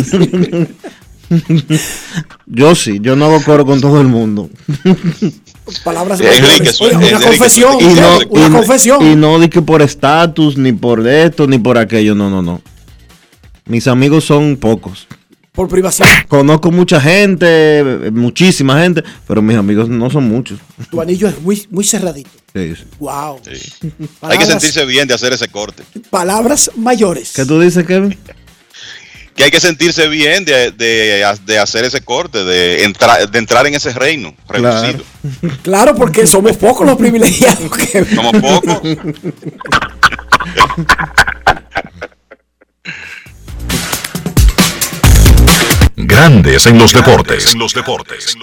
yo 2.46 2.74
sí, 2.74 2.98
yo 3.00 3.16
no 3.16 3.24
hago 3.26 3.42
coro 3.42 3.64
con 3.66 3.80
todo 3.80 4.00
el 4.00 4.06
mundo. 4.08 4.48
Palabras 5.82 6.20
Enrique, 6.20 6.70
eso- 6.70 6.84
Oiga, 6.84 6.98
una 6.98 7.08
Enrique, 7.08 7.26
confesión. 7.28 7.76
y 7.80 7.84
no, 7.94 8.18
una 8.30 8.46
y 8.46 8.50
no- 8.50 8.56
confesión. 8.58 9.06
y 9.06 9.16
no 9.16 9.38
di 9.40 9.48
que 9.48 9.62
por 9.62 9.82
estatus, 9.82 10.56
ni 10.56 10.72
por 10.72 11.06
esto, 11.06 11.46
ni 11.46 11.58
por 11.58 11.76
aquello, 11.78 12.14
no, 12.14 12.28
no, 12.30 12.42
no. 12.42 12.60
Mis 13.66 13.86
amigos 13.88 14.24
son 14.24 14.56
pocos. 14.56 15.06
Por 15.54 15.68
privacidad. 15.68 16.08
Conozco 16.26 16.72
mucha 16.72 17.00
gente, 17.00 18.10
muchísima 18.12 18.80
gente, 18.82 19.04
pero 19.28 19.40
mis 19.40 19.56
amigos 19.56 19.88
no 19.88 20.10
son 20.10 20.24
muchos. 20.28 20.58
Tu 20.90 21.00
anillo 21.00 21.28
es 21.28 21.40
muy, 21.40 21.64
muy 21.70 21.84
cerradito. 21.84 22.30
Sí, 22.52 22.74
sí. 22.76 22.84
Wow. 22.98 23.40
Hay 24.22 24.36
que 24.38 24.46
sentirse 24.46 24.84
bien 24.84 25.06
de 25.06 25.14
hacer 25.14 25.32
ese 25.32 25.46
corte. 25.48 25.84
Palabras 26.10 26.72
mayores. 26.76 27.32
¿Qué 27.36 27.44
tú 27.44 27.60
dices, 27.60 27.86
Kevin? 27.86 28.18
Que 29.36 29.42
hay 29.44 29.50
que 29.50 29.58
sentirse 29.58 30.06
bien 30.06 30.44
de, 30.44 30.70
de- 30.70 31.24
de 31.44 31.58
hacer 31.58 31.84
ese 31.84 32.00
corte, 32.00 32.44
de, 32.44 32.84
entrar 32.84 33.28
de 33.28 33.38
entrar 33.40 33.66
en 33.66 33.74
ese 33.74 33.92
reino 33.92 34.32
reducido. 34.48 35.02
Claro, 35.62 35.94
porque 35.96 36.24
somos 36.28 36.56
pocos 36.56 36.86
los 36.86 36.96
privilegiados. 36.96 37.68
que- 37.92 38.04
Somos 38.14 38.32
pocos. 38.40 38.80
Grandes 46.14 46.64
en 46.66 46.78
los 46.78 46.92
deportes. 46.92 47.54
En 47.54 47.58
los 47.58 47.74
deportes. 47.74 48.38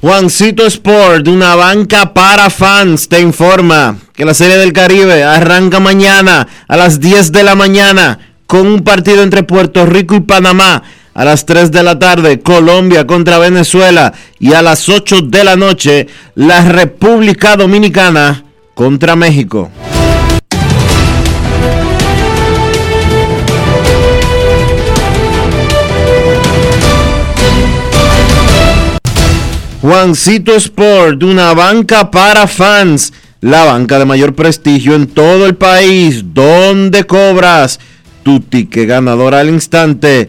Juancito 0.00 0.66
Sport, 0.66 1.26
una 1.26 1.56
banca 1.56 2.14
para 2.14 2.48
fans, 2.48 3.08
te 3.08 3.18
informa 3.18 3.96
que 4.14 4.24
la 4.24 4.32
Serie 4.32 4.56
del 4.56 4.72
Caribe 4.72 5.24
arranca 5.24 5.80
mañana 5.80 6.46
a 6.68 6.76
las 6.76 7.00
10 7.00 7.32
de 7.32 7.42
la 7.42 7.56
mañana 7.56 8.20
con 8.46 8.68
un 8.68 8.84
partido 8.84 9.24
entre 9.24 9.42
Puerto 9.42 9.84
Rico 9.84 10.14
y 10.14 10.20
Panamá. 10.20 10.84
A 11.16 11.24
las 11.24 11.46
3 11.46 11.72
de 11.72 11.82
la 11.82 11.98
tarde, 11.98 12.40
Colombia 12.40 13.06
contra 13.06 13.38
Venezuela. 13.38 14.12
Y 14.38 14.52
a 14.52 14.60
las 14.60 14.86
8 14.86 15.22
de 15.22 15.44
la 15.44 15.56
noche, 15.56 16.08
la 16.34 16.60
República 16.60 17.56
Dominicana 17.56 18.44
contra 18.74 19.16
México. 19.16 19.70
Juancito 29.80 30.54
Sport, 30.54 31.22
una 31.22 31.54
banca 31.54 32.10
para 32.10 32.46
fans, 32.46 33.14
la 33.40 33.64
banca 33.64 33.98
de 33.98 34.04
mayor 34.04 34.34
prestigio 34.34 34.94
en 34.94 35.06
todo 35.06 35.46
el 35.46 35.54
país, 35.54 36.22
donde 36.34 37.04
cobras 37.04 37.80
tu 38.22 38.40
ticket 38.40 38.86
ganador 38.86 39.34
al 39.34 39.48
instante 39.48 40.28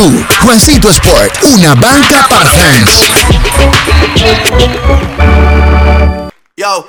Juancito 0.00 0.88
Sport, 0.88 1.42
una 1.42 1.74
banca 1.74 2.26
para 2.26 2.46
fans. 2.46 3.10
Yo, 6.56 6.88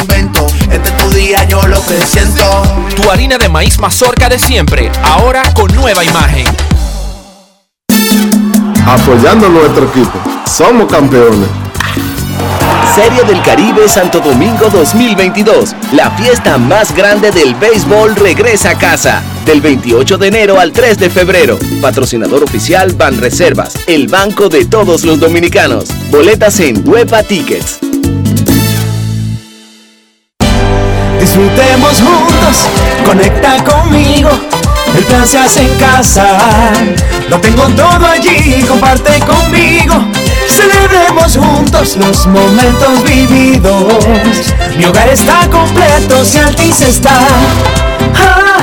invento. 0.00 0.46
Este 0.70 0.88
es 0.88 0.96
tu 0.96 1.10
día, 1.10 1.44
yo 1.44 1.62
lo 1.66 1.84
que 1.84 2.00
siento. 2.06 2.62
Tu 2.96 3.10
harina 3.10 3.38
de 3.38 3.48
maíz 3.48 3.78
mazorca 3.78 4.28
de 4.28 4.38
siempre, 4.38 4.90
ahora 5.02 5.42
con 5.54 5.74
nueva 5.74 6.04
imagen. 6.04 6.46
Apoyando 8.86 9.46
a 9.46 9.50
nuestro 9.50 9.86
equipo. 9.86 10.18
Somos 10.46 10.90
campeones. 10.90 11.48
Serie 12.94 13.24
del 13.24 13.40
Caribe 13.40 13.88
Santo 13.88 14.20
Domingo 14.20 14.68
2022. 14.68 15.74
La 15.92 16.10
fiesta 16.10 16.58
más 16.58 16.94
grande 16.94 17.30
del 17.30 17.54
béisbol 17.54 18.14
regresa 18.16 18.70
a 18.70 18.78
casa. 18.78 19.22
Del 19.46 19.62
28 19.62 20.18
de 20.18 20.28
enero 20.28 20.60
al 20.60 20.72
3 20.72 20.98
de 20.98 21.08
febrero. 21.08 21.58
Patrocinador 21.80 22.42
oficial 22.42 22.92
Ban 22.92 23.18
Reservas, 23.18 23.74
el 23.86 24.08
banco 24.08 24.50
de 24.50 24.66
todos 24.66 25.04
los 25.04 25.18
dominicanos. 25.18 25.86
Boletas 26.10 26.60
en 26.60 26.86
Huepa 26.86 27.22
Tickets. 27.22 27.78
Disfrutemos 31.22 32.00
juntos, 32.00 32.66
conecta 33.06 33.62
conmigo. 33.62 34.28
El 34.96 35.04
plan 35.04 35.24
se 35.24 35.38
hace 35.38 35.62
en 35.62 35.74
casa. 35.78 36.26
Lo 37.30 37.40
tengo 37.40 37.62
todo 37.76 38.04
allí, 38.08 38.60
comparte 38.66 39.20
conmigo. 39.20 39.94
Celebremos 40.48 41.36
juntos 41.36 41.96
los 41.96 42.26
momentos 42.26 43.04
vividos. 43.04 44.52
Mi 44.76 44.84
hogar 44.84 45.08
está 45.10 45.48
completo 45.48 46.24
si 46.24 46.38
Altis 46.38 46.80
está. 46.80 47.20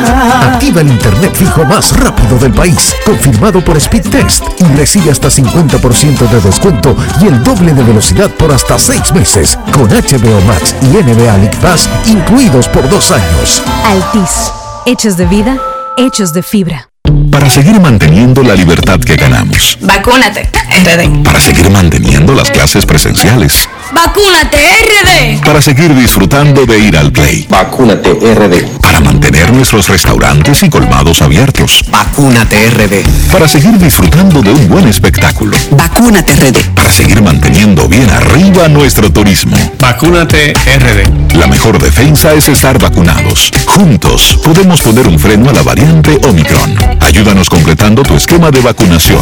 Activa 0.07 0.81
el 0.81 0.89
internet 0.89 1.33
fijo 1.35 1.65
más 1.65 1.95
rápido 1.97 2.37
del 2.37 2.53
país, 2.53 2.95
confirmado 3.05 3.63
por 3.63 3.79
Speedtest 3.79 4.43
y 4.59 4.63
recibe 4.75 5.11
hasta 5.11 5.29
50% 5.29 6.29
de 6.29 6.41
descuento 6.41 6.95
y 7.21 7.27
el 7.27 7.43
doble 7.43 7.73
de 7.73 7.83
velocidad 7.83 8.29
por 8.31 8.51
hasta 8.51 8.77
6 8.77 9.13
meses 9.13 9.57
con 9.73 9.87
HBO 9.89 10.41
Max 10.47 10.75
y 10.81 10.87
NBA 10.87 11.37
League 11.37 11.57
Pass 11.61 11.89
incluidos 12.05 12.67
por 12.67 12.89
dos 12.89 13.11
años. 13.11 13.63
Altis, 13.85 14.51
hechos 14.85 15.17
de 15.17 15.25
vida, 15.25 15.57
hechos 15.97 16.33
de 16.33 16.43
fibra. 16.43 16.89
Para 17.31 17.49
seguir 17.49 17.79
manteniendo 17.79 18.43
la 18.43 18.55
libertad 18.55 18.99
que 18.99 19.15
ganamos. 19.15 19.77
Vacúnate, 19.81 20.49
RD. 20.83 21.23
Para 21.23 21.39
seguir 21.39 21.69
manteniendo 21.69 22.33
las 22.33 22.49
clases 22.51 22.85
presenciales. 22.85 23.67
Vacúnate, 23.91 24.57
RD. 24.57 25.43
Para 25.43 25.61
seguir 25.61 25.95
disfrutando 25.95 26.65
de 26.65 26.77
ir 26.79 26.95
al 26.95 27.11
play. 27.11 27.47
Vacúnate 27.49 28.11
RD. 28.11 28.79
Para 28.81 28.99
mantener 28.99 29.51
nuestros 29.51 29.87
restaurantes 29.87 30.61
y 30.61 30.69
colmados 30.69 31.21
abiertos. 31.23 31.83
Vacúnate 31.89 32.69
RD. 32.69 33.31
Para 33.31 33.47
seguir 33.47 33.77
disfrutando 33.79 34.41
de 34.41 34.51
un 34.51 34.69
buen 34.69 34.87
espectáculo. 34.87 35.57
Vacúnate, 35.71 36.35
RD. 36.35 36.75
Para 36.75 36.91
seguir 36.91 37.21
manteniendo 37.23 37.87
bien 37.87 38.09
arriba 38.11 38.67
nuestro 38.67 39.11
turismo. 39.11 39.57
Vacúnate 39.79 40.53
RD. 40.53 41.35
La 41.35 41.47
mejor 41.47 41.81
defensa 41.81 42.33
es 42.33 42.47
estar 42.49 42.77
vacunados. 42.79 43.51
Juntos 43.65 44.37
podemos 44.43 44.81
poner 44.81 45.07
un 45.07 45.17
freno 45.17 45.49
a 45.49 45.53
la 45.53 45.63
variante 45.63 46.19
Omicron. 46.23 46.75
Ayúdanos 46.99 47.49
completando 47.49 48.03
tu 48.03 48.15
esquema 48.15 48.51
de 48.51 48.61
vacunación. 48.61 49.21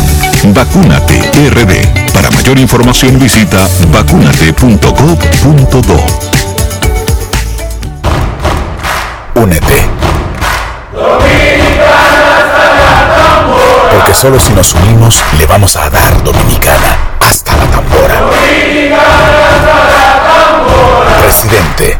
Vacúnate 0.53 1.21
RD. 1.51 2.11
Para 2.13 2.31
mayor 2.31 2.59
información 2.59 3.19
visita 3.19 3.67
vacunate.gov.do. 4.57 5.97
Únete. 9.35 9.89
Porque 13.91 14.13
solo 14.13 14.39
si 14.39 14.53
nos 14.53 14.73
unimos 14.73 15.23
le 15.37 15.45
vamos 15.45 15.75
a 15.75 15.89
dar 15.89 16.23
dominicana 16.23 16.97
hasta 17.19 17.55
la 17.55 17.65
tambora. 17.69 18.29
Presidente. 21.21 21.97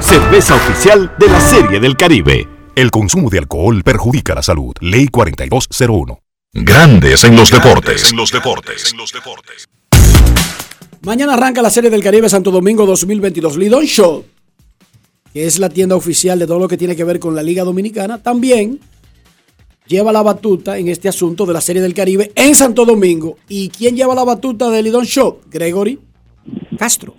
Cerveza 0.00 0.54
oficial 0.54 1.12
de 1.18 1.28
la 1.28 1.40
Serie 1.40 1.80
del 1.80 1.96
Caribe. 1.96 2.48
El 2.74 2.90
consumo 2.90 3.28
de 3.28 3.38
alcohol 3.38 3.82
perjudica 3.82 4.34
la 4.34 4.42
salud. 4.42 4.74
Ley 4.80 5.08
4201. 5.08 6.20
Grandes 6.52 7.24
en 7.24 7.36
los 7.36 7.50
deportes. 7.50 8.10
En 8.10 8.16
los 8.16 8.32
deportes. 8.32 8.94
Mañana 11.02 11.32
arranca 11.32 11.62
la 11.62 11.70
Serie 11.70 11.88
del 11.88 12.02
Caribe 12.02 12.28
Santo 12.28 12.50
Domingo 12.50 12.84
2022. 12.84 13.56
Lidon 13.56 13.84
Show, 13.86 14.22
que 15.32 15.46
es 15.46 15.58
la 15.58 15.70
tienda 15.70 15.96
oficial 15.96 16.38
de 16.38 16.46
todo 16.46 16.58
lo 16.58 16.68
que 16.68 16.76
tiene 16.76 16.94
que 16.94 17.04
ver 17.04 17.18
con 17.18 17.34
la 17.34 17.42
Liga 17.42 17.64
Dominicana, 17.64 18.22
también 18.22 18.78
lleva 19.86 20.12
la 20.12 20.22
batuta 20.22 20.76
en 20.76 20.88
este 20.88 21.08
asunto 21.08 21.46
de 21.46 21.54
la 21.54 21.62
Serie 21.62 21.80
del 21.80 21.94
Caribe 21.94 22.32
en 22.34 22.54
Santo 22.54 22.84
Domingo. 22.84 23.38
¿Y 23.48 23.70
quién 23.70 23.96
lleva 23.96 24.14
la 24.14 24.24
batuta 24.24 24.68
de 24.68 24.82
Lidon 24.82 25.06
Show? 25.06 25.40
Gregory 25.50 25.98
Castro, 26.78 27.14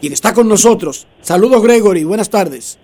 quien 0.00 0.14
está 0.14 0.32
con 0.32 0.48
nosotros. 0.48 1.06
Saludos, 1.20 1.62
Gregory. 1.62 2.04
Buenas 2.04 2.30
tardes. 2.30 2.78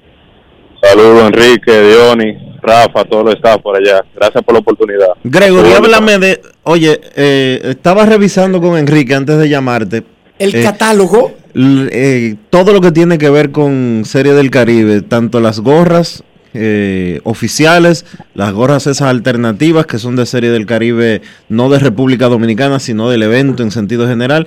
Saludos, 0.82 1.22
Enrique, 1.24 1.72
Diony, 1.72 2.58
Rafa, 2.60 3.02
todo 3.06 3.24
lo 3.24 3.32
está 3.32 3.56
por 3.56 3.76
allá. 3.76 4.04
Gracias 4.14 4.44
por 4.44 4.52
la 4.52 4.60
oportunidad. 4.60 5.08
Gregory, 5.24 5.72
háblame 5.72 6.18
de. 6.18 6.42
Oye, 6.64 7.00
eh, 7.16 7.60
estaba 7.64 8.04
revisando 8.04 8.60
con 8.60 8.76
Enrique 8.76 9.14
antes 9.14 9.38
de 9.38 9.48
llamarte. 9.48 10.17
El 10.38 10.54
Eh, 10.54 10.62
catálogo. 10.62 11.32
eh, 11.54 12.36
todo 12.50 12.72
lo 12.72 12.80
que 12.80 12.92
tiene 12.92 13.18
que 13.18 13.30
ver 13.30 13.50
con 13.50 14.02
Serie 14.04 14.32
del 14.34 14.50
Caribe, 14.50 15.00
tanto 15.02 15.40
las 15.40 15.60
gorras 15.60 16.22
eh, 16.54 17.20
oficiales, 17.24 18.06
las 18.34 18.52
gorras 18.52 18.86
esas 18.86 19.08
alternativas 19.08 19.86
que 19.86 19.98
son 19.98 20.16
de 20.16 20.24
Serie 20.26 20.50
del 20.50 20.66
Caribe, 20.66 21.20
no 21.48 21.68
de 21.68 21.78
República 21.78 22.26
Dominicana, 22.28 22.78
sino 22.80 23.10
del 23.10 23.22
evento 23.22 23.62
en 23.62 23.70
sentido 23.70 24.06
general, 24.08 24.46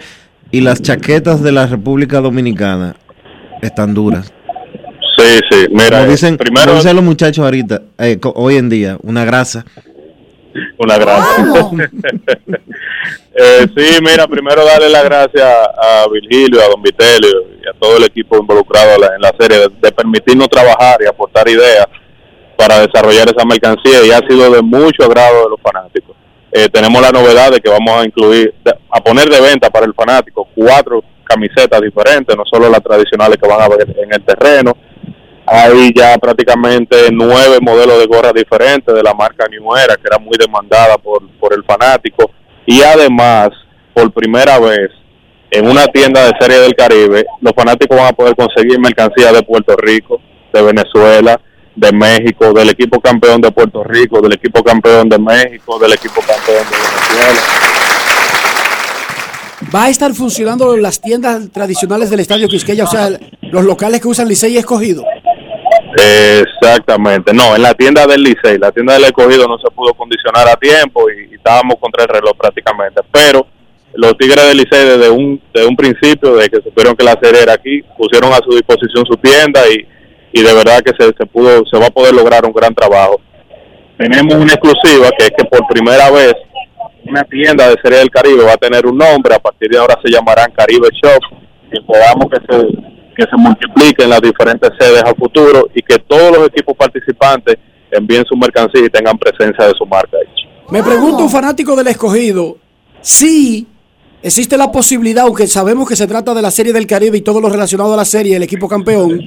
y 0.51 0.61
las 0.61 0.81
chaquetas 0.81 1.41
de 1.43 1.51
la 1.51 1.67
República 1.67 2.19
Dominicana 2.19 2.95
están 3.61 3.93
duras. 3.93 4.33
Sí, 5.17 5.39
sí, 5.51 5.67
mira, 5.71 5.99
como 5.99 6.11
dicen, 6.11 6.37
primero 6.37 6.67
como 6.67 6.77
dicen 6.77 6.95
los 6.95 7.05
muchachos 7.05 7.45
ahorita, 7.45 7.81
eh, 7.99 8.17
hoy 8.35 8.55
en 8.55 8.69
día, 8.69 8.97
una 9.03 9.23
grasa. 9.23 9.65
Una 10.83 10.97
gracia. 10.97 11.69
Eh, 13.33 13.65
sí, 13.75 13.97
mira, 14.01 14.27
primero 14.27 14.63
darle 14.65 14.89
las 14.89 15.05
gracias 15.05 15.41
a 15.41 16.05
Virgilio, 16.11 16.61
a 16.61 16.67
Don 16.67 16.81
Vitelio 16.81 17.47
y 17.63 17.67
a 17.67 17.79
todo 17.79 17.95
el 17.95 18.03
equipo 18.03 18.37
involucrado 18.37 18.95
en 18.95 19.21
la, 19.21 19.33
serie 19.39 19.57
de, 19.57 19.69
de 19.81 19.91
permitirnos 19.93 20.49
trabajar 20.49 20.99
y 21.01 21.07
aportar 21.07 21.47
ideas 21.47 21.87
para 22.57 22.85
desarrollar 22.85 23.27
esa 23.29 23.45
mercancía 23.45 24.05
y 24.05 24.11
ha 24.11 24.19
sido 24.27 24.51
de 24.51 24.61
mucho 24.61 25.05
agrado 25.05 25.45
de 25.45 25.49
los 25.49 25.61
fanáticos. 25.61 26.15
Eh, 26.51 26.67
tenemos 26.69 27.01
la 27.01 27.11
novedad 27.11 27.51
de 27.51 27.61
que 27.61 27.69
vamos 27.69 27.89
a 27.91 28.05
incluir, 28.05 28.53
a 28.89 29.01
poner 29.01 29.29
de 29.29 29.39
venta 29.39 29.69
para 29.69 29.85
el 29.85 29.93
fanático 29.93 30.47
cuatro 30.53 31.01
camisetas 31.23 31.79
diferentes, 31.79 32.35
no 32.35 32.43
solo 32.45 32.69
las 32.69 32.83
tradicionales 32.83 33.37
que 33.41 33.47
van 33.47 33.61
a 33.61 33.69
ver 33.69 33.87
en 33.97 34.13
el 34.13 34.21
terreno. 34.23 34.75
Hay 35.53 35.91
ya 35.93 36.17
prácticamente 36.17 37.09
nueve 37.11 37.57
modelos 37.61 37.99
de 37.99 38.05
gorras 38.05 38.33
diferentes 38.33 38.95
de 38.95 39.03
la 39.03 39.13
marca 39.13 39.45
New 39.49 39.75
Era, 39.75 39.97
que 39.97 40.07
era 40.07 40.17
muy 40.17 40.37
demandada 40.39 40.97
por, 40.97 41.29
por 41.41 41.53
el 41.53 41.61
fanático. 41.65 42.31
Y 42.65 42.81
además, 42.81 43.49
por 43.93 44.13
primera 44.13 44.57
vez, 44.59 44.89
en 45.49 45.67
una 45.67 45.87
tienda 45.87 46.23
de 46.25 46.31
Serie 46.39 46.59
del 46.59 46.73
Caribe, 46.73 47.25
los 47.41 47.53
fanáticos 47.53 47.97
van 47.97 48.07
a 48.07 48.13
poder 48.13 48.33
conseguir 48.33 48.79
mercancía 48.79 49.33
de 49.33 49.43
Puerto 49.43 49.75
Rico, 49.75 50.21
de 50.53 50.61
Venezuela, 50.61 51.41
de 51.75 51.91
México, 51.91 52.53
del 52.53 52.69
equipo 52.69 53.01
campeón 53.01 53.41
de 53.41 53.51
Puerto 53.51 53.83
Rico, 53.83 54.21
del 54.21 54.31
equipo 54.31 54.63
campeón 54.63 55.09
de 55.09 55.19
México, 55.19 55.77
del 55.79 55.91
equipo 55.91 56.21
campeón 56.21 56.63
de 56.63 56.77
Venezuela. 56.77 57.41
Va 59.75 59.83
a 59.83 59.89
estar 59.89 60.13
funcionando 60.13 60.77
las 60.77 61.01
tiendas 61.01 61.51
tradicionales 61.51 62.09
del 62.09 62.21
Estadio 62.21 62.47
Quisqueya, 62.47 62.85
o 62.85 62.87
sea, 62.87 63.09
los 63.41 63.65
locales 63.65 63.99
que 63.99 64.07
usan 64.07 64.29
Licey 64.29 64.57
escogido. 64.57 65.03
Exactamente, 65.93 67.33
no, 67.33 67.55
en 67.55 67.61
la 67.61 67.73
tienda 67.73 68.05
del 68.07 68.23
Licey, 68.23 68.57
la 68.57 68.71
tienda 68.71 68.93
del 68.93 69.05
escogido 69.05 69.47
no 69.47 69.57
se 69.57 69.69
pudo 69.71 69.93
condicionar 69.93 70.47
a 70.47 70.55
tiempo 70.55 71.09
y, 71.09 71.35
estábamos 71.35 71.75
contra 71.79 72.03
el 72.03 72.09
reloj 72.09 72.37
prácticamente, 72.37 73.01
pero 73.11 73.47
los 73.93 74.15
Tigres 74.17 74.47
del 74.47 74.57
Licey 74.57 74.85
desde 74.85 75.09
un, 75.09 75.41
desde 75.53 75.67
un 75.67 75.75
principio, 75.75 76.35
de 76.35 76.49
que 76.49 76.61
supieron 76.61 76.95
que 76.95 77.03
la 77.03 77.17
serie 77.21 77.41
era 77.41 77.53
aquí, 77.53 77.81
pusieron 77.97 78.31
a 78.31 78.37
su 78.37 78.51
disposición 78.51 79.05
su 79.05 79.17
tienda 79.17 79.61
y, 79.69 79.87
y 80.33 80.43
de 80.43 80.53
verdad 80.53 80.81
que 80.81 80.93
se, 80.97 81.11
se 81.17 81.25
pudo, 81.25 81.63
se 81.65 81.77
va 81.79 81.87
a 81.87 81.91
poder 81.91 82.13
lograr 82.13 82.45
un 82.45 82.53
gran 82.53 82.73
trabajo. 82.73 83.19
Tenemos 83.97 84.35
una 84.35 84.53
exclusiva 84.53 85.09
que 85.17 85.25
es 85.25 85.31
que 85.35 85.45
por 85.45 85.67
primera 85.67 86.09
vez 86.09 86.33
una 87.05 87.23
tienda 87.23 87.69
de 87.69 87.75
Serie 87.81 87.99
del 87.99 88.09
Caribe 88.09 88.43
va 88.43 88.53
a 88.53 88.57
tener 88.57 88.85
un 88.85 88.97
nombre, 88.97 89.35
a 89.35 89.39
partir 89.39 89.69
de 89.69 89.77
ahora 89.77 89.99
se 90.03 90.11
llamarán 90.11 90.51
Caribe 90.51 90.89
Shop, 90.91 91.21
y 91.71 91.81
podamos 91.81 92.27
que 92.29 92.37
se, 92.47 92.67
que 93.15 93.23
se 93.23 93.37
multipliquen 93.37 94.09
las 94.09 94.21
diferentes 94.21 94.69
sedes 94.79 95.03
a 95.03 95.13
futuro 95.15 95.67
y 95.73 95.81
que 95.81 95.99
todos 95.99 96.37
los 96.37 96.47
equipos 96.47 96.75
participantes 96.77 97.57
envíen 97.91 98.25
su 98.25 98.35
mercancía 98.35 98.85
y 98.85 98.89
tengan 98.89 99.17
presencia 99.17 99.65
de 99.65 99.73
su 99.77 99.85
marca 99.85 100.17
ahí. 100.17 100.41
Me 100.69 100.81
pregunta 100.81 101.23
un 101.23 101.29
fanático 101.29 101.75
del 101.75 101.87
escogido 101.87 102.57
si 103.01 103.67
existe 104.21 104.57
la 104.57 104.71
posibilidad, 104.71 105.25
aunque 105.25 105.47
sabemos 105.47 105.87
que 105.89 105.95
se 105.95 106.07
trata 106.07 106.33
de 106.33 106.41
la 106.41 106.51
Serie 106.51 106.71
del 106.73 106.87
Caribe 106.87 107.17
y 107.17 107.21
todo 107.21 107.41
lo 107.41 107.49
relacionado 107.49 107.93
a 107.93 107.97
la 107.97 108.05
serie, 108.05 108.35
el 108.35 108.43
equipo 108.43 108.67
campeón, 108.67 109.19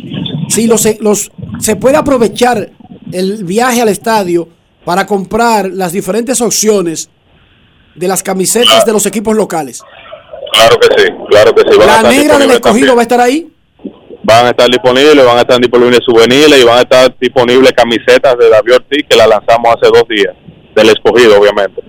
si 0.48 0.66
los, 0.66 0.86
los, 1.00 1.30
se 1.58 1.76
puede 1.76 1.96
aprovechar 1.96 2.70
el 3.12 3.44
viaje 3.44 3.82
al 3.82 3.88
estadio 3.88 4.48
para 4.84 5.06
comprar 5.06 5.70
las 5.70 5.92
diferentes 5.92 6.40
opciones 6.40 7.10
de 7.94 8.08
las 8.08 8.22
camisetas 8.22 8.84
de 8.84 8.92
los 8.92 9.06
equipos 9.06 9.36
locales. 9.36 9.82
Claro 10.52 10.78
que 10.78 11.02
sí, 11.02 11.08
claro 11.28 11.54
que 11.54 11.62
sí. 11.70 11.78
Van 11.78 12.02
La 12.02 12.10
negra 12.10 12.38
del 12.38 12.50
escogido 12.52 12.62
también. 12.62 12.96
va 12.96 13.00
a 13.00 13.02
estar 13.02 13.20
ahí. 13.20 13.50
Van 14.24 14.46
a 14.46 14.50
estar 14.50 14.68
disponibles, 14.68 15.24
van 15.24 15.36
a 15.36 15.40
estar 15.40 15.60
disponibles 15.60 16.00
juveniles 16.06 16.60
y 16.60 16.64
van 16.64 16.78
a 16.78 16.80
estar 16.80 17.14
disponibles 17.20 17.72
camisetas 17.72 18.36
de 18.38 18.48
David 18.48 18.76
Ortiz 18.76 19.04
que 19.08 19.16
la 19.16 19.26
lanzamos 19.26 19.76
hace 19.76 19.92
dos 19.92 20.08
días, 20.08 20.34
del 20.74 20.88
escogido 20.88 21.38
obviamente. 21.38 21.82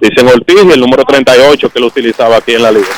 Dicen 0.00 0.26
Ortiz 0.26 0.64
y 0.64 0.72
el 0.72 0.80
número 0.80 1.04
38 1.04 1.68
que 1.68 1.80
lo 1.80 1.86
utilizaba 1.86 2.36
aquí 2.38 2.54
en 2.54 2.62
la 2.62 2.72
liga. 2.72 2.88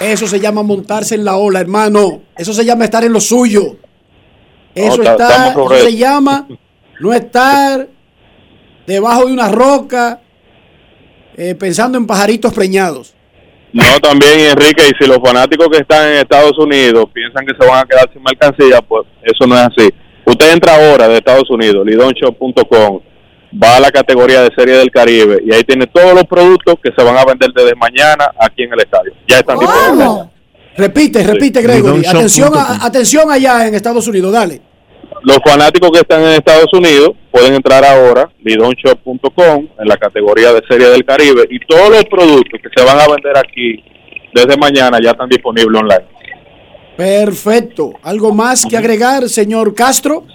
Eso 0.00 0.26
se 0.26 0.40
llama 0.40 0.62
montarse 0.62 1.14
en 1.16 1.24
la 1.24 1.36
ola, 1.36 1.60
hermano. 1.60 2.22
Eso 2.36 2.54
se 2.54 2.64
llama 2.64 2.84
estar 2.84 3.04
en 3.04 3.12
lo 3.12 3.20
suyo. 3.20 3.76
Eso, 4.74 5.02
No, 5.02 5.10
está, 5.10 5.50
eso 5.50 5.68
se 5.68 5.96
llama 5.96 6.46
no 7.00 7.12
estar 7.12 7.88
debajo 8.86 9.26
de 9.26 9.32
una 9.32 9.48
roca 9.48 10.20
eh, 11.36 11.54
pensando 11.54 11.98
en 11.98 12.06
pajaritos 12.06 12.52
preñados. 12.54 13.14
No, 13.72 13.84
también 14.02 14.40
Enrique, 14.40 14.82
y 14.90 15.02
si 15.02 15.08
los 15.08 15.18
fanáticos 15.24 15.68
que 15.68 15.78
están 15.78 16.08
en 16.08 16.14
Estados 16.18 16.58
Unidos 16.58 17.06
piensan 17.12 17.46
que 17.46 17.54
se 17.58 17.68
van 17.68 17.84
a 17.84 17.86
quedar 17.86 18.10
sin 18.12 18.22
mercancía, 18.22 18.80
pues 18.82 19.06
eso 19.22 19.46
no 19.46 19.54
es 19.54 19.60
así. 19.62 19.88
Usted 20.24 20.52
entra 20.52 20.74
ahora 20.74 21.06
de 21.08 21.18
Estados 21.18 21.48
Unidos, 21.50 21.86
lidonshop.com, 21.86 23.00
va 23.62 23.76
a 23.76 23.80
la 23.80 23.90
categoría 23.90 24.42
de 24.42 24.50
Serie 24.56 24.76
del 24.76 24.90
Caribe 24.90 25.40
y 25.44 25.52
ahí 25.54 25.62
tiene 25.64 25.86
todos 25.86 26.14
los 26.14 26.24
productos 26.24 26.74
que 26.82 26.90
se 26.96 27.04
van 27.04 27.16
a 27.16 27.24
vender 27.24 27.50
desde 27.54 27.74
mañana 27.76 28.30
aquí 28.38 28.62
en 28.64 28.72
el 28.72 28.80
estadio. 28.80 29.12
Ya 29.28 29.38
están 29.38 29.58
disponibles. 29.58 30.08
Repite, 30.76 31.22
repite, 31.24 31.62
Gregory. 31.62 32.06
Atención, 32.06 32.52
a- 32.56 32.84
atención 32.86 33.30
allá 33.30 33.66
en 33.66 33.74
Estados 33.74 34.06
Unidos, 34.06 34.32
dale. 34.32 34.60
Los 35.22 35.38
fanáticos 35.44 35.90
que 35.90 36.00
están 36.00 36.22
en 36.22 36.30
Estados 36.30 36.72
Unidos 36.72 37.10
pueden 37.30 37.54
entrar 37.54 37.84
ahora, 37.84 38.30
lidonshop.com, 38.42 39.68
en 39.78 39.88
la 39.88 39.96
categoría 39.96 40.52
de 40.52 40.62
Serie 40.68 40.88
del 40.88 41.04
Caribe, 41.04 41.46
y 41.50 41.58
todos 41.60 41.90
los 41.90 42.04
productos 42.04 42.60
que 42.62 42.68
se 42.74 42.84
van 42.84 42.98
a 42.98 43.06
vender 43.06 43.36
aquí 43.36 43.84
desde 44.32 44.56
mañana 44.56 44.98
ya 45.02 45.10
están 45.10 45.28
disponibles 45.28 45.80
online. 45.80 46.04
Perfecto. 46.96 47.94
¿Algo 48.02 48.32
más 48.32 48.64
que 48.66 48.76
agregar, 48.76 49.28
señor 49.28 49.74
Castro? 49.74 50.26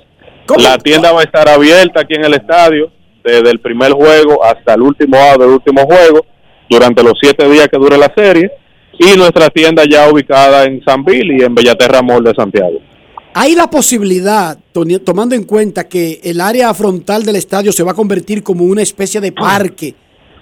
La 0.57 0.77
tienda 0.77 1.11
va 1.11 1.21
a 1.21 1.23
estar 1.23 1.47
abierta 1.49 2.01
aquí 2.01 2.13
en 2.13 2.25
el 2.25 2.33
estadio, 2.33 2.91
desde 3.23 3.49
el 3.49 3.59
primer 3.59 3.91
juego 3.91 4.43
hasta 4.43 4.75
el 4.75 4.81
último 4.81 5.17
out 5.17 5.41
del 5.41 5.49
último 5.49 5.81
juego, 5.85 6.25
durante 6.69 7.03
los 7.03 7.13
siete 7.19 7.47
días 7.49 7.67
que 7.67 7.77
dure 7.77 7.97
la 7.97 8.11
serie, 8.15 8.51
y 8.97 9.17
nuestra 9.17 9.49
tienda 9.49 9.83
ya 9.89 10.09
ubicada 10.09 10.63
en 10.65 10.83
San 10.83 11.03
Bill 11.03 11.39
y 11.39 11.43
en 11.43 11.53
Bellaterra 11.53 12.01
Mall 12.01 12.23
de 12.23 12.33
Santiago. 12.35 12.79
Hay 13.37 13.53
la 13.53 13.69
posibilidad, 13.69 14.57
tomando 15.03 15.35
en 15.35 15.43
cuenta 15.43 15.89
que 15.89 16.21
el 16.23 16.39
área 16.39 16.73
frontal 16.73 17.23
del 17.23 17.35
estadio 17.35 17.73
se 17.73 17.83
va 17.83 17.91
a 17.91 17.93
convertir 17.93 18.41
como 18.41 18.63
una 18.63 18.81
especie 18.81 19.19
de 19.19 19.33
parque, 19.33 19.93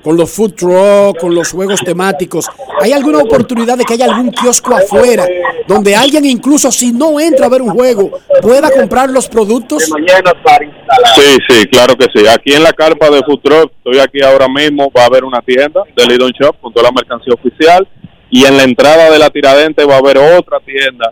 con 0.04 0.16
los 0.16 0.30
food 0.30 0.54
trucks, 0.54 1.20
con 1.20 1.34
los 1.34 1.52
juegos 1.52 1.80
temáticos. 1.84 2.46
¿Hay 2.82 2.92
alguna 2.92 3.18
oportunidad 3.18 3.80
de 3.80 3.84
que 3.84 3.96
haya 3.96 4.06
algún 4.06 4.30
kiosco 4.30 4.76
afuera, 4.76 5.26
donde 5.68 5.96
alguien 5.96 6.24
incluso 6.24 6.72
si 6.72 6.92
no 6.92 7.20
entra 7.20 7.48
a 7.48 7.50
ver 7.50 7.64
un 7.64 7.72
juego, 7.72 8.12
pueda 8.44 8.70
comprar 8.70 9.10
los 9.10 9.28
productos? 9.28 9.86
Sí, 9.86 11.38
sí, 11.50 11.66
claro 11.72 11.96
que 11.98 12.06
sí. 12.14 12.28
Aquí 12.28 12.54
en 12.54 12.62
la 12.62 12.74
carpa 12.74 13.10
de 13.10 13.24
Food 13.24 13.40
Truck, 13.42 13.72
estoy 13.76 13.98
aquí 13.98 14.22
ahora 14.22 14.48
mismo, 14.48 14.92
va 14.96 15.02
a 15.02 15.06
haber 15.08 15.24
una 15.24 15.42
tienda 15.42 15.82
de 15.96 16.06
Lidon 16.06 16.32
Shop 16.40 16.58
con 16.62 16.72
toda 16.72 16.90
la 16.90 16.92
mercancía 16.92 17.34
oficial 17.34 17.88
y 18.30 18.46
en 18.46 18.56
la 18.56 18.64
entrada 18.64 19.10
de 19.10 19.18
la 19.18 19.32
Tiradente 19.32 19.84
va 19.84 19.96
a 19.96 19.98
haber 19.98 20.20
otra 20.20 20.60
tienda 20.60 21.12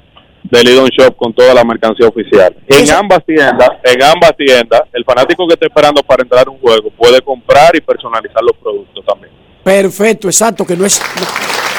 de 0.51 0.63
Lidon 0.63 0.89
Shop 0.89 1.15
con 1.15 1.33
toda 1.33 1.53
la 1.53 1.63
mercancía 1.63 2.07
oficial. 2.07 2.55
En 2.67 2.91
ambas 2.91 3.25
tiendas, 3.25 3.69
en 3.83 4.03
ambas 4.03 4.35
tiendas, 4.37 4.81
el 4.91 5.05
fanático 5.05 5.47
que 5.47 5.53
esté 5.53 5.67
esperando 5.67 6.03
para 6.03 6.23
entrar 6.23 6.45
a 6.47 6.51
un 6.51 6.59
juego 6.59 6.89
puede 6.91 7.21
comprar 7.21 7.73
y 7.75 7.81
personalizar 7.81 8.43
los 8.43 8.57
productos 8.57 9.03
también. 9.05 9.31
Perfecto, 9.63 10.27
exacto, 10.27 10.65
que 10.65 10.75
no 10.75 10.85
es 10.85 10.99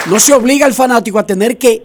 no, 0.06 0.12
no 0.14 0.20
se 0.20 0.32
obliga 0.32 0.64
al 0.64 0.72
fanático 0.72 1.18
a 1.18 1.26
tener 1.26 1.58
que 1.58 1.82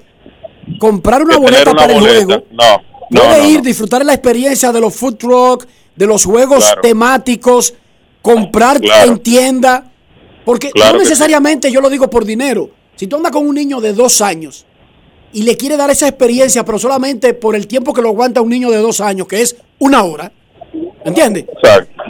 comprar 0.79 1.21
una 1.23 1.33
Que 1.35 1.39
boleta 1.41 1.71
una 1.71 1.81
para 1.81 1.93
el 1.93 1.99
juego. 1.99 2.43
No, 2.51 2.81
no, 3.09 3.21
Puede 3.21 3.41
no, 3.41 3.49
ir, 3.49 3.61
disfrutar 3.61 3.99
de 3.99 4.05
la 4.05 4.13
experiencia 4.13 4.71
de 4.71 4.79
los 4.81 4.95
food 4.95 5.15
truck, 5.15 5.65
de 5.95 6.05
los 6.05 6.23
juegos 6.25 6.63
Claro. 6.65 6.81
temáticos, 6.81 7.73
comprar 8.21 8.79
Claro. 8.79 9.11
en 9.11 9.19
tienda. 9.19 9.85
Porque 10.45 10.71
Claro 10.71 10.93
no 10.93 10.99
sí. 10.99 11.09
necesariamente 11.09 11.69
yo 11.71 11.81
lo 11.81 11.89
digo 11.89 12.09
por 12.09 12.23
dinero. 12.23 12.69
Si 12.95 13.07
tú 13.07 13.17
andas 13.17 13.31
con 13.33 13.45
un 13.47 13.55
niño 13.55 13.81
de 13.81 13.91
dos 13.93 14.21
años 14.21 14.65
y 15.33 15.43
le 15.43 15.55
quiere 15.57 15.77
dar 15.77 15.89
esa 15.89 16.07
experiencia, 16.07 16.63
pero 16.65 16.79
solamente 16.79 17.33
por 17.33 17.55
el 17.55 17.67
tiempo 17.67 17.93
que 17.93 18.01
lo 18.01 18.09
aguanta 18.09 18.41
un 18.41 18.49
niño 18.49 18.69
de 18.71 18.77
dos 18.77 19.01
años, 19.01 19.27
que 19.27 19.41
es 19.41 19.55
una 19.79 20.03
hora, 20.03 20.31
¿entiendes? 21.05 21.45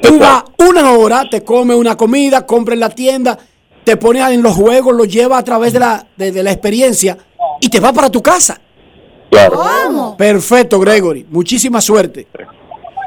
Tú 0.02 0.20
vas 0.20 0.44
una 0.70 0.92
hora, 0.94 1.24
te 1.30 1.44
come 1.44 1.74
una 1.76 1.96
comida, 1.98 2.46
compra 2.46 2.74
en 2.74 2.80
la 2.80 2.90
tienda, 2.90 3.38
te 3.84 3.98
pone 3.98 4.20
en 4.34 4.42
los 4.42 4.56
juegos, 4.56 4.96
lo 4.96 5.06
lleva 5.06 5.38
a 5.38 5.44
través 5.44 5.74
de 5.74 5.80
la, 5.80 6.06
de, 6.16 6.32
de 6.32 6.44
la 6.44 6.52
experiencia 6.52 7.18
y 7.62 7.70
te 7.70 7.80
va 7.80 7.92
para 7.94 8.10
tu 8.10 8.22
casa. 8.22 8.60
Claro. 9.30 10.16
Perfecto, 10.18 10.80
Gregory. 10.80 11.26
Muchísima 11.30 11.82
suerte. 11.82 12.28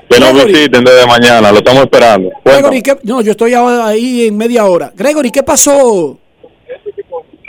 Que 0.08 0.18
nos 0.20 0.44
visiten 0.44 0.82
desde 0.84 1.06
mañana, 1.06 1.52
lo 1.52 1.58
estamos 1.58 1.82
esperando. 1.84 2.30
Gregory, 2.44 2.82
¿qué- 2.82 2.98
no, 3.04 3.20
yo 3.22 3.30
estoy 3.30 3.54
ahora 3.54 3.86
ahí 3.86 4.26
en 4.26 4.36
media 4.36 4.64
hora. 4.66 4.92
Gregory, 4.94 5.30
¿qué 5.30 5.42
pasó? 5.42 6.18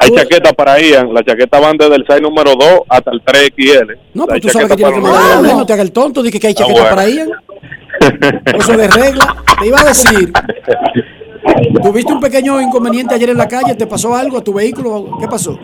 Hay 0.02 0.11
chaquetas 0.15 0.53
para 0.53 0.80
Ian, 0.80 1.14
las 1.14 1.23
chaquetas 1.23 1.61
van 1.61 1.78
desde 1.78 1.95
el 1.95 2.06
6 2.07 2.22
número 2.22 2.56
2 2.56 2.82
hasta 2.90 3.11
el 3.11 3.23
3XL. 3.23 3.98
No, 4.15 4.26
pero 4.26 4.40
tú 4.41 4.49
sabes 4.49 4.68
chaquetas 4.68 4.69
que 4.69 4.76
tienes 4.76 4.94
que 4.95 5.02
mandar 5.02 5.57
no 5.57 5.65
te 5.65 5.73
hagas 5.73 5.86
el 5.86 5.91
tonto, 5.91 6.23
dije 6.23 6.40
que 6.40 6.48
hay 6.48 6.53
chaqueta 6.56 6.82
bueno. 6.82 6.95
para 6.95 7.07
Ian. 7.07 7.30
Eso 8.57 8.78
de 8.78 8.88
regla. 8.88 9.36
Te 9.60 9.68
iba 9.68 9.80
a 9.80 9.86
decir, 9.86 10.34
¿tuviste 11.84 12.11
un 12.11 12.19
pequeño 12.19 12.60
inconveniente 12.60 13.14
ayer 13.14 13.30
en 13.30 13.38
la 13.38 13.48
calle? 13.48 13.76
¿Te 13.76 13.86
pasó 13.86 14.15
algo 14.15 14.40
a 14.40 14.44
tu 14.44 14.53
vehículo? 14.53 15.18
¿Qué 15.19 15.28
pasó? 15.28 15.60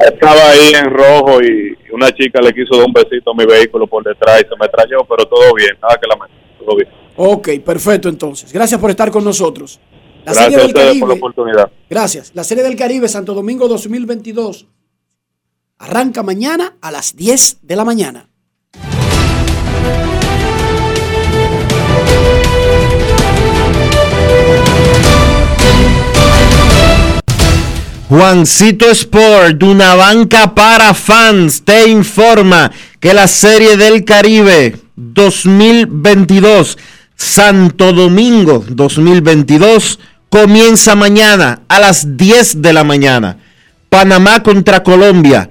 Estaba 0.00 0.50
ahí 0.50 0.72
en 0.74 0.90
rojo 0.90 1.40
y 1.40 1.76
una 1.92 2.10
chica 2.10 2.40
le 2.40 2.52
quiso 2.52 2.76
dar 2.76 2.86
un 2.86 2.92
besito 2.92 3.30
a 3.30 3.34
mi 3.34 3.46
vehículo 3.46 3.86
por 3.86 4.02
detrás 4.02 4.40
y 4.40 4.48
se 4.48 4.56
me 4.58 4.68
trayó, 4.68 5.04
pero 5.08 5.24
todo 5.26 5.54
bien, 5.54 5.76
nada 5.80 5.96
que 6.00 6.08
lamentar, 6.08 6.36
todo 6.58 6.76
bien. 6.76 6.88
Ok, 7.14 7.48
perfecto 7.64 8.08
entonces. 8.08 8.52
Gracias 8.52 8.80
por 8.80 8.90
estar 8.90 9.10
con 9.12 9.22
nosotros. 9.22 9.78
La 10.24 10.32
Gracias 10.32 10.44
Serie 10.44 10.56
a 10.56 10.60
del 10.60 10.66
ustedes 10.68 11.00
por 11.00 11.08
la 11.08 11.14
oportunidad. 11.14 11.72
Gracias. 11.90 12.30
La 12.34 12.44
Serie 12.44 12.62
del 12.62 12.76
Caribe 12.76 13.08
Santo 13.08 13.34
Domingo 13.34 13.66
2022 13.66 14.66
arranca 15.78 16.22
mañana 16.22 16.76
a 16.80 16.92
las 16.92 17.16
10 17.16 17.58
de 17.62 17.76
la 17.76 17.84
mañana. 17.84 18.28
Juancito 28.08 28.90
Sport, 28.90 29.62
una 29.62 29.94
banca 29.94 30.54
para 30.54 30.92
fans, 30.92 31.64
te 31.64 31.88
informa 31.88 32.70
que 33.00 33.14
la 33.14 33.26
Serie 33.26 33.76
del 33.78 34.04
Caribe 34.04 34.76
2022, 34.96 36.76
Santo 37.16 37.92
Domingo 37.94 38.64
2022, 38.68 39.98
comienza 40.32 40.94
mañana 40.94 41.60
a 41.68 41.78
las 41.78 42.16
10 42.16 42.62
de 42.62 42.72
la 42.72 42.84
mañana. 42.84 43.36
Panamá 43.90 44.42
contra 44.42 44.82
Colombia, 44.82 45.50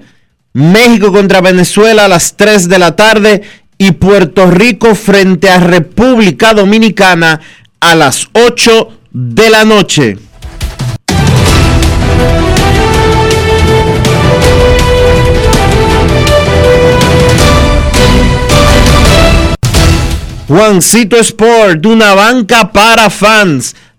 México 0.54 1.12
contra 1.12 1.40
Venezuela 1.40 2.06
a 2.06 2.08
las 2.08 2.36
3 2.36 2.68
de 2.68 2.78
la 2.80 2.96
tarde 2.96 3.42
y 3.78 3.92
Puerto 3.92 4.50
Rico 4.50 4.96
frente 4.96 5.48
a 5.48 5.60
República 5.60 6.52
Dominicana 6.52 7.40
a 7.78 7.94
las 7.94 8.26
8 8.32 8.88
de 9.12 9.50
la 9.50 9.64
noche. 9.64 10.18
Juancito 20.48 21.16
Sport, 21.18 21.86
una 21.86 22.14
banca 22.14 22.72
para 22.72 23.08
fans, 23.10 23.76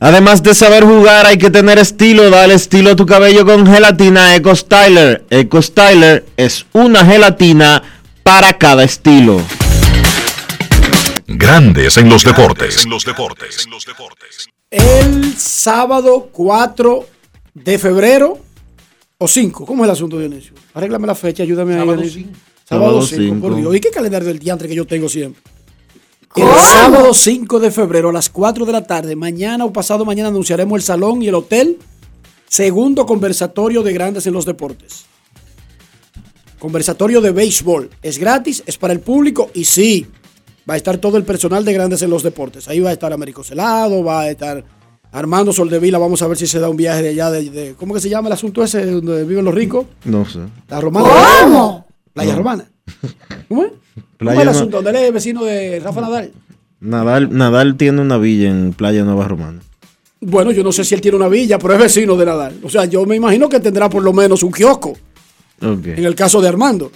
Además 0.00 0.42
de 0.44 0.54
saber 0.54 0.84
jugar, 0.84 1.26
hay 1.26 1.38
que 1.38 1.50
tener 1.50 1.78
estilo. 1.78 2.30
Dale 2.30 2.54
estilo 2.54 2.90
a 2.90 2.96
tu 2.96 3.04
cabello 3.04 3.44
con 3.44 3.66
gelatina 3.66 4.36
Eco 4.36 4.54
Styler. 4.54 5.24
Eco 5.28 5.60
Styler 5.60 6.24
es 6.36 6.66
una 6.72 7.04
gelatina 7.04 7.82
para 8.22 8.52
cada 8.56 8.84
estilo. 8.84 9.40
Grandes 11.26 11.96
en 11.96 12.08
los 12.08 12.22
deportes. 12.22 12.86
los 12.86 13.04
deportes. 13.04 13.66
El 14.70 15.34
sábado 15.36 16.28
4 16.30 17.06
de 17.54 17.78
febrero 17.78 18.38
o 19.18 19.26
5. 19.26 19.66
¿Cómo 19.66 19.82
es 19.84 19.88
el 19.88 19.92
asunto, 19.92 20.18
Dionisio? 20.18 20.52
Arréglame 20.74 21.06
la 21.08 21.14
fecha, 21.16 21.42
ayúdame 21.42 21.72
ahí, 21.74 21.80
Sábado 21.80 21.96
Dionisio. 21.96 22.22
cinco. 22.22 22.38
Sábado 22.68 23.02
Sábado 23.02 23.06
5, 23.06 23.40
por. 23.40 23.56
Dios. 23.56 23.74
¿Y 23.74 23.80
qué 23.80 23.90
calendario 23.90 24.28
del 24.28 24.38
diantre 24.38 24.68
que 24.68 24.74
yo 24.74 24.86
tengo 24.86 25.08
siempre? 25.08 25.42
El 26.36 26.46
sábado 26.60 27.12
5 27.14 27.58
de 27.58 27.70
febrero 27.70 28.10
a 28.10 28.12
las 28.12 28.28
4 28.28 28.64
de 28.66 28.72
la 28.72 28.84
tarde, 28.86 29.16
mañana 29.16 29.64
o 29.64 29.72
pasado 29.72 30.04
mañana 30.04 30.28
anunciaremos 30.28 30.76
el 30.76 30.82
salón 30.82 31.22
y 31.22 31.28
el 31.28 31.34
hotel. 31.34 31.78
Segundo 32.48 33.06
conversatorio 33.06 33.82
de 33.82 33.92
grandes 33.92 34.26
en 34.26 34.32
los 34.34 34.44
deportes. 34.46 35.04
Conversatorio 36.58 37.20
de 37.20 37.30
béisbol. 37.30 37.90
Es 38.02 38.18
gratis, 38.18 38.62
es 38.66 38.78
para 38.78 38.92
el 38.92 39.00
público 39.00 39.50
y 39.54 39.64
sí, 39.64 40.06
va 40.68 40.74
a 40.74 40.76
estar 40.76 40.98
todo 40.98 41.16
el 41.16 41.24
personal 41.24 41.64
de 41.64 41.72
grandes 41.72 42.02
en 42.02 42.10
los 42.10 42.22
deportes. 42.22 42.68
Ahí 42.68 42.80
va 42.80 42.90
a 42.90 42.92
estar 42.94 43.12
Américo 43.12 43.44
Celado, 43.44 44.02
va 44.02 44.22
a 44.22 44.30
estar 44.30 44.64
Armando 45.12 45.52
Soldevila. 45.52 45.98
Vamos 45.98 46.22
a 46.22 46.26
ver 46.28 46.36
si 46.36 46.46
se 46.46 46.58
da 46.58 46.68
un 46.68 46.76
viaje 46.76 47.02
de 47.02 47.08
allá, 47.10 47.30
de, 47.30 47.50
de- 47.50 47.74
¿cómo 47.74 47.94
que 47.94 48.00
se 48.00 48.08
llama 48.08 48.28
el 48.28 48.32
asunto 48.34 48.62
ese 48.62 48.84
donde 48.86 49.24
viven 49.24 49.44
los 49.44 49.54
ricos? 49.54 49.86
No 50.04 50.24
sé. 50.24 50.40
La 50.68 50.80
romana. 50.80 51.08
¿Cómo? 51.42 51.86
Playa 52.12 52.32
No. 52.32 52.38
Romana. 52.38 52.70
¿Cómo 53.48 53.64
es? 53.64 53.72
¿Cómo 54.18 54.32
es 54.32 54.38
el 54.38 54.48
asunto? 54.48 54.82
¿Dónde 54.82 54.90
él 54.90 55.06
es 55.06 55.12
vecino 55.12 55.44
de 55.44 55.80
Rafa 55.80 56.00
Nadal? 56.00 56.32
Nadal, 56.80 57.36
Nadal 57.36 57.76
tiene 57.76 58.00
una 58.00 58.18
villa 58.18 58.50
en 58.50 58.72
Playa 58.72 59.04
Nueva 59.04 59.26
Romana. 59.26 59.60
Bueno, 60.20 60.50
yo 60.50 60.64
no 60.64 60.72
sé 60.72 60.84
si 60.84 60.94
él 60.94 61.00
tiene 61.00 61.16
una 61.16 61.28
villa, 61.28 61.58
pero 61.58 61.74
es 61.74 61.80
vecino 61.80 62.16
de 62.16 62.26
Nadal. 62.26 62.58
O 62.62 62.70
sea, 62.70 62.84
yo 62.84 63.04
me 63.06 63.16
imagino 63.16 63.48
que 63.48 63.60
tendrá 63.60 63.88
por 63.88 64.02
lo 64.02 64.12
menos 64.12 64.42
un 64.42 64.52
kiosco, 64.52 64.94
en 65.60 66.04
el 66.04 66.14
caso 66.14 66.40
de 66.40 66.48
Armando. 66.48 66.90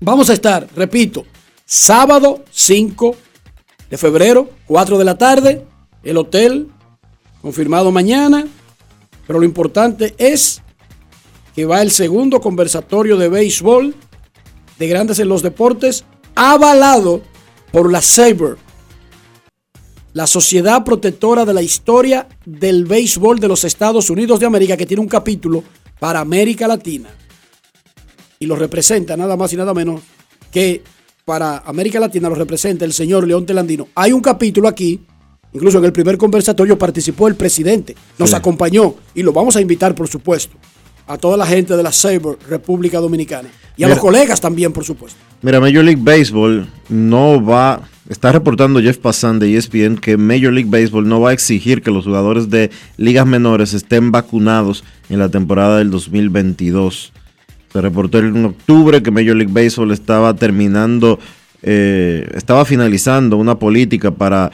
Vamos 0.00 0.30
a 0.30 0.32
estar, 0.32 0.66
repito, 0.74 1.24
sábado 1.64 2.44
5 2.50 3.16
de 3.90 3.98
febrero, 3.98 4.50
4 4.66 4.98
de 4.98 5.04
la 5.04 5.18
tarde, 5.18 5.64
el 6.02 6.16
hotel, 6.16 6.68
confirmado 7.40 7.92
mañana, 7.92 8.46
pero 9.26 9.38
lo 9.38 9.44
importante 9.44 10.14
es 10.18 10.62
que 11.54 11.66
va 11.66 11.82
el 11.82 11.90
segundo 11.90 12.40
conversatorio 12.40 13.16
de 13.16 13.28
béisbol 13.28 13.94
de 14.82 14.88
grandes 14.88 15.20
en 15.20 15.28
los 15.28 15.42
deportes, 15.42 16.04
avalado 16.34 17.22
por 17.70 17.92
la 17.92 18.02
Saber, 18.02 18.56
la 20.12 20.26
Sociedad 20.26 20.82
Protectora 20.82 21.44
de 21.44 21.54
la 21.54 21.62
Historia 21.62 22.26
del 22.44 22.84
Béisbol 22.84 23.38
de 23.38 23.46
los 23.46 23.62
Estados 23.62 24.10
Unidos 24.10 24.40
de 24.40 24.46
América, 24.46 24.76
que 24.76 24.84
tiene 24.84 25.00
un 25.00 25.08
capítulo 25.08 25.62
para 26.00 26.18
América 26.18 26.66
Latina. 26.66 27.10
Y 28.40 28.46
lo 28.46 28.56
representa 28.56 29.16
nada 29.16 29.36
más 29.36 29.52
y 29.52 29.56
nada 29.56 29.72
menos 29.72 30.00
que 30.50 30.82
para 31.24 31.58
América 31.58 32.00
Latina 32.00 32.28
lo 32.28 32.34
representa 32.34 32.84
el 32.84 32.92
señor 32.92 33.24
León 33.28 33.46
Telandino. 33.46 33.86
Hay 33.94 34.10
un 34.12 34.20
capítulo 34.20 34.66
aquí, 34.66 34.98
incluso 35.52 35.78
en 35.78 35.84
el 35.84 35.92
primer 35.92 36.18
conversatorio 36.18 36.76
participó 36.76 37.28
el 37.28 37.36
presidente, 37.36 37.94
nos 38.18 38.30
Sí. 38.30 38.34
acompañó 38.36 38.96
y 39.14 39.22
lo 39.22 39.32
vamos 39.32 39.54
a 39.54 39.60
invitar, 39.60 39.94
por 39.94 40.08
supuesto, 40.08 40.56
a 41.06 41.18
toda 41.18 41.36
la 41.36 41.46
gente 41.46 41.76
de 41.76 41.82
la 41.82 41.92
Saber 41.92 42.36
República 42.48 42.98
Dominicana 42.98 43.48
y 43.76 43.84
a 43.84 43.86
Mira. 43.86 43.96
los 43.96 43.98
colegas 43.98 44.40
también, 44.40 44.72
por 44.72 44.84
supuesto. 44.84 45.18
Mira, 45.42 45.60
Major 45.60 45.84
League 45.84 46.00
Baseball 46.02 46.66
no 46.88 47.44
va, 47.44 47.82
está 48.08 48.32
reportando 48.32 48.80
Jeff 48.80 48.98
Passan 48.98 49.38
de 49.38 49.56
ESPN 49.56 49.96
que 49.96 50.16
Major 50.16 50.52
League 50.52 50.70
Baseball 50.70 51.08
no 51.08 51.20
va 51.20 51.30
a 51.30 51.32
exigir 51.32 51.82
que 51.82 51.90
los 51.90 52.04
jugadores 52.04 52.50
de 52.50 52.70
ligas 52.96 53.26
menores 53.26 53.74
estén 53.74 54.12
vacunados 54.12 54.84
en 55.08 55.18
la 55.18 55.28
temporada 55.28 55.78
del 55.78 55.90
2022. 55.90 57.12
Se 57.72 57.80
reportó 57.80 58.18
en 58.18 58.44
octubre 58.44 59.02
que 59.02 59.10
Major 59.10 59.34
League 59.34 59.52
Baseball 59.52 59.92
estaba 59.92 60.34
terminando, 60.34 61.18
eh, 61.62 62.28
estaba 62.34 62.64
finalizando 62.64 63.36
una 63.38 63.58
política 63.58 64.10
para 64.10 64.52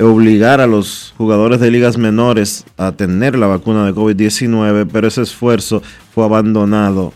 obligar 0.00 0.60
a 0.60 0.66
los 0.66 1.14
jugadores 1.16 1.60
de 1.60 1.70
ligas 1.70 1.98
menores 1.98 2.64
a 2.76 2.92
tener 2.92 3.36
la 3.36 3.46
vacuna 3.46 3.84
de 3.84 3.94
COVID-19, 3.94 4.88
pero 4.92 5.08
ese 5.08 5.22
esfuerzo 5.22 5.82
fue 6.14 6.24
abandonado 6.24 7.12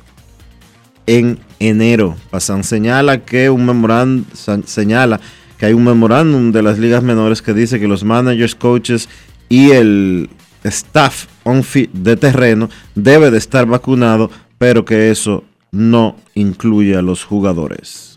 en 1.07 1.39
enero. 1.59 2.17
Pasan 2.31 2.65
señala 2.65 3.19
que 3.19 3.51
un 3.51 4.27
señala 4.65 5.21
que 5.59 5.67
hay 5.67 5.75
un 5.75 5.85
memorándum 5.85 6.51
de 6.51 6.63
las 6.63 6.79
ligas 6.79 7.03
menores 7.05 7.41
que 7.41 7.55
dice 7.55 7.79
que 7.79 7.87
los 7.87 8.03
managers, 8.03 8.55
coaches 8.55 9.09
y 9.49 9.71
el 9.71 10.29
staff 10.65 11.27
on 11.45 11.63
de 11.93 12.17
terreno 12.17 12.69
debe 12.95 13.31
de 13.31 13.39
estar 13.39 13.67
vacunado, 13.67 14.31
pero 14.59 14.85
que 14.85 15.11
eso 15.11 15.45
no 15.71 16.17
incluye 16.35 16.97
a 16.97 17.03
los 17.03 17.25
jugadores. 17.25 18.12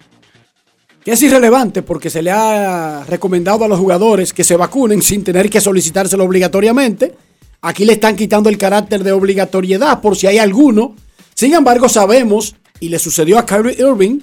Que 1.06 1.12
es 1.12 1.22
irrelevante 1.22 1.84
porque 1.84 2.10
se 2.10 2.24
le 2.24 2.32
ha 2.32 3.04
recomendado 3.08 3.64
a 3.64 3.68
los 3.68 3.78
jugadores 3.78 4.34
que 4.34 4.44
se 4.44 4.58
vacunen 4.58 5.04
sin 5.04 5.24
tener 5.24 5.52
que 5.52 5.62
solicitárselo 5.62 6.24
obligatoriamente. 6.24 7.14
Aquí 7.62 7.86
le 7.86 7.94
están 7.94 8.16
quitando 8.16 8.50
el 8.50 8.58
carácter 8.58 9.04
de 9.04 9.12
obligatoriedad 9.12 10.02
por 10.02 10.18
si 10.18 10.26
hay 10.26 10.40
alguno. 10.40 10.96
Sin 11.36 11.54
embargo, 11.54 11.88
sabemos, 11.90 12.56
y 12.80 12.90
le 12.90 12.98
sucedió 12.98 13.38
a 13.38 13.46
Kyrie 13.46 13.76
Irving, 13.78 14.20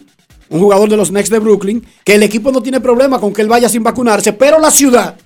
un 0.48 0.60
jugador 0.60 0.88
de 0.88 0.96
los 0.96 1.10
Knicks 1.10 1.30
de 1.30 1.38
Brooklyn, 1.38 1.86
que 2.02 2.16
el 2.16 2.24
equipo 2.24 2.50
no 2.50 2.60
tiene 2.60 2.80
problema 2.80 3.20
con 3.20 3.32
que 3.32 3.42
él 3.42 3.48
vaya 3.48 3.68
sin 3.68 3.84
vacunarse, 3.84 4.32
pero 4.32 4.58
la 4.58 4.72
ciudad 4.72 5.16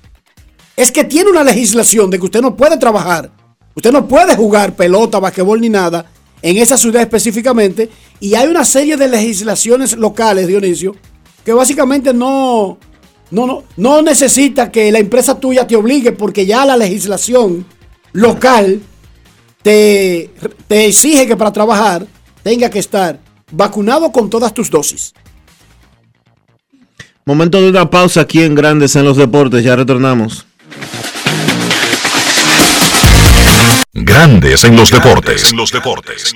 es 0.77 0.93
que 0.93 1.05
tiene 1.05 1.31
una 1.31 1.43
legislación 1.43 2.11
de 2.11 2.19
que 2.19 2.27
usted 2.27 2.43
no 2.43 2.55
puede 2.55 2.77
trabajar, 2.77 3.31
usted 3.75 3.93
no 3.93 4.07
puede 4.07 4.37
jugar 4.37 4.77
pelota, 4.77 5.19
basquetbol 5.21 5.63
ni 5.63 5.71
nada 5.71 6.05
en 6.43 6.59
esa 6.59 6.77
ciudad 6.77 7.01
específicamente, 7.01 7.89
y 8.21 8.35
hay 8.35 8.47
una 8.47 8.65
serie 8.67 8.99
de 8.99 9.09
legislaciones 9.09 9.97
locales, 9.97 10.47
Dionisio, 10.47 10.95
que 11.47 11.53
básicamente 11.53 12.13
no, 12.13 12.77
no, 13.31 13.47
no, 13.47 13.63
no 13.77 14.03
necesita 14.03 14.73
que 14.73 14.91
la 14.91 14.99
empresa 14.99 15.39
tuya 15.39 15.65
te 15.65 15.77
obligue 15.77 16.11
porque 16.11 16.45
ya 16.45 16.67
la 16.67 16.77
legislación 16.77 17.65
local 18.13 18.83
te, 19.63 20.33
te 20.67 20.87
exige 20.87 21.29
que 21.29 21.37
para 21.37 21.53
trabajar 21.53 22.05
tenga 22.43 22.69
que 22.69 22.81
estar 22.81 23.21
vacunado 23.53 24.11
con 24.11 24.29
todas 24.29 24.53
tus 24.53 24.69
dosis. 24.69 25.15
Momento 27.25 27.63
de 27.63 27.71
una 27.71 27.89
pausa 27.91 28.23
aquí 28.23 28.43
en 28.43 28.57
Grandes 28.57 28.97
en 28.97 29.05
los 29.05 29.17
Deportes, 29.17 29.63
ya 29.63 29.77
retornamos. 29.77 30.47
Grandes 33.93 34.65
en 34.65 34.75
los 34.77 34.91
deportes. 34.91 35.53
En 35.53 35.57
los 35.57 35.71
deportes. 35.71 36.35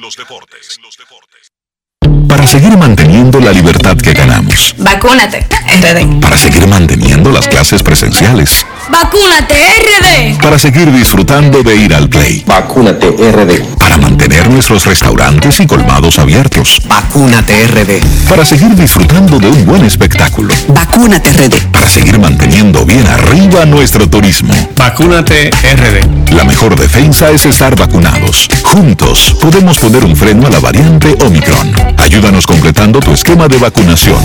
Para 2.31 2.47
seguir 2.47 2.79
manteniendo 2.79 3.41
la 3.41 3.51
libertad 3.51 3.97
que 3.97 4.13
ganamos. 4.13 4.77
Vacúnate, 4.79 5.49
RD. 5.67 6.21
Para 6.21 6.39
seguir 6.39 6.65
manteniendo 6.69 7.33
las 7.33 7.49
clases 7.49 7.83
presenciales. 7.83 8.65
Vacúnate, 8.89 9.57
RD. 9.57 10.41
Para 10.41 10.57
seguir 10.57 10.93
disfrutando 10.93 11.65
de 11.65 11.75
ir 11.75 11.93
al 11.93 12.09
play. 12.09 12.45
Vacúnate 12.47 13.09
RD. 13.09 13.77
Para 13.79 13.97
mantener 13.97 14.49
nuestros 14.49 14.87
restaurantes 14.87 15.59
y 15.59 15.67
colmados 15.67 16.21
abiertos. 16.21 16.81
Vacúnate 16.87 17.67
RD. 17.67 18.29
Para 18.29 18.45
seguir 18.45 18.77
disfrutando 18.77 19.41
de 19.41 19.49
un 19.49 19.67
buen 19.67 19.85
espectáculo. 19.85 20.55
Vacúnate, 20.69 21.33
RD. 21.33 21.73
Para 21.73 21.89
seguir 21.89 22.21
manteniendo 22.21 22.87
bien 22.87 23.09
arriba 23.09 23.67
nuestro 23.67 24.09
turismo. 24.09 24.55
Vacúnate 24.77 25.51
RD. 25.51 26.31
La 26.37 26.45
mejor 26.45 26.79
defensa 26.79 27.29
es 27.31 27.45
estar 27.45 27.75
vacunados. 27.75 28.49
Juntos 28.63 29.37
podemos 29.41 29.79
poner 29.79 30.05
un 30.05 30.15
freno 30.15 30.47
a 30.47 30.51
la 30.51 30.61
variante 30.61 31.17
Omicron. 31.25 31.73
Ayúdanos 31.97 32.20
completando 32.47 33.01
tu 33.01 33.13
esquema 33.13 33.49
de 33.49 33.57
vacunación. 33.57 34.19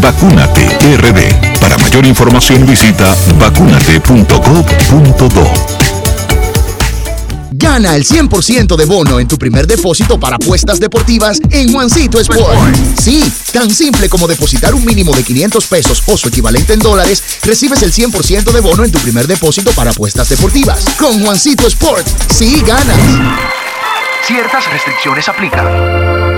Vacúnate 0.00 0.66
RD. 0.96 1.58
Para 1.60 1.76
mayor 1.78 2.06
información 2.06 2.64
visita 2.66 3.16
vacunate.gov.do. 3.38 5.50
Gana 7.50 7.96
el 7.96 8.04
100% 8.04 8.76
de 8.76 8.84
bono 8.84 9.18
en 9.18 9.26
tu 9.26 9.38
primer 9.38 9.66
depósito 9.66 10.20
para 10.20 10.36
apuestas 10.36 10.78
deportivas 10.78 11.40
en 11.50 11.72
Juancito 11.72 12.20
Sport. 12.20 12.76
Sí, 13.00 13.24
tan 13.52 13.70
simple 13.70 14.08
como 14.08 14.28
depositar 14.28 14.74
un 14.74 14.84
mínimo 14.84 15.12
de 15.14 15.24
500 15.24 15.66
pesos 15.66 16.02
o 16.06 16.16
su 16.16 16.28
equivalente 16.28 16.74
en 16.74 16.80
dólares, 16.80 17.22
recibes 17.42 17.82
el 17.82 17.92
100% 17.92 18.52
de 18.52 18.60
bono 18.60 18.84
en 18.84 18.92
tu 18.92 18.98
primer 18.98 19.26
depósito 19.26 19.72
para 19.72 19.90
apuestas 19.90 20.28
deportivas. 20.28 20.84
Con 20.98 21.24
Juancito 21.24 21.66
Sport, 21.66 22.06
sí 22.30 22.62
ganas. 22.66 22.96
Ciertas 24.26 24.70
restricciones 24.70 25.26
aplican. 25.28 26.37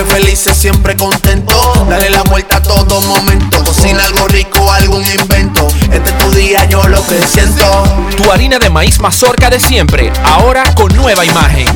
siempre 0.00 0.20
felices, 0.20 0.56
siempre 0.56 0.96
contento. 0.96 1.86
Dale 1.88 2.10
la 2.10 2.22
vuelta 2.22 2.56
a 2.56 2.62
todo 2.62 3.00
momento. 3.02 3.62
Cocina 3.64 4.04
algo 4.04 4.28
rico, 4.28 4.70
algún 4.72 5.04
invento. 5.04 5.66
Este 5.92 6.10
es 6.10 6.18
tu 6.18 6.30
día, 6.30 6.64
yo 6.64 6.86
lo 6.88 7.04
que 7.06 7.20
siento. 7.26 7.84
Tu 8.16 8.30
harina 8.30 8.58
de 8.58 8.70
maíz 8.70 8.98
mazorca 8.98 9.50
de 9.50 9.60
siempre, 9.60 10.12
ahora 10.24 10.62
con 10.74 10.94
nueva 10.96 11.24
imagen. 11.24 11.66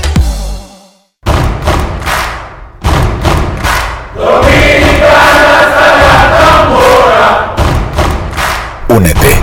Únete. 8.89 9.43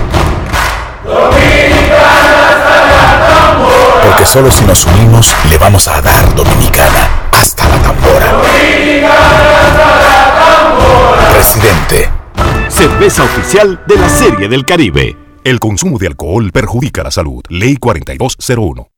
Porque 4.04 4.26
solo 4.26 4.50
si 4.50 4.64
nos 4.64 4.84
unimos 4.86 5.34
le 5.48 5.58
vamos 5.58 5.86
a 5.88 6.00
dar 6.00 6.34
Dominicana 6.34 7.08
hasta 7.32 7.68
la 7.68 7.76
tambora. 7.82 8.51
Presidente. 11.42 12.08
Cerveza 12.68 13.24
oficial 13.24 13.82
de 13.88 13.96
la 13.96 14.08
Serie 14.08 14.48
del 14.48 14.64
Caribe. 14.64 15.16
El 15.42 15.58
consumo 15.58 15.98
de 15.98 16.06
alcohol 16.06 16.52
perjudica 16.52 17.02
la 17.02 17.10
salud. 17.10 17.42
Ley 17.48 17.78
4201. 17.78 18.88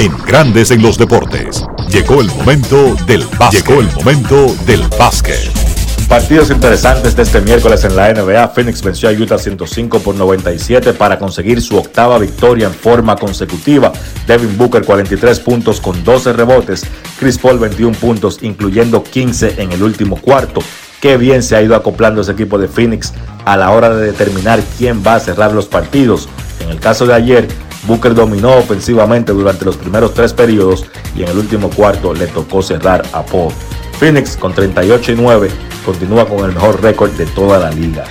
En 0.00 0.12
Grandes 0.26 0.72
en 0.72 0.82
los 0.82 0.98
Deportes. 0.98 1.64
Llegó 1.88 2.20
el 2.20 2.26
momento 2.32 2.96
del 3.06 3.24
básquet. 3.38 3.64
Llegó 3.64 3.80
el 3.80 3.92
momento 3.94 4.56
del 4.66 4.82
básquet. 4.98 5.71
Partidos 6.12 6.50
interesantes 6.50 7.16
de 7.16 7.22
este 7.22 7.40
miércoles 7.40 7.84
en 7.84 7.96
la 7.96 8.12
NBA. 8.12 8.48
Phoenix 8.48 8.82
venció 8.82 9.08
a 9.08 9.12
Utah 9.12 9.38
105 9.38 10.00
por 10.00 10.14
97 10.14 10.92
para 10.92 11.18
conseguir 11.18 11.62
su 11.62 11.78
octava 11.78 12.18
victoria 12.18 12.66
en 12.66 12.74
forma 12.74 13.16
consecutiva. 13.16 13.90
Devin 14.26 14.58
Booker 14.58 14.84
43 14.84 15.40
puntos 15.40 15.80
con 15.80 16.04
12 16.04 16.34
rebotes. 16.34 16.84
Chris 17.18 17.38
Paul 17.38 17.58
21 17.58 17.96
puntos, 17.96 18.42
incluyendo 18.42 19.02
15 19.02 19.54
en 19.56 19.72
el 19.72 19.82
último 19.82 20.20
cuarto. 20.20 20.60
Qué 21.00 21.16
bien 21.16 21.42
se 21.42 21.56
ha 21.56 21.62
ido 21.62 21.74
acoplando 21.74 22.20
ese 22.20 22.32
equipo 22.32 22.58
de 22.58 22.68
Phoenix 22.68 23.14
a 23.46 23.56
la 23.56 23.70
hora 23.70 23.88
de 23.88 24.04
determinar 24.04 24.60
quién 24.76 25.02
va 25.02 25.14
a 25.14 25.20
cerrar 25.20 25.52
los 25.52 25.64
partidos. 25.64 26.28
En 26.60 26.68
el 26.68 26.78
caso 26.78 27.06
de 27.06 27.14
ayer, 27.14 27.48
Booker 27.86 28.14
dominó 28.14 28.58
ofensivamente 28.58 29.32
durante 29.32 29.64
los 29.64 29.78
primeros 29.78 30.12
tres 30.12 30.34
periodos 30.34 30.84
y 31.16 31.22
en 31.22 31.30
el 31.30 31.38
último 31.38 31.70
cuarto 31.70 32.12
le 32.12 32.26
tocó 32.26 32.60
cerrar 32.60 33.02
a 33.14 33.24
Paul. 33.24 33.54
Phoenix 34.02 34.36
con 34.36 34.52
38 34.52 35.12
y 35.12 35.14
9 35.14 35.48
continúa 35.86 36.28
con 36.28 36.44
el 36.44 36.52
mejor 36.52 36.82
récord 36.82 37.12
de 37.12 37.24
toda 37.24 37.60
la 37.60 37.70
liga. 37.70 38.02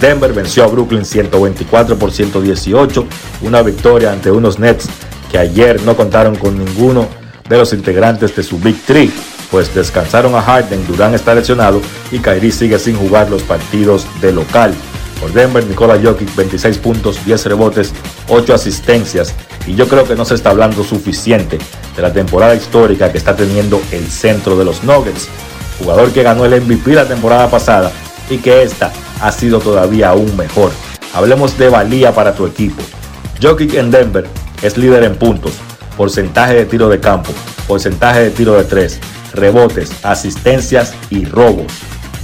Denver 0.00 0.32
venció 0.32 0.64
a 0.64 0.66
Brooklyn 0.68 1.04
124 1.04 1.98
por 1.98 2.10
118, 2.10 3.06
una 3.42 3.60
victoria 3.60 4.12
ante 4.12 4.30
unos 4.30 4.58
Nets 4.58 4.88
que 5.30 5.36
ayer 5.36 5.82
no 5.82 5.94
contaron 5.94 6.36
con 6.36 6.58
ninguno 6.58 7.06
de 7.46 7.58
los 7.58 7.74
integrantes 7.74 8.34
de 8.34 8.42
su 8.42 8.58
Big 8.60 8.80
Three, 8.86 9.12
pues 9.50 9.74
descansaron 9.74 10.34
a 10.34 10.40
Harden, 10.40 10.86
Durán 10.86 11.12
está 11.12 11.34
lesionado 11.34 11.82
y 12.10 12.20
Kyrie 12.20 12.50
sigue 12.50 12.78
sin 12.78 12.96
jugar 12.96 13.28
los 13.28 13.42
partidos 13.42 14.06
de 14.22 14.32
local. 14.32 14.72
Por 15.20 15.32
Denver, 15.32 15.64
Nikola 15.66 16.00
Jokic 16.02 16.34
26 16.34 16.78
puntos, 16.78 17.24
10 17.24 17.46
rebotes, 17.46 17.92
8 18.28 18.54
asistencias 18.54 19.34
y 19.66 19.74
yo 19.74 19.86
creo 19.86 20.04
que 20.04 20.14
no 20.14 20.24
se 20.24 20.34
está 20.34 20.50
hablando 20.50 20.82
suficiente 20.82 21.58
de 21.94 22.02
la 22.02 22.12
temporada 22.12 22.54
histórica 22.54 23.12
que 23.12 23.18
está 23.18 23.36
teniendo 23.36 23.80
el 23.92 24.06
centro 24.06 24.56
de 24.56 24.64
los 24.64 24.82
Nuggets, 24.82 25.28
jugador 25.78 26.10
que 26.12 26.22
ganó 26.22 26.46
el 26.46 26.60
MVP 26.60 26.94
la 26.94 27.06
temporada 27.06 27.50
pasada 27.50 27.92
y 28.30 28.38
que 28.38 28.62
esta 28.62 28.92
ha 29.20 29.30
sido 29.30 29.60
todavía 29.60 30.08
aún 30.08 30.34
mejor. 30.36 30.72
Hablemos 31.12 31.58
de 31.58 31.68
valía 31.68 32.14
para 32.14 32.34
tu 32.34 32.46
equipo. 32.46 32.82
Jokic 33.42 33.74
en 33.74 33.90
Denver 33.90 34.26
es 34.62 34.78
líder 34.78 35.04
en 35.04 35.16
puntos, 35.16 35.52
porcentaje 35.96 36.54
de 36.54 36.64
tiro 36.64 36.88
de 36.88 37.00
campo, 37.00 37.32
porcentaje 37.66 38.20
de 38.20 38.30
tiro 38.30 38.54
de 38.54 38.64
tres, 38.64 38.98
rebotes, 39.34 39.92
asistencias 40.02 40.94
y 41.10 41.24
robos. 41.24 41.66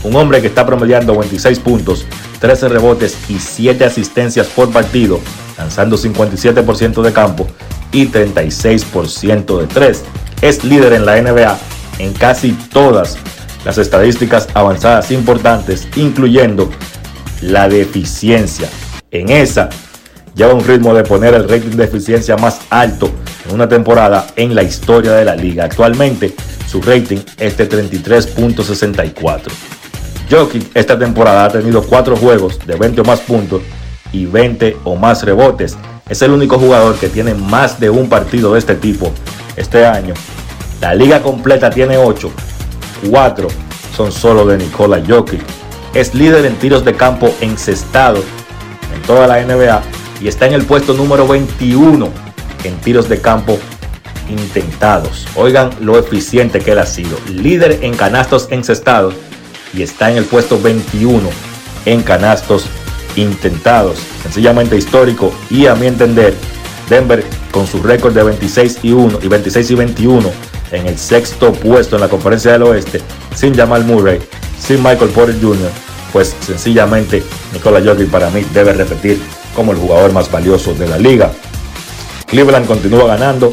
Un 0.07 0.15
hombre 0.15 0.41
que 0.41 0.47
está 0.47 0.65
promediando 0.65 1.19
26 1.19 1.59
puntos, 1.59 2.07
13 2.39 2.69
rebotes 2.69 3.19
y 3.29 3.41
7 3.41 3.85
asistencias 3.85 4.47
por 4.47 4.71
partido, 4.71 5.19
lanzando 5.59 5.99
57% 5.99 7.03
de 7.03 7.13
campo 7.13 7.49
y 7.91 8.07
36% 8.07 9.59
de 9.59 9.67
3. 9.67 10.05
Es 10.43 10.63
líder 10.63 10.93
en 10.93 11.07
la 11.07 11.21
NBA 11.21 11.59
en 11.99 12.13
casi 12.13 12.53
todas 12.53 13.19
las 13.65 13.79
estadísticas 13.79 14.47
avanzadas 14.55 15.11
importantes, 15.11 15.89
incluyendo 15.97 16.71
la 17.43 17.69
de 17.69 17.81
eficiencia. 17.83 18.69
En 19.11 19.29
esa 19.29 19.71
lleva 20.37 20.55
un 20.55 20.65
ritmo 20.65 20.95
de 20.95 21.03
poner 21.03 21.35
el 21.35 21.49
rating 21.49 21.77
de 21.77 21.83
eficiencia 21.83 22.37
más 22.37 22.61
alto 22.71 23.11
en 23.45 23.57
una 23.57 23.69
temporada 23.69 24.25
en 24.37 24.55
la 24.55 24.63
historia 24.63 25.15
de 25.15 25.25
la 25.25 25.35
liga. 25.35 25.65
Actualmente 25.65 26.33
su 26.69 26.81
rating 26.81 27.19
es 27.39 27.57
de 27.57 27.69
33.64. 27.69 29.51
Jokic 30.31 30.71
esta 30.75 30.99
temporada 30.99 31.45
ha 31.45 31.49
tenido 31.49 31.83
4 31.83 32.17
juegos 32.17 32.59
de 32.67 32.77
20 32.77 33.01
o 33.01 33.05
más 33.05 33.21
puntos 33.21 33.63
y 34.13 34.27
20 34.27 34.79
o 34.85 34.97
más 34.97 35.23
rebotes. 35.23 35.77
Es 36.09 36.23
el 36.23 36.31
único 36.31 36.59
jugador 36.59 36.97
que 36.97 37.09
tiene 37.09 37.35
más 37.35 37.79
de 37.81 37.91
un 37.91 38.09
partido 38.09 38.53
de 38.53 38.59
este 38.59 38.75
tipo 38.75 39.13
este 39.57 39.87
año. 39.87 40.15
La 40.81 40.95
liga 40.95 41.23
completa 41.23 41.71
tiene 41.71 41.97
8. 41.97 42.31
4 43.11 43.49
son 43.97 44.13
solo 44.13 44.47
de 44.47 44.59
Nikola 44.59 45.03
Jokic. 45.07 45.41
Es 45.95 46.15
líder 46.15 46.45
en 46.45 46.57
tiros 46.57 46.85
de 46.85 46.95
campo 46.95 47.35
encestados 47.41 48.25
en 48.95 49.03
toda 49.03 49.27
la 49.27 49.43
NBA 49.43 49.83
y 50.21 50.29
está 50.29 50.47
en 50.47 50.55
el 50.55 50.65
puesto 50.65 50.93
número 50.93 51.27
21 51.27 52.09
en 52.65 52.77
tiros 52.81 53.09
de 53.09 53.21
campo 53.21 53.59
intentados. 54.29 55.27
Oigan 55.37 55.71
lo 55.81 55.99
eficiente 55.99 56.61
que 56.61 56.73
él 56.73 56.79
ha 56.79 56.87
sido. 56.87 57.17
Líder 57.29 57.79
en 57.83 57.97
canastos 57.97 58.49
encestados 58.51 59.15
y 59.77 59.83
está 59.83 60.11
en 60.11 60.17
el 60.17 60.25
puesto 60.25 60.61
21 60.61 61.29
en 61.85 62.03
canastos 62.03 62.67
intentados. 63.17 63.99
Sencillamente 64.23 64.77
histórico 64.77 65.33
y 65.51 65.67
a 65.67 65.75
mi 65.75 65.87
entender, 65.87 66.35
Denver 66.89 67.25
con 67.51 67.67
su 67.67 67.83
récord 67.83 68.15
de 68.15 68.23
26 68.23 68.81
y 68.83 68.93
1 68.93 69.21
y 69.23 69.29
26 69.29 69.71
y 69.71 69.75
21 69.75 70.31
en 70.73 70.87
el 70.87 70.99
sexto 70.99 71.53
puesto 71.53 71.97
en 71.97 72.03
la 72.03 72.09
conferencia 72.09 72.53
del 72.53 72.63
oeste, 72.63 73.01
sin 73.35 73.55
Jamal 73.55 73.85
Murray, 73.85 74.19
sin 74.59 74.83
Michael 74.83 75.11
Porter 75.11 75.37
Jr., 75.41 75.71
pues 76.13 76.35
sencillamente 76.41 77.23
Nikola 77.53 77.81
Jokic 77.85 78.09
para 78.09 78.31
mí 78.31 78.45
debe 78.53 78.73
repetir 78.73 79.21
como 79.55 79.73
el 79.73 79.79
jugador 79.79 80.13
más 80.13 80.31
valioso 80.31 80.75
de 80.75 80.89
la 80.89 80.99
liga. 80.99 81.31
Cleveland 82.27 82.67
continúa 82.67 83.07
ganando. 83.07 83.53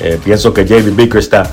Eh, 0.00 0.18
pienso 0.24 0.54
que 0.54 0.64
JB 0.64 0.94
Bickerstaff, 0.94 1.50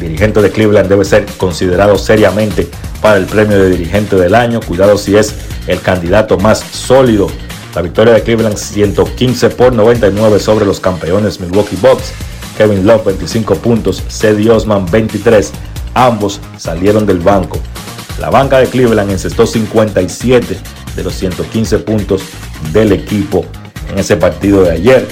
dirigente 0.00 0.40
de 0.40 0.50
Cleveland, 0.50 0.88
debe 0.88 1.04
ser 1.04 1.26
considerado 1.36 1.98
seriamente 1.98 2.68
para 3.00 3.16
el 3.16 3.26
premio 3.26 3.58
de 3.58 3.70
dirigente 3.70 4.16
del 4.16 4.34
año. 4.34 4.60
Cuidado 4.60 4.96
si 4.98 5.16
es 5.16 5.34
el 5.66 5.80
candidato 5.80 6.38
más 6.38 6.60
sólido. 6.60 7.28
La 7.74 7.82
victoria 7.82 8.14
de 8.14 8.22
Cleveland 8.22 8.56
115 8.56 9.50
por 9.50 9.72
99 9.72 10.38
sobre 10.38 10.66
los 10.66 10.80
campeones 10.80 11.40
Milwaukee 11.40 11.76
Bucks. 11.80 12.12
Kevin 12.56 12.86
Love 12.86 13.06
25 13.06 13.56
puntos, 13.56 14.02
Cedi 14.08 14.48
Osman 14.48 14.86
23. 14.90 15.52
Ambos 15.94 16.40
salieron 16.58 17.06
del 17.06 17.18
banco. 17.18 17.58
La 18.20 18.30
banca 18.30 18.58
de 18.58 18.66
Cleveland 18.66 19.10
encestó 19.10 19.46
57 19.46 20.58
de 20.94 21.02
los 21.02 21.14
115 21.14 21.78
puntos 21.78 22.22
del 22.72 22.92
equipo 22.92 23.46
en 23.90 23.98
ese 23.98 24.16
partido 24.16 24.62
de 24.62 24.72
ayer. 24.72 25.08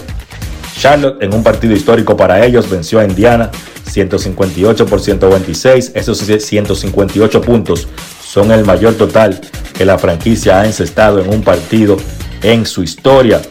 Charlotte 0.79 1.23
en 1.23 1.35
un 1.35 1.43
partido 1.43 1.75
histórico 1.75 2.17
para 2.17 2.45
ellos 2.45 2.69
venció 2.71 3.01
a 3.01 3.05
Indiana 3.05 3.51
158 3.91 4.87
por 4.87 5.01
126. 5.01 5.93
Esos 5.95 6.19
158 6.19 7.41
puntos 7.41 7.89
son 8.25 8.53
el 8.53 8.65
mayor 8.65 8.95
total 8.95 9.41
que 9.77 9.85
la 9.85 9.99
franquicia 9.99 10.61
ha 10.61 10.67
encestado 10.67 11.21
en 11.21 11.29
un 11.29 11.43
partido 11.43 11.97
en 12.43 12.67
su 12.67 12.83
historia. 12.83 13.43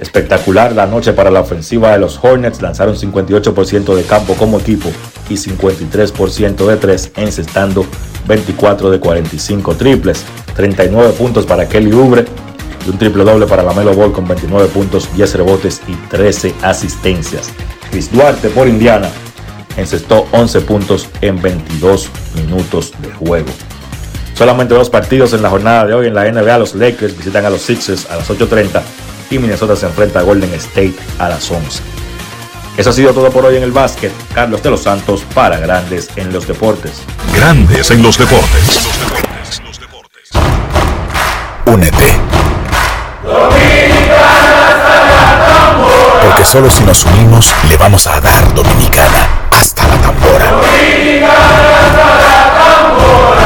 Espectacular 0.00 0.74
la 0.74 0.86
noche 0.86 1.12
para 1.12 1.30
la 1.30 1.40
ofensiva 1.40 1.92
de 1.92 1.98
los 1.98 2.18
Hornets. 2.22 2.62
Lanzaron 2.62 2.94
58% 2.94 3.94
de 3.94 4.02
campo 4.04 4.34
como 4.34 4.60
equipo 4.60 4.90
y 5.28 5.34
53% 5.34 6.66
de 6.66 6.76
3, 6.76 7.12
encestando 7.16 7.84
24 8.26 8.90
de 8.90 9.00
45 9.00 9.74
triples. 9.74 10.24
39 10.54 11.12
puntos 11.12 11.46
para 11.46 11.68
Kelly 11.68 11.92
Ubre 11.92 12.24
y 12.86 12.90
un 12.90 12.98
triple 12.98 13.24
doble 13.24 13.46
para 13.46 13.62
Lamelo 13.62 13.94
Ball 13.94 14.12
con 14.12 14.26
29 14.26 14.68
puntos, 14.68 15.08
10 15.14 15.34
rebotes 15.34 15.82
y 15.88 15.94
13 16.10 16.54
asistencias. 16.62 17.50
Chris 17.90 18.10
Duarte 18.12 18.48
por 18.50 18.68
Indiana 18.68 19.08
encestó 19.76 20.26
11 20.32 20.60
puntos 20.62 21.08
en 21.20 21.40
22 21.40 22.10
minutos 22.34 22.92
de 23.00 23.10
juego. 23.12 23.48
Solamente 24.34 24.74
dos 24.74 24.90
partidos 24.90 25.32
en 25.32 25.42
la 25.42 25.50
jornada 25.50 25.86
de 25.86 25.94
hoy 25.94 26.06
en 26.06 26.14
la 26.14 26.30
NBA. 26.30 26.58
Los 26.58 26.74
Lakers 26.74 27.16
visitan 27.16 27.44
a 27.44 27.50
los 27.50 27.62
Sixers 27.62 28.08
a 28.10 28.16
las 28.16 28.30
8.30 28.30 28.82
y 29.30 29.38
Minnesota 29.38 29.76
se 29.76 29.86
enfrenta 29.86 30.20
a 30.20 30.22
Golden 30.22 30.52
State 30.54 30.94
a 31.18 31.28
las 31.28 31.50
11. 31.50 31.82
Eso 32.76 32.90
ha 32.90 32.92
sido 32.92 33.12
todo 33.12 33.30
por 33.30 33.44
hoy 33.44 33.56
en 33.56 33.64
el 33.64 33.72
básquet. 33.72 34.12
Carlos 34.32 34.62
de 34.62 34.70
los 34.70 34.82
Santos 34.82 35.24
para 35.34 35.58
Grandes 35.58 36.10
en 36.14 36.32
los 36.32 36.46
Deportes. 36.46 37.02
Grandes 37.34 37.90
en 37.90 38.02
los 38.02 38.16
Deportes. 38.16 38.88
Únete. 41.66 42.47
Porque 46.38 46.50
solo 46.52 46.70
si 46.70 46.84
nos 46.84 47.04
unimos 47.04 47.52
le 47.68 47.76
vamos 47.76 48.06
a 48.06 48.20
dar 48.20 48.54
Dominicana 48.54 49.48
hasta 49.50 49.88
la 49.88 50.00
tambora. 50.00 50.60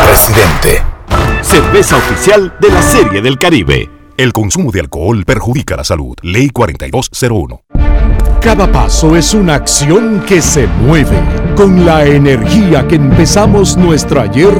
Presidente. 0.05 0.83
Cerveza 1.41 1.97
oficial 1.97 2.55
de 2.61 2.69
la 2.69 2.83
Serie 2.83 3.23
del 3.23 3.39
Caribe. 3.39 3.89
El 4.19 4.35
consumo 4.35 4.71
de 4.71 4.81
alcohol 4.81 5.25
perjudica 5.25 5.75
la 5.75 5.85
salud. 5.85 6.17
Ley 6.21 6.51
4201. 6.51 7.63
Cada 8.43 8.71
paso 8.71 9.17
es 9.17 9.33
una 9.33 9.55
acción 9.55 10.23
que 10.29 10.43
se 10.43 10.67
mueve 10.67 11.19
con 11.57 11.87
la 11.87 12.05
energía 12.05 12.87
que 12.87 12.97
empezamos 12.97 13.79
nuestro 13.79 14.21
ayer 14.21 14.53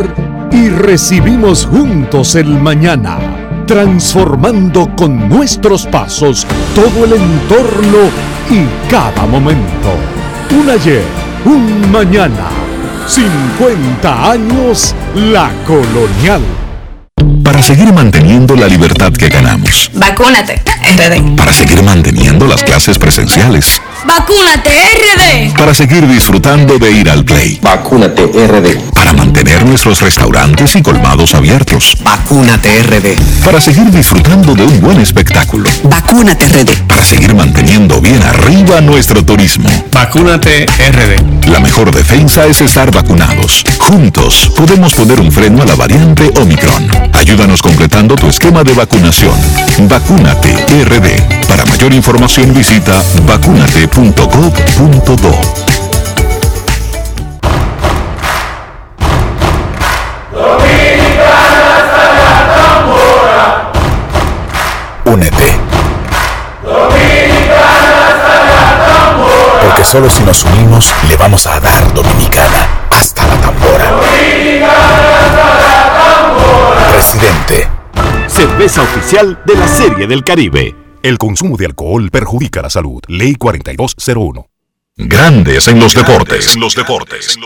y 0.51 0.71
recibimos 0.71 1.67
juntos 1.67 2.35
el 2.37 2.47
mañana, 2.47 3.19
transformando 3.67 4.95
con 4.97 5.29
nuestros 5.29 5.87
pasos 5.87 6.47
todo 6.75 7.05
el 7.05 7.13
entorno 7.13 8.11
y 8.51 8.91
cada 8.91 9.27
momento. 9.27 9.95
Un 10.51 10.71
ayer, 10.71 11.05
un 11.45 11.91
mañana, 11.91 12.51
50 13.07 14.31
años 14.31 14.95
la 15.15 15.51
colonial. 15.67 16.43
Para 17.43 17.63
seguir 17.63 17.93
manteniendo 17.93 18.55
la 18.57 18.67
libertad 18.67 19.13
que 19.13 19.29
ganamos. 19.29 19.91
Vacúnate, 19.95 20.63
RD. 20.97 21.37
Para 21.37 21.53
seguir 21.53 21.83
manteniendo 21.83 22.47
las 22.47 22.63
clases 22.63 22.99
presenciales. 22.99 23.81
Vacúnate, 24.05 24.71
RD. 24.71 25.57
Para 25.57 25.73
seguir 25.73 26.07
disfrutando 26.09 26.79
de 26.79 26.91
ir 26.91 27.09
al 27.09 27.25
play. 27.25 27.59
Vacúnate, 27.63 28.25
RD. 28.25 28.93
Para 28.93 29.13
mantener 29.13 29.65
nuestros 29.65 30.01
restaurantes 30.01 30.75
y 30.75 30.83
colmados 30.83 31.35
abiertos. 31.35 31.97
Vacúnate, 32.03 32.83
RD. 32.83 33.45
Para 33.45 33.61
seguir 33.61 33.91
disfrutando 33.91 34.55
de 34.55 34.65
un 34.65 34.81
buen 34.81 35.01
espectáculo. 35.01 35.71
Vacúnate, 35.85 36.49
RD. 36.49 36.89
Para 36.89 37.05
seguir 37.05 37.35
manteniendo 37.35 38.01
bien 38.01 38.21
arriba 38.23 38.81
nuestro 38.81 39.25
turismo. 39.25 39.69
Vacúnate, 39.93 40.67
RD. 40.67 41.49
La 41.49 41.61
mejor 41.61 41.95
defensa 41.95 42.47
es 42.47 42.61
estar 42.61 42.91
vacunados. 42.91 43.65
Juntos 43.79 44.51
podemos 44.57 44.95
poner 44.95 45.21
un 45.21 45.31
freno 45.31 45.63
a 45.63 45.67
la 45.67 45.77
variante 45.77 46.31
Omicron. 46.41 46.89
Ayúdanos 47.13 47.63
completando 47.63 48.17
tu 48.17 48.27
esquema 48.27 48.65
de 48.65 48.73
vacunación. 48.73 49.35
Vacúnate 49.89 50.53
RD. 50.85 51.47
Para 51.47 51.65
mayor 51.67 51.93
información 51.93 52.55
visita 52.55 53.03
vacunate.gov.do. 53.93 55.33
Únete. 65.05 65.61
Porque 69.63 69.85
solo 69.85 70.09
si 70.09 70.23
nos 70.23 70.45
unimos 70.45 70.95
le 71.09 71.17
vamos 71.17 71.47
a 71.47 71.61
dar 71.61 71.93
Dominicana 71.93 72.87
hasta 72.91 73.27
la 73.27 73.37
tambora. 73.37 73.85
Presidente. 76.93 77.69
Cerveza 78.27 78.83
oficial 78.83 79.39
de 79.45 79.55
la 79.57 79.69
Serie 79.69 80.07
del 80.07 80.25
Caribe. 80.25 80.82
El 81.03 81.19
consumo 81.19 81.57
de 81.57 81.67
alcohol 81.67 82.11
perjudica 82.11 82.63
la 82.63 82.71
salud. 82.71 83.01
Ley 83.09 83.35
4201. 83.35 84.47
Grandes 84.97 85.67
en 85.67 85.81
los 85.81 85.95
deportes. 85.95 86.55
En 86.55 86.61
los 86.61 86.77
deportes. 86.77 87.37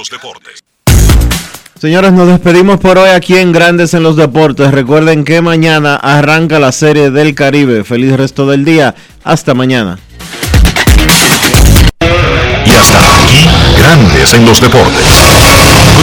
Señores, 1.80 2.12
nos 2.12 2.28
despedimos 2.28 2.78
por 2.80 2.98
hoy 2.98 3.08
aquí 3.08 3.36
en 3.38 3.52
Grandes 3.52 3.94
en 3.94 4.02
los 4.02 4.16
Deportes. 4.16 4.72
Recuerden 4.72 5.24
que 5.24 5.40
mañana 5.40 5.96
arranca 5.96 6.58
la 6.58 6.72
serie 6.72 7.10
del 7.10 7.34
Caribe. 7.34 7.84
Feliz 7.84 8.12
resto 8.16 8.46
del 8.46 8.64
día. 8.64 8.94
Hasta 9.24 9.54
mañana. 9.54 9.98
Y 12.00 12.70
hasta 12.70 12.98
aquí, 13.24 13.46
Grandes 13.78 14.34
en 14.34 14.44
los 14.44 14.60
Deportes. 14.60 15.45